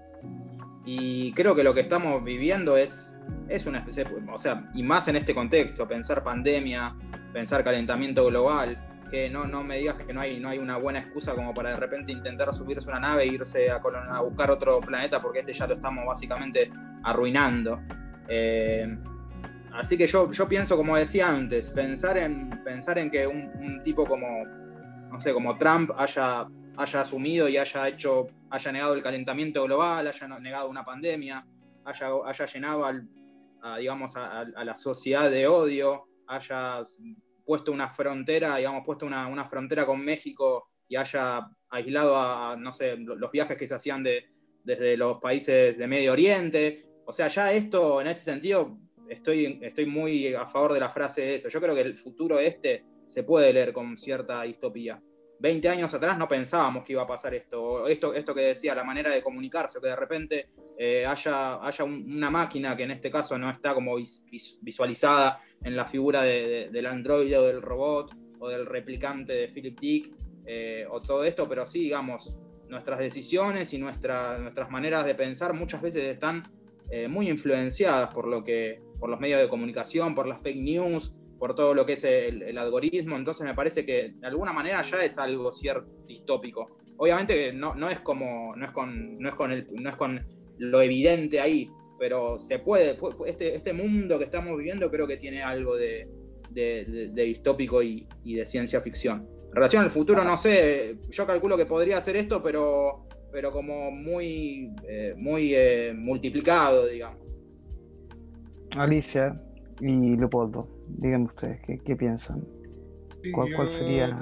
Y 0.85 1.33
creo 1.33 1.55
que 1.55 1.63
lo 1.63 1.73
que 1.73 1.81
estamos 1.81 2.23
viviendo 2.23 2.77
es, 2.77 3.17
es 3.49 3.65
una 3.65 3.79
especie, 3.79 4.05
o 4.31 4.37
sea, 4.37 4.69
y 4.73 4.83
más 4.83 5.07
en 5.07 5.15
este 5.15 5.33
contexto, 5.33 5.87
pensar 5.87 6.23
pandemia, 6.23 6.95
pensar 7.33 7.63
calentamiento 7.63 8.23
global, 8.25 8.77
que 9.09 9.29
no, 9.29 9.45
no 9.45 9.63
me 9.63 9.79
digas 9.79 9.95
que 9.95 10.13
no 10.13 10.21
hay, 10.21 10.39
no 10.39 10.49
hay 10.49 10.59
una 10.59 10.77
buena 10.77 10.99
excusa 10.99 11.33
como 11.33 11.53
para 11.53 11.71
de 11.71 11.77
repente 11.77 12.11
intentar 12.11 12.53
subirse 12.53 12.87
una 12.87 12.99
nave 12.99 13.23
e 13.23 13.27
irse 13.27 13.71
a, 13.71 13.77
a 13.77 14.21
buscar 14.21 14.51
otro 14.51 14.79
planeta 14.79 15.21
porque 15.21 15.39
este 15.39 15.53
ya 15.53 15.65
lo 15.65 15.75
estamos 15.75 16.05
básicamente 16.05 16.71
arruinando. 17.03 17.81
Eh, 18.27 18.95
así 19.75 19.97
que 19.97 20.07
yo, 20.07 20.31
yo 20.31 20.47
pienso, 20.47 20.75
como 20.75 20.97
decía 20.97 21.29
antes, 21.29 21.69
pensar 21.69 22.17
en, 22.17 22.63
pensar 22.63 22.97
en 22.97 23.09
que 23.09 23.27
un, 23.27 23.81
tipo 23.83 24.05
como, 24.05 24.45
no 25.11 25.21
sé, 25.21 25.33
como 25.33 25.57
Trump 25.57 25.91
haya 25.97 26.47
haya 26.77 27.01
asumido 27.01 27.47
y 27.47 27.57
haya 27.57 27.87
hecho, 27.87 28.27
haya 28.49 28.71
negado 28.71 28.93
el 28.95 29.01
calentamiento 29.01 29.63
global, 29.63 30.07
haya 30.07 30.27
negado 30.39 30.69
una 30.69 30.83
pandemia, 30.83 31.45
haya, 31.85 32.09
haya 32.25 32.45
llenado 32.45 32.85
al, 32.85 33.07
a, 33.61 33.77
digamos, 33.77 34.15
a 34.17 34.43
la 34.43 34.75
sociedad 34.75 35.29
de 35.29 35.47
odio, 35.47 36.07
haya 36.27 36.83
puesto 37.45 37.71
una 37.71 37.89
frontera, 37.89 38.57
digamos, 38.57 38.83
puesto 38.85 39.05
una, 39.05 39.27
una 39.27 39.45
frontera 39.45 39.85
con 39.85 40.03
México 40.03 40.69
y 40.87 40.95
haya 40.95 41.47
aislado 41.69 42.17
a, 42.17 42.55
no 42.57 42.73
sé, 42.73 42.97
los 42.97 43.31
viajes 43.31 43.57
que 43.57 43.67
se 43.67 43.75
hacían 43.75 44.03
de, 44.03 44.25
desde 44.63 44.97
los 44.97 45.19
países 45.19 45.77
de 45.77 45.87
Medio 45.87 46.13
Oriente. 46.13 46.85
O 47.05 47.13
sea, 47.13 47.27
ya 47.27 47.51
esto, 47.53 48.01
en 48.01 48.07
ese 48.07 48.23
sentido, 48.23 48.79
estoy, 49.09 49.59
estoy 49.61 49.85
muy 49.85 50.33
a 50.33 50.47
favor 50.47 50.73
de 50.73 50.79
la 50.79 50.89
frase 50.89 51.21
de 51.21 51.35
eso. 51.35 51.49
Yo 51.49 51.61
creo 51.61 51.75
que 51.75 51.81
el 51.81 51.97
futuro 51.97 52.39
este 52.39 52.85
se 53.07 53.23
puede 53.23 53.53
leer 53.53 53.73
con 53.73 53.97
cierta 53.97 54.41
distopía. 54.43 55.01
20 55.39 55.67
años 55.69 55.93
atrás 55.93 56.17
no 56.17 56.27
pensábamos 56.27 56.83
que 56.83 56.93
iba 56.93 57.01
a 57.01 57.07
pasar 57.07 57.33
esto, 57.33 57.87
esto, 57.87 58.13
esto 58.13 58.33
que 58.33 58.41
decía, 58.41 58.73
la 58.73 58.83
manera 58.83 59.11
de 59.11 59.21
comunicarse, 59.21 59.79
que 59.81 59.87
de 59.87 59.95
repente 59.95 60.49
eh, 60.77 61.05
haya, 61.05 61.65
haya 61.65 61.83
una 61.83 62.29
máquina 62.29 62.75
que 62.75 62.83
en 62.83 62.91
este 62.91 63.11
caso 63.11 63.37
no 63.37 63.49
está 63.49 63.73
como 63.73 63.95
visualizada 64.61 65.41
en 65.63 65.75
la 65.75 65.85
figura 65.85 66.21
del 66.23 66.85
androide 66.85 67.37
o 67.37 67.43
del 67.43 67.61
robot 67.61 68.15
o 68.39 68.49
del 68.49 68.65
replicante 68.65 69.33
de 69.33 69.47
Philip 69.49 69.79
Dick 69.79 70.15
eh, 70.45 70.85
o 70.89 71.01
todo 71.01 71.23
esto, 71.23 71.47
pero 71.49 71.65
sí, 71.65 71.79
digamos, 71.79 72.37
nuestras 72.67 72.99
decisiones 72.99 73.73
y 73.73 73.77
nuestras 73.77 74.69
maneras 74.69 75.05
de 75.05 75.15
pensar 75.15 75.53
muchas 75.53 75.81
veces 75.81 76.03
están 76.03 76.43
eh, 76.89 77.07
muy 77.07 77.29
influenciadas 77.29 78.13
por, 78.13 78.27
lo 78.27 78.43
que, 78.43 78.81
por 78.99 79.09
los 79.09 79.19
medios 79.19 79.41
de 79.41 79.49
comunicación, 79.49 80.15
por 80.15 80.27
las 80.27 80.41
fake 80.41 80.61
news, 80.61 81.15
por 81.39 81.55
todo 81.55 81.73
lo 81.73 81.85
que 81.85 81.93
es 81.93 82.03
el, 82.03 82.57
algoritmo, 82.57 83.15
entonces 83.15 83.45
me 83.45 83.53
parece 83.53 83.85
que 83.85 84.13
de 84.19 84.27
alguna 84.27 84.53
manera 84.53 84.81
ya 84.81 85.03
es 85.03 85.17
algo 85.17 85.53
cierto 85.53 85.91
distópico. 86.07 86.77
Obviamente 86.97 87.51
no, 87.51 87.75
no 87.75 87.89
es 87.89 87.99
como, 87.99 88.55
no 88.55 88.65
es 88.65 88.71
con, 88.71 89.19
no 89.19 89.29
es 89.29 89.35
con, 89.35 89.51
el, 89.51 89.67
no 89.73 89.89
es 89.89 89.95
con 89.95 90.25
lo 90.57 90.81
evidente 90.81 91.39
ahí, 91.39 91.69
pero 91.99 92.39
se 92.39 92.59
puede, 92.59 92.97
este, 93.25 93.55
este 93.55 93.73
mundo 93.73 94.17
que 94.17 94.25
estamos 94.25 94.57
viviendo 94.57 94.89
creo 94.89 95.07
que 95.07 95.17
tiene 95.17 95.43
algo 95.43 95.75
de, 95.75 96.07
distópico 96.49 97.83
y, 97.83 98.07
de 98.23 98.45
ciencia 98.45 98.81
ficción. 98.81 99.27
En 99.49 99.55
relación 99.55 99.83
al 99.83 99.91
futuro, 99.91 100.23
no 100.23 100.37
sé, 100.37 100.97
yo 101.09 101.25
calculo 101.25 101.57
que 101.57 101.65
podría 101.65 101.97
hacer 101.97 102.15
esto, 102.15 102.41
pero, 102.41 103.07
pero 103.35 103.51
como 103.51 103.91
muy, 103.91 104.73
eh, 104.87 105.13
muy 105.17 105.53
eh, 105.53 105.93
multiplicado, 105.93 106.87
digamos. 106.87 107.19
Alicia 108.77 109.37
y 109.81 110.15
Leopoldo, 110.15 110.69
díganme 110.87 111.25
ustedes, 111.25 111.59
¿qué, 111.83 111.95
piensan? 111.97 112.47
¿Cuál, 113.33 113.67
sería? 113.67 114.17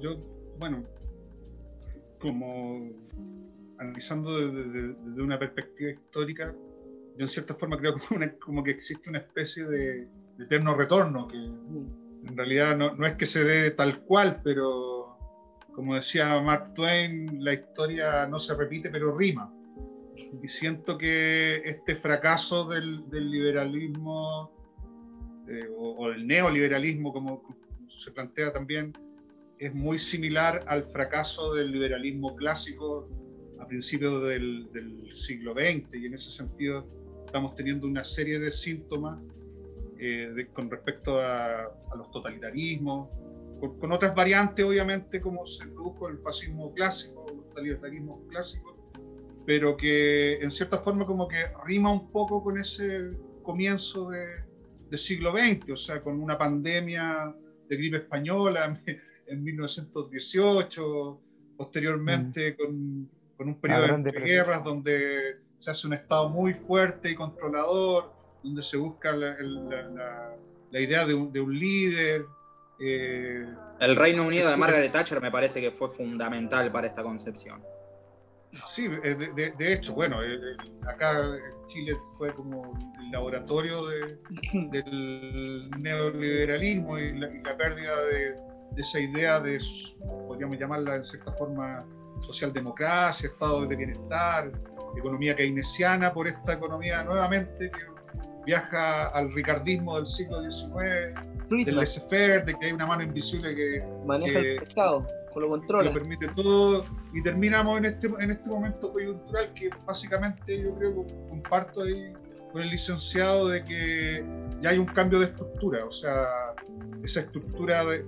yo, 0.00 0.16
bueno, 0.58 0.82
como 2.22 2.88
analizando 3.76 4.50
desde, 4.50 5.22
una 5.22 5.38
perspectiva 5.38 5.90
histórica, 5.90 6.54
yo 7.18 7.22
en 7.22 7.28
cierta 7.28 7.54
forma 7.54 7.76
creo 7.76 7.96
como, 8.40 8.64
que 8.64 8.70
existe 8.70 9.10
una 9.10 9.18
especie 9.18 9.66
de, 9.66 10.08
eterno 10.38 10.74
retorno, 10.74 11.28
que 11.28 11.36
en 11.36 12.34
realidad 12.34 12.78
no, 12.78 13.06
es 13.06 13.12
que 13.16 13.26
se 13.26 13.44
dé 13.44 13.72
tal 13.72 14.00
cual, 14.04 14.40
pero 14.42 14.91
como 15.74 15.94
decía 15.94 16.40
Mark 16.40 16.74
Twain, 16.74 17.42
la 17.42 17.54
historia 17.54 18.26
no 18.26 18.38
se 18.38 18.54
repite, 18.54 18.90
pero 18.90 19.16
rima. 19.16 19.52
Y 20.42 20.48
siento 20.48 20.96
que 20.98 21.62
este 21.64 21.96
fracaso 21.96 22.66
del, 22.66 23.04
liberalismo 23.10 24.50
eh, 25.48 25.68
o, 25.76 25.90
o, 25.90 26.10
el 26.10 26.26
neoliberalismo, 26.26 27.12
como 27.12 27.42
se 27.88 28.10
plantea 28.10 28.52
también, 28.52 28.92
es 29.58 29.74
muy 29.74 29.98
similar 29.98 30.64
al 30.66 30.84
fracaso 30.84 31.54
del 31.54 31.70
liberalismo 31.70 32.34
clásico 32.34 33.08
a 33.62 33.66
principios 33.68 34.24
del, 34.24 34.68
siglo 35.12 35.52
XX 35.52 35.94
y 35.94 36.06
en 36.06 36.14
ese 36.14 36.32
sentido 36.32 36.84
estamos 37.24 37.54
teniendo 37.54 37.86
una 37.86 38.02
serie 38.02 38.40
de 38.40 38.50
síntomas 38.50 39.20
eh, 40.00 40.48
con 40.52 40.68
respecto 40.68 41.20
a, 41.20 41.70
los 41.96 42.10
totalitarismos, 42.10 43.08
con, 43.78 43.92
otras 43.92 44.14
variantes 44.14 44.64
obviamente 44.64 45.20
como 45.20 45.46
se 45.46 45.66
produjo 45.66 46.08
el 46.08 46.18
fascismo 46.18 46.72
clásico, 46.74 47.26
el 47.28 47.40
totalitarismo 47.44 48.26
clásico, 48.28 48.76
pero 49.46 49.76
que 49.76 50.34
en 50.34 50.50
cierta 50.50 50.78
forma 50.78 51.06
como 51.06 51.28
que 51.28 51.46
rima 51.64 51.92
un 51.92 52.10
poco 52.10 52.42
con 52.42 52.58
ese 52.58 53.12
comienzo 53.42 54.10
de, 54.10 54.26
del 54.90 54.98
siglo 54.98 55.32
XX, 55.32 55.70
o 55.70 55.76
sea, 55.76 56.02
con 56.02 56.20
una 56.20 56.36
pandemia 56.36 57.34
de 57.68 57.76
gripe 57.76 57.98
española 57.98 58.80
en, 59.26 59.42
1918, 59.42 61.20
posteriormente 61.56 62.52
mm. 62.52 62.56
con 62.56 63.08
con 63.42 63.48
un 63.48 63.60
periodo 63.60 63.98
de 63.98 64.12
guerras 64.12 64.62
donde 64.62 65.40
se 65.58 65.70
hace 65.70 65.88
un 65.88 65.94
Estado 65.94 66.28
muy 66.28 66.54
fuerte 66.54 67.10
y 67.10 67.14
controlador, 67.16 68.12
donde 68.42 68.62
se 68.62 68.76
busca 68.76 69.16
la, 69.16 69.36
idea 70.72 71.04
de 71.04 71.14
un, 71.14 71.58
líder. 71.58 72.24
Eh, 72.84 73.46
el 73.78 73.96
Reino 73.96 74.26
Unido 74.26 74.50
de 74.50 74.56
Margaret 74.56 74.90
Thatcher 74.90 75.20
me 75.20 75.30
parece 75.30 75.60
que 75.60 75.70
fue 75.70 75.90
fundamental 75.90 76.72
para 76.72 76.88
esta 76.88 77.02
concepción. 77.02 77.62
Sí, 78.66 78.88
eh, 79.04 79.14
de, 79.56 79.72
hecho, 79.72 79.94
bueno, 79.94 80.22
eh, 80.22 80.56
acá 80.86 81.38
Chile 81.68 81.94
fue 82.18 82.34
como 82.34 82.76
el 83.00 83.10
laboratorio 83.10 83.86
del 83.86 85.70
neoliberalismo 85.78 86.98
y 86.98 87.18
la, 87.18 87.56
pérdida 87.56 88.02
de, 88.04 88.34
esa 88.76 89.00
idea 89.00 89.40
de, 89.40 89.58
podríamos 90.26 90.58
llamarla 90.58 90.96
en 90.96 91.04
cierta 91.04 91.32
forma, 91.32 91.86
socialdemocracia, 92.20 93.28
estado 93.28 93.66
de 93.66 93.76
bienestar, 93.76 94.52
economía 94.98 95.34
keynesiana, 95.34 96.12
por 96.12 96.26
esta 96.26 96.54
economía 96.54 97.04
nuevamente 97.04 97.70
que 97.70 97.86
viaja 98.44 99.06
al 99.08 99.32
ricardismo 99.32 99.96
del 99.96 100.06
siglo 100.06 100.42
XIX, 100.42 101.31
del 101.64 101.76
laissez-faire, 101.76 102.44
de 102.44 102.54
que 102.54 102.66
hay 102.66 102.72
una 102.72 102.86
mano 102.86 103.02
invisible 103.02 103.54
que 103.54 103.84
maneja 104.06 104.38
el 104.38 104.60
mercado, 104.60 105.06
lo 105.34 105.48
controla. 105.48 105.90
lo 105.90 105.94
permite 105.94 106.28
todo, 106.28 106.84
y 107.12 107.22
terminamos 107.22 107.78
en 107.78 107.84
este, 107.86 108.06
en 108.06 108.30
este 108.30 108.48
momento 108.48 108.92
coyuntural 108.92 109.52
que 109.54 109.70
básicamente 109.86 110.62
yo 110.62 110.74
creo 110.76 111.06
que 111.06 111.14
comparto 111.28 111.82
ahí 111.82 112.12
con 112.52 112.62
el 112.62 112.70
licenciado 112.70 113.48
de 113.48 113.64
que 113.64 114.24
ya 114.60 114.70
hay 114.70 114.78
un 114.78 114.86
cambio 114.86 115.18
de 115.18 115.26
estructura, 115.26 115.84
o 115.84 115.92
sea, 115.92 116.26
esa 117.02 117.20
estructura 117.20 117.84
de 117.84 118.04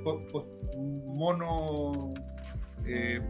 mono 0.77 2.13
eh, 2.87 3.21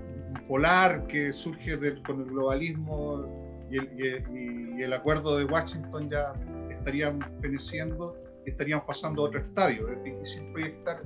polar 0.48 1.06
que 1.06 1.32
surge 1.32 1.78
con 2.02 2.20
el 2.20 2.26
globalismo 2.26 3.44
y 3.70 4.82
el, 4.82 4.92
acuerdo 4.92 5.38
de 5.38 5.44
Washington 5.44 6.10
ya 6.10 6.32
estarían 6.70 7.20
feneciendo 7.40 8.16
y 8.46 8.50
estaríamos 8.50 8.84
pasando 8.86 9.22
a 9.22 9.26
otro 9.26 9.40
estadio. 9.40 9.88
Es 9.90 10.02
difícil 10.02 10.52
proyectar 10.52 11.02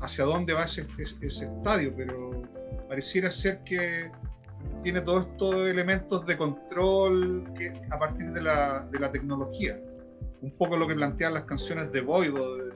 hacia 0.00 0.24
dónde 0.24 0.52
va 0.52 0.64
ese, 0.64 0.86
ese, 0.98 1.46
estadio, 1.46 1.92
pero 1.96 2.42
pareciera 2.88 3.30
ser 3.30 3.62
que 3.64 4.10
tiene 4.82 5.00
todos 5.00 5.26
estos 5.26 5.68
elementos 5.68 6.26
de 6.26 6.36
control 6.36 7.52
que, 7.56 7.72
a 7.90 7.98
partir 7.98 8.32
de 8.32 8.42
la, 8.42 8.86
de 8.90 8.98
la 8.98 9.10
tecnología. 9.10 9.80
Un 10.42 10.50
poco 10.52 10.76
lo 10.76 10.86
que 10.86 10.94
plantean 10.94 11.34
las 11.34 11.44
canciones 11.44 11.90
de 11.92 12.00
Voido, 12.02 12.72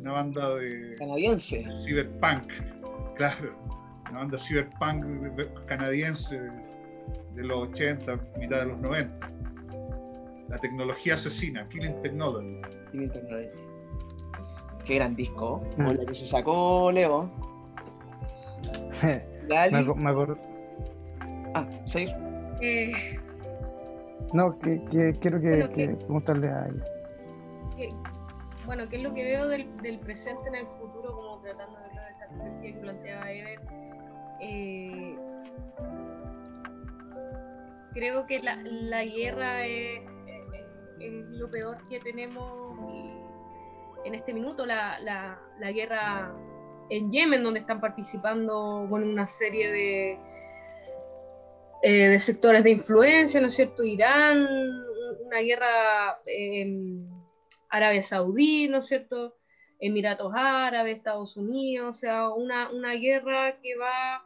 una 0.00 0.12
banda 0.12 0.56
de 0.56 0.94
canadiense, 0.98 1.64
cyberpunk, 1.86 2.52
claro 3.16 3.62
una 4.12 4.20
banda 4.20 4.38
cyberpunk 4.38 5.06
canadiense 5.66 6.38
de 7.34 7.42
los 7.42 7.68
80, 7.68 8.20
mitad 8.38 8.60
de 8.60 8.66
los 8.66 8.78
90. 8.78 9.30
La 10.52 10.58
tecnología 10.58 11.14
asesina, 11.14 11.66
Killing 11.70 12.02
Technology. 12.02 12.60
Killing 12.90 13.10
Technology. 13.10 13.48
Qué 14.84 14.94
gran 14.96 15.16
disco. 15.16 15.62
Mm. 15.78 15.84
Con 15.84 15.96
la 15.96 16.04
que 16.04 16.12
se 16.14 16.26
sacó 16.26 16.92
Leo. 16.92 17.30
me, 19.02 19.94
me 19.96 20.10
acuerdo. 20.10 20.38
Ah, 21.54 21.66
¿sí? 21.86 22.06
Eh... 22.60 23.18
No, 24.34 24.58
que, 24.58 24.84
que 24.90 25.14
quiero 25.20 25.40
que, 25.40 25.70
que, 25.74 25.88
preguntarle 25.96 26.48
a 26.48 26.66
ella. 26.66 27.96
bueno, 28.66 28.86
¿qué 28.90 28.96
es 28.96 29.02
lo 29.02 29.14
que 29.14 29.24
veo 29.24 29.48
del, 29.48 29.74
del, 29.78 30.00
presente 30.00 30.48
en 30.48 30.54
el 30.56 30.66
futuro, 30.66 31.14
como 31.14 31.40
tratando 31.40 31.78
de 31.78 31.88
ver 31.88 32.12
esta 32.12 32.28
perspectiva 32.28 32.74
que 32.74 32.80
planteaba 32.80 33.32
Ever? 33.32 33.60
Eh, 34.40 35.16
creo 37.94 38.26
que 38.26 38.40
la, 38.42 39.04
guerra 39.04 39.66
es, 39.66 40.00
lo 41.10 41.50
peor 41.50 41.86
que 41.88 42.00
tenemos 42.00 42.78
en 44.04 44.14
este 44.14 44.32
minuto, 44.32 44.66
la, 44.66 45.38
guerra 45.74 46.34
en 46.90 47.10
Yemen, 47.10 47.42
donde 47.42 47.60
están 47.60 47.80
participando 47.80 48.86
con 48.88 49.02
una 49.04 49.26
serie 49.26 49.70
de, 49.70 50.18
eh, 51.82 52.08
de 52.08 52.20
sectores 52.20 52.64
de 52.64 52.70
influencia, 52.70 53.40
¿no 53.40 53.46
es 53.48 53.54
cierto? 53.54 53.84
Irán, 53.84 54.46
una 55.24 55.38
guerra 55.38 56.20
en 56.26 57.08
Arabia 57.70 58.02
Saudí, 58.02 58.68
¿no 58.68 58.78
es 58.78 58.86
cierto? 58.86 59.36
Emiratos 59.80 60.32
Árabes, 60.34 60.96
Estados 60.96 61.36
Unidos, 61.36 61.96
o 61.96 62.00
sea, 62.00 62.28
una, 62.28 62.70
una 62.70 62.92
guerra 62.94 63.58
que 63.60 63.76
va 63.76 64.24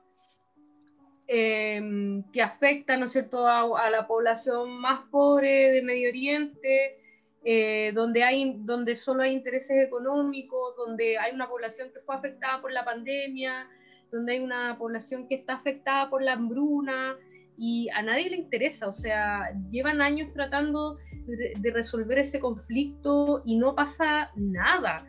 em, 1.27 2.23
que 2.33 2.43
afecta, 2.43 2.97
¿no 2.97 3.07
es 3.07 3.13
cierto?, 3.13 3.47
a, 3.47 3.91
la 3.91 4.07
población 4.07 4.81
más 4.81 5.01
pobre 5.11 5.71
de 5.71 5.83
Medio 5.83 6.09
Oriente, 6.09 6.99
eh, 7.45 7.93
donde, 7.95 8.25
hay, 8.25 8.57
donde 8.59 8.95
solo 8.97 9.23
hay 9.23 9.33
intereses 9.33 9.85
económicos, 9.85 10.77
donde 10.77 11.19
hay 11.19 11.35
una 11.35 11.49
población 11.49 11.91
que 11.93 12.01
fue 12.01 12.17
afectada 12.17 12.61
por 12.61 12.73
la 12.73 12.85
pandemia, 12.85 13.69
donde 14.11 14.33
hay 14.33 14.41
una 14.41 14.77
población 14.79 15.29
que 15.29 15.37
está 15.37 15.55
afectada 15.55 16.11
por 16.11 16.23
la 16.23 16.33
hambruna 16.33 17.17
y 17.57 17.89
a 17.91 18.03
nadie 18.03 18.31
le 18.31 18.37
interesa, 18.37 18.89
o 18.89 18.93
sea, 18.93 19.51
llevan 19.71 20.01
años 20.01 20.33
tratando 20.33 20.99
de, 21.27 21.71
resolver 21.73 22.19
ese 22.19 22.39
conflicto 22.39 23.43
y 23.45 23.57
no 23.57 23.75
pasa 23.75 24.31
nada. 24.37 25.07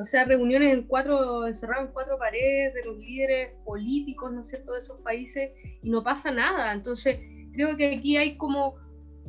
O 0.00 0.04
sea, 0.04 0.24
reuniones 0.24 0.72
en 0.72 0.84
cuatro, 0.84 1.46
encerradas 1.46 1.86
en 1.86 1.92
cuatro 1.92 2.18
paredes 2.18 2.72
de 2.74 2.84
los 2.84 2.98
líderes 2.98 3.52
políticos, 3.64 4.32
¿no 4.32 4.42
es 4.42 4.48
cierto?, 4.48 4.72
de 4.72 4.80
esos 4.80 5.00
países 5.00 5.50
y 5.82 5.90
no 5.90 6.04
pasa 6.04 6.30
nada. 6.30 6.72
Entonces, 6.72 7.18
creo 7.52 7.76
que 7.76 7.96
aquí 7.96 8.16
hay 8.16 8.36
como 8.36 8.76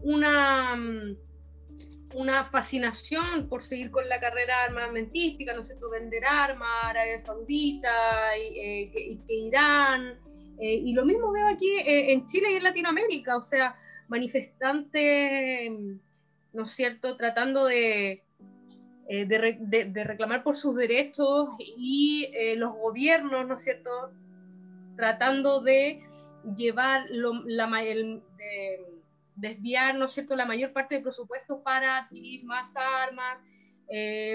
una, 0.04 0.76
mm, 0.76 1.18
una 2.14 2.44
fascinación 2.44 3.50
por 3.50 3.64
seguir 3.64 3.90
con 3.90 4.08
la 4.08 4.20
carrera 4.20 4.66
armamentística, 4.66 5.54
¿no 5.56 5.62
es 5.62 5.68
cierto?, 5.68 5.90
vender 5.90 6.24
armas, 6.24 6.70
Arabia 6.84 7.18
Saudita, 7.18 8.38
y, 8.38 8.60
eh, 8.60 8.92
que, 9.26 9.34
Irán, 9.34 10.20
eh, 10.60 10.76
y 10.76 10.94
lo 10.94 11.04
mismo 11.04 11.32
veo 11.32 11.48
aquí 11.48 11.70
eh, 11.80 12.14
en 12.14 12.28
Chile 12.28 12.52
y 12.52 12.58
en 12.58 12.64
Latinoamérica, 12.64 13.38
o 13.38 13.42
sea, 13.42 13.76
manifestantes, 14.08 15.72
¿no 16.54 16.64
es 16.64 16.72
cierto?, 16.72 17.18
tratando 17.18 17.66
de, 17.66 18.24
eh, 19.10 19.26
de, 19.26 20.04
reclamar 20.04 20.44
por 20.44 20.56
sus 20.56 20.76
derechos 20.76 21.50
y 21.60 22.32
los 22.56 22.74
gobiernos, 22.76 23.48
¿no 23.48 23.56
es 23.56 23.64
cierto?, 23.64 23.90
tratando 24.96 25.62
de 25.62 26.02
llevar 26.56 27.06
la, 27.10 27.84
el, 27.84 28.22
desviar, 29.36 29.96
¿no 29.96 30.06
es 30.06 30.12
cierto?, 30.12 30.36
la 30.36 30.46
mayor 30.46 30.72
parte 30.72 30.96
del 30.96 31.04
presupuesto 31.04 31.62
para 31.64 31.98
adquirir 31.98 32.46
más 32.46 32.74
armas, 32.76 33.40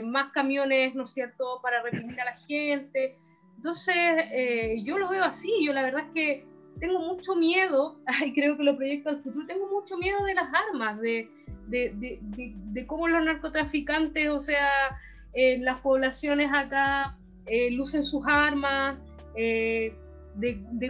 más 0.05 0.33
camiones, 0.33 0.95
¿no 0.95 1.05
es 1.05 1.11
cierto?, 1.11 1.61
para 1.62 1.83
reprimir 1.83 2.20
a 2.20 2.27
la 2.27 2.37
gente. 2.37 3.16
Entonces, 3.64 3.97
eh, 4.31 4.83
yo 4.85 4.99
lo 4.99 5.09
veo 5.09 5.25
así, 5.25 5.51
yo 5.64 5.72
la 5.72 5.83
verdad 5.83 6.03
es 6.07 6.12
que 6.12 6.47
tengo 6.81 6.99
mucho 6.99 7.35
miedo, 7.35 7.99
y 8.27 8.35
creo 8.35 8.59
que 8.59 8.62
lo 8.62 8.77
proyecto 8.77 9.09
al 9.09 9.20
futuro, 9.20 9.47
tengo 9.47 9.68
mucho 9.68 9.97
miedo 9.97 10.22
de 10.25 10.35
las 10.35 10.53
armas, 10.53 11.01
de, 11.01 11.31
de, 11.68 12.18
de, 12.22 12.86
cómo 12.86 13.08
los 13.08 13.24
narcotraficantes, 13.24 14.28
o 14.28 14.38
sea, 14.38 14.98
eh, 15.32 15.58
las 15.58 15.80
poblaciones 15.80 16.50
acá 16.52 17.16
eh, 17.46 17.70
lucen 17.70 18.04
sus 18.04 18.22
armas, 18.26 18.98
de, 19.34 19.94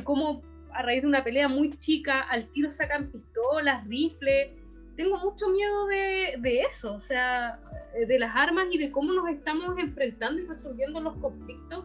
cómo 0.04 0.42
a 0.72 0.82
raíz 0.82 1.02
de 1.02 1.08
una 1.08 1.24
pelea 1.24 1.48
muy 1.48 1.76
chica 1.78 2.20
al 2.20 2.46
tiro 2.50 2.68
sacan 2.70 3.10
pistolas, 3.10 3.86
rifles. 3.86 4.50
Tengo 4.96 5.18
mucho 5.18 5.48
miedo 5.50 5.86
de, 5.86 6.36
de 6.38 6.60
eso, 6.62 6.94
o 6.94 7.00
sea, 7.00 7.58
de 8.06 8.18
las 8.18 8.34
armas 8.34 8.66
y 8.70 8.78
de 8.78 8.90
cómo 8.92 9.12
nos 9.12 9.28
estamos 9.28 9.78
enfrentando 9.78 10.42
y 10.42 10.46
resolviendo 10.46 11.00
los 11.00 11.16
conflictos 11.16 11.84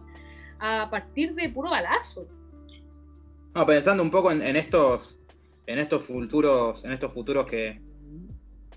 a 0.59 0.89
partir 0.89 1.33
de 1.35 1.49
puro 1.49 1.69
balazo. 1.69 2.27
No, 3.55 3.65
pensando 3.65 4.03
un 4.03 4.11
poco 4.11 4.31
en, 4.31 4.55
estos 4.55 5.17
en 5.65 5.79
estos 5.79 6.03
futuros, 6.03 6.83
en 6.83 6.91
estos 6.91 7.13
futuros 7.13 7.45
que, 7.45 7.81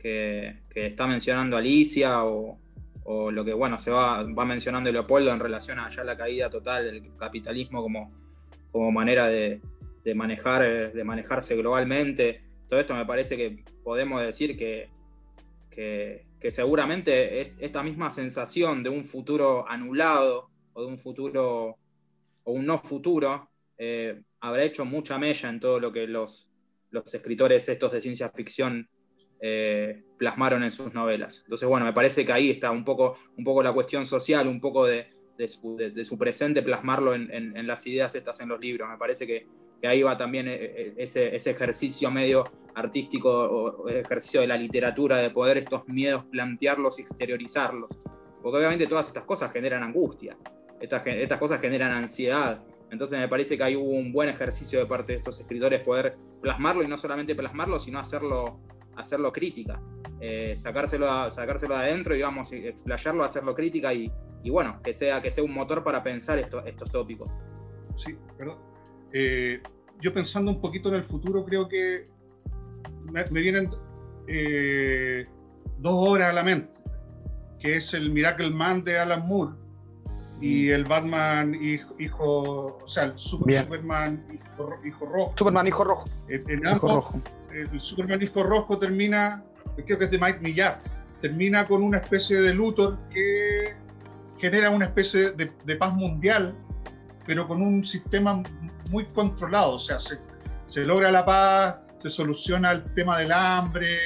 que, 0.03 0.63
está 0.75 1.07
mencionando 1.07 1.57
Alicia 1.57 2.25
o, 2.25 2.59
lo 3.05 3.45
que 3.45 3.53
bueno 3.53 3.79
se 3.79 3.91
va, 3.91 4.25
mencionando 4.25 4.91
Leopoldo 4.91 5.33
en 5.33 5.41
relación 5.41 5.79
a 5.79 5.89
ya 5.89 6.05
la 6.05 6.17
caída 6.17 6.49
total 6.49 6.85
del 6.85 7.17
capitalismo 7.17 7.83
como, 7.83 8.13
como 8.71 8.91
manera 8.93 9.29
de, 9.29 9.61
manejar, 10.15 10.93
de 10.93 11.05
manejarse 11.05 11.57
globalmente. 11.57 12.43
Todo 12.69 12.81
esto 12.81 12.95
me 12.95 13.05
parece 13.05 13.37
que 13.37 13.65
podemos 13.83 14.23
decir 14.23 14.57
que, 14.57 14.89
que, 15.71 16.27
que 16.41 16.53
seguramente 16.53 17.41
esta 17.65 17.83
misma 17.83 18.11
sensación 18.11 18.83
de 18.83 18.91
un 18.91 19.05
futuro 19.05 19.69
anulado 19.69 20.51
o 20.73 20.83
de 20.83 20.89
un 20.89 20.99
futuro 20.99 21.77
o 22.45 22.53
un 22.53 22.67
no 22.67 22.79
futuro, 22.79 23.51
eh, 23.79 24.23
habrá 24.41 24.65
hecho 24.65 24.85
mucha 24.85 25.19
mella 25.19 25.49
en 25.49 25.61
todo 25.61 25.81
lo 25.81 25.93
que 25.93 26.07
los, 26.07 26.49
los 26.91 27.15
escritores 27.15 27.69
estos 27.69 27.93
de 27.93 28.01
ciencia 28.01 28.31
ficción 28.31 28.89
eh, 29.43 30.03
plasmaron 30.17 30.65
en 30.65 30.73
sus 30.73 30.95
novelas. 30.95 31.41
Entonces, 31.43 31.69
bueno, 31.69 31.85
me 31.85 31.93
parece 31.93 32.25
que 32.25 32.33
ahí 32.33 32.51
está 32.51 32.71
un 32.71 32.85
poco, 32.85 33.19
un 33.37 33.45
poco 33.45 33.63
la 33.63 33.73
cuestión 33.73 34.07
social, 34.07 34.49
un 34.49 34.61
poco 34.61 34.87
de, 34.87 35.11
su, 35.49 36.17
presente, 36.17 36.63
plasmarlo 36.63 37.15
en, 37.15 37.67
las 37.67 37.87
ideas 37.87 38.15
estas 38.15 38.41
en 38.41 38.49
los 38.49 38.61
libros. 38.61 38.89
Me 38.89 38.97
parece 38.97 39.27
que, 39.27 39.47
ahí 39.87 40.03
va 40.03 40.17
también 40.17 40.47
eh, 40.49 40.95
ese, 40.97 41.35
ese, 41.35 41.51
ejercicio 41.51 42.09
medio 42.11 42.45
artístico 42.75 43.29
o 43.31 43.89
ejercicio 43.89 44.41
de 44.41 44.47
la 44.47 44.57
literatura, 44.57 45.19
de 45.19 45.31
poder 45.31 45.59
estos 45.59 45.87
miedos 45.89 46.25
plantearlos 46.25 46.99
y 46.99 47.03
exteriorizarlos. 47.03 47.99
Porque 48.41 48.59
obviamente 48.59 48.87
todas 48.87 49.09
estas 49.09 49.25
cosas 49.25 49.53
generan 49.53 49.83
angustia 49.83 50.37
estas, 50.83 51.39
cosas 51.39 51.61
generan 51.61 51.93
ansiedad. 51.93 52.63
Entonces 52.91 53.19
me 53.19 53.29
parece 53.29 53.57
que 53.57 53.65
hay 53.65 53.77
un 53.77 54.13
buen 54.13 54.29
ejercicio 54.29 54.81
de 54.81 54.87
parte 54.87 55.13
de 55.13 55.19
estos 55.19 55.41
escritores 55.41 55.81
poder 55.81 56.19
plasmarlo 56.41 56.83
y 56.83 56.89
no 56.89 56.99
solamente 56.99 57.35
plasmarlo, 57.35 57.81
sino 57.81 57.99
hacerlo, 57.99 58.61
hacerlo 58.97 59.33
crítica. 59.33 59.81
Eh, 60.21 60.55
sacárselo, 60.57 61.31
sacárselo 61.31 61.75
de 61.77 61.81
adentro, 61.81 62.15
digamos, 62.15 62.53
explayarlo, 62.53 63.25
hacerlo 63.25 63.55
crítica 63.55 63.93
y, 63.93 64.11
bueno, 64.51 64.81
que 64.83 64.95
sea, 64.95 65.21
que 65.21 65.31
sea 65.31 65.45
un 65.45 65.53
motor 65.53 65.83
para 65.83 66.03
pensar 66.03 66.39
estos 66.39 66.91
tópicos. 66.91 67.29
Sí, 67.97 68.17
perdón. 68.39 68.59
Eh, 69.13 69.61
yo 70.01 70.13
pensando 70.13 70.51
un 70.51 70.61
poquito 70.61 70.89
en 70.89 70.97
el 70.97 71.05
futuro, 71.05 71.45
creo 71.45 71.69
que 71.69 72.05
me, 73.11 73.25
vienen 73.25 73.71
eh, 74.27 75.25
dos 75.79 75.95
obras 76.09 76.31
a 76.31 76.33
la 76.33 76.43
mente, 76.43 76.73
que 77.61 77.77
es 77.77 77.95
el 77.95 78.11
Miracle 78.11 78.51
Man 78.51 78.85
de 78.85 78.99
Alan 78.99 79.27
Moore, 79.27 79.55
y 80.41 80.71
el 80.71 80.85
Batman 80.85 81.55
hijo, 81.99 82.79
o 82.83 82.89
sea, 82.89 83.05
el 83.05 83.13
Superman 83.17 84.27
hijo, 84.85 85.07
rojo. 85.07 85.33
Superman 85.37 85.69
hijo 85.69 85.85
rojo. 85.85 86.05
En, 86.29 86.67
el 87.53 87.81
Superman 87.81 88.23
hijo 88.23 88.43
rojo 88.43 88.79
termina, 88.79 89.43
creo 89.87 89.99
que 89.99 90.05
es 90.05 90.11
de 90.11 90.19
Mike 90.19 90.41
Millar, 90.41 90.81
termina 91.21 91.65
con 91.65 91.83
una 91.83 91.99
especie 91.99 92.41
de 92.41 92.53
Luthor 92.55 92.99
que 93.11 93.75
genera 94.39 94.71
una 94.71 94.87
especie 94.87 95.31
de, 95.33 95.77
paz 95.77 95.95
mundial, 95.95 96.55
pero 97.27 97.47
con 97.47 97.63
un 97.63 97.85
sistema 97.85 98.43
muy 98.91 99.05
controlado, 99.07 99.75
o 99.75 99.79
sea, 99.79 99.99
se, 99.99 100.19
se 100.67 100.85
logra 100.85 101.11
la 101.11 101.25
paz, 101.25 101.77
se 101.99 102.11
soluciona 102.11 102.73
el 102.73 102.85
tema 102.95 103.19
del 103.19 103.31
hambre, 103.31 103.99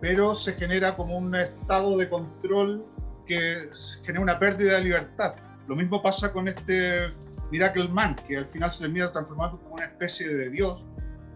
pero 0.00 0.34
se 0.34 0.52
genera 0.52 0.94
como 0.94 1.18
un 1.18 1.34
estado 1.34 1.96
de 1.96 2.08
control 2.08 2.84
que 3.26 3.68
genera 4.04 4.22
una 4.22 4.38
pérdida 4.38 4.74
de 4.74 4.84
libertad. 4.84 5.34
Lo 5.66 5.74
mismo 5.74 6.02
pasa 6.02 6.32
con 6.32 6.46
este 6.46 7.10
Miracle 7.50 7.88
Man, 7.88 8.14
que 8.28 8.36
al 8.36 8.46
final 8.46 8.70
se 8.70 8.80
termina 8.80 9.10
transformando 9.10 9.58
como 9.58 9.74
una 9.74 9.86
especie 9.86 10.28
de 10.28 10.50
Dios 10.50 10.84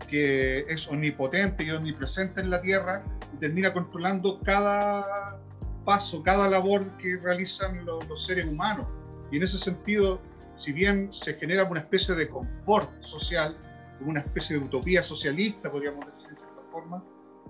que 0.08 0.60
es 0.68 0.88
omnipotente 0.88 1.64
y 1.64 1.70
omnipresente 1.70 2.40
en 2.40 2.50
la 2.50 2.60
Tierra 2.60 3.02
y 3.34 3.38
termina 3.38 3.72
controlando 3.72 4.40
cada 4.40 5.38
paso, 5.84 6.22
cada 6.22 6.48
labor 6.48 6.84
que 6.98 7.18
realizan 7.20 7.84
los, 7.84 8.26
seres 8.26 8.46
humanos. 8.46 8.86
Y 9.30 9.38
en 9.38 9.42
ese 9.42 9.58
sentido, 9.58 10.20
si 10.56 10.72
bien 10.72 11.12
se 11.12 11.34
genera 11.34 11.64
una 11.64 11.80
especie 11.80 12.14
de 12.14 12.28
confort 12.28 12.90
social, 13.02 13.56
una 14.00 14.20
especie 14.20 14.58
de 14.58 14.64
utopía 14.64 15.02
socialista, 15.02 15.70
podríamos 15.70 16.06
decir 16.06 16.30
de 16.30 16.36
cierta 16.36 16.62
forma, 16.70 17.04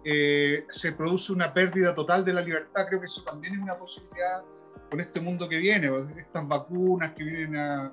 eh, 0.05 0.65
se 0.71 0.93
produce 0.93 1.33
una 1.33 1.53
pérdida 1.53 1.95
total 1.95 2.25
de 2.25 2.33
la 2.33 2.41
libertad. 2.41 2.87
Creo 2.89 3.01
que 3.01 3.07
eso 3.07 3.23
también 3.25 3.55
es 3.55 3.61
una 3.61 3.77
posibilidad 3.77 4.43
con 4.89 5.01
este 5.01 5.21
mundo 5.21 5.49
que 5.49 5.59
viene, 5.59 5.91
estas 6.17 6.47
vacunas 6.49 7.13
que 7.13 7.25
vienen 7.25 7.57
a, 7.57 7.93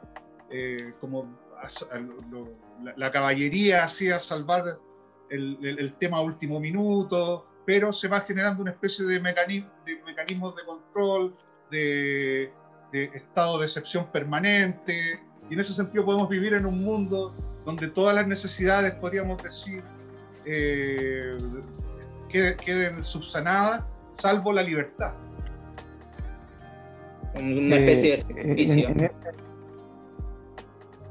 eh, 0.49 0.93
como 1.01 1.44
la, 2.95 3.11
caballería 3.11 3.83
así 3.83 4.09
a 4.09 4.19
salvar 4.19 4.79
el, 5.29 5.95
tema 5.99 6.17
a 6.17 6.21
último 6.21 6.59
minuto, 6.59 7.45
pero 7.65 7.91
se 7.91 8.07
va 8.07 8.21
generando 8.21 8.61
una 8.61 8.71
especie 8.71 9.05
de, 9.05 9.19
mecanismo, 9.19 9.69
de 9.85 10.01
mecanismos 10.05 10.55
de 10.55 10.65
control, 10.65 11.35
de, 11.71 12.51
estado 12.91 13.59
de 13.59 13.65
excepción 13.65 14.09
permanente, 14.11 15.19
y 15.49 15.53
en 15.53 15.59
ese 15.59 15.73
sentido 15.73 16.05
podemos 16.05 16.29
vivir 16.29 16.53
en 16.53 16.65
un 16.65 16.83
mundo 16.83 17.33
donde 17.65 17.87
todas 17.89 18.15
las 18.15 18.27
necesidades, 18.27 18.93
podríamos 18.93 19.41
decir, 19.43 19.83
eh, 20.45 21.37
queden 22.29 23.03
subsanadas, 23.03 23.83
salvo 24.13 24.53
la 24.53 24.61
libertad 24.61 25.13
una 27.41 27.75
especie 27.77 28.11
de 28.11 28.17
servicio. 28.19 28.89
En, 28.89 29.11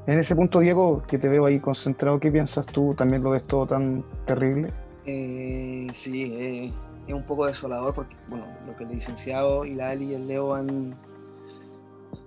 ese 0.07 0.35
punto, 0.35 0.59
Diego, 0.59 1.01
que 1.07 1.17
te 1.17 1.27
veo 1.27 1.45
ahí 1.45 1.59
concentrado, 1.59 2.19
¿qué 2.19 2.31
piensas 2.31 2.65
tú? 2.67 2.93
¿También 2.95 3.23
lo 3.23 3.31
ves 3.31 3.43
todo 3.43 3.65
tan 3.65 4.03
terrible? 4.25 4.71
Eh, 5.05 5.87
sí, 5.93 6.23
eh, 6.23 6.71
es 7.07 7.13
un 7.13 7.23
poco 7.23 7.47
desolador 7.47 7.93
porque, 7.93 8.15
bueno, 8.29 8.45
lo 8.67 8.75
que 8.75 8.83
el 8.83 8.91
licenciado 8.91 9.65
y 9.65 9.73
la 9.73 9.89
Ali 9.89 10.11
y 10.11 10.13
el 10.13 10.27
Leo 10.27 10.53
han, 10.53 10.95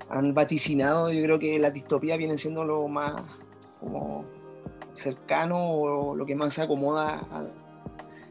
han 0.09 0.35
vaticinado, 0.35 1.13
yo 1.13 1.23
creo 1.23 1.39
que 1.39 1.59
la 1.59 1.71
distopía 1.71 2.17
viene 2.17 2.37
siendo 2.39 2.65
lo 2.65 2.89
más 2.89 3.23
como 3.81 4.25
cercano 4.95 5.71
o 5.71 6.17
lo 6.17 6.27
que 6.27 6.35
más 6.35 6.55
se 6.55 6.63
acomoda 6.63 7.27
a, 7.31 7.47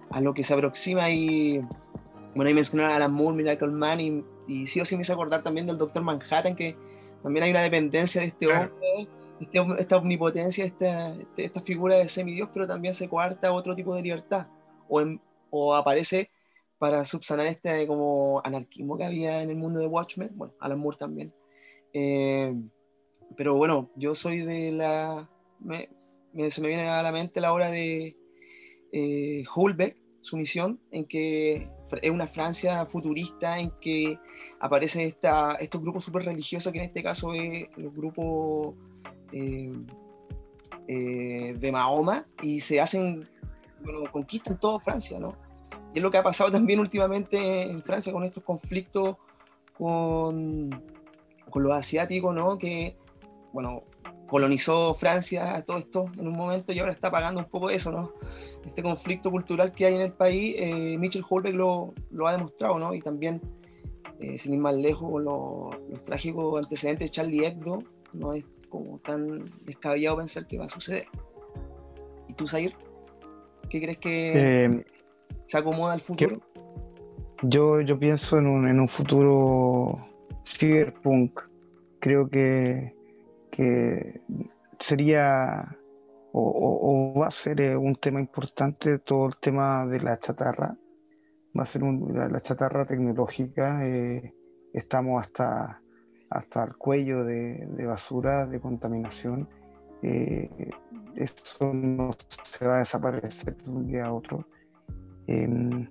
a 0.09 0.21
lo 0.21 0.33
que 0.33 0.43
se 0.43 0.53
aproxima 0.53 1.09
y 1.09 1.61
bueno, 2.35 2.49
ahí 2.49 2.53
mencionaron 2.53 2.91
a 2.91 2.95
Alan 2.97 3.13
Moore, 3.13 3.35
Miracle 3.35 3.69
Man 3.69 3.99
y, 3.99 4.23
y 4.47 4.65
sí 4.67 4.79
o 4.79 4.85
sí 4.85 4.95
me 4.95 5.01
hizo 5.01 5.13
acordar 5.13 5.43
también 5.43 5.67
del 5.67 5.77
Doctor 5.77 6.03
Manhattan 6.03 6.55
que 6.55 6.75
también 7.23 7.43
hay 7.43 7.51
una 7.51 7.61
dependencia 7.61 8.21
de 8.21 8.27
este 8.27 8.47
hombre, 8.47 8.71
este, 9.39 9.59
esta 9.79 9.97
omnipotencia, 9.97 10.65
esta, 10.65 11.13
este, 11.15 11.45
esta 11.45 11.61
figura 11.61 11.95
de 11.95 12.07
semidios, 12.07 12.49
pero 12.53 12.67
también 12.67 12.93
se 12.93 13.07
coarta 13.07 13.51
otro 13.51 13.75
tipo 13.75 13.95
de 13.95 14.01
libertad 14.01 14.47
o, 14.88 15.01
en, 15.01 15.21
o 15.49 15.75
aparece 15.75 16.29
para 16.77 17.03
subsanar 17.05 17.47
este 17.47 17.88
como 17.88 18.41
anarquismo 18.43 18.97
que 18.97 19.05
había 19.05 19.41
en 19.41 19.49
el 19.49 19.55
mundo 19.55 19.79
de 19.79 19.88
Watchmen, 19.88 20.31
bueno, 20.35 20.53
Alan 20.59 20.79
Moore 20.79 20.97
también. 20.97 21.33
Eh, 21.93 22.53
pero 23.35 23.55
bueno, 23.55 23.89
yo 23.95 24.15
soy 24.15 24.39
de 24.39 24.71
la... 24.71 25.29
Me, 25.59 25.89
me, 26.33 26.51
se 26.51 26.61
me 26.61 26.67
viene 26.67 26.88
a 26.88 27.01
la 27.01 27.11
mente 27.11 27.41
la 27.41 27.53
obra 27.53 27.71
de 27.71 28.15
eh, 28.91 29.43
Hulbeck, 29.55 29.97
su 30.21 30.38
misión, 30.38 30.79
en 30.91 31.05
que 31.05 31.69
es 32.01 32.11
una 32.11 32.27
Francia 32.27 32.85
futurista, 32.85 33.59
en 33.59 33.71
que 33.81 34.19
aparecen 34.59 35.07
estos 35.07 35.81
grupos 35.81 36.03
súper 36.03 36.25
religiosos, 36.25 36.71
que 36.71 36.79
en 36.79 36.85
este 36.85 37.01
caso 37.01 37.33
es 37.33 37.69
el 37.77 37.89
grupo 37.89 38.75
eh, 39.32 39.73
eh, 40.88 41.55
de 41.57 41.71
Mahoma, 41.71 42.25
y 42.41 42.59
se 42.59 42.80
hacen, 42.80 43.28
bueno, 43.84 44.11
conquistan 44.11 44.59
toda 44.59 44.80
Francia, 44.80 45.19
¿no? 45.19 45.36
Y 45.93 45.99
es 45.99 46.03
lo 46.03 46.11
que 46.11 46.17
ha 46.17 46.23
pasado 46.23 46.51
también 46.57 46.80
últimamente 46.80 47.63
en 47.63 47.82
Francia 47.84 48.11
con 48.13 48.23
estos 48.23 48.43
conflictos 48.43 49.17
con, 49.78 50.84
con 51.49 51.63
los 51.63 51.73
asiáticos, 51.73 52.34
¿no? 52.34 52.57
Que, 52.57 52.97
bueno, 53.53 53.84
colonizó 54.28 54.93
Francia 54.93 55.63
todo 55.65 55.78
esto 55.78 56.05
en 56.17 56.28
un 56.28 56.36
momento 56.36 56.73
y 56.73 56.80
ahora 56.80 56.91
está 56.91 57.09
pagando 57.09 57.39
un 57.39 57.49
poco 57.49 57.69
eso, 57.69 57.91
¿no? 57.91 58.11
Este 58.65 58.84
conflicto 58.84 59.32
cultural 59.32 59.71
que 59.71 59.86
hay 59.86 59.95
en 59.95 60.01
el 60.01 60.11
país, 60.11 60.55
eh, 60.57 60.97
Mitchell 60.97 61.23
Holbeck 61.28 61.55
lo, 61.55 61.93
lo, 62.11 62.28
ha 62.28 62.34
demostrado, 62.34 62.78
¿no? 62.78 62.93
Y 62.93 63.01
también, 63.01 63.41
eh, 64.19 64.38
sin 64.38 64.53
ir 64.53 64.59
más 64.59 64.75
lejos, 64.75 65.21
lo, 65.21 65.71
los 65.89 66.03
trágicos 66.03 66.61
antecedentes 66.61 67.07
de 67.07 67.11
Charlie 67.11 67.45
Hebdo, 67.45 67.84
no 68.13 68.34
como 68.70 68.99
tan 68.99 69.51
descabellado 69.65 70.18
pensar 70.18 70.47
que 70.47 70.57
va 70.57 70.65
a 70.65 70.70
suceder. 70.70 71.07
¿Y 72.28 72.34
tú, 72.34 72.47
Zair? 72.47 72.74
¿Qué 73.70 73.82
crees 73.82 73.97
que 73.97 74.65
eh, 74.65 74.86
se 75.47 75.57
acomoda 75.57 75.93
al 75.93 76.01
futuro? 76.01 76.41
Yo, 77.43 77.82
yo 77.82 77.99
pienso 77.99 78.38
en 78.38 78.47
un, 78.47 78.68
en 78.68 78.80
un 78.80 78.88
futuro 78.88 80.07
cyberpunk. 80.45 81.39
Creo 81.99 82.30
que 82.30 82.97
que 83.57 84.22
sería 84.80 85.76
o, 86.32 87.13
o, 87.15 87.20
va 87.20 87.28
a 87.28 87.32
ser 87.32 87.59
eh, 87.61 87.76
un 87.76 87.95
tema 87.95 88.20
importante 88.20 88.99
todo 88.99 89.28
el 89.28 89.38
tema 89.38 89.88
de 89.88 89.99
la 89.99 90.20
chatarra. 90.20 90.78
Va 91.57 91.63
a 91.63 91.65
ser 91.65 91.84
un, 91.84 92.13
la, 92.13 92.28
la, 92.30 92.39
chatarra 92.39 92.86
tecnológica. 92.86 93.84
Eh, 93.88 94.36
estamos 94.74 95.22
hasta, 95.22 95.82
hasta 96.30 96.63
el 96.63 96.75
cuello 96.75 97.23
de, 97.23 97.67
de 97.67 97.86
basura, 97.86 98.45
de 98.45 98.59
contaminación. 98.59 99.47
Eh, 100.03 100.49
eso 101.15 101.73
no 101.73 102.11
se 102.43 102.67
va 102.67 102.75
a 102.75 102.80
desaparecer 102.80 103.55
de 103.57 103.69
un 103.69 103.88
día 103.88 104.05
a 104.05 104.13
otro. 104.13 104.45
Em, 105.28 105.88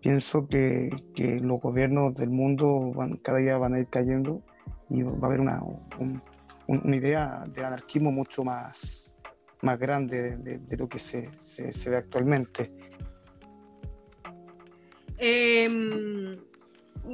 pienso 0.00 0.46
que, 0.46 0.90
que, 1.14 1.40
los 1.40 1.60
gobiernos 1.60 2.14
del 2.14 2.30
mundo 2.30 2.92
van, 2.94 3.16
cada 3.16 3.38
día 3.38 3.58
van 3.58 3.74
a 3.74 3.80
ir 3.80 3.88
cayendo 3.88 4.42
y 4.88 5.02
va 5.02 5.12
a 5.22 5.26
haber 5.26 5.40
una, 5.40 5.62
un, 5.98 6.22
una 6.66 6.96
idea 6.96 7.44
de 7.54 7.64
anarquismo 7.64 8.12
mucho 8.12 8.44
más, 8.44 9.12
más 9.62 9.78
grande 9.78 10.36
de, 10.36 10.58
de 10.58 10.76
lo 10.76 10.88
que 10.88 10.98
se, 10.98 11.30
se, 11.38 11.72
se, 11.72 11.90
ve 11.90 11.96
actualmente. 11.96 12.72
Eh, 15.18 16.38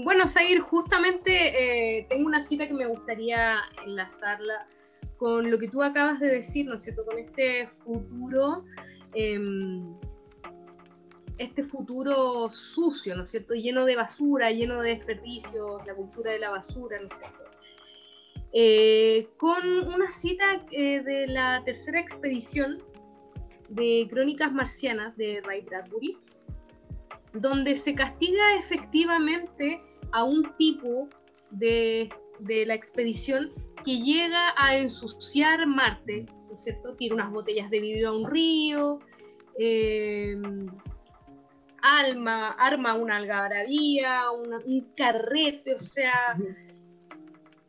bueno, 0.05 0.27
Zair, 0.27 0.61
justamente 0.61 1.99
eh, 1.99 2.07
tengo 2.09 2.27
una 2.27 2.43
cita 2.43 2.67
que 2.67 2.75
me 2.75 2.87
gustaría 2.87 3.59
enlazarla 3.85 4.67
con 5.17 5.51
lo 5.51 5.59
que 5.59 5.69
tú 5.69 5.83
acabas 5.83 6.21
de 6.21 6.29
decir, 6.29 6.67
¿no 6.67 6.75
es 6.75 6.83
cierto? 6.83 7.05
Con 7.05 7.19
este 7.19 7.67
futuro, 7.67 8.65
eh, 9.15 9.41
este 11.39 11.63
futuro 11.63 12.49
sucio, 12.51 13.17
¿no 13.17 13.25
es 13.25 13.31
cierto? 13.31 13.55
Lleno 13.55 13.87
de 13.87 13.97
basura, 13.97 14.51
lleno 14.51 14.83
de 14.83 14.91
desperdicios, 14.91 15.87
la 15.87 15.95
cultura 15.95 16.33
de 16.33 16.39
la 16.39 16.51
basura, 16.51 16.99
¿no 16.99 17.07
es 17.07 17.13
cierto? 17.19 17.47
eh, 18.59 19.29
con 19.37 19.63
una 19.89 20.11
cita 20.11 20.65
eh, 20.71 21.03
de 21.03 21.27
la 21.27 21.63
tercera 21.67 22.01
expedición 22.01 22.83
de 23.69 24.07
Crónicas 24.11 24.51
Marcianas 24.51 25.15
de 25.19 25.43
Ray 25.45 25.61
Bradbury, 25.61 26.17
donde 27.41 27.77
se 27.77 27.95
castiga 27.95 28.57
efectivamente 28.59 29.81
a 30.13 30.25
un 30.25 30.55
tipo 30.57 31.09
de, 31.51 32.09
de 32.41 32.67
la 32.67 32.75
expedición 32.75 33.53
que 33.85 33.99
llega 34.01 34.55
a 34.57 34.77
ensuciar 34.77 35.67
Marte, 35.67 36.27
¿no 36.49 36.55
es 36.55 36.65
cierto? 36.65 36.95
Tira 36.97 37.15
unas 37.15 37.31
botellas 37.31 37.71
de 37.71 37.81
vidrio 37.81 38.11
a 38.11 38.17
un 38.17 38.31
río, 38.31 38.99
alma, 41.83 42.51
arma 42.59 42.95
una 42.95 43.17
algarabía, 43.17 44.31
un 44.33 44.93
carrete, 44.97 45.75
o 45.75 45.79
sea, 45.79 46.37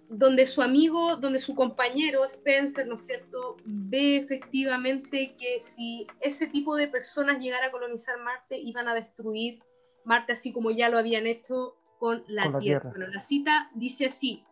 donde 0.09 0.45
su 0.45 0.61
amigo, 0.61 1.17
donde 1.17 1.39
su 1.39 1.53
compañero 1.55 2.23
Spencer, 2.25 2.87
¿no 2.87 2.95
es 2.95 3.05
cierto?, 3.05 3.57
ve 3.65 4.17
efectivamente 4.17 5.35
que 5.37 5.59
si 5.59 6.07
ese 6.21 6.47
tipo 6.47 6.75
de 6.75 6.87
personas 6.87 7.41
llegara 7.41 7.67
a 7.67 7.71
colonizar 7.71 8.17
Marte, 8.19 8.57
iban 8.57 8.87
a 8.87 8.93
destruir 8.93 9.59
Marte 10.05 10.33
así 10.33 10.53
como 10.53 10.71
ya 10.71 10.87
lo 10.89 10.97
habían 10.97 11.27
hecho 11.27 11.75
con 11.99 12.23
la, 12.27 12.43
con 12.43 12.53
la 12.53 12.59
tierra. 12.59 12.81
tierra. 12.81 12.89
Bueno, 12.91 13.07
la 13.13 13.19
cita 13.19 13.69
dice 13.75 14.05
así. 14.05 14.43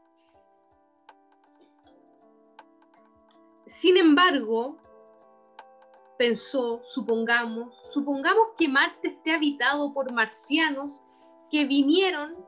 Sin 3.65 3.97
embargo, 3.97 4.77
pensó, 6.17 6.81
supongamos, 6.83 7.73
supongamos 7.93 8.49
que 8.57 8.67
Marte 8.67 9.07
esté 9.07 9.33
habitado 9.33 9.93
por 9.93 10.11
marcianos 10.11 11.01
que 11.49 11.65
vinieron 11.65 12.44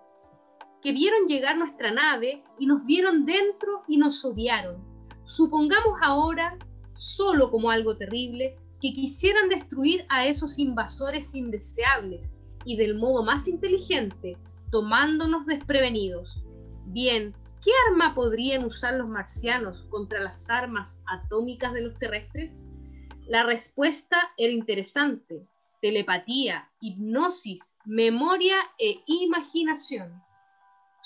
que 0.81 0.91
vieron 0.91 1.27
llegar 1.27 1.57
nuestra 1.57 1.91
nave 1.91 2.43
y 2.59 2.65
nos 2.65 2.85
vieron 2.85 3.25
dentro 3.25 3.83
y 3.87 3.97
nos 3.97 4.23
odiaron. 4.23 4.77
Supongamos 5.25 5.99
ahora, 6.01 6.57
solo 6.93 7.51
como 7.51 7.69
algo 7.69 7.97
terrible, 7.97 8.57
que 8.81 8.93
quisieran 8.93 9.49
destruir 9.49 10.05
a 10.09 10.25
esos 10.27 10.59
invasores 10.59 11.33
indeseables 11.35 12.37
y 12.63 12.77
del 12.77 12.95
modo 12.95 13.23
más 13.23 13.47
inteligente, 13.47 14.37
tomándonos 14.71 15.45
desprevenidos. 15.45 16.43
Bien, 16.85 17.33
¿qué 17.63 17.71
arma 17.89 18.13
podrían 18.13 18.65
usar 18.65 18.95
los 18.95 19.07
marcianos 19.07 19.83
contra 19.89 20.19
las 20.19 20.49
armas 20.49 21.01
atómicas 21.07 21.73
de 21.73 21.81
los 21.81 21.97
terrestres? 21.97 22.63
La 23.27 23.43
respuesta 23.43 24.17
era 24.37 24.53
interesante. 24.53 25.45
Telepatía, 25.81 26.67
hipnosis, 26.79 27.77
memoria 27.85 28.55
e 28.79 28.95
imaginación. 29.05 30.26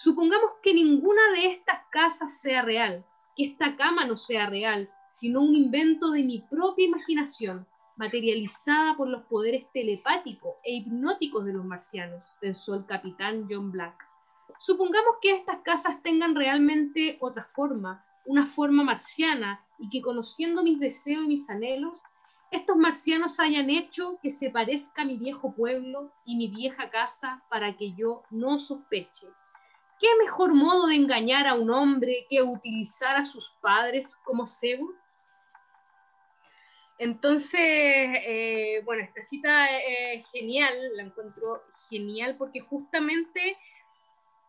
Supongamos 0.04 0.54
que 0.64 0.74
ninguna 0.74 1.22
de 1.36 1.45
estas 1.45 1.86
casas 1.91 2.39
sea 2.39 2.64
real, 2.64 3.06
que 3.36 3.45
esta 3.45 3.76
cama 3.76 4.04
no 4.04 4.18
sea 4.18 4.47
real, 4.47 4.89
sino 5.12 5.41
un 5.41 5.54
invento 5.54 6.10
de 6.10 6.24
mi 6.24 6.39
propia 6.39 6.88
imaginación, 6.88 7.68
materializada 7.97 8.97
por 8.97 9.08
los 9.08 9.22
poderes 9.26 9.72
telepáticos 9.72 10.56
e 10.64 10.74
hipnóticos 10.74 11.45
de 11.45 11.54
los 11.54 11.64
marcianos, 11.66 12.24
pensó 12.39 12.74
el 12.74 12.88
capitán 12.88 13.45
John 13.47 13.72
Black. 13.72 13.93
Supongamos 14.58 15.18
que 15.22 15.36
estas 15.36 15.60
casas 15.60 16.02
tengan 16.02 16.34
realmente 16.34 17.20
otra 17.22 17.43
forma, 17.43 18.04
una 18.26 18.47
forma 18.47 18.84
marciana, 18.84 19.64
y 19.78 19.88
que 19.89 20.02
conociendo 20.02 20.64
mis 20.64 20.80
deseos 20.80 21.26
y 21.26 21.28
mis 21.28 21.47
anhelos, 21.47 22.02
estos 22.49 22.76
marcianos 22.76 23.39
hayan 23.39 23.70
hecho 23.70 24.18
que 24.24 24.32
se 24.32 24.49
parezca 24.49 25.06
mi 25.06 25.18
viejo 25.18 25.54
pueblo 25.54 26.12
y 26.26 26.38
mi 26.38 26.47
vieja 26.47 26.89
casa 26.89 27.43
para 27.52 27.78
que 27.78 27.93
yo 27.93 28.24
no 28.32 28.58
sospeche 28.58 29.28
¿Qué 30.02 30.08
mejor 30.18 30.56
modo 30.56 30.88
de 30.88 30.95
engañar 30.95 31.45
a 31.45 31.54
un 31.54 31.70
hombre 31.70 32.26
que 32.28 32.41
utilizar 32.41 33.16
a 33.16 33.24
sus 33.24 33.52
padres 33.62 34.16
como 34.24 34.47
cebo? 34.47 34.91
Entonces, 36.97 37.60
eh, 37.62 38.82
bueno, 38.84 39.04
esta 39.04 39.22
cita 39.22 39.70
es 39.70 40.28
genial, 40.32 40.74
la 40.95 41.04
encuentro 41.04 41.64
genial 41.88 42.36
porque 42.39 42.62
justamente 42.62 43.58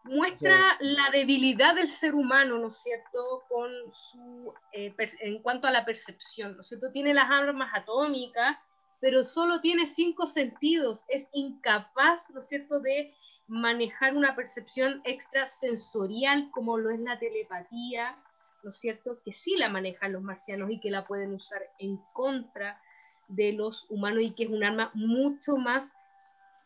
muestra 0.05 0.79
sí. 0.81 0.87
la 0.97 1.11
debilidad 1.11 1.75
del 1.75 1.89
ser 1.89 2.15
humano, 2.15 2.59
¿no 2.59 2.69
es 2.69 2.83
cierto?, 2.83 3.43
con 3.49 3.71
su, 3.93 4.55
eh, 4.73 4.95
en 5.21 5.43
cuanto 5.43 5.67
a 5.67 5.71
la 5.71 5.85
percepción, 5.85 6.57
¿no 6.57 6.63
es 6.63 6.69
cierto? 6.69 6.91
Tiene 6.93 7.13
las 7.13 7.31
armas 7.31 7.71
atómicas, 7.75 8.57
pero 9.01 9.23
solo 9.23 9.61
tiene 9.61 9.87
cinco 9.87 10.25
sentidos, 10.25 11.05
es 11.09 11.29
incapaz, 11.35 12.31
¿no 12.31 12.41
es 12.41 12.49
cierto?, 12.49 12.81
de 12.81 13.15
manejar 13.53 14.17
una 14.17 14.35
percepción 14.35 15.03
extrasensorial 15.05 16.51
como 16.53 16.79
lo 16.79 16.89
es 16.89 16.99
la 17.01 17.19
telepatía, 17.19 18.17
¿no 18.63 18.71
es 18.71 18.77
cierto?, 18.77 19.19
que 19.23 19.31
sí 19.31 19.57
la 19.59 19.69
manejan 19.69 20.15
los 20.15 20.23
marcianos 20.23 20.71
y 20.71 20.81
que 20.81 20.91
la 20.91 21.07
pueden 21.07 21.35
usar 21.35 21.61
en 21.79 21.99
contra 22.15 22.81
de 23.29 23.53
los 23.53 23.85
humanos 23.91 24.23
y 24.23 24.31
que 24.31 24.45
es 24.45 24.51
un 24.51 24.65
arma 24.65 24.91
mucho 24.95 25.59
más 25.59 25.95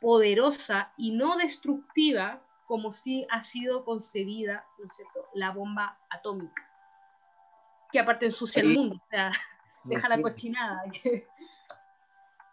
poderosa 0.01 0.93
y 0.97 1.11
no 1.11 1.37
destructiva 1.37 2.41
como 2.68 2.93
si 2.93 3.26
ha 3.30 3.41
sido 3.41 3.84
concebida, 3.84 4.64
¿no 4.78 4.87
es 4.87 4.95
cierto?, 4.95 5.26
la 5.34 5.51
bomba 5.51 5.99
atómica, 6.09 6.70
que 7.91 7.99
aparte 7.99 8.26
ensucia 8.26 8.62
el 8.62 8.68
mundo, 8.68 9.03
o 9.05 9.09
sea, 9.11 9.32
deja 9.82 10.09
la 10.09 10.22
cochinada. 10.22 10.84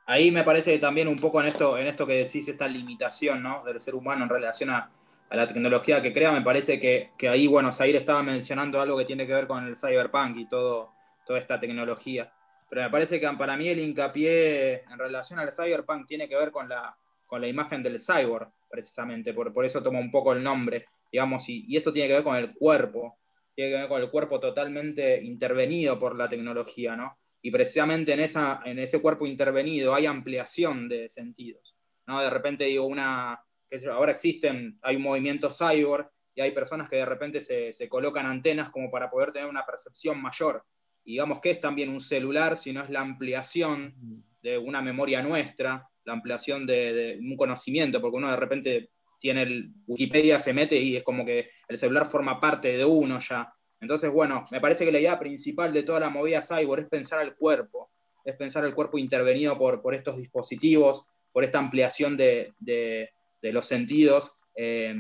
Ahí 0.06 0.32
me 0.32 0.44
parece 0.44 0.78
también 0.80 1.08
un 1.08 1.18
poco 1.18 1.40
en 1.40 1.48
esto, 1.48 1.78
en 1.78 1.88
esto 1.88 2.06
que 2.06 2.14
decís, 2.14 2.48
esta 2.48 2.68
limitación 2.68 3.42
¿no? 3.42 3.64
del 3.64 3.80
ser 3.80 3.96
humano 3.96 4.24
en 4.24 4.30
relación 4.30 4.70
a, 4.70 4.92
a 5.30 5.36
la 5.36 5.48
tecnología 5.48 6.02
que 6.02 6.14
crea, 6.14 6.32
me 6.32 6.42
parece 6.42 6.80
que, 6.80 7.12
que, 7.18 7.30
ahí, 7.30 7.48
bueno, 7.48 7.72
Zaire 7.72 7.98
estaba 7.98 8.22
mencionando 8.22 8.82
algo 8.82 8.98
que 8.98 9.06
tiene 9.06 9.26
que 9.26 9.34
ver 9.34 9.48
con 9.48 9.66
el 9.66 9.78
cyberpunk 9.78 10.38
y 10.38 10.46
todo, 10.48 10.92
toda 11.26 11.40
esta 11.40 11.60
tecnología. 11.60 12.32
Pero 12.70 12.84
me 12.84 12.90
parece 12.90 13.20
que 13.20 13.28
para 13.38 13.56
mí 13.56 13.68
el 13.68 13.80
hincapié 13.80 14.84
en 14.84 15.00
relación 15.00 15.40
al 15.40 15.54
cyberpunk 15.54 16.06
tiene 16.06 16.28
que 16.28 16.36
ver 16.36 16.52
con 16.52 16.68
la, 16.68 16.98
con 17.26 17.40
la 17.40 17.48
imagen 17.48 17.82
del 17.82 18.00
cyborg, 18.00 18.52
precisamente, 18.70 19.34
por, 19.34 19.54
por 19.54 19.64
eso 19.64 19.82
toma 19.82 20.00
un 20.00 20.12
poco 20.12 20.34
el 20.34 20.44
nombre, 20.44 20.86
digamos, 21.12 21.48
y, 21.48 21.66
y 21.68 21.78
esto 21.78 21.94
tiene 21.94 22.10
que 22.10 22.16
ver 22.16 22.24
con 22.24 22.36
el 22.36 22.54
cuerpo, 22.54 23.18
tiene 23.56 23.72
que 23.72 23.78
ver 23.78 23.88
con 23.88 24.02
el 24.02 24.10
cuerpo 24.10 24.40
totalmente 24.40 25.24
intervenido 25.24 25.98
por 25.98 26.16
la 26.16 26.28
tecnología, 26.28 26.96
¿no? 26.96 27.18
Y 27.46 27.52
precisamente 27.52 28.14
en, 28.14 28.22
esa, 28.22 28.62
en 28.64 28.80
ese 28.80 29.02
cuerpo 29.02 29.28
intervenido 29.28 29.94
hay 29.94 30.06
ampliación 30.06 30.88
de 30.88 31.10
sentidos. 31.10 31.76
¿no? 32.08 32.22
De 32.22 32.30
repente 32.30 32.64
digo, 32.64 32.86
una, 32.86 33.44
que 33.70 33.86
ahora 33.90 34.14
existen, 34.14 34.80
hay 34.82 34.96
un 34.96 35.02
movimiento 35.02 35.52
cyborg 35.52 36.10
y 36.34 36.40
hay 36.40 36.52
personas 36.52 36.90
que 36.90 36.96
de 36.96 37.06
repente 37.06 37.42
se, 37.42 37.74
se, 37.74 37.90
colocan 37.90 38.26
antenas 38.26 38.70
como 38.70 38.90
para 38.90 39.12
poder 39.12 39.34
tener 39.34 39.50
una 39.50 39.66
percepción 39.66 40.22
mayor. 40.22 40.64
Y 41.04 41.12
digamos 41.12 41.42
que 41.42 41.52
es 41.52 41.60
también 41.60 41.90
un 41.90 42.00
celular, 42.00 42.58
sino 42.58 42.82
es 42.82 42.90
la 42.90 43.02
ampliación 43.02 43.94
de 44.42 44.58
una 44.58 44.82
memoria 44.82 45.22
nuestra, 45.22 45.86
la 46.06 46.14
ampliación 46.14 46.66
de, 46.66 46.94
de 46.94 47.20
un 47.20 47.36
conocimiento, 47.36 48.00
porque 48.00 48.18
uno 48.18 48.32
de 48.32 48.38
repente 48.38 48.90
tiene 49.20 49.42
el 49.42 49.74
Wikipedia, 49.86 50.40
se 50.40 50.54
mete 50.54 50.78
y 50.78 50.96
es 50.96 51.04
como 51.04 51.26
que 51.26 51.50
el 51.68 51.78
celular 51.78 52.08
forma 52.08 52.40
parte 52.40 52.78
de 52.78 52.86
uno 52.86 53.20
ya. 53.20 53.54
Entonces, 53.84 54.10
bueno, 54.10 54.46
me 54.50 54.62
parece 54.62 54.86
que 54.86 54.92
la 54.92 55.00
idea 55.00 55.20
principal 55.20 55.74
de 55.74 55.84
toda 55.84 56.00
la 56.00 56.10
movida 56.10 56.42
cyborg 56.42 56.84
es 56.84 56.90
pensar 56.90 57.20
al 57.20 57.36
cuerpo, 57.36 57.92
es 58.24 58.36
pensar 58.36 58.64
el 58.66 58.74
cuerpo 58.74 58.98
intervenido 58.98 59.58
por, 59.58 59.82
por 59.82 59.94
estos 59.94 60.18
dispositivos, 60.18 61.06
por 61.32 61.44
esta 61.44 61.60
ampliación 61.60 62.16
de, 62.16 62.54
de, 62.60 63.12
los 63.52 63.68
sentidos. 63.68 64.38
Eh, 64.56 64.96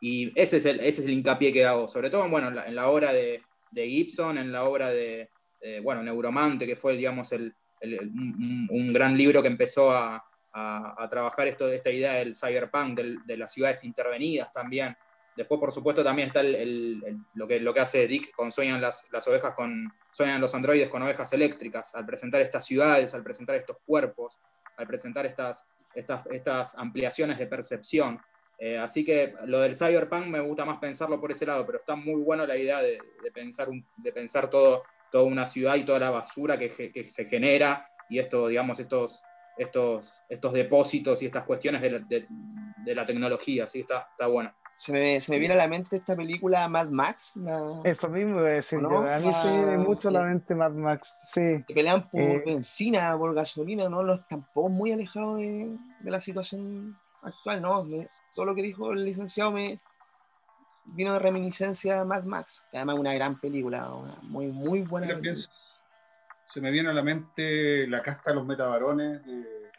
y 0.00 0.32
ese 0.34 0.56
es, 0.56 0.64
el, 0.66 0.80
ese 0.80 1.02
es 1.02 1.06
el 1.06 1.12
hincapié 1.12 1.52
que 1.52 1.64
hago, 1.64 1.86
sobre 1.86 2.10
todo 2.10 2.28
bueno, 2.28 2.48
en, 2.48 2.74
la, 2.74 2.88
obra 2.88 3.12
de, 3.12 3.42
Gibson, 3.72 4.38
en 4.38 4.50
la 4.50 4.64
obra 4.64 4.88
de, 4.88 5.30
bueno, 5.82 6.02
Neuromante, 6.02 6.66
que 6.66 6.76
fue, 6.76 6.96
digamos, 6.96 7.30
el, 7.32 7.54
un, 7.82 8.68
un, 8.70 8.92
gran 8.92 9.16
libro 9.16 9.40
que 9.40 9.48
empezó 9.48 9.92
a, 9.92 10.22
a, 10.52 11.08
trabajar 11.08 11.46
esto, 11.46 11.70
esta 11.70 11.90
idea 11.90 12.14
del 12.14 12.34
cyberpunk, 12.34 12.98
de 12.98 13.36
las 13.36 13.52
ciudades 13.52 13.84
intervenidas 13.84 14.52
también. 14.52 14.96
Después, 15.36 15.58
por 15.60 15.72
supuesto, 15.72 16.04
también 16.04 16.28
está 16.28 16.40
el, 16.40 16.54
el, 16.54 17.02
el, 17.06 17.16
lo, 17.34 17.46
que, 17.46 17.60
lo 17.60 17.72
que 17.72 17.80
hace 17.80 18.06
Dick 18.06 18.32
con 18.32 18.52
Sueñan 18.52 18.80
las, 18.80 19.06
las 19.10 19.26
ovejas 19.28 19.54
con. 19.54 19.92
Sueñan 20.12 20.40
los 20.40 20.54
androides 20.54 20.88
con 20.88 21.02
ovejas 21.02 21.32
eléctricas, 21.32 21.94
al 21.94 22.04
presentar 22.04 22.40
estas 22.40 22.66
ciudades, 22.66 23.14
al 23.14 23.22
presentar 23.22 23.54
estos 23.54 23.76
cuerpos, 23.86 24.38
al 24.76 24.86
presentar 24.86 25.24
estas, 25.24 25.68
estas, 25.94 26.26
estas 26.26 26.74
ampliaciones 26.76 27.38
de 27.38 27.46
percepción. 27.46 28.20
Eh, 28.58 28.76
así 28.76 29.04
que 29.04 29.34
lo 29.46 29.60
del 29.60 29.74
cyberpunk 29.74 30.26
me 30.26 30.40
gusta 30.40 30.64
más 30.64 30.78
pensarlo 30.78 31.18
por 31.20 31.30
ese 31.32 31.46
lado, 31.46 31.64
pero 31.64 31.78
está 31.78 31.94
muy 31.94 32.20
bueno 32.20 32.44
la 32.44 32.56
idea 32.56 32.82
de, 32.82 32.98
de 33.22 33.30
pensar, 33.30 33.70
un, 33.70 33.86
de 33.96 34.12
pensar 34.12 34.50
todo, 34.50 34.82
toda 35.10 35.24
una 35.24 35.46
ciudad 35.46 35.76
y 35.76 35.84
toda 35.84 35.98
la 35.98 36.10
basura 36.10 36.58
que, 36.58 36.68
que 36.92 37.04
se 37.04 37.24
genera 37.24 37.88
y 38.10 38.18
esto, 38.18 38.48
digamos, 38.48 38.78
estos, 38.80 39.22
estos, 39.56 40.12
estos 40.28 40.52
depósitos 40.52 41.22
y 41.22 41.26
estas 41.26 41.44
cuestiones 41.44 41.80
de 41.80 41.90
la, 41.90 41.98
de, 42.00 42.26
de 42.84 42.94
la 42.94 43.06
tecnología. 43.06 43.64
Así 43.64 43.80
está, 43.80 44.08
está 44.10 44.26
bueno. 44.26 44.54
Se 44.80 44.92
me, 44.92 45.20
se 45.20 45.30
me, 45.30 45.38
viene 45.38 45.52
a 45.52 45.58
la 45.58 45.68
mente 45.68 45.96
esta 45.96 46.16
película 46.16 46.66
Mad 46.66 46.88
Max. 46.88 47.36
La... 47.36 47.82
Eso 47.84 48.08
mismo 48.08 48.36
voy 48.36 48.46
a 48.46 48.54
decir 48.54 48.80
¿no? 48.80 49.06
A 49.06 49.18
mí 49.18 49.30
se 49.34 49.46
me 49.46 49.58
viene 49.58 49.76
mucho 49.76 50.08
a 50.08 50.12
la 50.12 50.22
mente 50.22 50.54
Mad 50.54 50.72
Max. 50.72 51.14
Sí. 51.22 51.62
Que 51.68 51.74
pelean 51.74 52.08
por 52.08 52.18
eh... 52.18 52.42
benzina, 52.46 53.14
por 53.18 53.34
gasolina, 53.34 53.90
¿no? 53.90 54.02
Los 54.02 54.26
tampoco 54.26 54.70
muy 54.70 54.90
alejados 54.90 55.36
de, 55.36 55.76
de, 56.00 56.10
la 56.10 56.18
situación 56.18 56.98
actual, 57.20 57.60
¿no? 57.60 57.84
Me, 57.84 58.08
todo 58.34 58.46
lo 58.46 58.54
que 58.54 58.62
dijo 58.62 58.92
el 58.92 59.04
licenciado 59.04 59.52
me 59.52 59.80
vino 60.86 61.12
de 61.12 61.18
reminiscencia 61.18 62.00
a 62.00 62.04
Mad 62.06 62.24
Max, 62.24 62.66
que 62.70 62.78
además 62.78 62.94
es 62.94 63.00
una 63.00 63.12
gran 63.12 63.38
película, 63.38 63.86
una 63.92 64.16
muy, 64.22 64.46
muy 64.46 64.80
buena. 64.80 65.08
Película. 65.08 65.34
Se 66.46 66.60
me 66.62 66.70
viene 66.70 66.88
a 66.88 66.94
la 66.94 67.02
mente 67.02 67.86
La 67.86 68.00
casta 68.00 68.30
de 68.30 68.36
los 68.36 68.46
metabarones 68.46 69.22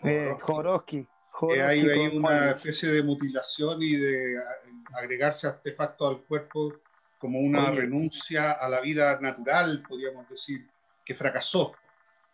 de 0.04 0.30
eh, 0.30 0.38
Jodorowsky. 0.39 1.08
Que 1.49 1.61
hay, 1.61 1.81
hay 1.81 2.15
una 2.15 2.51
especie 2.51 2.89
de 2.89 3.03
mutilación 3.03 3.81
y 3.81 3.95
de 3.95 4.41
agregarse 4.93 5.47
artefactos 5.47 6.09
al 6.09 6.21
cuerpo 6.23 6.73
como 7.17 7.39
una 7.39 7.69
Oye. 7.69 7.81
renuncia 7.81 8.51
a 8.51 8.67
la 8.67 8.81
vida 8.81 9.19
natural, 9.21 9.83
podríamos 9.87 10.27
decir, 10.29 10.67
que 11.05 11.15
fracasó. 11.15 11.75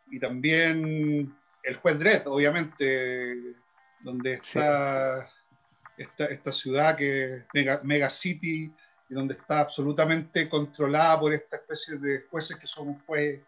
Y 0.09 0.19
también 0.19 1.35
el 1.63 1.75
juez 1.75 1.99
Dredd, 1.99 2.27
obviamente, 2.27 3.55
donde 3.99 4.33
está 4.33 5.27
sí. 5.27 6.03
esta, 6.03 6.25
esta, 6.25 6.51
ciudad 6.51 6.95
que 6.95 7.35
es 7.35 7.45
Mega, 7.53 7.81
Mega, 7.83 8.09
City, 8.09 8.71
y 9.09 9.13
donde 9.13 9.33
está 9.33 9.61
absolutamente 9.61 10.47
controlada 10.47 11.19
por 11.19 11.33
esta 11.33 11.57
especie 11.57 11.97
de 11.97 12.21
jueces 12.29 12.57
que 12.57 12.67
son 12.67 12.99
juez, 13.05 13.41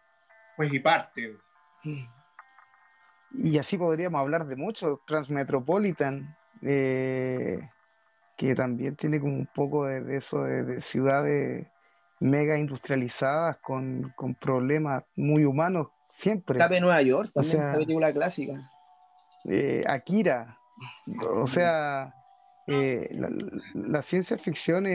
juez 0.56 0.72
y 0.72 0.78
parte. 0.78 1.36
Y 3.32 3.58
así 3.58 3.78
podríamos 3.78 4.20
hablar 4.20 4.46
de 4.46 4.56
mucho, 4.56 5.00
Transmetropolitan. 5.06 6.36
Eh 6.62 7.60
que 8.40 8.54
también 8.54 8.96
tiene 8.96 9.20
como 9.20 9.34
un 9.34 9.50
poco 9.54 9.84
de, 9.84 10.00
de 10.00 10.16
eso 10.16 10.44
de, 10.44 10.62
de, 10.64 10.80
ciudades 10.80 11.66
mega 12.20 12.56
industrializadas 12.56 13.58
con, 13.58 14.14
con, 14.16 14.34
problemas 14.34 15.04
muy 15.14 15.44
humanos 15.44 15.88
siempre. 16.08 16.58
La 16.58 16.68
de 16.68 16.80
Nueva 16.80 17.02
York, 17.02 17.32
también, 17.34 17.56
o 17.56 17.60
sea, 17.60 17.72
película 17.74 18.14
clásica. 18.14 18.70
Eh, 19.44 19.84
Akira, 19.86 20.58
o 21.34 21.46
sea, 21.46 22.14
eh, 22.66 23.10
la, 23.12 23.28
la, 23.74 24.00
ciencia 24.00 24.38
ficción 24.38 24.86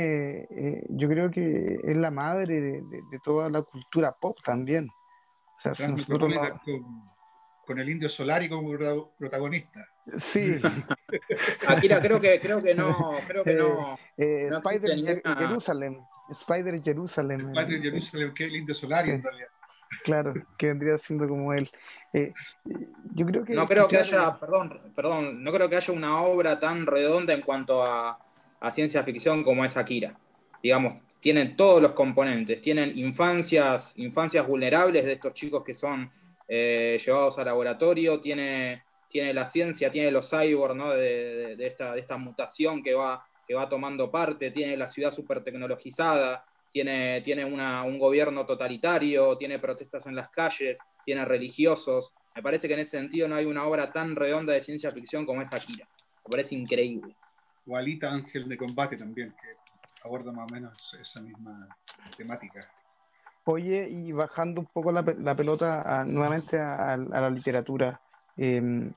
yo 0.90 1.08
creo 1.08 1.30
que 1.30 1.78
es 1.84 1.98
la 1.98 2.10
madre 2.10 2.60
de, 2.60 2.82
de, 2.82 3.20
toda 3.24 3.48
la 3.52 3.62
cultura 3.62 4.12
pop 4.20 4.40
también. 4.44 4.90
O 5.58 5.62
sea, 5.62 5.76
si 5.76 5.92
nosotros 5.92 6.34
no... 6.34 6.42
con, 7.66 7.80
el 7.80 7.89
indio 7.89 8.09
Solari 8.09 8.49
como 8.49 8.72
protagonista. 9.18 9.88
Sí. 10.18 10.59
Akira 11.68 12.01
creo 12.01 12.22
que 12.22 12.39
creo 12.39 12.61
que 12.61 12.76
no, 12.76 13.13
creo 13.28 13.43
que 13.43 13.53
no. 13.55 13.97
Eh, 14.18 14.47
no 14.49 14.59
Spider 14.59 14.95
ninguna... 14.95 15.36
Jerusalem. 15.36 15.97
Spider 16.30 16.82
Jerusalem. 16.82 17.49
Spider 17.49 17.82
Jerusalem, 17.82 18.34
que 18.34 18.45
es 18.45 18.49
el 18.49 18.55
indio 18.55 18.74
Solari 18.74 19.11
en 19.11 19.22
realidad. 19.22 19.49
Claro, 20.03 20.34
que 20.57 20.68
vendría 20.68 20.97
siendo 20.97 21.28
como 21.28 21.53
él. 21.53 21.70
Eh, 22.13 22.32
yo 23.13 23.26
creo 23.26 23.43
que. 23.43 23.53
No 23.53 23.68
creo 23.68 23.88
que 23.88 23.97
haya, 23.97 24.38
perdón, 24.39 24.93
perdón, 24.95 25.43
no 25.43 25.51
creo 25.51 25.70
que 25.70 25.76
haya 25.76 25.93
una 25.93 26.22
obra 26.22 26.59
tan 26.59 26.86
redonda 26.86 27.34
en 27.34 27.41
cuanto 27.41 27.84
a, 27.84 28.18
a 28.59 28.72
ciencia 28.72 29.03
ficción 29.03 29.43
como 29.43 29.66
es 29.66 29.78
Akira. 29.78 30.18
Digamos, 30.63 30.95
tienen 31.20 31.55
todos 31.55 31.82
los 31.82 31.91
componentes, 31.91 32.61
tienen 32.61 32.97
infancias, 32.97 33.93
infancias 33.97 34.47
vulnerables 34.47 35.05
de 35.05 35.13
estos 35.13 35.34
chicos 35.34 35.63
que 35.63 35.74
son 35.74 36.09
eh, 36.48 37.00
llevados 37.04 37.38
al 37.39 37.46
laboratorio, 37.46 38.20
tiene 38.22 38.84
tiene 39.16 39.34
la 39.34 39.48
ciencia, 39.48 39.89
tiene 39.89 40.12
los 40.12 40.30
cyborgs, 40.30 40.76
¿no? 40.76 40.91
de, 40.91 41.56
esta, 41.60 41.93
de 41.93 42.02
esta 42.02 42.18
mutación 42.18 42.84
que 42.84 42.93
va, 42.93 43.26
que 43.48 43.54
va 43.54 43.70
tomando 43.70 44.12
parte, 44.12 44.52
tiene 44.52 44.76
la 44.76 44.89
ciudad 44.89 45.14
súper 45.14 45.41
tecnologizada, 45.41 46.43
tiene, 46.70 47.22
tiene 47.22 47.46
un 47.46 47.98
gobierno 47.98 48.46
totalitario, 48.46 49.38
tiene 49.38 49.58
protestas 49.58 50.06
en 50.08 50.18
las 50.18 50.30
calles, 50.30 50.80
tiene 51.06 51.24
religiosos. 51.24 52.14
Me 52.36 52.43
parece 52.43 52.68
que 52.68 52.74
en 52.74 52.82
ese 52.82 52.98
sentido 52.98 53.30
no 53.30 53.36
hay 53.36 53.46
una 53.46 53.64
obra 53.66 53.89
tan 53.93 54.18
redonda 54.18 54.52
de 54.52 54.60
ciencia 54.60 54.91
ficción 54.91 55.26
como 55.26 55.41
es 55.41 55.54
Akira. 55.54 55.88
Me 56.26 56.32
parece 56.32 56.56
increíble. 56.56 57.16
O 57.66 57.78
Alita 57.78 58.12
Ángel 58.12 58.50
de 58.50 58.58
Combate 58.58 58.98
también, 58.98 59.34
que 59.41 59.56
aborda 60.04 60.34
más 60.34 60.52
o 60.52 60.54
menos 60.54 60.98
esa 61.00 61.22
misma 61.22 61.70
temática. 62.18 62.60
Oye, 63.46 63.88
y 63.89 64.12
bajando 64.12 64.62
un 64.62 64.68
poco 64.68 64.91
la, 64.91 65.02
la 65.20 65.36
pelota 65.36 66.04
nuevamente 66.06 66.60
a, 66.60 66.98
la 66.98 67.30
literatura, 67.30 68.02
eh, 68.38 68.91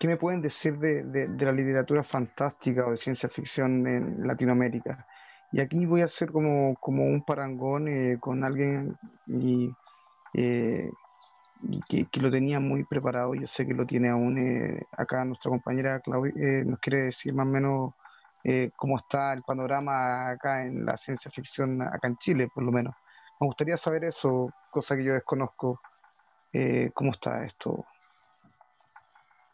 ¿Qué 0.00 0.08
me 0.08 0.16
pueden 0.16 0.40
decir 0.40 0.78
de, 0.78 1.02
de, 1.02 1.44
la 1.44 1.52
literatura 1.52 2.02
fantástica 2.02 2.86
o 2.86 2.92
de 2.92 2.96
ciencia 2.96 3.28
ficción 3.28 3.86
en 3.86 4.26
Latinoamérica? 4.26 5.06
Y 5.52 5.60
aquí 5.60 5.84
voy 5.84 6.00
a 6.00 6.06
hacer 6.06 6.32
como, 6.32 6.74
como 6.76 7.04
un 7.04 7.22
parangón 7.22 7.86
eh, 7.86 8.16
con 8.18 8.42
alguien 8.42 8.96
y, 9.26 9.70
eh, 10.32 10.90
que, 11.86 12.06
que, 12.06 12.20
lo 12.22 12.30
tenía 12.30 12.60
muy 12.60 12.84
preparado. 12.84 13.34
Yo 13.34 13.46
sé 13.46 13.66
que 13.66 13.74
lo 13.74 13.84
tiene 13.84 14.08
aún. 14.08 14.38
Eh, 14.38 14.86
acá 14.96 15.22
nuestra 15.26 15.50
compañera 15.50 16.00
Claudia 16.00 16.32
eh, 16.34 16.64
nos 16.64 16.78
quiere 16.78 17.02
decir 17.02 17.34
más 17.34 17.46
o 17.46 17.50
menos 17.50 17.92
cómo 18.76 18.96
está 18.96 19.34
el 19.34 19.42
panorama 19.42 20.30
acá 20.30 20.64
en 20.64 20.86
la 20.86 20.96
ciencia 20.96 21.30
ficción, 21.30 21.82
acá 21.82 22.08
en 22.08 22.16
Chile, 22.16 22.48
por 22.54 22.64
lo 22.64 22.72
menos. 22.72 22.94
Me 23.40 23.46
gustaría 23.46 23.78
saber 23.78 24.04
eso, 24.04 24.52
cosa 24.70 24.94
que 24.96 25.04
yo 25.04 25.14
desconozco. 25.14 25.80
Eh, 26.52 26.90
¿Cómo 26.92 27.12
está 27.12 27.42
esto? 27.44 27.86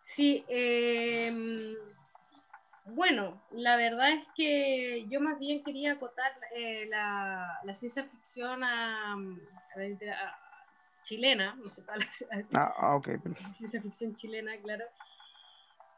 Sí, 0.03 0.45
em, 0.49 1.75
bueno, 2.87 3.41
la 3.53 3.77
verdad 3.77 4.11
es 4.11 4.25
que 4.35 5.07
yo 5.09 5.21
más 5.21 5.39
bien 5.39 5.63
quería 5.63 5.93
acotar 5.93 6.33
eh, 6.57 6.87
la, 6.89 7.61
ciencia 7.75 8.05
ficción 8.05 8.65
a, 8.65 9.17
la 9.77 10.39
chilena, 11.05 11.55
no 11.63 11.69
sé, 11.69 11.83
la, 11.87 12.39
ah, 12.55 12.75
ah, 12.79 13.01
la 13.05 13.55
ciencia 13.55 13.81
ficción 13.81 14.17
chilena, 14.17 14.57
claro. 14.63 14.85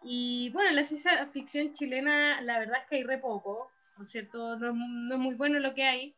Y 0.02 0.50
bueno, 0.50 0.72
la 0.72 0.84
ciencia 0.84 1.26
ficción 1.28 1.72
chilena, 1.72 2.42
la 2.42 2.58
verdad 2.58 2.82
es 2.82 2.88
que 2.88 2.96
hay 2.96 3.04
re 3.04 3.16
poco, 3.16 3.70
¿no 3.96 4.04
es 4.04 4.10
cierto? 4.10 4.56
No, 4.58 4.74
no 4.74 5.14
es 5.14 5.20
muy 5.20 5.36
bueno 5.36 5.58
lo 5.58 5.74
que 5.74 5.84
hay, 5.84 6.17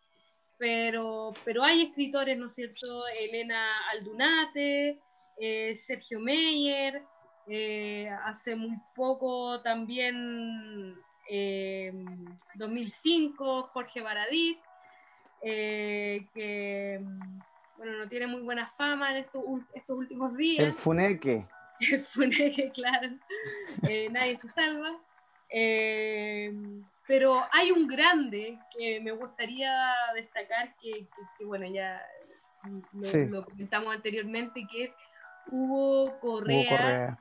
pero, 0.60 1.32
pero 1.42 1.64
hay 1.64 1.84
escritores, 1.84 2.36
¿no 2.36 2.48
es 2.48 2.54
cierto? 2.54 2.86
Elena 3.18 3.66
Aldunate, 3.92 5.00
eh, 5.38 5.74
Sergio 5.74 6.20
Meyer, 6.20 7.02
eh, 7.48 8.10
hace 8.26 8.54
muy 8.54 8.76
poco 8.94 9.62
también, 9.62 10.94
2005, 12.54 13.60
eh, 13.60 13.62
Jorge 13.72 14.02
Baradit, 14.02 14.58
que 15.40 17.00
bueno, 17.78 17.98
no 18.00 18.08
tiene 18.10 18.26
muy 18.26 18.42
buena 18.42 18.66
fama 18.66 19.12
en 19.12 19.24
estos, 19.24 19.42
estos 19.72 19.96
últimos 19.96 20.36
días. 20.36 20.66
El 20.66 20.74
Funeque. 20.74 21.46
El 21.90 22.00
Funeque, 22.00 22.70
claro. 22.74 23.08
nadie 24.10 24.38
se 24.38 24.48
salva. 24.48 25.00
Pero 27.10 27.44
hay 27.50 27.72
un 27.72 27.88
grande 27.88 28.56
que 28.72 29.00
me 29.00 29.10
gustaría 29.10 29.72
destacar, 30.14 30.76
que, 30.76 31.08
bueno, 31.44 31.66
ya 31.66 32.00
lo, 33.28 33.44
comentamos 33.44 33.96
anteriormente, 33.96 34.64
que 34.70 34.84
es 34.84 34.92
Hugo 35.50 36.20
Correa, 36.20 37.18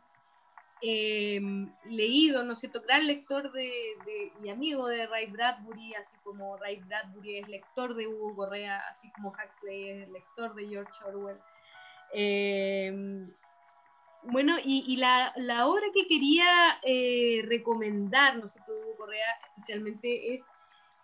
em, 0.83 1.73
leído, 1.85 2.43
¿no 2.43 2.53
es 2.53 2.59
cierto?, 2.59 2.83
gran 2.83 3.07
lector 3.07 3.51
de, 3.51 3.95
y 4.43 4.49
amigo 4.49 4.87
de 4.87 5.07
Ray 5.07 5.25
Bradbury, 5.25 5.95
así 5.95 6.15
como 6.23 6.55
Ray 6.57 6.75
Bradbury 6.81 7.39
es 7.39 7.47
lector 7.47 7.95
de 7.95 8.05
Hugo 8.05 8.35
Correa, 8.35 8.83
así 8.91 9.11
como 9.13 9.29
Huxley 9.29 9.89
es 9.89 10.09
lector 10.09 10.53
de 10.53 10.67
George 10.67 11.03
Orwell. 11.03 11.39
Eh, 12.13 13.27
bueno, 14.23 14.57
y, 14.63 14.97
la, 14.97 15.33
obra 15.67 15.85
que 15.93 16.07
quería 16.07 16.79
eh, 16.83 17.41
recomendar, 17.47 18.37
no 18.37 18.49
sé, 18.49 18.59
Hugo 18.67 18.97
Correa, 18.97 19.39
especialmente 19.49 20.33
es 20.33 20.43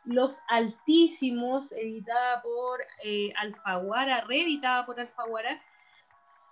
Los 0.04 0.42
Altísimos, 0.48 1.72
editada 1.72 2.42
por 2.42 2.82
eh, 3.04 3.32
Alfaguara, 3.38 4.22
reeditada 4.22 4.86
por 4.86 5.00
Alfaguara. 5.00 5.62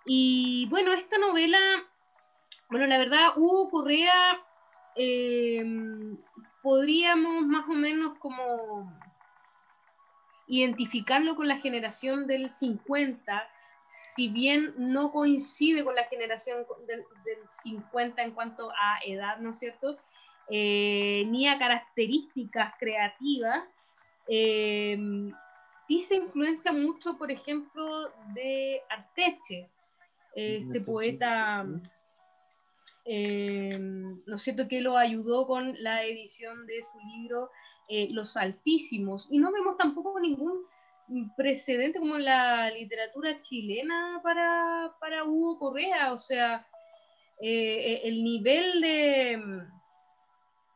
Y 0.06 0.68
bueno, 0.70 0.94
esta 0.94 1.18
novela, 1.18 1.60
bueno, 2.70 2.88
la 2.88 2.98
verdad, 2.98 3.38
Hugo 3.38 3.70
Correa, 3.70 4.42
em, 4.96 6.18
podríamos 6.62 7.46
más 7.46 7.68
o 7.68 7.74
menos 7.74 8.18
como 8.20 8.92
identificarlo 10.48 11.36
con 11.36 11.48
la 11.48 11.58
generación 11.58 12.28
del 12.28 12.52
50, 12.52 13.50
si 13.86 14.30
bien 14.30 14.74
no 14.78 15.12
coincide 15.12 15.84
con 15.84 15.96
la 15.96 16.06
generación 16.06 16.66
del, 16.88 17.04
50 17.64 18.22
en 18.22 18.32
cuanto 18.32 18.72
a 18.72 19.00
edad, 19.06 19.38
¿no 19.40 19.52
es 19.52 19.60
cierto? 19.60 19.98
Eh, 20.50 21.26
ni 21.28 21.48
a 21.48 21.58
características 21.58 22.74
creativas, 22.80 23.64
eh, 24.28 24.98
sí 25.88 26.00
se 26.00 26.16
influencia 26.16 26.72
mucho, 26.72 27.18
por 27.18 27.32
ejemplo, 27.32 28.10
de 28.34 28.82
Arteche, 28.90 29.70
este 30.36 30.82
poeta, 30.82 31.66
eh, 33.06 33.78
¿no 33.80 34.36
es 34.36 34.42
cierto?, 34.42 34.68
que 34.68 34.82
lo 34.82 34.98
ayudó 34.98 35.46
con 35.46 35.76
la 35.82 36.04
edición 36.04 36.66
de 36.66 36.84
su 36.84 37.00
libro 37.00 37.52
Los 38.10 38.36
Altísimos. 38.38 39.28
Y 39.30 39.38
no 39.38 39.52
vemos 39.52 39.78
tampoco 39.78 40.20
ningún 40.20 40.66
precedente 41.36 42.00
como 42.00 42.16
en 42.16 42.26
la 42.26 42.70
literatura 42.72 43.42
chilena 43.42 44.20
para, 44.24 44.94
para 45.00 45.24
Hugo 45.24 45.60
Correa, 45.60 46.14
o 46.14 46.18
sea, 46.18 46.66
eh, 47.42 48.02
el 48.06 48.24
nivel 48.24 48.82
de, 48.82 49.44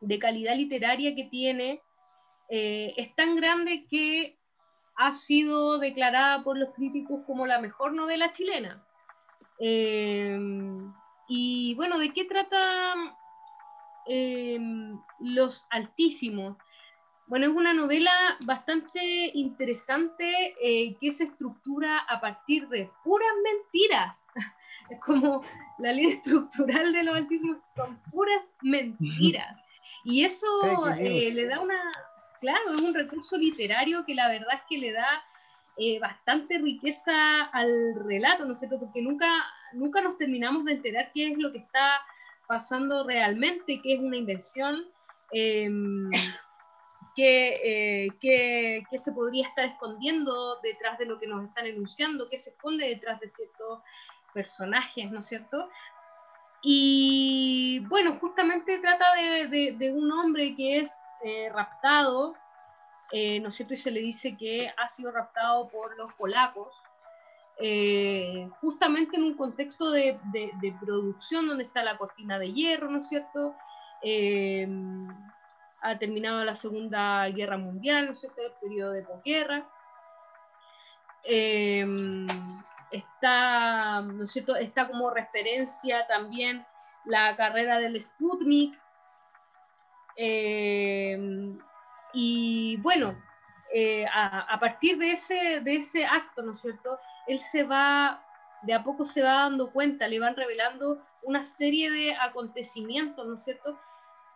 de, 0.00 0.18
calidad 0.18 0.54
literaria 0.56 1.14
que 1.14 1.24
tiene 1.24 1.80
eh, 2.50 2.94
es 2.96 3.14
tan 3.14 3.36
grande 3.36 3.86
que 3.88 4.36
ha 4.96 5.12
sido 5.12 5.78
declarada 5.78 6.42
por 6.42 6.58
los 6.58 6.74
críticos 6.74 7.24
como 7.26 7.46
la 7.46 7.60
mejor 7.60 7.94
novela 7.94 8.32
chilena. 8.32 8.84
Eh, 9.60 10.38
y 11.28 11.74
bueno, 11.74 11.98
¿de 11.98 12.12
qué 12.12 12.24
trata 12.24 12.94
Los 15.20 15.66
Altísimos? 15.70 16.56
Bueno, 17.28 17.44
es 17.44 17.52
una 17.52 17.74
novela 17.74 18.10
bastante 18.46 19.30
interesante 19.34 20.54
eh, 20.62 20.96
que 20.98 21.12
se 21.12 21.24
estructura 21.24 21.98
a 21.98 22.20
partir 22.20 22.68
de 22.68 22.90
puras 23.04 23.28
mentiras. 23.44 24.26
Es 24.90 24.98
como 25.00 25.42
la 25.80 25.92
línea 25.92 26.14
estructural 26.14 26.94
de 26.94 27.02
los 27.02 27.14
altísimos 27.14 27.60
son 27.76 28.00
puras 28.10 28.54
mentiras. 28.62 29.62
Y 30.02 30.24
eso 30.24 30.46
eh, 30.98 31.30
le 31.34 31.46
da 31.46 31.60
una, 31.60 31.92
claro, 32.40 32.72
es 32.72 32.80
un 32.80 32.94
recurso 32.94 33.36
literario 33.36 34.02
que 34.06 34.14
la 34.14 34.28
verdad 34.28 34.54
es 34.54 34.62
que 34.66 34.78
le 34.78 34.92
da 34.92 35.22
eh, 35.76 35.98
bastante 35.98 36.56
riqueza 36.56 37.42
al 37.52 37.96
relato, 38.02 38.46
¿no 38.46 38.52
es 38.52 38.60
cierto? 38.60 38.78
Porque 38.80 39.02
nunca, 39.02 39.28
nunca 39.74 40.00
nos 40.00 40.16
terminamos 40.16 40.64
de 40.64 40.72
enterar 40.72 41.10
qué 41.12 41.32
es 41.32 41.36
lo 41.36 41.52
que 41.52 41.58
está 41.58 42.00
pasando 42.46 43.06
realmente, 43.06 43.82
qué 43.82 43.92
es 43.92 44.00
una 44.00 44.16
invención. 44.16 44.86
Em, 47.20 48.08
eh, 48.22 48.84
qué, 48.90 48.98
se 48.98 49.12
podría 49.12 49.46
estar 49.48 49.64
escondiendo 49.64 50.60
detrás 50.62 50.98
de 50.98 51.06
lo 51.06 51.18
que 51.18 51.26
nos 51.26 51.44
están 51.48 51.66
enunciando, 51.66 52.28
qué 52.30 52.38
se 52.38 52.50
esconde 52.50 52.88
detrás 52.88 53.18
de 53.18 53.28
ciertos 53.28 53.80
personajes, 54.32 55.10
¿no 55.10 55.18
es 55.18 55.26
cierto? 55.26 55.68
Y 56.62 57.80
bueno, 57.88 58.18
justamente 58.20 58.78
trata 58.78 59.14
de, 59.14 59.92
un 59.92 60.12
hombre 60.12 60.54
que 60.54 60.78
es 60.78 60.92
eh, 61.24 61.50
raptado, 61.52 62.34
eh, 63.10 63.40
¿no 63.40 63.48
es 63.48 63.54
cierto? 63.56 63.74
Y 63.74 63.78
se 63.78 63.90
le 63.90 64.00
dice 64.00 64.36
que 64.36 64.72
ha 64.76 64.88
sido 64.88 65.10
raptado 65.10 65.68
por 65.68 65.96
los 65.96 66.12
polacos, 66.14 66.76
justamente 68.60 69.16
en 69.16 69.24
un 69.24 69.34
contexto 69.34 69.90
de, 69.90 70.20
producción 70.80 71.48
donde 71.48 71.64
está 71.64 71.82
la 71.82 71.98
cortina 71.98 72.38
de 72.38 72.52
hierro, 72.52 72.88
¿no 72.88 72.98
es 72.98 73.08
cierto? 73.08 73.56
Ha 75.80 75.98
terminado 75.98 76.44
la 76.44 76.54
Segunda 76.54 77.28
Guerra 77.28 77.56
Mundial, 77.56 78.06
¿no 78.06 78.12
es 78.12 78.20
cierto? 78.20 78.42
El 78.42 78.52
periodo 78.60 78.92
de 78.92 79.02
posguerra. 79.02 79.68
Em, 81.24 82.26
está, 82.90 84.00
¿no 84.00 84.24
es 84.24 84.32
cierto? 84.32 84.56
Está 84.56 84.88
como 84.88 85.10
referencia 85.10 86.06
también 86.06 86.64
la 87.04 87.36
carrera 87.36 87.78
del 87.78 88.00
Sputnik. 88.00 88.78
Em, 90.16 91.58
y 92.12 92.76
bueno, 92.78 93.16
eh, 93.72 94.04
a, 94.12 94.58
partir 94.58 94.98
de 94.98 95.08
ese, 95.08 95.60
de 95.60 95.76
ese 95.76 96.04
acto, 96.04 96.42
¿no 96.42 96.52
es 96.52 96.60
cierto? 96.60 96.98
Él 97.26 97.38
se 97.38 97.64
va, 97.64 98.24
de 98.62 98.74
a 98.74 98.82
poco 98.82 99.04
se 99.04 99.22
va 99.22 99.42
dando 99.42 99.70
cuenta, 99.70 100.08
le 100.08 100.18
van 100.18 100.34
revelando 100.34 101.02
una 101.22 101.42
serie 101.42 101.90
de 101.90 102.16
acontecimientos, 102.16 103.26
¿no 103.26 103.34
es 103.34 103.44
cierto? 103.44 103.78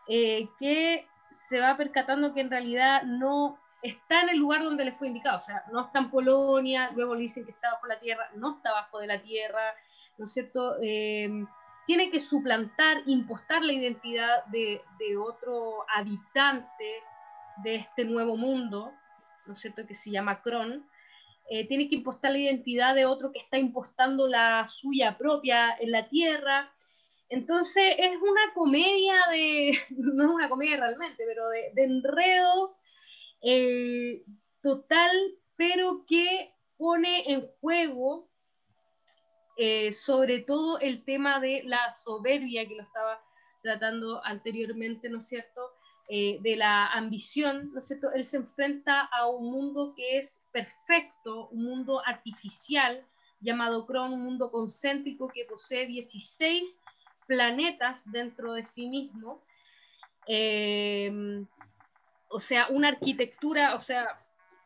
Eh, 0.06 0.46
que 0.58 1.08
se 1.52 1.60
va 1.60 1.76
percatando 1.76 2.32
que 2.32 2.40
en 2.40 2.50
realidad 2.50 3.02
no 3.02 3.58
está 3.82 4.22
en 4.22 4.30
el 4.30 4.38
lugar 4.38 4.64
donde 4.64 4.86
le 4.86 4.92
fue 4.92 5.08
indicado, 5.08 5.36
o 5.36 5.40
sea, 5.40 5.62
no 5.70 5.82
está 5.82 5.98
en 5.98 6.10
Polonia, 6.10 6.90
luego 6.94 7.14
le 7.14 7.20
dicen 7.20 7.44
que 7.44 7.50
está 7.50 7.72
bajo 7.72 7.86
la 7.88 8.00
tierra, 8.00 8.30
no 8.36 8.56
está 8.56 8.72
bajo 8.72 8.98
de 9.00 9.06
la 9.06 9.20
tierra, 9.20 9.74
¿no 10.16 10.24
es 10.24 10.32
cierto? 10.32 10.76
Em, 10.80 11.46
tiene 11.86 12.10
que 12.10 12.20
suplantar, 12.20 13.02
impostar 13.04 13.62
la 13.62 13.74
identidad 13.74 14.46
de, 14.46 14.80
otro 15.18 15.84
habitante 15.94 17.02
de 17.62 17.74
este 17.74 18.06
nuevo 18.06 18.38
mundo, 18.38 18.94
¿no 19.44 19.52
es 19.52 19.58
cierto?, 19.60 19.86
que 19.86 19.94
se 19.94 20.10
llama 20.10 20.40
Kron, 20.40 20.86
eh, 21.50 21.68
tiene 21.68 21.86
que 21.86 21.96
impostar 21.96 22.30
la 22.30 22.38
identidad 22.38 22.94
de 22.94 23.04
otro 23.04 23.30
que 23.30 23.40
está 23.40 23.58
impostando 23.58 24.26
la 24.26 24.66
suya 24.66 25.18
propia 25.18 25.76
en 25.78 25.90
la 25.90 26.08
tierra, 26.08 26.72
entonces 27.32 27.94
es 27.98 28.16
una 28.20 28.52
comedia 28.54 29.14
de, 29.30 29.78
no 29.90 30.24
es 30.24 30.30
una 30.30 30.48
comedia 30.48 30.76
realmente, 30.76 31.24
pero 31.26 31.48
de, 31.48 31.72
enredos 31.76 32.78
eh, 33.42 34.22
total, 34.60 35.10
pero 35.56 36.04
que 36.06 36.54
pone 36.76 37.32
en 37.32 37.48
juego 37.60 38.28
eh, 39.56 39.92
sobre 39.92 40.40
todo 40.40 40.78
el 40.80 41.04
tema 41.04 41.40
de 41.40 41.62
la 41.64 41.90
soberbia 41.90 42.66
que 42.66 42.76
lo 42.76 42.82
estaba 42.82 43.20
tratando 43.62 44.24
anteriormente, 44.24 45.08
¿no 45.08 45.18
es 45.18 45.28
cierto? 45.28 45.72
eh, 46.08 46.38
de 46.42 46.56
la 46.56 46.88
ambición, 46.88 47.70
¿no 47.72 47.78
es 47.78 47.86
cierto? 47.86 48.12
Él 48.12 48.26
se 48.26 48.36
enfrenta 48.36 49.00
a 49.00 49.28
un 49.28 49.50
mundo 49.50 49.94
que 49.96 50.18
es 50.18 50.42
perfecto, 50.52 51.48
un 51.48 51.64
mundo 51.64 52.02
artificial 52.04 53.06
llamado 53.40 53.86
Cron, 53.86 54.12
un 54.12 54.22
mundo 54.22 54.50
concéntrico 54.50 55.28
que 55.28 55.46
posee 55.46 55.86
16 55.86 56.80
planetas 57.26 58.10
dentro 58.10 58.54
de 58.54 58.64
sí 58.66 58.88
mismo. 58.88 59.42
Eh, 60.26 61.44
o 62.28 62.40
sea, 62.40 62.68
una 62.70 62.88
arquitectura, 62.88 63.74
o 63.74 63.80
sea, 63.80 64.08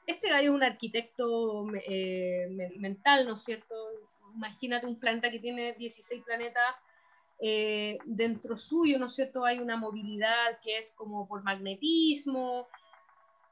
este 0.06 0.28
gallo 0.28 0.50
es 0.50 0.54
un 0.54 0.62
arquitecto 0.62 1.66
eh, 1.88 2.46
mental, 2.78 3.26
¿no 3.26 3.34
es 3.34 3.42
cierto? 3.42 3.74
Imagínate 4.34 4.86
un 4.86 5.00
planeta 5.00 5.30
que 5.30 5.40
tiene 5.40 5.74
16 5.74 6.22
planetas 6.24 6.76
eh, 7.40 7.98
dentro 8.04 8.56
suyo, 8.56 8.98
¿no 8.98 9.06
es 9.06 9.14
cierto? 9.14 9.44
Hay 9.44 9.58
una 9.58 9.76
movilidad 9.76 10.60
que 10.62 10.78
es 10.78 10.92
como 10.92 11.26
por 11.26 11.42
magnetismo, 11.42 12.68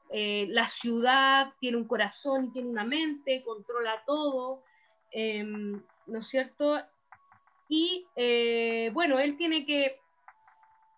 eh, 0.09 0.47
la 0.49 0.67
ciudad 0.67 1.53
tiene 1.59 1.77
un 1.77 1.87
corazón 1.87 2.51
tiene 2.51 2.69
una 2.69 2.85
mente, 2.85 3.43
controla 3.43 4.03
todo, 4.05 4.63
em, 5.11 5.81
¿no 6.07 6.19
es 6.19 6.27
cierto? 6.27 6.79
Y 7.67 8.05
bueno, 8.91 9.19
él 9.19 9.37
tiene 9.37 9.65
que, 9.65 9.99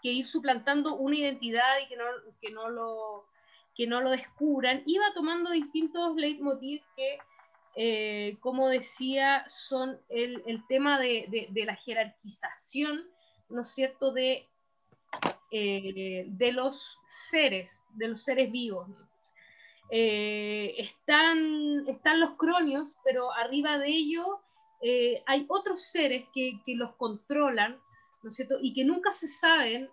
ir 0.01 0.28
suplantando 0.28 0.95
una 0.95 1.18
identidad 1.18 1.80
y 1.84 1.88
que 1.88 2.51
no, 2.51 4.01
lo 4.01 4.09
descubran, 4.09 4.84
iba 4.86 5.13
tomando 5.13 5.51
distintos 5.51 6.15
leitmotivs 6.15 6.84
que, 6.95 7.20
eh, 7.76 8.38
como 8.39 8.70
decía, 8.70 9.45
son 9.49 9.99
el, 10.09 10.63
tema 10.68 10.99
de, 10.99 11.49
la 11.53 11.76
jerarquización, 11.76 13.05
¿no 13.49 13.61
es 13.61 13.68
cierto?, 13.68 14.11
de, 14.11 14.47
eh, 15.51 16.26
de 16.28 16.51
los 16.53 16.97
seres, 17.07 17.80
de 17.93 18.07
los 18.07 18.24
seres 18.24 18.51
vivos. 18.51 18.88
Eh, 19.89 20.76
están, 20.80 21.88
están 21.88 22.20
los 22.20 22.32
cronios, 22.32 22.97
pero 23.05 23.32
arriba 23.32 23.78
de 23.78 23.89
ellos 23.89 24.28
hay 25.25 25.45
otros 25.49 25.82
seres 25.82 26.25
que, 26.34 26.61
que 26.65 26.75
los 26.75 26.95
controlan, 26.95 27.80
¿no 28.23 28.30
es 28.30 28.36
cierto?, 28.36 28.57
y 28.61 28.73
que 28.73 28.86
nunca 28.86 29.11
se 29.11 29.28
saben 29.28 29.89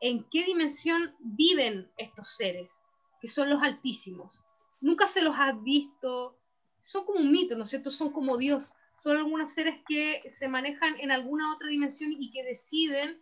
en 0.00 0.24
qué 0.30 0.44
dimensión 0.44 1.14
viven 1.20 1.90
estos 1.96 2.36
seres 2.36 2.72
que 3.20 3.28
son 3.28 3.50
los 3.50 3.62
altísimos. 3.62 4.32
Nunca 4.80 5.06
se 5.06 5.22
los 5.22 5.34
ha 5.36 5.52
visto, 5.52 6.36
son 6.84 7.04
como 7.04 7.20
un 7.20 7.32
mito, 7.32 7.56
¿no 7.56 7.64
es 7.64 7.70
cierto? 7.70 7.90
Son 7.90 8.12
como 8.12 8.36
Dios, 8.36 8.74
son 9.02 9.16
algunos 9.16 9.52
seres 9.52 9.80
que 9.88 10.22
se 10.28 10.48
manejan 10.48 10.98
en 11.00 11.10
alguna 11.10 11.52
otra 11.54 11.68
dimensión 11.68 12.12
y 12.12 12.30
que 12.30 12.44
deciden 12.44 13.18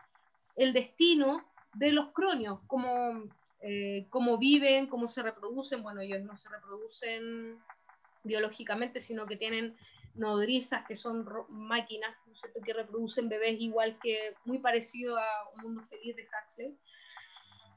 el 0.57 0.72
destino 0.72 1.44
de 1.74 1.92
los 1.92 2.09
cronios, 2.09 2.61
como 2.66 3.24
eh, 3.62 4.07
cómo 4.11 4.38
viven, 4.38 4.86
cómo 4.86 5.09
se 5.09 5.22
reproducen. 5.22 5.82
Bueno, 5.82 6.00
ellos 6.00 6.22
no 6.22 6.36
se 6.36 6.48
reproducen 6.48 7.59
biológicamente, 8.24 9.00
sino 9.00 9.26
que 9.26 9.36
tienen 9.36 9.76
nodrizas 10.17 10.87
que 10.87 10.97
son 10.97 11.27
máquinas, 11.49 12.14
¿no 12.27 12.35
cierto? 12.35 12.61
que 12.61 12.73
reproducen 12.73 13.29
bebés 13.29 13.61
igual 13.61 13.99
que 14.03 14.35
muy 14.45 14.59
parecido 14.59 15.17
a 15.19 15.27
un 15.55 15.62
mundo 15.62 15.83
feliz 15.83 16.17
de 16.17 16.27
Huxley. 16.27 16.79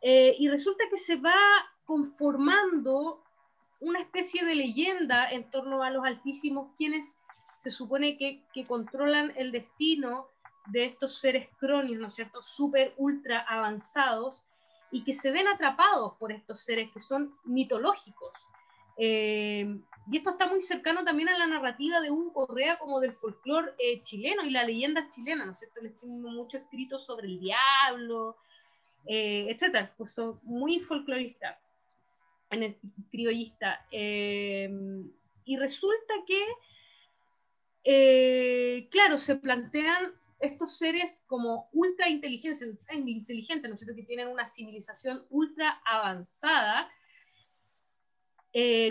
Eh, 0.01 0.35
y 0.39 0.49
resulta 0.49 0.85
que 0.89 0.97
se 0.97 1.17
va 1.17 1.35
conformando 1.85 3.23
una 3.79 3.99
especie 3.99 4.45
de 4.45 4.55
leyenda 4.55 5.29
en 5.31 5.49
torno 5.49 5.83
a 5.83 5.89
los 5.89 6.05
altísimos, 6.05 6.75
quienes 6.77 7.17
se 7.57 7.71
supone 7.71 8.17
que, 8.17 8.43
que 8.53 8.65
controlan 8.65 9.33
el 9.35 9.51
destino 9.51 10.27
de 10.67 10.85
estos 10.85 11.19
seres 11.19 11.49
cronios, 11.57 11.99
¿no 11.99 12.07
es 12.07 12.13
cierto?, 12.13 12.41
súper, 12.41 12.93
ultra 12.97 13.41
avanzados, 13.41 14.45
y 14.91 15.03
que 15.03 15.13
se 15.13 15.31
ven 15.31 15.47
atrapados 15.47 16.13
por 16.17 16.31
estos 16.31 16.63
seres 16.63 16.89
que 16.91 16.99
son 16.99 17.35
mitológicos. 17.43 18.47
Eh, 18.97 19.79
y 20.11 20.17
esto 20.17 20.31
está 20.31 20.47
muy 20.47 20.61
cercano 20.61 21.03
también 21.03 21.29
a 21.29 21.37
la 21.37 21.45
narrativa 21.45 22.01
de 22.01 22.09
Hugo 22.09 22.33
Correa 22.33 22.79
como 22.79 22.99
del 22.99 23.13
folclore 23.13 23.73
eh, 23.77 24.01
chileno 24.01 24.43
y 24.43 24.49
la 24.49 24.63
leyenda 24.63 25.09
chilena, 25.09 25.45
¿no 25.45 25.51
es 25.51 25.59
cierto? 25.59 25.81
Le 25.81 25.89
tengo 25.89 26.29
mucho 26.29 26.57
escrito 26.57 26.97
sobre 26.97 27.27
el 27.27 27.39
diablo, 27.39 28.37
eh, 29.05 29.47
etcétera, 29.49 29.93
pues 29.97 30.15
muy 30.43 30.79
folclorista, 30.79 31.59
en 32.49 32.63
el 32.63 32.77
criollista. 33.11 33.85
Eh, 33.91 34.69
y 35.45 35.57
resulta 35.57 36.13
que, 36.27 36.43
eh, 37.83 38.87
claro, 38.91 39.17
se 39.17 39.35
plantean 39.35 40.13
estos 40.39 40.77
seres 40.77 41.23
como 41.27 41.69
ultra 41.73 42.07
inteligentes, 42.07 42.77
inteligentes, 42.91 43.69
¿no 43.69 43.75
es 43.75 43.81
cierto? 43.81 43.95
Que 43.95 44.05
tienen 44.05 44.27
una 44.27 44.47
civilización 44.47 45.25
ultra 45.29 45.81
avanzada, 45.85 46.89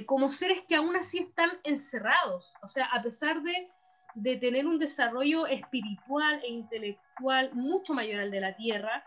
como 0.07 0.29
seres 0.29 0.63
que 0.69 0.77
aún 0.77 0.97
así 0.97 1.19
están 1.19 1.51
encerrados. 1.65 2.53
O 2.63 2.67
sea, 2.67 2.87
a 2.87 3.03
pesar 3.03 3.43
de, 3.43 3.69
de 4.15 4.37
tener 4.37 4.67
un 4.67 4.79
desarrollo 4.79 5.47
espiritual 5.47 6.41
e 6.45 6.49
intelectual 6.49 7.51
mucho 7.55 7.95
mayor 7.95 8.21
al 8.21 8.31
de 8.31 8.41
la 8.41 8.57
Tierra, 8.57 9.05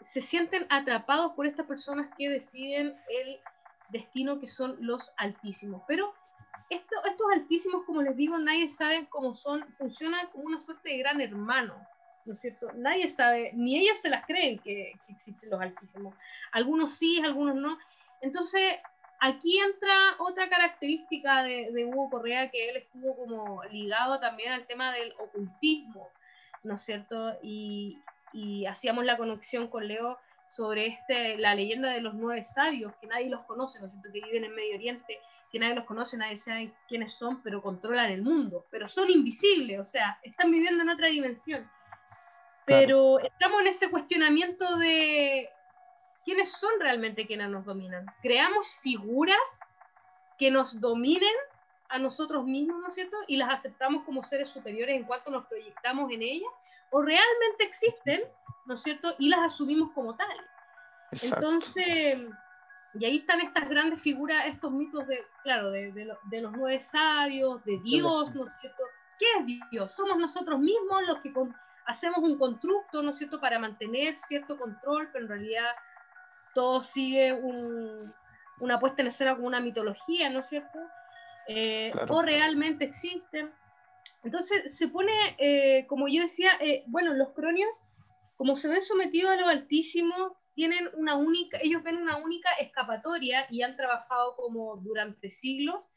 se 0.00 0.20
sienten 0.20 0.66
atrapados 0.68 1.32
por 1.32 1.46
estas 1.46 1.66
personas 1.66 2.10
que 2.18 2.28
deciden 2.28 2.96
el 3.08 3.40
destino 3.90 4.40
que 4.40 4.46
son 4.46 4.76
los 4.80 5.12
altísimos. 5.16 5.82
Pero 5.86 6.12
esto, 6.70 6.96
estos 7.08 7.26
altísimos, 7.32 7.84
como 7.84 8.02
les 8.02 8.16
digo, 8.16 8.38
nadie 8.38 8.68
sabe 8.68 9.06
cómo 9.10 9.34
son, 9.34 9.64
funcionan 9.74 10.28
como 10.28 10.44
una 10.44 10.60
suerte 10.60 10.88
de 10.88 10.98
gran 10.98 11.20
hermano, 11.20 11.74
¿no 12.24 12.32
es 12.32 12.40
cierto? 12.40 12.68
Nadie 12.74 13.08
sabe, 13.08 13.52
ni 13.54 13.78
ellos 13.78 13.98
se 13.98 14.08
las 14.08 14.24
creen 14.26 14.58
que, 14.58 14.92
existen 15.08 15.50
los 15.50 15.60
altísimos. 15.60 16.14
Algunos 16.52 16.92
sí, 16.92 17.20
algunos 17.22 17.54
no. 17.56 17.78
Entonces, 18.20 18.74
aquí 19.22 19.58
entra 19.58 20.16
otra 20.18 20.48
característica 20.48 21.44
de, 21.44 21.70
de 21.70 21.84
Hugo 21.84 22.10
Correa, 22.10 22.50
que 22.50 22.70
él 22.70 22.76
estuvo 22.78 23.16
como 23.16 23.62
ligado 23.70 24.18
también 24.18 24.52
al 24.52 24.66
tema 24.66 24.92
del 24.92 25.14
ocultismo, 25.18 26.08
¿no 26.64 26.74
es 26.74 26.82
cierto? 26.82 27.38
Y, 27.40 27.98
y 28.32 28.66
hacíamos 28.66 29.04
la 29.04 29.16
conexión 29.16 29.68
con 29.68 29.86
Leo 29.86 30.18
sobre 30.50 30.86
este, 30.86 31.38
la 31.38 31.54
leyenda 31.54 31.90
de 31.90 32.00
los 32.00 32.14
nueve 32.14 32.42
sabios, 32.42 32.92
que 33.00 33.06
nadie 33.06 33.30
los 33.30 33.42
conoce, 33.42 33.78
¿no 33.78 33.86
es 33.86 33.92
cierto? 33.92 34.10
Que 34.12 34.20
viven 34.20 34.44
en 34.44 34.56
Medio 34.56 34.74
Oriente, 34.74 35.20
que 35.52 35.60
nadie 35.60 35.76
los 35.76 35.84
conoce, 35.84 36.16
nadie 36.16 36.36
sabe 36.36 36.72
quiénes 36.88 37.12
son, 37.12 37.42
pero 37.42 37.62
controlan 37.62 38.10
el 38.10 38.22
mundo, 38.22 38.66
pero 38.72 38.88
son 38.88 39.08
invisibles, 39.08 39.78
o 39.78 39.84
sea, 39.84 40.18
están 40.24 40.50
viviendo 40.50 40.82
en 40.82 40.90
otra 40.90 41.06
dimensión. 41.06 41.70
Pero 42.66 43.20
estamos 43.20 43.60
en 43.60 43.66
ese 43.68 43.88
cuestionamiento 43.88 44.78
de 44.78 45.48
quiénes 46.24 46.52
son 46.52 46.70
realmente 46.80 47.26
quienes 47.26 47.48
nos 47.48 47.64
dominan. 47.64 48.06
Creamos 48.22 48.78
figuras 48.80 49.38
que 50.38 50.50
nos 50.50 50.80
dominen 50.80 51.34
a 51.88 51.98
nosotros 51.98 52.44
mismos, 52.44 52.80
¿no 52.80 52.88
es 52.88 52.94
cierto? 52.94 53.16
Y 53.26 53.36
las 53.36 53.50
aceptamos 53.50 54.04
como 54.04 54.22
seres 54.22 54.48
superiores 54.48 54.96
en 54.96 55.04
cuanto 55.04 55.30
nos 55.30 55.46
proyectamos 55.46 56.10
en 56.10 56.22
ellas, 56.22 56.50
o 56.90 57.02
realmente 57.02 57.64
existen, 57.64 58.22
¿no 58.64 58.74
es 58.74 58.82
cierto? 58.82 59.14
Y 59.18 59.28
las 59.28 59.40
asumimos 59.40 59.92
como 59.92 60.16
tales. 60.16 60.44
Entonces, 61.22 62.18
y 62.94 63.04
ahí 63.04 63.18
están 63.18 63.40
estas 63.40 63.68
grandes 63.68 64.00
figuras, 64.00 64.46
estos 64.46 64.72
mitos 64.72 65.06
de, 65.06 65.24
claro, 65.42 65.70
de, 65.70 65.92
de, 65.92 66.40
los 66.40 66.52
nueve 66.52 66.80
sabios, 66.80 67.62
de 67.64 67.78
Dios, 67.80 68.34
¿no 68.34 68.46
es 68.46 68.56
cierto? 68.60 68.82
¿Qué 69.18 69.26
es 69.40 69.70
Dios? 69.70 69.92
Somos 69.92 70.16
nosotros 70.18 70.58
mismos 70.58 71.06
los 71.06 71.20
que 71.20 71.32
hacemos 71.86 72.18
un 72.18 72.38
constructo, 72.38 73.02
¿no 73.02 73.10
es 73.10 73.18
cierto?, 73.18 73.40
para 73.40 73.58
mantener 73.58 74.16
cierto 74.16 74.58
control, 74.58 75.08
pero 75.12 75.24
en 75.24 75.28
realidad 75.28 75.70
todo 76.54 76.82
sigue 76.82 77.32
una 78.60 78.78
puesta 78.78 79.02
en 79.02 79.08
escena 79.08 79.34
como 79.34 79.48
una 79.48 79.60
mitología, 79.60 80.30
¿no 80.30 80.40
es 80.40 80.48
cierto? 80.48 80.78
Eh, 81.48 81.92
o 82.08 82.22
realmente 82.22 82.84
existen. 82.84 83.50
Entonces 84.24 84.76
se 84.76 84.88
pone, 84.88 85.12
eh, 85.38 85.86
como 85.88 86.08
yo 86.08 86.22
decía, 86.22 86.52
eh, 86.60 86.84
bueno, 86.86 87.12
los 87.14 87.30
cronios, 87.30 87.70
como 88.36 88.54
se 88.56 88.68
ven 88.68 88.82
sometidos 88.82 89.32
a 89.32 89.36
lo 89.36 89.48
altísimo, 89.48 90.36
tienen 90.54 90.88
una 90.94 91.16
única, 91.16 91.58
ellos 91.62 91.82
ven 91.82 91.96
una 91.96 92.16
única 92.16 92.50
escapatoria 92.60 93.46
y 93.50 93.62
han 93.62 93.76
trabajado 93.76 94.36
como 94.36 94.76
durante 94.76 95.30
siglos 95.30 95.88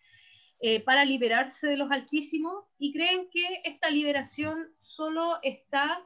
para 0.83 1.05
liberarse 1.05 1.67
de 1.67 1.77
los 1.77 1.91
altísimos 1.91 2.65
y 2.79 2.91
creen 2.91 3.29
que 3.29 3.61
esta 3.65 3.91
liberación 3.91 4.73
solo 4.79 5.37
está, 5.43 6.03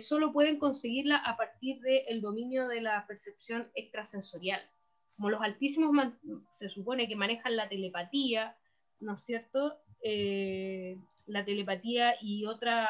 solo 0.00 0.32
pueden 0.32 0.58
conseguirla 0.58 1.16
a 1.16 1.36
partir 1.36 1.80
del 1.80 2.20
dominio 2.20 2.68
de 2.68 2.82
la 2.82 3.06
percepción 3.06 3.70
extrasensorial 3.74 4.62
como 5.16 5.30
los 5.30 5.42
altísimos 5.42 6.12
se 6.50 6.68
supone 6.68 7.06
que 7.06 7.14
manejan 7.14 7.56
la 7.56 7.68
telepatía, 7.68 8.56
¿no 8.98 9.14
es 9.14 9.22
cierto? 9.22 9.78
Eh, 10.02 10.98
la 11.26 11.44
telepatía 11.44 12.16
y 12.20 12.44
otra, 12.46 12.88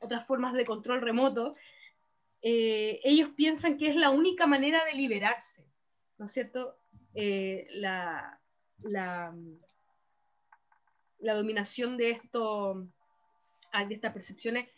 otras 0.00 0.26
formas 0.26 0.52
de 0.52 0.64
control 0.66 1.00
remoto, 1.00 1.56
eh, 2.42 3.00
ellos 3.04 3.30
piensan 3.36 3.78
que 3.78 3.88
es 3.88 3.96
la 3.96 4.10
única 4.10 4.46
manera 4.46 4.84
de 4.84 4.92
liberarse, 4.92 5.64
¿no 6.18 6.26
es 6.26 6.32
cierto? 6.32 6.76
Eh, 7.14 7.66
la, 7.70 8.38
la, 8.82 9.34
dominación 11.18 11.96
de, 11.96 12.10
esto, 12.10 12.86
de 13.88 13.94
estas 13.94 14.12
percepciones 14.12 14.68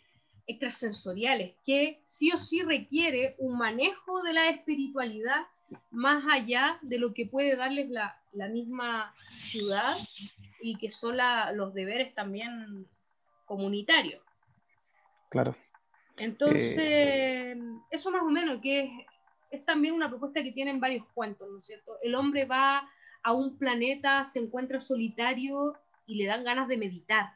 extrasensoriales, 0.53 1.55
que 1.65 2.03
sí 2.07 2.31
o 2.33 2.37
sí 2.37 2.63
requiere 2.63 3.35
un 3.39 3.59
manejo 3.59 4.23
de 4.23 4.33
la 4.33 4.49
espiritualidad 4.49 5.47
más 5.91 6.25
allá 6.31 6.79
de 6.83 6.99
lo 6.99 7.15
que 7.15 7.27
puede 7.27 7.57
darles 7.57 7.91
la, 7.91 8.21
la 8.33 8.49
misma 8.49 9.15
ciudad 9.17 9.97
y 10.61 10.77
que 10.77 10.91
son 10.91 11.17
la, 11.17 11.53
los 11.53 11.75
deberes 11.75 12.15
también 12.15 12.87
comunitarios. 13.45 14.23
Claro. 15.31 15.57
Entonces, 16.17 16.77
eh, 16.79 17.57
eso 17.91 18.11
más 18.11 18.23
o 18.23 18.31
menos, 18.31 18.61
que 18.61 18.81
es, 18.81 18.91
es, 19.51 19.65
también 19.65 19.95
una 19.95 20.09
propuesta 20.09 20.43
que 20.43 20.53
tienen 20.53 20.79
varios 20.79 21.07
cuentos, 21.15 21.49
¿no 21.51 21.59
es 21.59 21.65
cierto? 21.65 21.99
El 22.03 22.15
hombre 22.15 22.45
va 22.45 22.89
a 23.23 23.33
un 23.33 23.57
planeta, 23.57 24.25
se 24.25 24.41
encuentra 24.41 24.79
solitario 24.79 25.75
y 26.07 26.17
le 26.17 26.27
dan 26.27 26.45
ganas 26.45 26.69
de 26.69 26.77
meditar. 26.77 27.35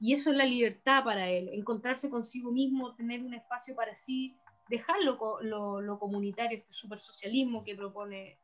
Y 0.00 0.12
eso 0.12 0.30
es 0.30 0.36
la 0.36 0.44
libertad 0.44 1.02
para 1.04 1.28
él, 1.28 1.48
encontrarse 1.52 2.08
consigo 2.08 2.52
mismo, 2.52 2.94
tener 2.94 3.22
un 3.22 3.34
espacio 3.34 3.74
para 3.74 3.94
sí, 3.94 4.36
dejar 4.68 5.02
lo, 5.02 5.40
lo, 5.42 5.80
lo 5.80 5.98
comunitario, 5.98 6.58
este 6.58 6.72
supersocialismo 6.72 7.64
que 7.64 7.74
propone 7.74 8.38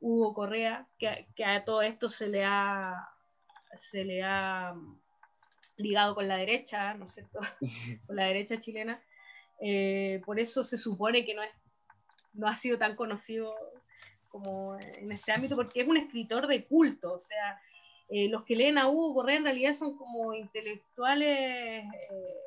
Hugo 0.00 0.34
Correa, 0.34 0.88
que, 0.98 1.28
que, 1.36 1.44
a 1.44 1.64
todo 1.64 1.82
esto 1.82 2.08
se 2.08 2.28
le 2.28 2.44
ha, 2.44 3.08
se 3.76 4.04
le 4.04 4.22
ha 4.22 4.74
ligado 5.76 6.14
con 6.14 6.28
la 6.28 6.36
derecha, 6.36 6.94
¿no 6.94 7.06
es 7.06 7.14
cierto? 7.14 7.38
con 8.06 8.16
la 8.16 8.24
derecha 8.24 8.58
chilena. 8.58 9.02
Eh, 9.60 10.20
por 10.26 10.40
eso 10.40 10.64
se 10.64 10.76
supone 10.76 11.24
que 11.24 11.34
no, 11.34 11.42
es, 11.42 11.50
no 12.32 12.48
ha 12.48 12.56
sido 12.56 12.78
tan 12.78 12.96
conocido 12.96 13.54
como 14.28 14.76
en 14.78 15.12
este 15.12 15.32
ámbito, 15.32 15.54
porque 15.54 15.82
es 15.82 15.88
un 15.88 15.96
escritor 15.96 16.48
de 16.48 16.64
culto, 16.64 17.14
o 17.14 17.18
sea, 17.18 17.60
eh, 18.08 18.28
los 18.28 18.44
que 18.44 18.56
leen 18.56 18.78
a 18.78 18.88
Hugo 18.88 19.14
Correa 19.14 19.36
en 19.36 19.44
realidad 19.44 19.72
son 19.72 19.96
como 19.96 20.34
intelectuales 20.34 21.84
eh, 21.84 22.44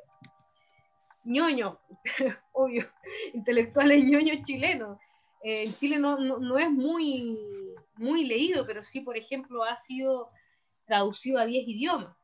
ñoños, 1.24 1.76
obvio, 2.52 2.88
intelectuales 3.34 4.04
ñoños 4.04 4.44
chilenos. 4.44 4.98
Eh, 5.42 5.64
en 5.64 5.76
Chile 5.76 5.98
no, 5.98 6.18
no, 6.18 6.38
no, 6.38 6.58
es 6.58 6.70
muy, 6.70 7.38
muy 7.96 8.24
leído, 8.24 8.66
pero 8.66 8.82
sí, 8.82 9.00
por 9.00 9.16
ejemplo, 9.16 9.64
ha 9.64 9.76
sido 9.76 10.30
traducido 10.86 11.38
a 11.38 11.46
10 11.46 11.68
idiomas. 11.68 12.16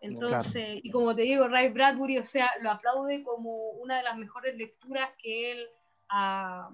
Entonces, 0.00 0.64
claro. 0.64 0.80
y 0.82 0.90
como 0.90 1.16
te 1.16 1.22
digo, 1.22 1.48
Ray 1.48 1.70
Bradbury, 1.70 2.18
o 2.18 2.24
sea, 2.24 2.50
lo 2.60 2.70
aplaude 2.70 3.22
como 3.24 3.54
una 3.54 3.96
de 3.96 4.02
las 4.02 4.18
mejores 4.18 4.54
lecturas 4.54 5.08
que 5.22 5.52
él 5.52 5.66
ha, 6.10 6.68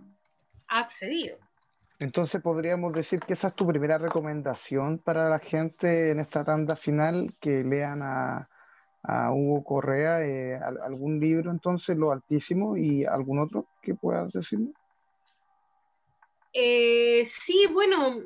ha 0.67 0.79
accedido. 0.81 1.39
Entonces 2.01 2.41
podríamos 2.41 2.95
decir 2.95 3.21
que 3.21 3.35
esa 3.35 3.49
es 3.49 3.55
tu 3.55 3.67
primera 3.67 3.99
recomendación 3.99 4.99
para 4.99 5.29
la 5.29 5.39
gente 5.39 6.11
en 6.11 6.19
esta 6.19 6.43
tanda 6.45 6.75
final, 6.75 7.35
que 7.39 7.63
lean 7.63 8.01
a, 8.03 8.49
Hugo 9.33 9.65
Correa, 9.65 10.23
eh, 10.23 10.59
algún 10.83 11.21
libro 11.21 11.51
entonces, 11.51 11.97
Lo 11.97 12.13
Altísimo, 12.13 12.77
y 12.77 13.05
algún 13.05 13.39
otro 13.39 13.67
que 13.83 13.95
puedas 13.95 14.33
decirme. 14.33 14.73
Eh, 16.53 17.25
sí, 17.27 17.67
bueno, 17.73 18.21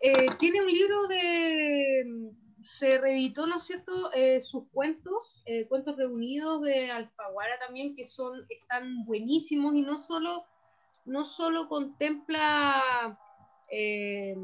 eh, 0.00 0.26
tiene 0.38 0.62
un 0.62 0.66
libro 0.66 1.06
de, 1.08 2.32
se 2.64 2.98
reeditó, 2.98 3.46
¿no 3.46 3.58
es 3.58 3.64
cierto?, 3.64 4.12
eh, 4.14 4.40
sus 4.40 4.68
cuentos, 4.72 5.44
cuentos 5.68 5.96
reunidos 5.96 6.62
de 6.62 6.90
Alfaguara 6.90 7.58
también, 7.58 7.94
que 7.94 8.06
son, 8.06 8.46
están 8.50 9.04
buenísimos 9.04 9.74
y 9.74 9.82
no 9.82 9.98
solo, 9.98 10.44
no 11.06 11.24
solo 11.24 11.68
contempla 11.68 13.18
eh, 13.70 14.36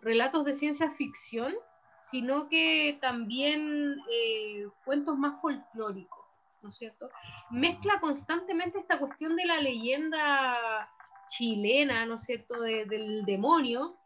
relatos 0.00 0.44
de 0.44 0.52
ciencia 0.52 0.90
ficción, 0.90 1.54
sino 1.98 2.48
que 2.48 2.98
también 3.00 3.96
eh, 4.10 4.66
cuentos 4.84 5.16
más 5.16 5.40
folclóricos, 5.40 6.24
¿no 6.62 6.68
es 6.68 6.76
cierto? 6.76 7.08
Mezcla 7.50 7.98
constantemente 8.00 8.78
esta 8.78 8.98
cuestión 8.98 9.34
de 9.36 9.46
la 9.46 9.60
leyenda 9.60 10.88
chilena, 11.26 12.04
¿no 12.04 12.16
es 12.16 12.24
cierto?, 12.24 12.60
de, 12.60 12.84
del 12.84 13.24
demonio, 13.24 13.96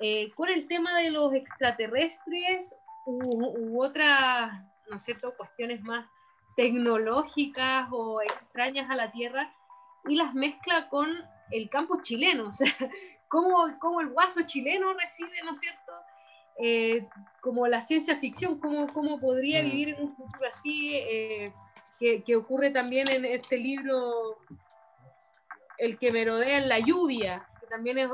eh, 0.00 0.30
con 0.36 0.48
el 0.48 0.68
tema 0.68 0.96
de 0.98 1.10
los 1.10 1.34
extraterrestres 1.34 2.78
u, 3.04 3.18
u 3.18 3.82
otras, 3.82 4.52
¿no 4.88 4.96
es 4.96 5.02
cierto?, 5.02 5.34
cuestiones 5.36 5.82
más 5.82 6.06
tecnológicas 6.56 7.88
o 7.90 8.20
extrañas 8.22 8.88
a 8.90 8.96
la 8.96 9.10
Tierra, 9.10 9.52
y 10.06 10.14
las 10.14 10.34
mezcla 10.34 10.88
con 10.88 11.08
el 11.50 11.68
campo 11.70 12.00
chileno, 12.02 12.44
o 12.48 12.52
sea, 12.52 12.72
cómo, 13.28 13.66
cómo 13.78 14.00
el 14.00 14.10
guaso 14.10 14.42
chileno 14.44 14.92
recibe, 14.94 15.42
¿no 15.44 15.52
es 15.52 15.60
cierto?, 15.60 15.92
eh, 16.60 17.06
como 17.40 17.68
la 17.68 17.80
ciencia 17.80 18.16
ficción, 18.16 18.58
cómo, 18.58 18.92
cómo 18.92 19.20
podría 19.20 19.62
vivir 19.62 19.90
en 19.90 20.02
un 20.02 20.16
futuro 20.16 20.48
así, 20.52 20.96
eh, 20.96 21.52
que, 22.00 22.24
que, 22.24 22.34
ocurre 22.34 22.70
también 22.70 23.08
en 23.10 23.24
este 23.24 23.56
libro, 23.56 24.38
El 25.76 25.98
que 25.98 26.10
merodea 26.10 26.58
en 26.58 26.68
la 26.68 26.80
lluvia, 26.80 27.48
que 27.60 27.68
también 27.68 27.98
es 27.98 28.10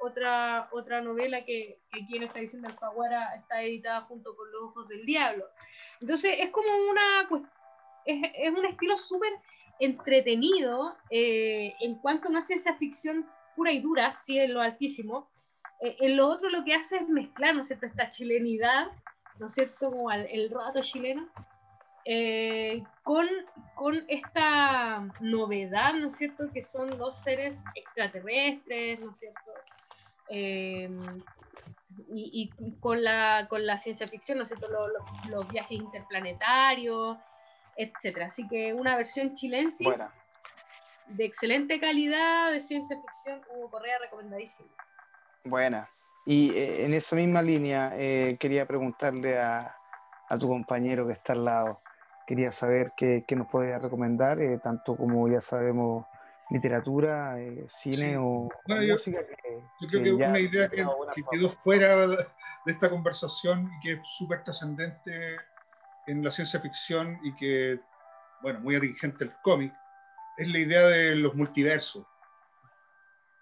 otra, 0.00 0.68
otra 0.72 1.00
novela 1.00 1.44
que, 1.46 1.80
que 1.90 2.02
aquí 2.02 2.16
en 2.16 2.24
esta 2.24 2.38
edición 2.38 2.60
de 2.60 2.68
Alfaguara 2.68 3.34
está 3.36 3.62
editada 3.62 4.02
junto 4.02 4.36
con 4.36 4.50
Los 4.52 4.62
Ojos 4.64 4.88
del 4.88 5.06
Diablo. 5.06 5.46
Entonces 6.00 6.36
es 6.38 6.50
como 6.50 6.68
una, 6.90 7.46
es, 8.04 8.30
es 8.34 8.50
un 8.50 8.66
estilo 8.66 8.96
súper 8.96 9.32
entretenido 9.80 10.96
eh, 11.10 11.74
en 11.80 11.96
cuanto 11.96 12.28
a 12.28 12.30
una 12.30 12.40
ciencia 12.40 12.74
ficción 12.74 13.26
pura 13.56 13.72
y 13.72 13.80
dura, 13.80 14.12
sí, 14.12 14.38
en 14.38 14.54
lo 14.54 14.60
altísimo. 14.60 15.28
Eh, 15.80 15.96
en 16.00 16.16
lo 16.16 16.28
otro 16.28 16.48
lo 16.50 16.64
que 16.64 16.74
hace 16.74 16.96
es 16.96 17.08
mezclar, 17.08 17.54
¿no 17.54 17.62
es 17.62 17.68
cierto?, 17.68 17.86
esta 17.86 18.10
chilenidad, 18.10 18.88
¿no 19.38 19.46
es 19.46 19.54
cierto?, 19.54 19.90
como 19.90 20.10
el, 20.10 20.26
el 20.26 20.50
rato 20.50 20.80
chileno, 20.80 21.28
eh, 22.04 22.82
con, 23.02 23.26
con 23.74 24.04
esta 24.08 25.08
novedad, 25.20 25.94
¿no 25.94 26.08
es 26.08 26.16
cierto?, 26.16 26.50
que 26.52 26.62
son 26.62 26.98
dos 26.98 27.16
seres 27.22 27.64
extraterrestres, 27.74 28.98
¿no 29.00 29.12
es 29.12 29.18
cierto?, 29.18 29.52
eh, 30.30 30.90
y, 32.14 32.50
y, 32.58 32.72
con, 32.80 33.02
la, 33.02 33.46
con 33.48 33.66
la 33.66 33.76
ciencia 33.76 34.06
ficción, 34.08 34.38
¿no 34.38 34.44
es 34.44 34.48
cierto?, 34.48 34.68
los, 34.68 34.88
los, 34.90 35.30
los 35.30 35.48
viajes 35.48 35.78
interplanetarios, 35.78 37.18
etcétera. 37.78 38.26
Así 38.26 38.46
que 38.48 38.74
una 38.74 38.96
versión 38.96 39.32
chilensis 39.34 39.86
Buena. 39.86 40.08
de 41.06 41.24
excelente 41.24 41.80
calidad 41.80 42.52
de 42.52 42.60
ciencia 42.60 43.00
ficción, 43.00 43.40
Hugo 43.54 43.70
Correa, 43.70 43.98
recomendadísimo. 44.00 44.68
Buena. 45.44 45.88
Y 46.26 46.50
eh, 46.50 46.84
en 46.84 46.92
esa 46.92 47.16
misma 47.16 47.40
línea 47.40 47.92
eh, 47.94 48.36
quería 48.38 48.66
preguntarle 48.66 49.38
a, 49.38 49.74
a, 50.28 50.38
tu 50.38 50.48
compañero 50.48 51.06
que 51.06 51.14
está 51.14 51.32
al 51.32 51.44
lado, 51.44 51.80
quería 52.26 52.52
saber 52.52 52.92
qué, 52.96 53.24
qué 53.26 53.34
nos 53.34 53.46
podría 53.46 53.78
recomendar, 53.78 54.38
eh, 54.40 54.58
tanto 54.62 54.94
como 54.94 55.26
ya 55.28 55.40
sabemos 55.40 56.04
literatura, 56.50 57.40
eh, 57.40 57.64
cine 57.68 58.10
sí. 58.10 58.16
o, 58.16 58.48
bueno, 58.66 58.82
o 58.82 58.84
yo, 58.84 58.94
música. 58.94 59.20
Que, 59.26 59.62
yo 59.80 59.88
creo 59.88 60.02
que, 60.02 60.08
que 60.10 60.14
una 60.14 60.40
idea 60.40 60.68
que, 60.68 60.84
que 61.14 61.22
quedó 61.30 61.50
fuera 61.50 62.06
de 62.06 62.16
esta 62.66 62.90
conversación 62.90 63.70
y 63.78 63.80
que 63.80 63.92
es 63.92 64.00
súper 64.04 64.44
trascendente 64.44 65.36
en 66.08 66.24
la 66.24 66.30
ciencia 66.30 66.60
ficción 66.60 67.20
y 67.22 67.34
que, 67.36 67.80
bueno, 68.42 68.60
muy 68.60 68.74
atingente 68.74 69.24
el 69.24 69.32
cómic, 69.42 69.72
es 70.38 70.48
la 70.48 70.58
idea 70.58 70.86
de 70.86 71.14
los 71.14 71.34
multiversos. 71.34 72.04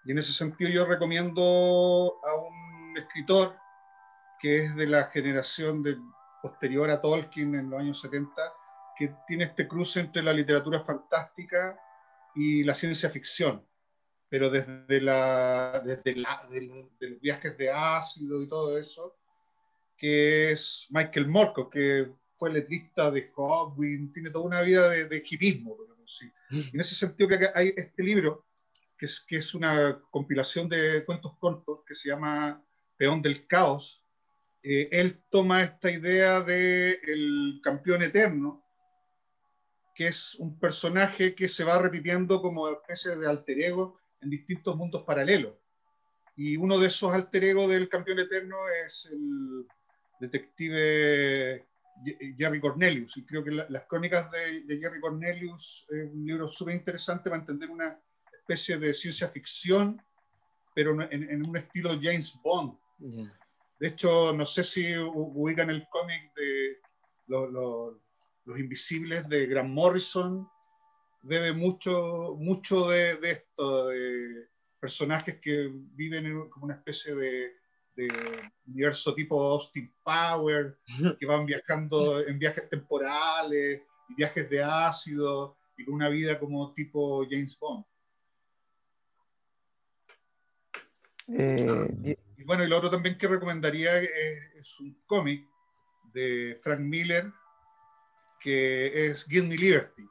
Y 0.05 0.11
en 0.11 0.17
ese 0.17 0.33
sentido 0.33 0.69
yo 0.69 0.85
recomiendo 0.85 2.19
a 2.23 2.35
un 2.35 2.97
escritor 2.97 3.55
que 4.39 4.57
es 4.57 4.75
de 4.75 4.87
la 4.87 5.05
generación 5.05 5.83
posterior 6.41 6.89
a 6.89 7.01
Tolkien 7.01 7.55
en 7.55 7.69
los 7.69 7.79
años 7.79 8.01
70, 8.01 8.33
que 8.97 9.15
tiene 9.27 9.45
este 9.45 9.67
cruce 9.67 10.01
entre 10.01 10.21
la 10.21 10.33
literatura 10.33 10.83
fantástica 10.83 11.79
y 12.35 12.63
la 12.63 12.73
ciencia 12.73 13.09
ficción, 13.09 13.65
pero 14.29 14.49
desde, 14.49 15.01
la, 15.01 15.81
desde 15.83 16.15
la, 16.15 16.45
de, 16.49 16.89
de 16.99 17.09
los 17.09 17.21
viajes 17.21 17.57
de 17.57 17.71
ácido 17.71 18.41
y 18.41 18.47
todo 18.47 18.77
eso, 18.77 19.15
que 19.97 20.51
es 20.51 20.87
Michael 20.89 21.27
Moorcock, 21.27 21.73
que 21.73 22.11
fue 22.37 22.53
letrista 22.53 23.11
de 23.11 23.31
Hawkwind, 23.35 24.13
tiene 24.13 24.29
toda 24.29 24.45
una 24.45 24.61
vida 24.61 24.89
de, 24.89 25.05
de 25.05 25.23
hipismo. 25.29 25.75
Sí. 26.05 26.31
En 26.49 26.79
ese 26.79 26.95
sentido 26.95 27.27
que 27.27 27.49
hay 27.53 27.73
este 27.75 28.01
libro, 28.01 28.45
que 28.97 29.05
es, 29.05 29.19
que 29.19 29.37
es 29.37 29.53
una 29.53 30.01
compilación 30.09 30.69
de 30.69 31.03
cuentos 31.03 31.33
cortos 31.37 31.81
que 31.85 31.93
se 31.93 32.09
llama 32.09 32.63
Peón 32.95 33.21
del 33.21 33.45
Caos, 33.45 34.03
eh, 34.63 34.89
él 34.91 35.21
toma 35.29 35.61
esta 35.61 35.91
idea 35.91 36.41
del 36.41 36.99
de 37.01 37.59
campeón 37.61 38.03
eterno, 38.03 38.63
que 39.93 40.07
es 40.07 40.35
un 40.35 40.59
personaje 40.59 41.35
que 41.35 41.47
se 41.47 41.63
va 41.63 41.79
repitiendo 41.79 42.41
como 42.41 42.69
especie 42.69 43.15
de 43.15 43.27
alter 43.27 43.59
ego 43.59 43.99
en 44.21 44.29
distintos 44.29 44.75
mundos 44.75 45.03
paralelos. 45.03 45.55
Y 46.35 46.55
uno 46.55 46.77
de 46.79 46.87
esos 46.87 47.13
alter 47.13 47.43
ego 47.43 47.67
del 47.67 47.89
campeón 47.89 48.19
eterno 48.19 48.57
es 48.85 49.09
el 49.11 49.65
detective 50.19 51.65
Jerry 52.37 52.59
Cornelius. 52.59 53.17
Y 53.17 53.25
creo 53.25 53.43
que 53.43 53.51
la, 53.51 53.65
las 53.69 53.83
crónicas 53.85 54.29
de, 54.31 54.61
de, 54.61 54.79
Jerry 54.79 54.99
Cornelius 54.99 55.85
es 55.89 56.09
un 56.11 56.25
libro 56.25 56.49
súper 56.49 56.75
interesante 56.75 57.29
para 57.29 57.41
entender 57.41 57.69
una 57.69 57.99
especie 58.31 58.77
de 58.77 58.93
ciencia 58.93 59.29
ficción, 59.29 60.01
pero 60.73 61.01
en, 61.01 61.29
en 61.29 61.45
un 61.45 61.57
estilo 61.57 61.97
James 62.01 62.37
Bond. 62.43 62.77
Yeah. 62.99 63.33
De 63.79 63.89
hecho, 63.89 64.33
no 64.33 64.45
sé 64.45 64.63
si 64.63 64.97
ubican 64.97 65.69
el 65.69 65.87
cómic 65.89 66.33
de 66.35 66.77
los, 67.27 67.51
los, 67.51 67.95
los, 68.45 68.59
Invisibles 68.59 69.27
de 69.29 69.45
Grant 69.45 69.69
Morrison 69.69 70.47
bebe 71.21 71.53
mucho, 71.53 72.35
mucho 72.39 72.89
de, 72.89 73.17
de 73.17 73.31
esto, 73.31 73.87
de 73.87 74.47
personajes 74.79 75.39
que 75.39 75.69
viven 75.71 76.25
en 76.25 76.49
como 76.49 76.65
una 76.65 76.75
especie 76.75 77.13
de, 77.13 77.51
de 77.97 78.07
universo 78.67 79.13
tipo 79.15 79.41
Austin 79.41 79.91
Power, 80.03 80.77
que 81.19 81.25
van 81.25 81.45
viajando 81.47 82.25
en 82.25 82.37
viajes 82.37 82.69
temporales 82.69 83.81
y 84.07 84.13
viajes 84.13 84.47
de 84.49 84.63
ácido 84.63 85.57
y 85.75 85.83
con 85.83 85.95
una 85.95 86.07
vida 86.07 86.39
como 86.39 86.71
tipo 86.73 87.25
James 87.29 87.57
Bond. 87.59 87.83
Eh, 91.29 92.15
Y 92.37 92.43
bueno, 92.43 92.63
y 92.63 92.67
lo 92.67 92.77
otro 92.77 92.89
también 92.89 93.17
que 93.17 93.27
recomendaría 93.27 93.97
es, 93.97 94.09
es 94.55 94.79
un 94.79 94.93
cómic 95.07 95.45
de 96.13 96.57
Frank 96.61 96.79
Miller 96.79 97.31
que 98.39 99.07
es 99.07 99.25
Give 99.25 99.47
Me 99.47 99.57
Liberty. 99.57 100.07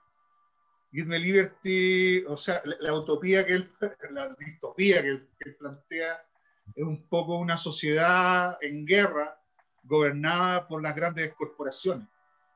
Give 0.91 1.07
Me 1.07 1.19
Liberty, 1.19 2.25
o 2.27 2.37
sea, 2.37 2.61
la, 2.65 2.77
la 2.81 2.95
utopía 2.95 3.47
que 3.47 3.55
él, 3.55 3.73
la 4.11 4.35
distopía 4.35 5.03
que 5.03 5.09
él, 5.09 5.29
que 5.39 5.51
él 5.51 5.57
plantea 5.57 6.27
es 6.75 6.85
un 6.85 7.09
poco 7.09 7.39
una 7.39 7.57
sociedad 7.57 8.59
en 8.61 8.85
guerra 8.85 9.39
gobernada 9.83 10.67
por 10.67 10.83
las 10.83 10.95
grandes 10.97 11.33
corporaciones. 11.35 12.09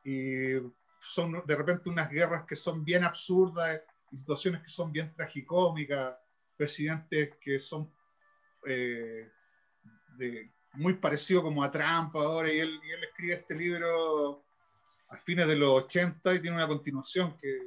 Y 0.04 0.54
son 1.00 1.42
de 1.46 1.56
repente 1.56 1.88
unas 1.88 2.10
guerras 2.10 2.44
que 2.46 2.56
son 2.56 2.84
bien 2.84 3.04
absurdas 3.04 3.80
situaciones 4.10 4.62
que 4.62 4.68
son 4.68 4.90
bien 4.92 5.14
tragicómicas, 5.14 6.16
presidentes 6.56 7.36
que 7.40 7.58
son 7.58 7.92
eh, 8.66 9.30
de, 10.18 10.50
muy 10.74 10.94
parecido 10.94 11.42
como 11.42 11.62
a 11.62 11.70
Trump 11.70 12.14
ahora, 12.16 12.52
y 12.52 12.58
él, 12.58 12.80
y 12.82 12.90
él 12.90 13.04
escribe 13.04 13.34
este 13.34 13.54
libro 13.54 14.44
a 15.08 15.16
fines 15.16 15.46
de 15.48 15.56
los 15.56 15.84
80 15.84 16.34
y 16.34 16.40
tiene 16.40 16.56
una 16.56 16.68
continuación 16.68 17.36
que 17.38 17.58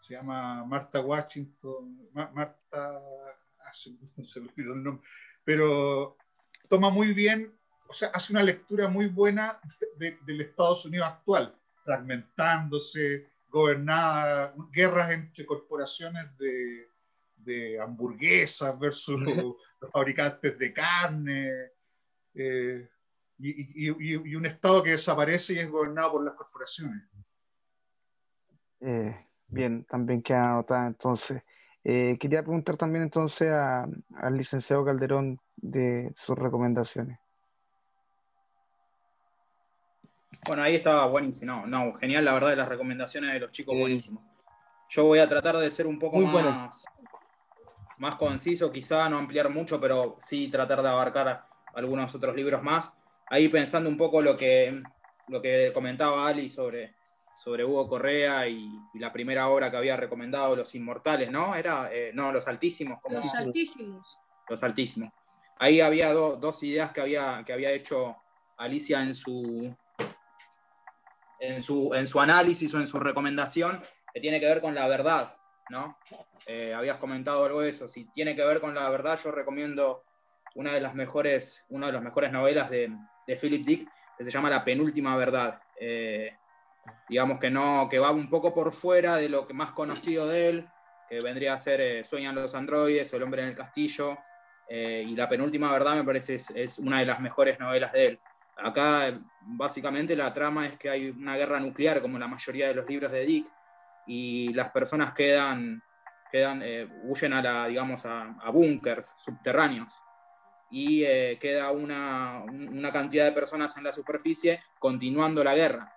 se 0.00 0.14
llama 0.14 0.64
Marta 0.64 1.00
Washington, 1.00 2.08
Ma- 2.12 2.30
Marta, 2.34 2.58
ah, 2.72 3.72
se, 3.72 3.90
se 4.22 4.40
me 4.40 4.48
olvidó 4.48 4.74
el 4.74 4.82
nombre, 4.82 5.06
pero 5.44 6.16
toma 6.68 6.90
muy 6.90 7.12
bien, 7.12 7.52
o 7.88 7.92
sea, 7.92 8.08
hace 8.08 8.32
una 8.32 8.42
lectura 8.42 8.88
muy 8.88 9.06
buena 9.06 9.60
de- 9.98 10.18
del 10.24 10.40
Estados 10.40 10.84
Unidos 10.86 11.06
actual, 11.08 11.54
fragmentándose, 11.84 13.28
gobernada, 13.48 14.54
guerras 14.72 15.10
entre 15.12 15.46
corporaciones 15.46 16.36
de, 16.38 16.88
de 17.36 17.78
hamburguesas 17.80 18.76
versus 18.78 19.20
los, 19.20 19.36
los 19.80 19.90
fabricantes 19.92 20.58
de 20.58 20.72
carne, 20.72 21.50
eh, 22.34 22.88
y, 23.38 23.88
y- 23.88 23.90
y- 23.90 24.30
y 24.30 24.34
un 24.34 24.46
Estado 24.46 24.82
que 24.82 24.90
desaparece 24.92 25.54
y 25.54 25.58
es 25.58 25.68
gobernado 25.68 26.12
por 26.12 26.24
las 26.24 26.34
corporaciones. 26.34 27.02
Eh, 28.80 29.26
bien, 29.48 29.84
también 29.84 30.22
queda 30.22 30.52
anotada 30.52 30.86
entonces. 30.86 31.42
Eh, 31.84 32.16
quería 32.18 32.42
preguntar 32.42 32.76
también 32.78 33.02
entonces 33.04 33.50
a- 33.50 33.86
al 34.16 34.36
licenciado 34.36 34.84
Calderón 34.84 35.38
de 35.56 36.10
sus 36.14 36.38
recomendaciones. 36.38 37.18
Bueno, 40.46 40.62
ahí 40.62 40.74
estaba 40.74 41.06
buenísimo. 41.06 41.66
No, 41.66 41.66
no, 41.66 41.94
genial, 41.98 42.24
la 42.24 42.32
verdad, 42.32 42.50
de 42.50 42.56
las 42.56 42.68
recomendaciones 42.68 43.32
de 43.32 43.40
los 43.40 43.50
chicos, 43.52 43.76
buenísimo. 43.78 44.22
Yo 44.88 45.04
voy 45.04 45.18
a 45.18 45.28
tratar 45.28 45.56
de 45.56 45.70
ser 45.70 45.86
un 45.86 45.98
poco 45.98 46.16
Muy 46.16 46.26
más, 46.26 46.32
bueno. 46.32 47.08
más 47.98 48.16
conciso, 48.16 48.70
quizá 48.72 49.08
no 49.08 49.18
ampliar 49.18 49.48
mucho, 49.50 49.80
pero 49.80 50.16
sí 50.20 50.48
tratar 50.48 50.82
de 50.82 50.88
abarcar 50.88 51.44
algunos 51.74 52.14
otros 52.14 52.34
libros 52.34 52.62
más. 52.62 52.92
Ahí 53.30 53.48
pensando 53.48 53.88
un 53.88 53.96
poco 53.96 54.20
lo 54.20 54.36
que, 54.36 54.82
lo 55.28 55.40
que 55.40 55.70
comentaba 55.72 56.26
Ali 56.26 56.50
sobre, 56.50 56.94
sobre 57.36 57.64
Hugo 57.64 57.88
Correa 57.88 58.46
y, 58.48 58.70
y 58.94 58.98
la 58.98 59.12
primera 59.12 59.48
obra 59.48 59.70
que 59.70 59.76
había 59.76 59.96
recomendado, 59.96 60.54
Los 60.56 60.74
Inmortales, 60.74 61.30
¿no? 61.30 61.54
Era, 61.54 61.90
eh, 61.92 62.10
no, 62.14 62.30
Los 62.32 62.46
Altísimos, 62.48 62.98
Los 63.08 63.34
altísimos. 63.34 64.18
los 64.48 64.62
altísimos. 64.62 65.12
Ahí 65.58 65.80
había 65.80 66.12
do- 66.12 66.36
dos 66.36 66.62
ideas 66.62 66.92
que 66.92 67.00
había, 67.00 67.42
que 67.44 67.52
había 67.52 67.70
hecho 67.72 68.16
Alicia 68.56 69.02
en 69.02 69.14
su, 69.14 69.74
en, 71.40 71.62
su, 71.62 71.94
en 71.94 72.06
su 72.06 72.20
análisis 72.20 72.72
o 72.74 72.80
en 72.80 72.86
su 72.86 72.98
recomendación, 73.00 73.80
que 74.12 74.20
tiene 74.20 74.40
que 74.40 74.46
ver 74.46 74.60
con 74.60 74.74
la 74.74 74.86
verdad, 74.88 75.36
¿no? 75.70 75.98
Eh, 76.46 76.72
habías 76.74 76.98
comentado 76.98 77.44
algo 77.44 77.60
de 77.60 77.70
eso. 77.70 77.88
Si 77.88 78.04
tiene 78.12 78.36
que 78.36 78.44
ver 78.44 78.60
con 78.60 78.74
la 78.74 78.88
verdad, 78.90 79.18
yo 79.22 79.32
recomiendo 79.32 80.04
una 80.54 80.72
de 80.72 80.80
las 80.80 80.94
mejores, 80.94 81.66
una 81.68 81.86
de 81.88 81.92
las 81.94 82.02
mejores 82.02 82.30
novelas 82.30 82.70
de, 82.70 82.96
de 83.26 83.36
Philip 83.36 83.66
Dick, 83.66 83.90
que 84.16 84.24
se 84.24 84.30
llama 84.30 84.50
La 84.50 84.64
penúltima 84.64 85.16
verdad. 85.16 85.60
Eh, 85.80 86.36
digamos 87.08 87.38
que 87.38 87.50
no, 87.50 87.88
que 87.90 87.98
va 87.98 88.10
un 88.10 88.28
poco 88.30 88.54
por 88.54 88.72
fuera 88.72 89.16
de 89.16 89.28
lo 89.28 89.46
que 89.46 89.54
más 89.54 89.72
conocido 89.72 90.28
de 90.28 90.48
él, 90.48 90.68
que 91.08 91.20
vendría 91.20 91.54
a 91.54 91.58
ser 91.58 91.80
eh, 91.80 92.04
Sueñan 92.04 92.34
los 92.34 92.54
androides 92.54 93.12
El 93.12 93.22
hombre 93.22 93.42
en 93.42 93.48
el 93.48 93.54
castillo. 93.56 94.18
eh, 94.68 95.04
y 95.06 95.14
La 95.14 95.28
penúltima 95.28 95.70
verdad 95.72 95.96
me 95.96 96.04
parece 96.04 96.36
es, 96.36 96.50
es 96.50 96.78
una 96.78 97.00
de 97.00 97.06
las 97.06 97.20
mejores 97.20 97.58
novelas 97.60 97.92
de 97.92 98.06
él. 98.06 98.20
Acá 98.56 99.08
eh, 99.08 99.20
básicamente 99.40 100.16
la 100.16 100.32
trama 100.32 100.66
es 100.66 100.76
que 100.78 100.88
hay 100.88 101.10
una 101.10 101.36
guerra 101.36 101.60
nuclear, 101.60 102.00
como 102.00 102.18
la 102.18 102.28
mayoría 102.28 102.68
de 102.68 102.74
los 102.74 102.86
libros 102.88 103.12
de 103.12 103.24
Dick, 103.26 103.46
y 104.06 104.52
las 104.54 104.70
personas 104.70 105.12
quedan, 105.12 105.82
quedan 106.30 106.62
eh, 106.62 106.88
huyen 107.02 107.32
a, 107.32 107.42
la, 107.42 107.66
digamos, 107.66 108.06
a, 108.06 108.22
a 108.40 108.52
subterráneos. 109.16 110.00
Y 110.70 111.04
queda 111.40 111.70
una, 111.70 112.42
un- 112.44 112.78
una 112.78 112.90
cantidad 112.92 113.26
de 113.26 113.32
personas 113.32 113.76
en 113.76 113.84
la 113.84 113.92
superficie 113.92 114.62
continuando 114.78 115.44
la 115.44 115.54
guerra. 115.54 115.92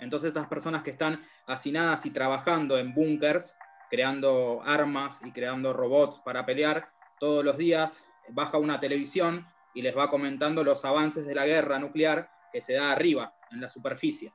Entonces 0.00 0.28
estas 0.28 0.48
personas 0.48 0.82
que 0.82 0.90
están 0.90 1.22
hacinadas 1.46 2.06
y 2.06 2.10
trabajando 2.10 2.78
en 2.78 2.94
búnkers, 2.94 3.56
creando 3.90 4.62
armas 4.64 5.20
y 5.24 5.32
creando 5.32 5.72
robots 5.72 6.20
para 6.24 6.46
pelear, 6.46 6.90
todos 7.18 7.44
los 7.44 7.58
días 7.58 8.04
baja 8.28 8.58
una 8.58 8.80
televisión 8.80 9.46
y 9.74 9.82
les 9.82 9.96
va 9.96 10.10
comentando 10.10 10.64
los 10.64 10.84
avances 10.84 11.26
de 11.26 11.34
la 11.34 11.46
guerra 11.46 11.78
nuclear 11.78 12.30
que 12.52 12.60
se 12.60 12.74
da 12.74 12.92
arriba, 12.92 13.34
en 13.50 13.60
la 13.60 13.70
superficie. 13.70 14.32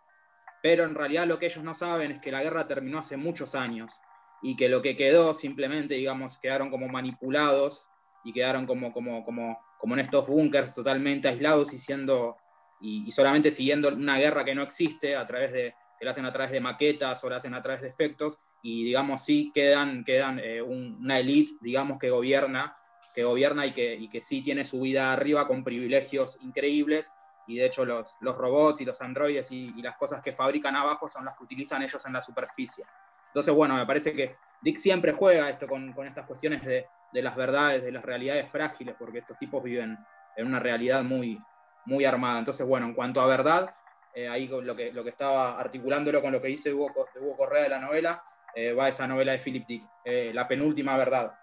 Pero 0.62 0.84
en 0.84 0.96
realidad 0.96 1.26
lo 1.26 1.40
que 1.40 1.48
ellos 1.48 1.64
no 1.64 1.74
saben 1.74 2.12
es 2.12 2.20
que 2.20 2.32
la 2.32 2.42
guerra 2.42 2.68
terminó 2.68 3.00
hace 3.00 3.18
muchos 3.18 3.56
años 3.56 4.00
y 4.42 4.56
que 4.56 4.70
lo 4.70 4.82
que 4.82 4.96
quedó 4.96 5.34
simplemente, 5.34 5.96
digamos, 5.96 6.38
quedaron 6.38 6.70
como 6.70 6.88
manipulados 6.88 7.88
y 8.24 8.34
quedaron 8.34 8.66
como, 8.66 8.94
como, 8.94 9.24
como, 9.24 9.60
como 9.80 9.94
en 9.94 10.00
estos 10.02 10.28
búnkers 10.28 10.74
totalmente 10.74 11.28
aislados 11.28 11.74
y 11.74 11.80
siendo 11.80 12.38
y, 12.80 13.04
y 13.08 13.12
solamente 13.12 13.52
siguiendo 13.52 13.90
una 13.90 14.18
guerra 14.18 14.44
que 14.46 14.56
no 14.56 14.64
existe 14.64 15.16
a 15.16 15.26
través 15.26 15.52
de 15.54 15.74
que 15.98 16.06
la 16.06 16.12
hacen 16.12 16.26
a 16.26 16.32
través 16.32 16.52
de 16.52 16.60
maquetas 16.60 17.24
o 17.24 17.30
la 17.30 17.38
hacen 17.38 17.54
a 17.54 17.62
través 17.62 17.82
de 17.82 17.88
efectos 17.90 18.38
y 18.62 18.84
digamos 18.84 19.24
sí 19.24 19.52
quedan 19.54 20.04
quedan 20.04 20.40
eh, 20.40 20.62
un- 20.62 20.98
una 21.02 21.20
élite 21.20 21.54
digamos 21.62 21.98
que 22.00 22.10
gobierna 22.10 22.76
que 23.14 23.24
gobierna 23.24 23.66
y 23.66 23.72
que, 23.72 23.96
y 23.96 24.10
que 24.10 24.22
sí 24.22 24.42
tiene 24.44 24.66
su 24.66 24.82
vida 24.82 25.14
arriba 25.14 25.48
con 25.48 25.64
privilegios 25.64 26.38
increíbles 26.42 27.14
y 27.48 27.56
de 27.58 27.68
hecho 27.68 27.86
los, 27.86 28.18
los 28.20 28.36
robots 28.36 28.82
y 28.82 28.86
los 28.86 29.00
androides 29.02 29.52
y, 29.52 29.72
y 29.78 29.82
las 29.82 29.96
cosas 29.96 30.22
que 30.22 30.34
fabrican 30.34 30.76
abajo 30.76 31.08
son 31.08 31.24
las 31.24 31.38
que 31.38 31.44
utilizan 31.46 31.82
ellos 31.84 32.04
en 32.06 32.12
la 32.14 32.22
superficie. 32.22 32.84
Entonces, 33.28 33.54
bueno, 33.54 33.76
me 33.76 33.86
parece 33.86 34.12
que 34.14 34.36
Dick 34.62 34.78
siempre 34.78 35.12
juega 35.14 35.50
esto 35.50 35.68
con, 35.68 35.94
con 35.94 36.08
estas 36.08 36.26
cuestiones 36.26 36.64
de, 36.66 36.88
de 37.14 37.22
las 37.22 37.36
verdades, 37.36 37.84
de 37.84 37.92
las 37.92 38.04
realidades 38.04 38.50
frágiles, 38.52 38.96
porque 38.98 39.20
estos 39.20 39.38
tipos 39.38 39.64
viven 39.64 39.96
en 40.36 40.48
una 40.48 40.60
realidad 40.60 41.04
muy, 41.04 41.40
muy 41.86 42.06
armada. 42.06 42.40
Entonces, 42.40 42.66
bueno, 42.68 42.86
en 42.88 42.94
cuanto 42.94 43.22
a 43.22 43.28
verdad, 43.28 43.76
eh, 44.14 44.28
ahí 44.28 44.48
lo 44.48 44.76
que, 44.76 44.92
lo 44.94 45.04
que 45.04 45.10
estaba 45.10 45.60
articulándolo 45.60 46.22
con 46.22 46.32
lo 46.32 46.42
que 46.42 46.48
dice 46.48 46.74
Hugo, 46.74 46.94
Hugo 47.20 47.36
Correa 47.38 47.64
de 47.64 47.70
la 47.70 47.80
novela, 47.80 48.24
eh, 48.56 48.72
va 48.74 48.88
esa 48.90 49.08
novela 49.08 49.34
de 49.34 49.40
Philip 49.40 49.66
Dick, 49.68 49.84
eh, 50.06 50.32
La 50.34 50.48
penúltima 50.48 50.98
verdad. 50.98 51.34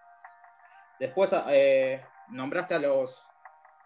Después 0.98 1.34
eh, 1.50 2.02
nombraste 2.28 2.74
a 2.74 2.78
los 2.78 3.26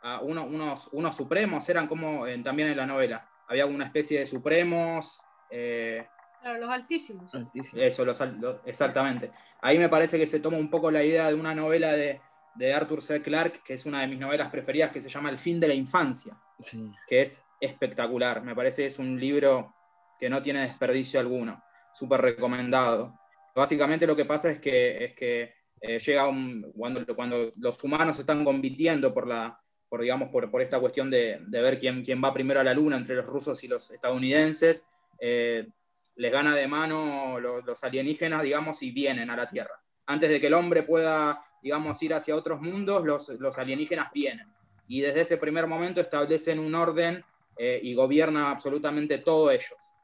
a 0.03 0.21
uno- 0.21 0.45
unos, 0.45 0.89
unos 0.93 1.17
supremos, 1.17 1.69
eran 1.69 1.89
como 1.89 2.27
en- 2.29 2.43
también 2.45 2.69
en 2.69 2.77
la 2.77 2.87
novela. 2.87 3.29
Había 3.49 3.67
una 3.67 3.85
especie 3.87 4.21
de 4.21 4.27
supremos. 4.27 5.21
eh, 5.51 6.07
Claro, 6.41 6.59
los 6.61 6.71
altísimos. 6.71 7.35
Altísimo. 7.35 7.83
eso, 7.83 8.05
los- 8.05 8.21
exactamente. 8.67 9.33
Ahí 9.61 9.79
me 9.79 9.89
parece 9.89 10.17
que 10.19 10.27
se 10.29 10.39
toma 10.39 10.59
un 10.59 10.71
poco 10.71 10.91
la 10.93 11.03
idea 11.03 11.27
de 11.29 11.35
una 11.35 11.55
novela 11.57 11.93
de, 11.95 12.21
de 12.57 12.73
Arthur 12.75 13.03
C. 13.03 13.23
Clarke, 13.23 13.63
que 13.63 13.75
es 13.75 13.87
una 13.87 14.01
de 14.01 14.07
mis 14.09 14.19
novelas 14.19 14.51
preferidas, 14.51 14.91
que 14.91 15.01
se 15.01 15.09
llama 15.09 15.31
El 15.31 15.39
fin 15.39 15.61
de 15.61 15.69
la 15.69 15.75
infancia, 15.75 16.39
Sí. 16.61 16.91
que 17.07 17.23
es 17.23 17.45
espectacular. 17.61 18.43
Me 18.43 18.55
parece 18.55 18.83
que 18.83 18.87
es 18.89 18.99
un 18.99 19.19
libro 19.21 19.75
que 20.19 20.31
no 20.31 20.41
tiene 20.43 20.63
desperdicio 20.63 21.21
alguno, 21.21 21.63
súper 21.93 22.21
recomendado. 22.23 23.19
Básicamente 23.55 24.07
lo 24.07 24.17
que 24.17 24.25
pasa 24.25 24.51
es 24.51 24.59
que, 24.61 25.05
es 25.05 25.15
que 25.15 25.55
eh, 25.81 25.99
llega 25.99 26.27
un, 26.27 26.73
cuando, 26.77 27.05
cuando 27.15 27.53
los 27.57 27.83
humanos 27.85 28.19
están 28.19 28.45
compitiendo 28.45 29.13
por 29.13 29.27
la 29.27 29.61
por, 29.89 30.01
digamos, 30.03 30.31
por, 30.31 30.51
por 30.51 30.63
esta 30.63 30.81
cuestión 30.81 31.11
de, 31.11 31.39
de 31.47 31.61
ver 31.63 31.79
quién, 31.79 32.05
quién 32.05 32.21
va 32.23 32.35
primero 32.35 32.59
a 32.59 32.65
la 32.65 32.75
luna 32.75 32.97
entre 32.97 33.15
los 33.15 33.25
rusos 33.25 33.63
y 33.63 33.69
los 33.69 33.89
estadounidenses, 33.93 34.89
eh, 35.21 35.69
les 36.17 36.33
gana 36.33 36.57
de 36.57 36.67
mano 36.67 37.39
los, 37.39 37.65
los 37.65 37.85
alienígenas, 37.85 38.43
digamos, 38.43 38.83
y 38.83 38.91
vienen 38.91 39.31
a 39.31 39.37
la 39.37 39.47
Tierra. 39.47 39.81
Antes 40.07 40.31
de 40.31 40.41
que 40.41 40.47
el 40.47 40.55
hombre 40.55 40.83
pueda, 40.83 41.43
digamos, 41.63 42.03
ir 42.03 42.15
hacia 42.15 42.37
otros 42.37 42.61
mundos, 42.61 43.05
los, 43.05 43.29
los 43.29 43.59
alienígenas 43.59 44.13
vienen. 44.13 44.49
Y 44.89 45.01
desde 45.01 45.23
ese 45.23 45.37
primer 45.37 45.67
momento 45.67 46.01
establecen 46.01 46.59
un 46.59 46.75
orden 46.75 47.25
eh, 47.59 47.81
y 47.83 47.95
gobiernan 47.95 48.47
absolutamente 48.47 49.19
todo 49.19 49.51
ellos. 49.51 49.95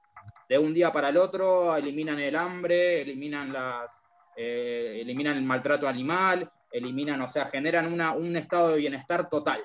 de 0.49 0.59
un 0.59 0.75
día 0.75 0.93
para 0.93 1.11
el 1.11 1.17
otro 1.17 1.77
eliminan 1.77 2.19
el 2.19 2.35
hambre, 2.37 3.03
eliminan, 3.03 3.53
las, 3.53 4.03
eh, 4.37 4.99
eliminan 5.01 5.37
el 5.37 5.45
maltrato 5.45 5.87
animal, 5.87 6.51
eliminan, 6.71 7.21
o 7.21 7.29
sea, 7.29 7.47
generan 7.47 7.93
una, 7.93 8.13
un 8.13 8.35
estado 8.37 8.71
de 8.71 8.79
bienestar 8.79 9.29
total, 9.29 9.63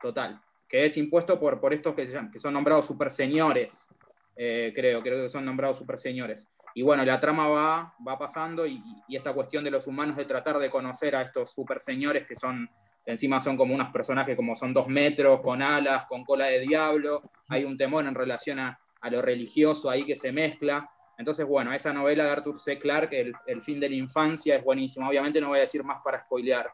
total, 0.00 0.40
que 0.68 0.86
es 0.86 0.96
impuesto 0.96 1.38
por, 1.38 1.60
por 1.60 1.72
estos 1.72 1.94
que, 1.94 2.06
que 2.32 2.38
son 2.38 2.54
nombrados 2.54 2.86
superseñores, 2.86 3.88
eh, 4.34 4.72
creo, 4.74 5.02
creo 5.02 5.22
que 5.22 5.28
son 5.28 5.44
nombrados 5.44 5.78
superseñores. 5.78 6.50
Y 6.76 6.82
bueno, 6.82 7.06
la 7.06 7.18
trama 7.18 7.48
va, 7.48 7.94
va 8.06 8.18
pasando 8.18 8.66
y, 8.66 8.82
esta 9.08 9.32
cuestión 9.32 9.64
de 9.64 9.70
los 9.70 9.86
humanos 9.86 10.14
de 10.14 10.26
tratar 10.26 10.58
de 10.58 10.68
conocer 10.68 11.16
a 11.16 11.22
estos 11.22 11.50
superseñores 11.50 12.26
que 12.26 12.36
son, 12.36 12.68
encima 13.06 13.40
son 13.40 13.56
como 13.56 13.74
unos 13.74 13.90
personajes 13.90 14.36
como 14.36 14.54
son 14.54 14.74
dos 14.74 14.86
metros, 14.86 15.40
con 15.40 15.62
alas, 15.62 16.04
con 16.06 16.22
cola 16.22 16.48
de 16.48 16.60
diablo, 16.60 17.22
hay 17.48 17.64
un 17.64 17.78
temor 17.78 18.04
en 18.04 18.14
relación 18.14 18.58
a, 18.58 18.78
a 19.00 19.08
lo 19.08 19.22
religioso 19.22 19.88
ahí 19.88 20.04
que 20.04 20.16
se 20.16 20.32
mezcla. 20.32 20.86
Entonces, 21.16 21.46
bueno, 21.46 21.72
esa 21.72 21.94
novela 21.94 22.24
de 22.24 22.30
Arthur 22.30 22.60
C. 22.60 22.78
Clarke, 22.78 23.32
el, 23.46 23.62
fin 23.62 23.80
de 23.80 23.88
la 23.88 23.94
infancia, 23.94 24.56
es 24.56 24.62
buenísima. 24.62 25.08
Obviamente 25.08 25.40
no 25.40 25.48
voy 25.48 25.60
a 25.60 25.62
decir 25.62 25.82
más 25.82 26.02
para 26.04 26.24
spoilear. 26.24 26.70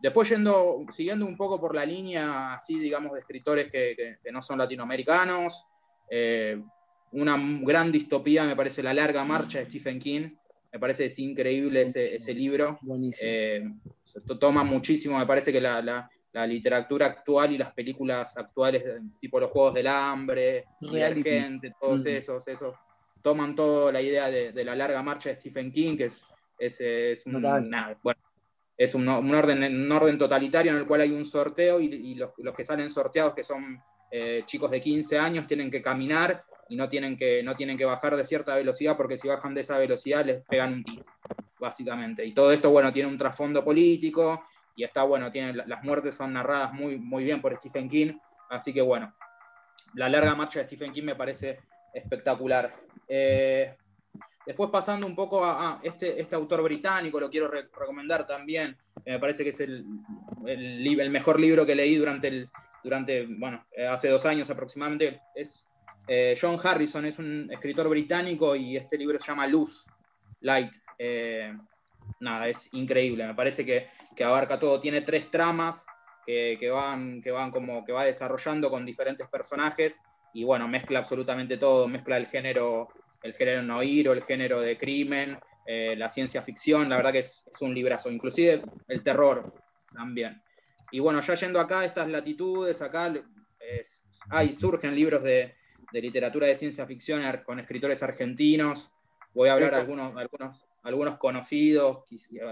Después, 0.00 0.28
yendo, 0.28 0.80
siguiendo 0.90 1.24
un 1.24 1.36
poco 1.36 1.60
por 1.60 1.72
la 1.76 1.86
línea, 1.86 2.54
así, 2.54 2.80
digamos, 2.80 3.12
de 3.12 3.20
escritores 3.20 3.70
que 3.70 4.18
no 4.32 4.42
son 4.42 4.58
latinoamericanos, 4.58 5.68
eh, 6.10 6.60
una 7.12 7.36
gran 7.62 7.90
distopía, 7.90 8.44
me 8.44 8.56
parece, 8.56 8.82
La 8.82 8.94
larga 8.94 9.24
marcha 9.24 9.58
de 9.58 9.66
Stephen 9.66 9.98
King. 9.98 10.30
Me 10.72 10.78
parece 10.78 11.06
es 11.06 11.18
increíble 11.18 11.82
ese, 11.82 12.14
ese 12.14 12.32
libro. 12.32 12.78
Eh, 13.20 13.64
toma 14.38 14.62
muchísimo, 14.62 15.18
me 15.18 15.26
parece 15.26 15.52
que 15.52 15.60
la, 15.60 15.82
la, 15.82 16.08
la, 16.32 16.46
literatura 16.46 17.06
actual 17.06 17.52
y 17.52 17.58
las 17.58 17.72
películas 17.72 18.36
actuales, 18.36 18.84
tipo 19.20 19.40
los 19.40 19.50
Juegos 19.50 19.74
del 19.74 19.88
Hambre, 19.88 20.66
gente, 20.80 21.72
todos 21.80 22.04
mm. 22.04 22.08
esos, 22.08 22.46
esos, 22.46 22.76
toman 23.20 23.56
toda 23.56 23.90
la 23.90 24.00
idea 24.00 24.30
de, 24.30 24.52
de, 24.52 24.64
la 24.64 24.76
larga 24.76 25.02
marcha 25.02 25.30
de 25.30 25.34
Stephen 25.34 25.72
King, 25.72 25.96
que 25.96 26.04
es, 26.04 26.22
es, 26.56 26.80
es 26.80 27.26
un, 27.26 27.44
una, 27.44 27.98
bueno, 28.00 28.20
es 28.76 28.94
un, 28.94 29.08
un, 29.08 29.34
orden, 29.34 29.64
un 29.64 29.90
orden 29.90 30.16
totalitario 30.18 30.70
en 30.70 30.78
el 30.78 30.86
cual 30.86 31.00
hay 31.00 31.10
un 31.10 31.24
sorteo 31.24 31.80
y, 31.80 31.86
y 31.86 32.14
los, 32.14 32.30
los, 32.38 32.54
que 32.54 32.64
salen 32.64 32.90
sorteados, 32.90 33.34
que 33.34 33.42
son 33.42 33.82
eh, 34.12 34.42
chicos 34.46 34.70
de 34.70 34.80
15 34.80 35.18
años, 35.18 35.46
tienen 35.46 35.70
que 35.70 35.82
caminar 35.82 36.44
y 36.70 36.76
no 36.76 36.88
tienen, 36.88 37.16
que, 37.16 37.42
no 37.42 37.56
tienen 37.56 37.76
que 37.76 37.84
bajar 37.84 38.16
de 38.16 38.24
cierta 38.24 38.54
velocidad 38.54 38.96
porque 38.96 39.18
si 39.18 39.26
bajan 39.26 39.54
de 39.54 39.62
esa 39.62 39.76
velocidad 39.76 40.24
les 40.24 40.40
pegan 40.44 40.72
un 40.72 40.84
tiro, 40.84 41.04
básicamente. 41.58 42.24
Y 42.24 42.32
todo 42.32 42.52
esto, 42.52 42.70
bueno, 42.70 42.92
tiene 42.92 43.08
un 43.08 43.18
trasfondo 43.18 43.64
político 43.64 44.44
y 44.76 44.84
está 44.84 45.02
bueno, 45.02 45.32
tiene, 45.32 45.52
las 45.52 45.82
muertes 45.82 46.14
son 46.14 46.32
narradas 46.32 46.72
muy, 46.72 46.96
muy 46.96 47.24
bien 47.24 47.42
por 47.42 47.56
Stephen 47.56 47.88
King, 47.88 48.12
así 48.48 48.72
que 48.72 48.80
bueno, 48.82 49.12
la 49.94 50.08
larga 50.08 50.36
marcha 50.36 50.60
de 50.60 50.66
Stephen 50.66 50.92
King 50.92 51.02
me 51.02 51.16
parece 51.16 51.58
espectacular. 51.92 52.72
Eh, 53.08 53.74
después 54.46 54.70
pasando 54.70 55.08
un 55.08 55.16
poco 55.16 55.44
a, 55.44 55.80
este, 55.82 56.20
este 56.20 56.36
autor 56.36 56.62
británico, 56.62 57.18
lo 57.18 57.28
quiero 57.28 57.48
re 57.48 57.68
recomendar 57.76 58.24
también, 58.24 58.78
me 59.04 59.18
parece 59.18 59.42
que 59.42 59.50
es 59.50 59.58
el, 59.58 59.84
el, 60.46 61.10
mejor 61.10 61.40
libro 61.40 61.66
que 61.66 61.74
leí 61.74 61.96
durante, 61.96 62.28
el, 62.28 62.48
durante 62.84 63.26
bueno, 63.26 63.66
hace 63.90 64.08
dos 64.08 64.24
años 64.24 64.48
aproximadamente, 64.50 65.20
es 65.34 65.69
eh, 66.12 66.36
John 66.38 66.58
Harrison 66.60 67.06
es 67.06 67.20
un 67.20 67.48
escritor 67.52 67.88
británico 67.88 68.56
y 68.56 68.76
este 68.76 68.98
libro 68.98 69.16
se 69.20 69.28
llama 69.28 69.46
Luz, 69.46 69.86
Light. 70.40 70.74
Eh, 70.98 71.56
nada, 72.18 72.48
es 72.48 72.68
increíble, 72.72 73.24
me 73.28 73.34
parece 73.36 73.64
que, 73.64 73.86
que, 74.16 74.24
abarca 74.24 74.58
todo. 74.58 74.80
Tiene 74.80 75.02
tres 75.02 75.30
tramas 75.30 75.86
que, 76.26 76.56
que, 76.58 76.68
van, 76.68 77.22
que 77.22 77.30
van 77.30 77.52
como 77.52 77.84
que 77.84 77.92
va 77.92 78.02
desarrollando 78.02 78.70
con 78.70 78.84
diferentes 78.84 79.28
personajes 79.28 80.00
y 80.34 80.42
bueno, 80.42 80.66
mezcla 80.66 80.98
absolutamente 80.98 81.58
todo, 81.58 81.86
mezcla 81.86 82.16
el 82.16 82.26
género, 82.26 82.88
el 83.22 83.32
género 83.34 83.62
noir 83.62 84.08
o 84.08 84.12
el 84.12 84.24
género 84.24 84.60
de 84.60 84.76
crimen, 84.76 85.38
eh, 85.64 85.94
la 85.96 86.08
ciencia 86.08 86.42
ficción, 86.42 86.88
la 86.88 86.96
verdad 86.96 87.12
que 87.12 87.20
es, 87.20 87.44
es, 87.48 87.62
un 87.62 87.72
librazo, 87.72 88.10
inclusive 88.10 88.64
el 88.88 89.04
terror 89.04 89.54
también. 89.94 90.42
Y 90.90 90.98
bueno, 90.98 91.20
ya 91.20 91.36
yendo 91.36 91.60
acá 91.60 91.84
estas 91.84 92.08
latitudes, 92.08 92.82
acá 92.82 93.14
hay, 94.28 94.52
surgen 94.52 94.96
libros 94.96 95.22
de, 95.22 95.54
de 95.92 96.00
literatura 96.00 96.46
de 96.46 96.56
ciencia 96.56 96.86
ficción 96.86 97.22
con 97.44 97.60
escritores 97.60 98.02
argentinos. 98.02 98.92
Voy 99.34 99.48
a 99.48 99.52
hablar 99.52 99.74
algunos, 99.74 100.16
algunos, 100.16 100.66
algunos 100.82 101.18
conocidos, 101.18 102.04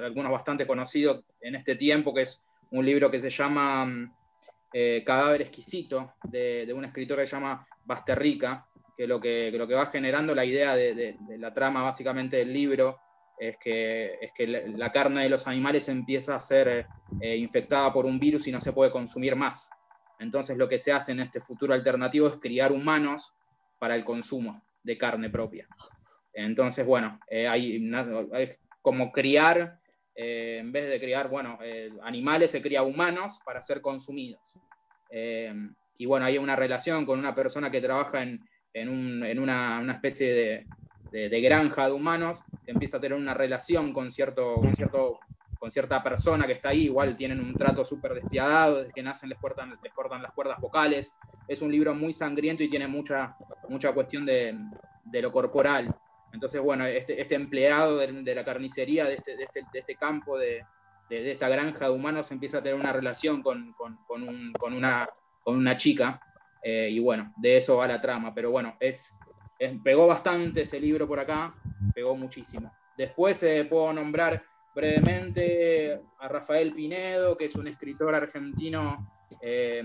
algunos 0.03 0.33
bastante 0.33 0.67
conocidos 0.67 1.25
en 1.41 1.55
este 1.55 1.75
tiempo, 1.75 2.15
que 2.15 2.23
es 2.23 2.43
un 2.71 2.85
libro 2.85 3.11
que 3.11 3.21
se 3.21 3.31
llama 3.31 4.13
eh, 4.73 5.03
Cadáver 5.05 5.43
Exquisito, 5.43 6.15
de, 6.25 6.67
de, 6.67 6.73
un 6.73 6.85
escritor 6.85 7.19
que 7.19 7.27
se 7.27 7.33
llama 7.33 7.67
Basterrica, 7.85 8.67
que 8.97 9.07
lo 9.07 9.21
que, 9.21 9.49
que 9.51 9.59
lo 9.59 9.67
que 9.67 9.75
va 9.75 9.87
generando 9.87 10.35
la 10.35 10.45
idea 10.45 10.75
de, 10.75 10.95
de, 10.95 11.17
de, 11.21 11.39
la 11.39 11.53
trama 11.53 11.83
básicamente 11.83 12.37
del 12.37 12.53
libro 12.53 12.99
es 13.39 13.57
que, 13.59 14.15
es 14.21 14.33
que 14.33 14.47
la 14.47 14.91
carne 14.93 15.23
de 15.23 15.29
los 15.29 15.47
animales 15.47 15.89
empieza 15.89 16.35
a 16.35 16.41
ser 16.41 16.87
eh, 17.21 17.37
infectada 17.37 17.93
por 17.93 18.05
un 18.05 18.19
virus 18.19 18.47
y 18.49 18.53
no 18.53 18.61
se 18.61 18.73
puede 18.73 18.91
consumir 18.91 19.37
más. 19.37 19.71
Entonces 20.19 20.57
lo 20.57 20.69
que 20.69 20.79
se 20.79 20.93
hace 20.93 21.13
en 21.13 21.21
este 21.21 21.41
futuro 21.41 21.75
alternativo 21.75 22.29
es 22.29 22.37
criar 22.37 22.73
humanos 22.73 23.35
para 23.79 23.95
el 23.95 24.05
consumo 24.05 24.63
de 24.83 24.99
carne 24.99 25.31
propia. 25.31 25.69
Entonces, 26.33 26.87
bueno, 26.87 27.19
eh, 27.29 27.49
hay, 27.49 27.91
hay, 28.33 28.51
como 28.81 29.11
criar, 29.11 29.81
eh, 30.15 30.59
en 30.61 30.73
vez 30.73 30.89
de 30.89 31.01
criar, 31.01 31.29
bueno, 31.29 31.59
eh, 31.63 31.91
animales, 32.03 32.51
se 32.51 32.63
cría 32.63 32.83
humanos 32.83 33.41
para 33.45 33.63
ser 33.63 33.81
consumidos. 33.81 34.59
Y 36.01 36.07
bueno, 36.07 36.27
hay 36.27 36.39
una 36.39 36.55
relación 36.55 37.05
con 37.05 37.19
una 37.19 37.35
persona 37.35 37.71
que 37.71 37.81
trabaja 37.81 38.23
en, 38.23 38.41
en, 38.73 38.89
un, 38.89 39.25
en 39.25 39.39
una, 39.39 39.81
una, 39.81 39.95
especie 39.95 40.33
de, 40.33 40.67
de, 41.11 41.29
de, 41.29 41.41
granja 41.41 41.87
de 41.87 41.93
humanos, 41.93 42.45
que 42.65 42.71
empieza 42.71 42.99
a 42.99 43.01
tener 43.01 43.19
una 43.19 43.35
relación 43.35 43.93
con 43.93 44.11
cierto, 44.11 44.55
con 44.55 44.77
cierto 44.77 45.19
con 45.59 45.71
cierta 45.71 46.03
persona 46.03 46.47
que 46.47 46.53
está 46.53 46.71
ahí, 46.71 46.85
igual 46.85 47.17
tienen 47.17 47.41
un 47.41 47.55
trato 47.55 47.85
súper 47.85 48.15
despiadado, 48.15 48.79
desde 48.79 48.93
que 48.93 49.03
nacen 49.03 49.29
les 49.29 49.39
cortan, 49.39 49.79
les 49.83 49.93
cortan 49.93 50.23
las 50.23 50.33
cuerdas 50.33 50.61
vocales. 50.61 51.17
Es 51.49 51.63
un 51.63 51.73
libro 51.73 51.95
muy 51.95 52.13
sangriento 52.13 52.63
y 52.63 52.69
tiene 52.69 52.87
mucha, 52.87 53.37
mucha 53.69 53.93
cuestión 53.93 54.25
de, 54.25 54.57
de 55.05 55.23
lo 55.23 55.33
corporal. 55.33 55.95
Entonces, 56.33 56.61
bueno, 56.61 56.87
este, 56.87 57.21
este 57.21 57.35
empleado 57.35 57.99
de, 57.99 58.35
la 58.35 58.45
carnicería, 58.45 59.07
de 59.07 59.15
este, 59.15 59.37
de 59.37 59.45
este, 59.45 59.65
este 59.73 59.97
campo, 59.97 60.39
de, 60.39 60.65
esta 61.09 61.49
granja 61.49 61.87
de 61.87 61.95
humanos, 61.95 62.31
empieza 62.31 62.59
a 62.59 62.63
tener 62.63 62.79
una 62.79 62.93
relación 62.93 63.43
con, 63.43 63.73
con, 63.73 63.97
con, 64.07 64.23
un, 64.23 64.53
con 64.53 64.75
una, 64.75 65.77
chica. 65.77 66.21
Eh, 66.63 66.89
y 66.91 66.99
bueno, 66.99 67.33
de 67.37 67.57
eso 67.57 67.79
va 67.79 67.87
la 67.87 68.01
trama. 68.01 68.35
Pero 68.35 68.51
bueno, 68.51 68.77
es, 68.79 69.15
es 69.59 69.73
pegó 69.83 70.07
bastante 70.07 70.63
ese 70.63 70.79
libro 70.79 71.09
por 71.09 71.19
acá, 71.19 71.55
pegó 71.95 72.15
muchísimo. 72.15 72.73
Después 72.97 73.43
eh, 73.43 73.65
puedo 73.65 73.93
nombrar 73.93 74.45
brevemente 74.79 76.01
a 76.21 76.29
Rafael 76.29 76.73
Pinedo, 76.73 77.37
que 77.37 77.47
es 77.47 77.57
un 77.57 77.67
escritor 77.67 78.15
argentino 78.15 79.11
eh, 79.43 79.83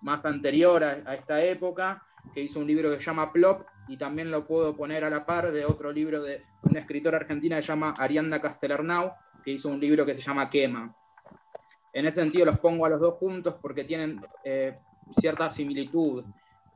más 0.00 0.24
anterior 0.24 0.82
a, 0.82 1.02
a, 1.04 1.14
esta 1.14 1.44
época, 1.44 2.02
que 2.32 2.40
hizo 2.40 2.58
un 2.60 2.66
libro 2.66 2.90
que 2.90 2.96
se 2.96 3.02
llama 3.02 3.30
Plop, 3.30 3.66
y 3.86 3.98
también 3.98 4.30
lo 4.30 4.46
puedo 4.46 4.74
poner 4.74 5.04
a 5.04 5.10
la 5.10 5.26
par 5.26 5.52
de 5.52 5.66
otro 5.66 5.92
libro 5.92 6.22
de 6.22 6.42
una 6.62 6.80
escritora 6.80 7.18
argentina 7.18 7.56
que 7.56 7.62
se 7.62 7.68
llama 7.68 7.94
Arianda 7.98 8.40
Castellarnau, 8.40 9.12
que 9.44 9.50
hizo 9.50 9.68
un 9.68 9.78
libro 9.78 10.06
que 10.06 10.14
se 10.14 10.22
llama 10.22 10.48
Quema. 10.48 10.96
En 11.92 12.06
ese 12.06 12.22
sentido 12.22 12.46
los 12.46 12.58
pongo 12.60 12.86
a 12.86 12.88
los 12.88 13.02
dos 13.02 13.16
juntos 13.18 13.56
porque 13.60 13.84
tienen 13.84 14.22
eh, 14.42 14.78
cierta 15.20 15.52
similitud. 15.52 16.24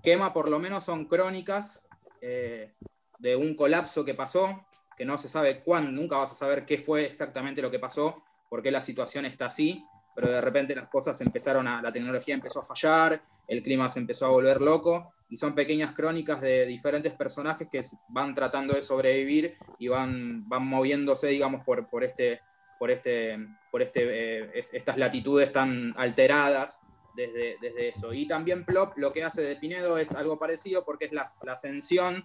Quema 0.02 0.34
por 0.34 0.50
lo 0.50 0.58
menos 0.58 0.84
son 0.84 1.06
crónicas 1.06 1.82
eh, 2.20 2.74
de 3.18 3.36
un 3.36 3.56
colapso 3.56 4.04
que 4.04 4.12
pasó, 4.12 4.66
que 4.98 5.04
no 5.04 5.16
se 5.16 5.28
sabe 5.28 5.60
cuándo, 5.60 5.92
nunca 5.92 6.16
vas 6.16 6.32
a 6.32 6.34
saber 6.34 6.66
qué 6.66 6.76
fue 6.76 7.06
exactamente 7.06 7.62
lo 7.62 7.70
que 7.70 7.78
pasó, 7.78 8.24
porque 8.48 8.72
la 8.72 8.82
situación 8.82 9.24
está 9.24 9.46
así, 9.46 9.84
pero 10.16 10.28
de 10.28 10.40
repente 10.40 10.74
las 10.74 10.88
cosas 10.88 11.20
empezaron 11.20 11.68
a, 11.68 11.80
la 11.80 11.92
tecnología 11.92 12.34
empezó 12.34 12.60
a 12.60 12.64
fallar, 12.64 13.22
el 13.46 13.62
clima 13.62 13.88
se 13.88 14.00
empezó 14.00 14.26
a 14.26 14.30
volver 14.30 14.60
loco, 14.60 15.12
y 15.30 15.36
son 15.36 15.54
pequeñas 15.54 15.92
crónicas 15.92 16.40
de 16.40 16.66
diferentes 16.66 17.12
personajes 17.12 17.68
que 17.70 17.82
van 18.08 18.34
tratando 18.34 18.74
de 18.74 18.82
sobrevivir 18.82 19.56
y 19.78 19.86
van, 19.86 20.48
van 20.48 20.66
moviéndose, 20.66 21.28
digamos, 21.28 21.64
por, 21.64 21.88
por, 21.88 22.02
este, 22.02 22.40
por, 22.78 22.90
este, 22.90 23.38
por 23.70 23.82
este, 23.82 24.00
eh, 24.04 24.64
estas 24.72 24.96
latitudes 24.96 25.52
tan 25.52 25.94
alteradas 25.96 26.80
desde, 27.14 27.56
desde 27.60 27.88
eso. 27.88 28.12
Y 28.12 28.26
también 28.26 28.64
Plop 28.64 28.96
lo 28.96 29.12
que 29.12 29.22
hace 29.22 29.42
de 29.42 29.56
Pinedo 29.56 29.98
es 29.98 30.12
algo 30.12 30.38
parecido 30.38 30.84
porque 30.84 31.04
es 31.04 31.12
la, 31.12 31.26
la 31.44 31.52
ascensión, 31.52 32.24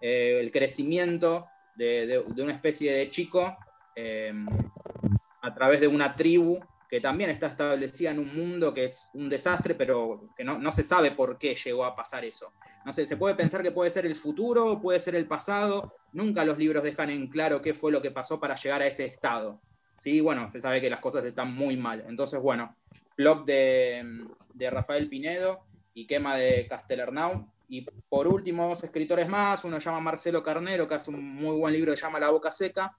eh, 0.00 0.38
el 0.40 0.50
crecimiento 0.50 1.46
de, 1.78 2.24
de, 2.34 2.42
una 2.42 2.52
especie 2.52 2.92
de 2.92 3.08
chico 3.08 3.56
eh, 3.94 4.32
a 5.40 5.54
través 5.54 5.80
de 5.80 5.86
una 5.86 6.14
tribu 6.14 6.58
que 6.88 7.00
también 7.00 7.30
está 7.30 7.48
establecida 7.48 8.10
en 8.10 8.18
un 8.18 8.34
mundo 8.34 8.72
que 8.72 8.84
es 8.84 9.08
un 9.12 9.28
desastre, 9.28 9.74
pero 9.74 10.30
que 10.34 10.42
no, 10.42 10.58
no, 10.58 10.72
se 10.72 10.82
sabe 10.82 11.12
por 11.12 11.38
qué 11.38 11.54
llegó 11.54 11.84
a 11.84 11.94
pasar 11.94 12.24
eso. 12.24 12.52
No 12.84 12.92
sé, 12.92 13.06
se 13.06 13.16
puede 13.16 13.34
pensar 13.34 13.62
que 13.62 13.70
puede 13.70 13.90
ser 13.90 14.06
el 14.06 14.16
futuro, 14.16 14.80
puede 14.80 14.98
ser 14.98 15.14
el 15.14 15.26
pasado, 15.26 15.94
nunca 16.12 16.44
los 16.44 16.56
libros 16.56 16.82
dejan 16.82 17.10
en 17.10 17.28
claro 17.28 17.60
qué 17.60 17.74
fue 17.74 17.92
lo 17.92 18.00
que 18.00 18.10
pasó 18.10 18.40
para 18.40 18.56
llegar 18.56 18.80
a 18.80 18.86
ese 18.86 19.04
estado. 19.04 19.60
Sí, 19.96 20.20
bueno, 20.20 20.48
se 20.48 20.60
sabe 20.60 20.80
que 20.80 20.88
las 20.88 21.00
cosas 21.00 21.24
están 21.24 21.54
muy 21.54 21.76
mal. 21.76 22.04
Entonces, 22.08 22.40
bueno, 22.40 22.74
blog 23.16 23.44
de, 23.44 24.26
de 24.54 24.70
Rafael 24.70 25.08
Pinedo 25.08 25.60
y 25.92 26.06
quema 26.06 26.36
de 26.36 26.66
Castellernau, 26.68 27.52
y 27.68 27.82
por 28.08 28.26
último, 28.26 28.68
dos 28.68 28.82
escritores 28.82 29.28
más, 29.28 29.62
uno 29.64 29.78
llama 29.78 30.00
Marcelo 30.00 30.42
Carnero, 30.42 30.88
que 30.88 30.94
hace 30.94 31.10
un 31.10 31.22
muy 31.22 31.56
buen 31.56 31.74
libro 31.74 31.94
que 31.94 32.00
llama 32.00 32.18
La 32.18 32.30
Boca 32.30 32.50
Seca, 32.50 32.96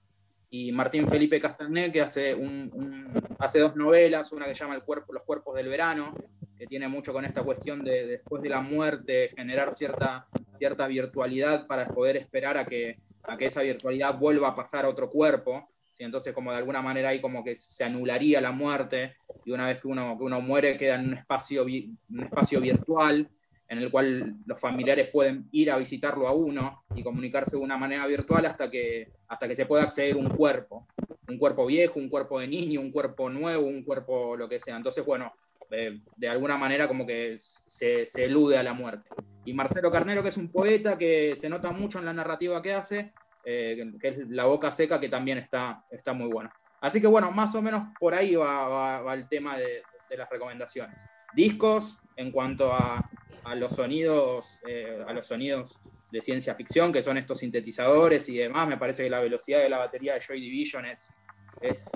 y 0.52 0.72
Martín 0.72 1.08
Felipe 1.08 1.42
Castanet, 1.42 1.92
que 1.92 2.02
hace, 2.02 2.34
un, 2.34 3.12
hace 3.40 3.60
dos 3.60 3.76
novelas, 3.76 4.32
una 4.32 4.46
que 4.46 4.54
llama 4.54 4.76
El 4.76 4.84
cuerpo, 4.84 5.14
Los 5.14 5.24
Cuerpos 5.24 5.56
del 5.56 5.70
Verano, 5.70 6.16
que 6.58 6.68
tiene 6.68 6.88
mucho 6.88 7.14
con 7.14 7.26
esta 7.26 7.44
cuestión 7.44 7.84
de 7.84 8.06
después 8.06 8.42
de 8.42 8.50
la 8.50 8.62
muerte 8.62 9.30
generar 9.36 9.74
cierta, 9.74 10.28
cierta 10.58 10.88
virtualidad 10.88 11.68
para 11.68 11.88
poder 11.88 12.18
esperar 12.18 12.58
a 12.58 12.66
que, 12.66 13.00
a 13.24 13.38
que 13.38 13.46
esa 13.46 13.62
virtualidad 13.62 14.18
vuelva 14.18 14.50
a 14.50 14.56
pasar 14.56 14.86
a 14.86 14.90
otro 14.90 15.10
cuerpo. 15.10 15.70
¿sí? 15.94 16.04
Entonces, 16.04 16.34
como 16.34 16.52
de 16.52 16.58
alguna 16.58 16.82
manera 16.82 17.10
ahí 17.10 17.22
como 17.22 17.44
que 17.44 17.56
se 17.56 17.84
anularía 17.84 18.42
la 18.42 18.52
muerte 18.52 19.16
y 19.46 19.52
una 19.52 19.68
vez 19.68 19.80
que 19.80 19.88
uno, 19.88 20.18
que 20.18 20.24
uno 20.24 20.42
muere 20.42 20.78
queda 20.78 20.96
en 20.96 21.10
un 21.10 21.14
espacio, 21.14 21.64
un 21.64 22.24
espacio 22.24 22.60
virtual 22.60 23.30
en 23.70 23.78
el 23.78 23.92
cual 23.92 24.36
los 24.46 24.60
familiares 24.60 25.10
pueden 25.10 25.48
ir 25.52 25.70
a 25.70 25.78
visitarlo 25.78 26.28
a 26.28 26.34
uno 26.34 26.84
y 26.96 27.04
comunicarse 27.04 27.56
de 27.56 27.62
una 27.62 27.78
manera 27.78 28.08
virtual 28.08 28.48
hasta 28.48 28.70
que, 28.70 29.12
hasta 29.28 29.48
que 29.48 29.56
se 29.56 29.68
pueda 29.68 29.84
acceder 29.84 30.18
un 30.18 30.28
cuerpo, 30.28 30.88
un 31.28 31.38
cuerpo 31.38 31.68
viejo, 31.68 32.00
un 32.00 32.10
cuerpo 32.10 32.40
de 32.40 32.48
niño, 32.48 32.82
un 32.82 32.92
cuerpo 32.92 33.30
nuevo, 33.30 33.68
un 33.68 33.84
cuerpo 33.84 34.36
lo 34.36 34.50
que 34.50 34.60
sea. 34.60 34.76
Entonces, 34.76 35.06
bueno, 35.06 35.32
de 35.70 36.28
alguna 36.28 36.58
manera 36.58 36.88
como 36.88 37.06
que 37.06 37.38
se, 37.38 38.08
elude 38.16 38.58
a 38.58 38.64
la 38.64 38.74
muerte. 38.74 39.08
Y 39.46 39.54
Marcelo 39.54 39.92
Carnero, 39.92 40.24
que 40.24 40.30
es 40.30 40.38
un 40.38 40.52
poeta 40.52 40.98
que 40.98 41.36
se 41.36 41.48
nota 41.48 41.72
mucho 41.72 42.00
en 42.00 42.06
la 42.06 42.14
narrativa 42.14 42.64
que 42.64 42.74
hace, 42.74 43.14
eh, 43.46 43.94
que 44.02 44.08
es 44.08 44.30
La 44.30 44.46
Boca 44.46 44.72
Seca, 44.72 45.00
que 45.00 45.10
también 45.10 45.38
está, 45.38 45.86
está 45.92 46.14
muy 46.14 46.28
bueno. 46.28 46.50
Así 46.82 47.00
que 47.00 47.08
bueno, 47.08 47.30
más 47.32 47.54
o 47.54 47.62
menos 47.62 47.84
por 48.00 48.16
ahí 48.16 48.36
va, 48.36 49.00
va, 49.02 49.14
el 49.14 49.30
tema 49.30 49.58
de 49.58 49.84
las 50.18 50.28
recomendaciones. 50.28 51.08
Discos, 51.34 52.00
en 52.16 52.32
cuanto 52.32 52.74
a, 52.74 53.10
los 53.56 53.76
sonidos, 53.76 54.60
eh, 54.68 55.04
a 55.08 55.14
los 55.14 55.26
sonidos 55.28 55.80
de 56.12 56.22
ciencia 56.22 56.56
ficción, 56.56 56.92
que 56.92 57.02
son 57.02 57.18
estos 57.18 57.40
sintetizadores 57.40 58.28
y 58.30 58.38
demás. 58.38 58.68
Me 58.68 58.78
parece 58.78 59.04
que 59.04 59.10
la 59.10 59.22
velocidad 59.22 59.60
de 59.60 59.70
la 59.70 59.78
batería 59.78 60.16
de 60.16 60.22
Joy 60.22 60.42
Division 60.42 60.86
es, 60.86 61.14
es, 61.62 61.90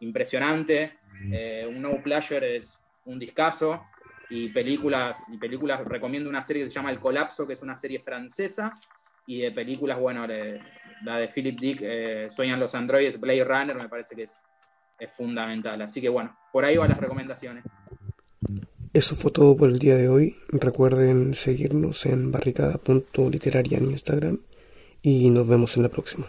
impresionante. 0.00 0.98
Eh, 1.30 1.64
un 1.68 1.80
No 1.80 2.02
Player 2.02 2.42
es 2.44 2.82
un 3.04 3.18
discazo. 3.18 3.84
Y 4.30 4.48
películas, 4.48 5.26
y 5.30 5.36
películas, 5.36 5.84
recomiendo 5.84 6.28
una 6.30 6.42
serie 6.42 6.64
que 6.64 6.70
se 6.70 6.74
llama 6.74 6.90
El 6.90 6.98
Colapso, 6.98 7.46
que 7.46 7.52
es 7.52 7.62
una 7.62 7.76
serie 7.76 8.00
francesa. 8.00 8.80
Y 9.26 9.42
de 9.42 9.52
películas, 9.52 10.00
bueno, 10.00 10.26
la 10.26 11.16
de 11.18 11.28
Philip 11.28 11.60
Dick, 11.60 11.80
eh, 11.82 12.26
Sueñan 12.30 12.58
los 12.58 12.74
androides, 12.74 13.20
Blade 13.20 13.44
Runner, 13.44 13.76
me 13.76 13.88
parece 13.88 14.16
que 14.16 14.22
es, 14.22 14.42
es 14.98 15.12
fundamental. 15.12 15.80
Así 15.82 16.00
que 16.00 16.08
bueno, 16.08 16.36
por 16.50 16.64
ahí 16.64 16.76
van 16.76 16.88
las 16.88 16.98
recomendaciones. 16.98 17.64
Eso 18.92 19.14
fue 19.14 19.30
todo 19.30 19.56
por 19.56 19.70
el 19.70 19.78
día 19.78 19.96
de 19.96 20.10
hoy. 20.10 20.36
Recuerden 20.48 21.34
seguirnos 21.34 22.04
en 22.04 22.30
barricada.literaria 22.30 23.78
en 23.78 23.90
Instagram 23.90 24.38
y 25.00 25.30
nos 25.30 25.48
vemos 25.48 25.78
en 25.78 25.84
la 25.84 25.88
próxima. 25.88 26.28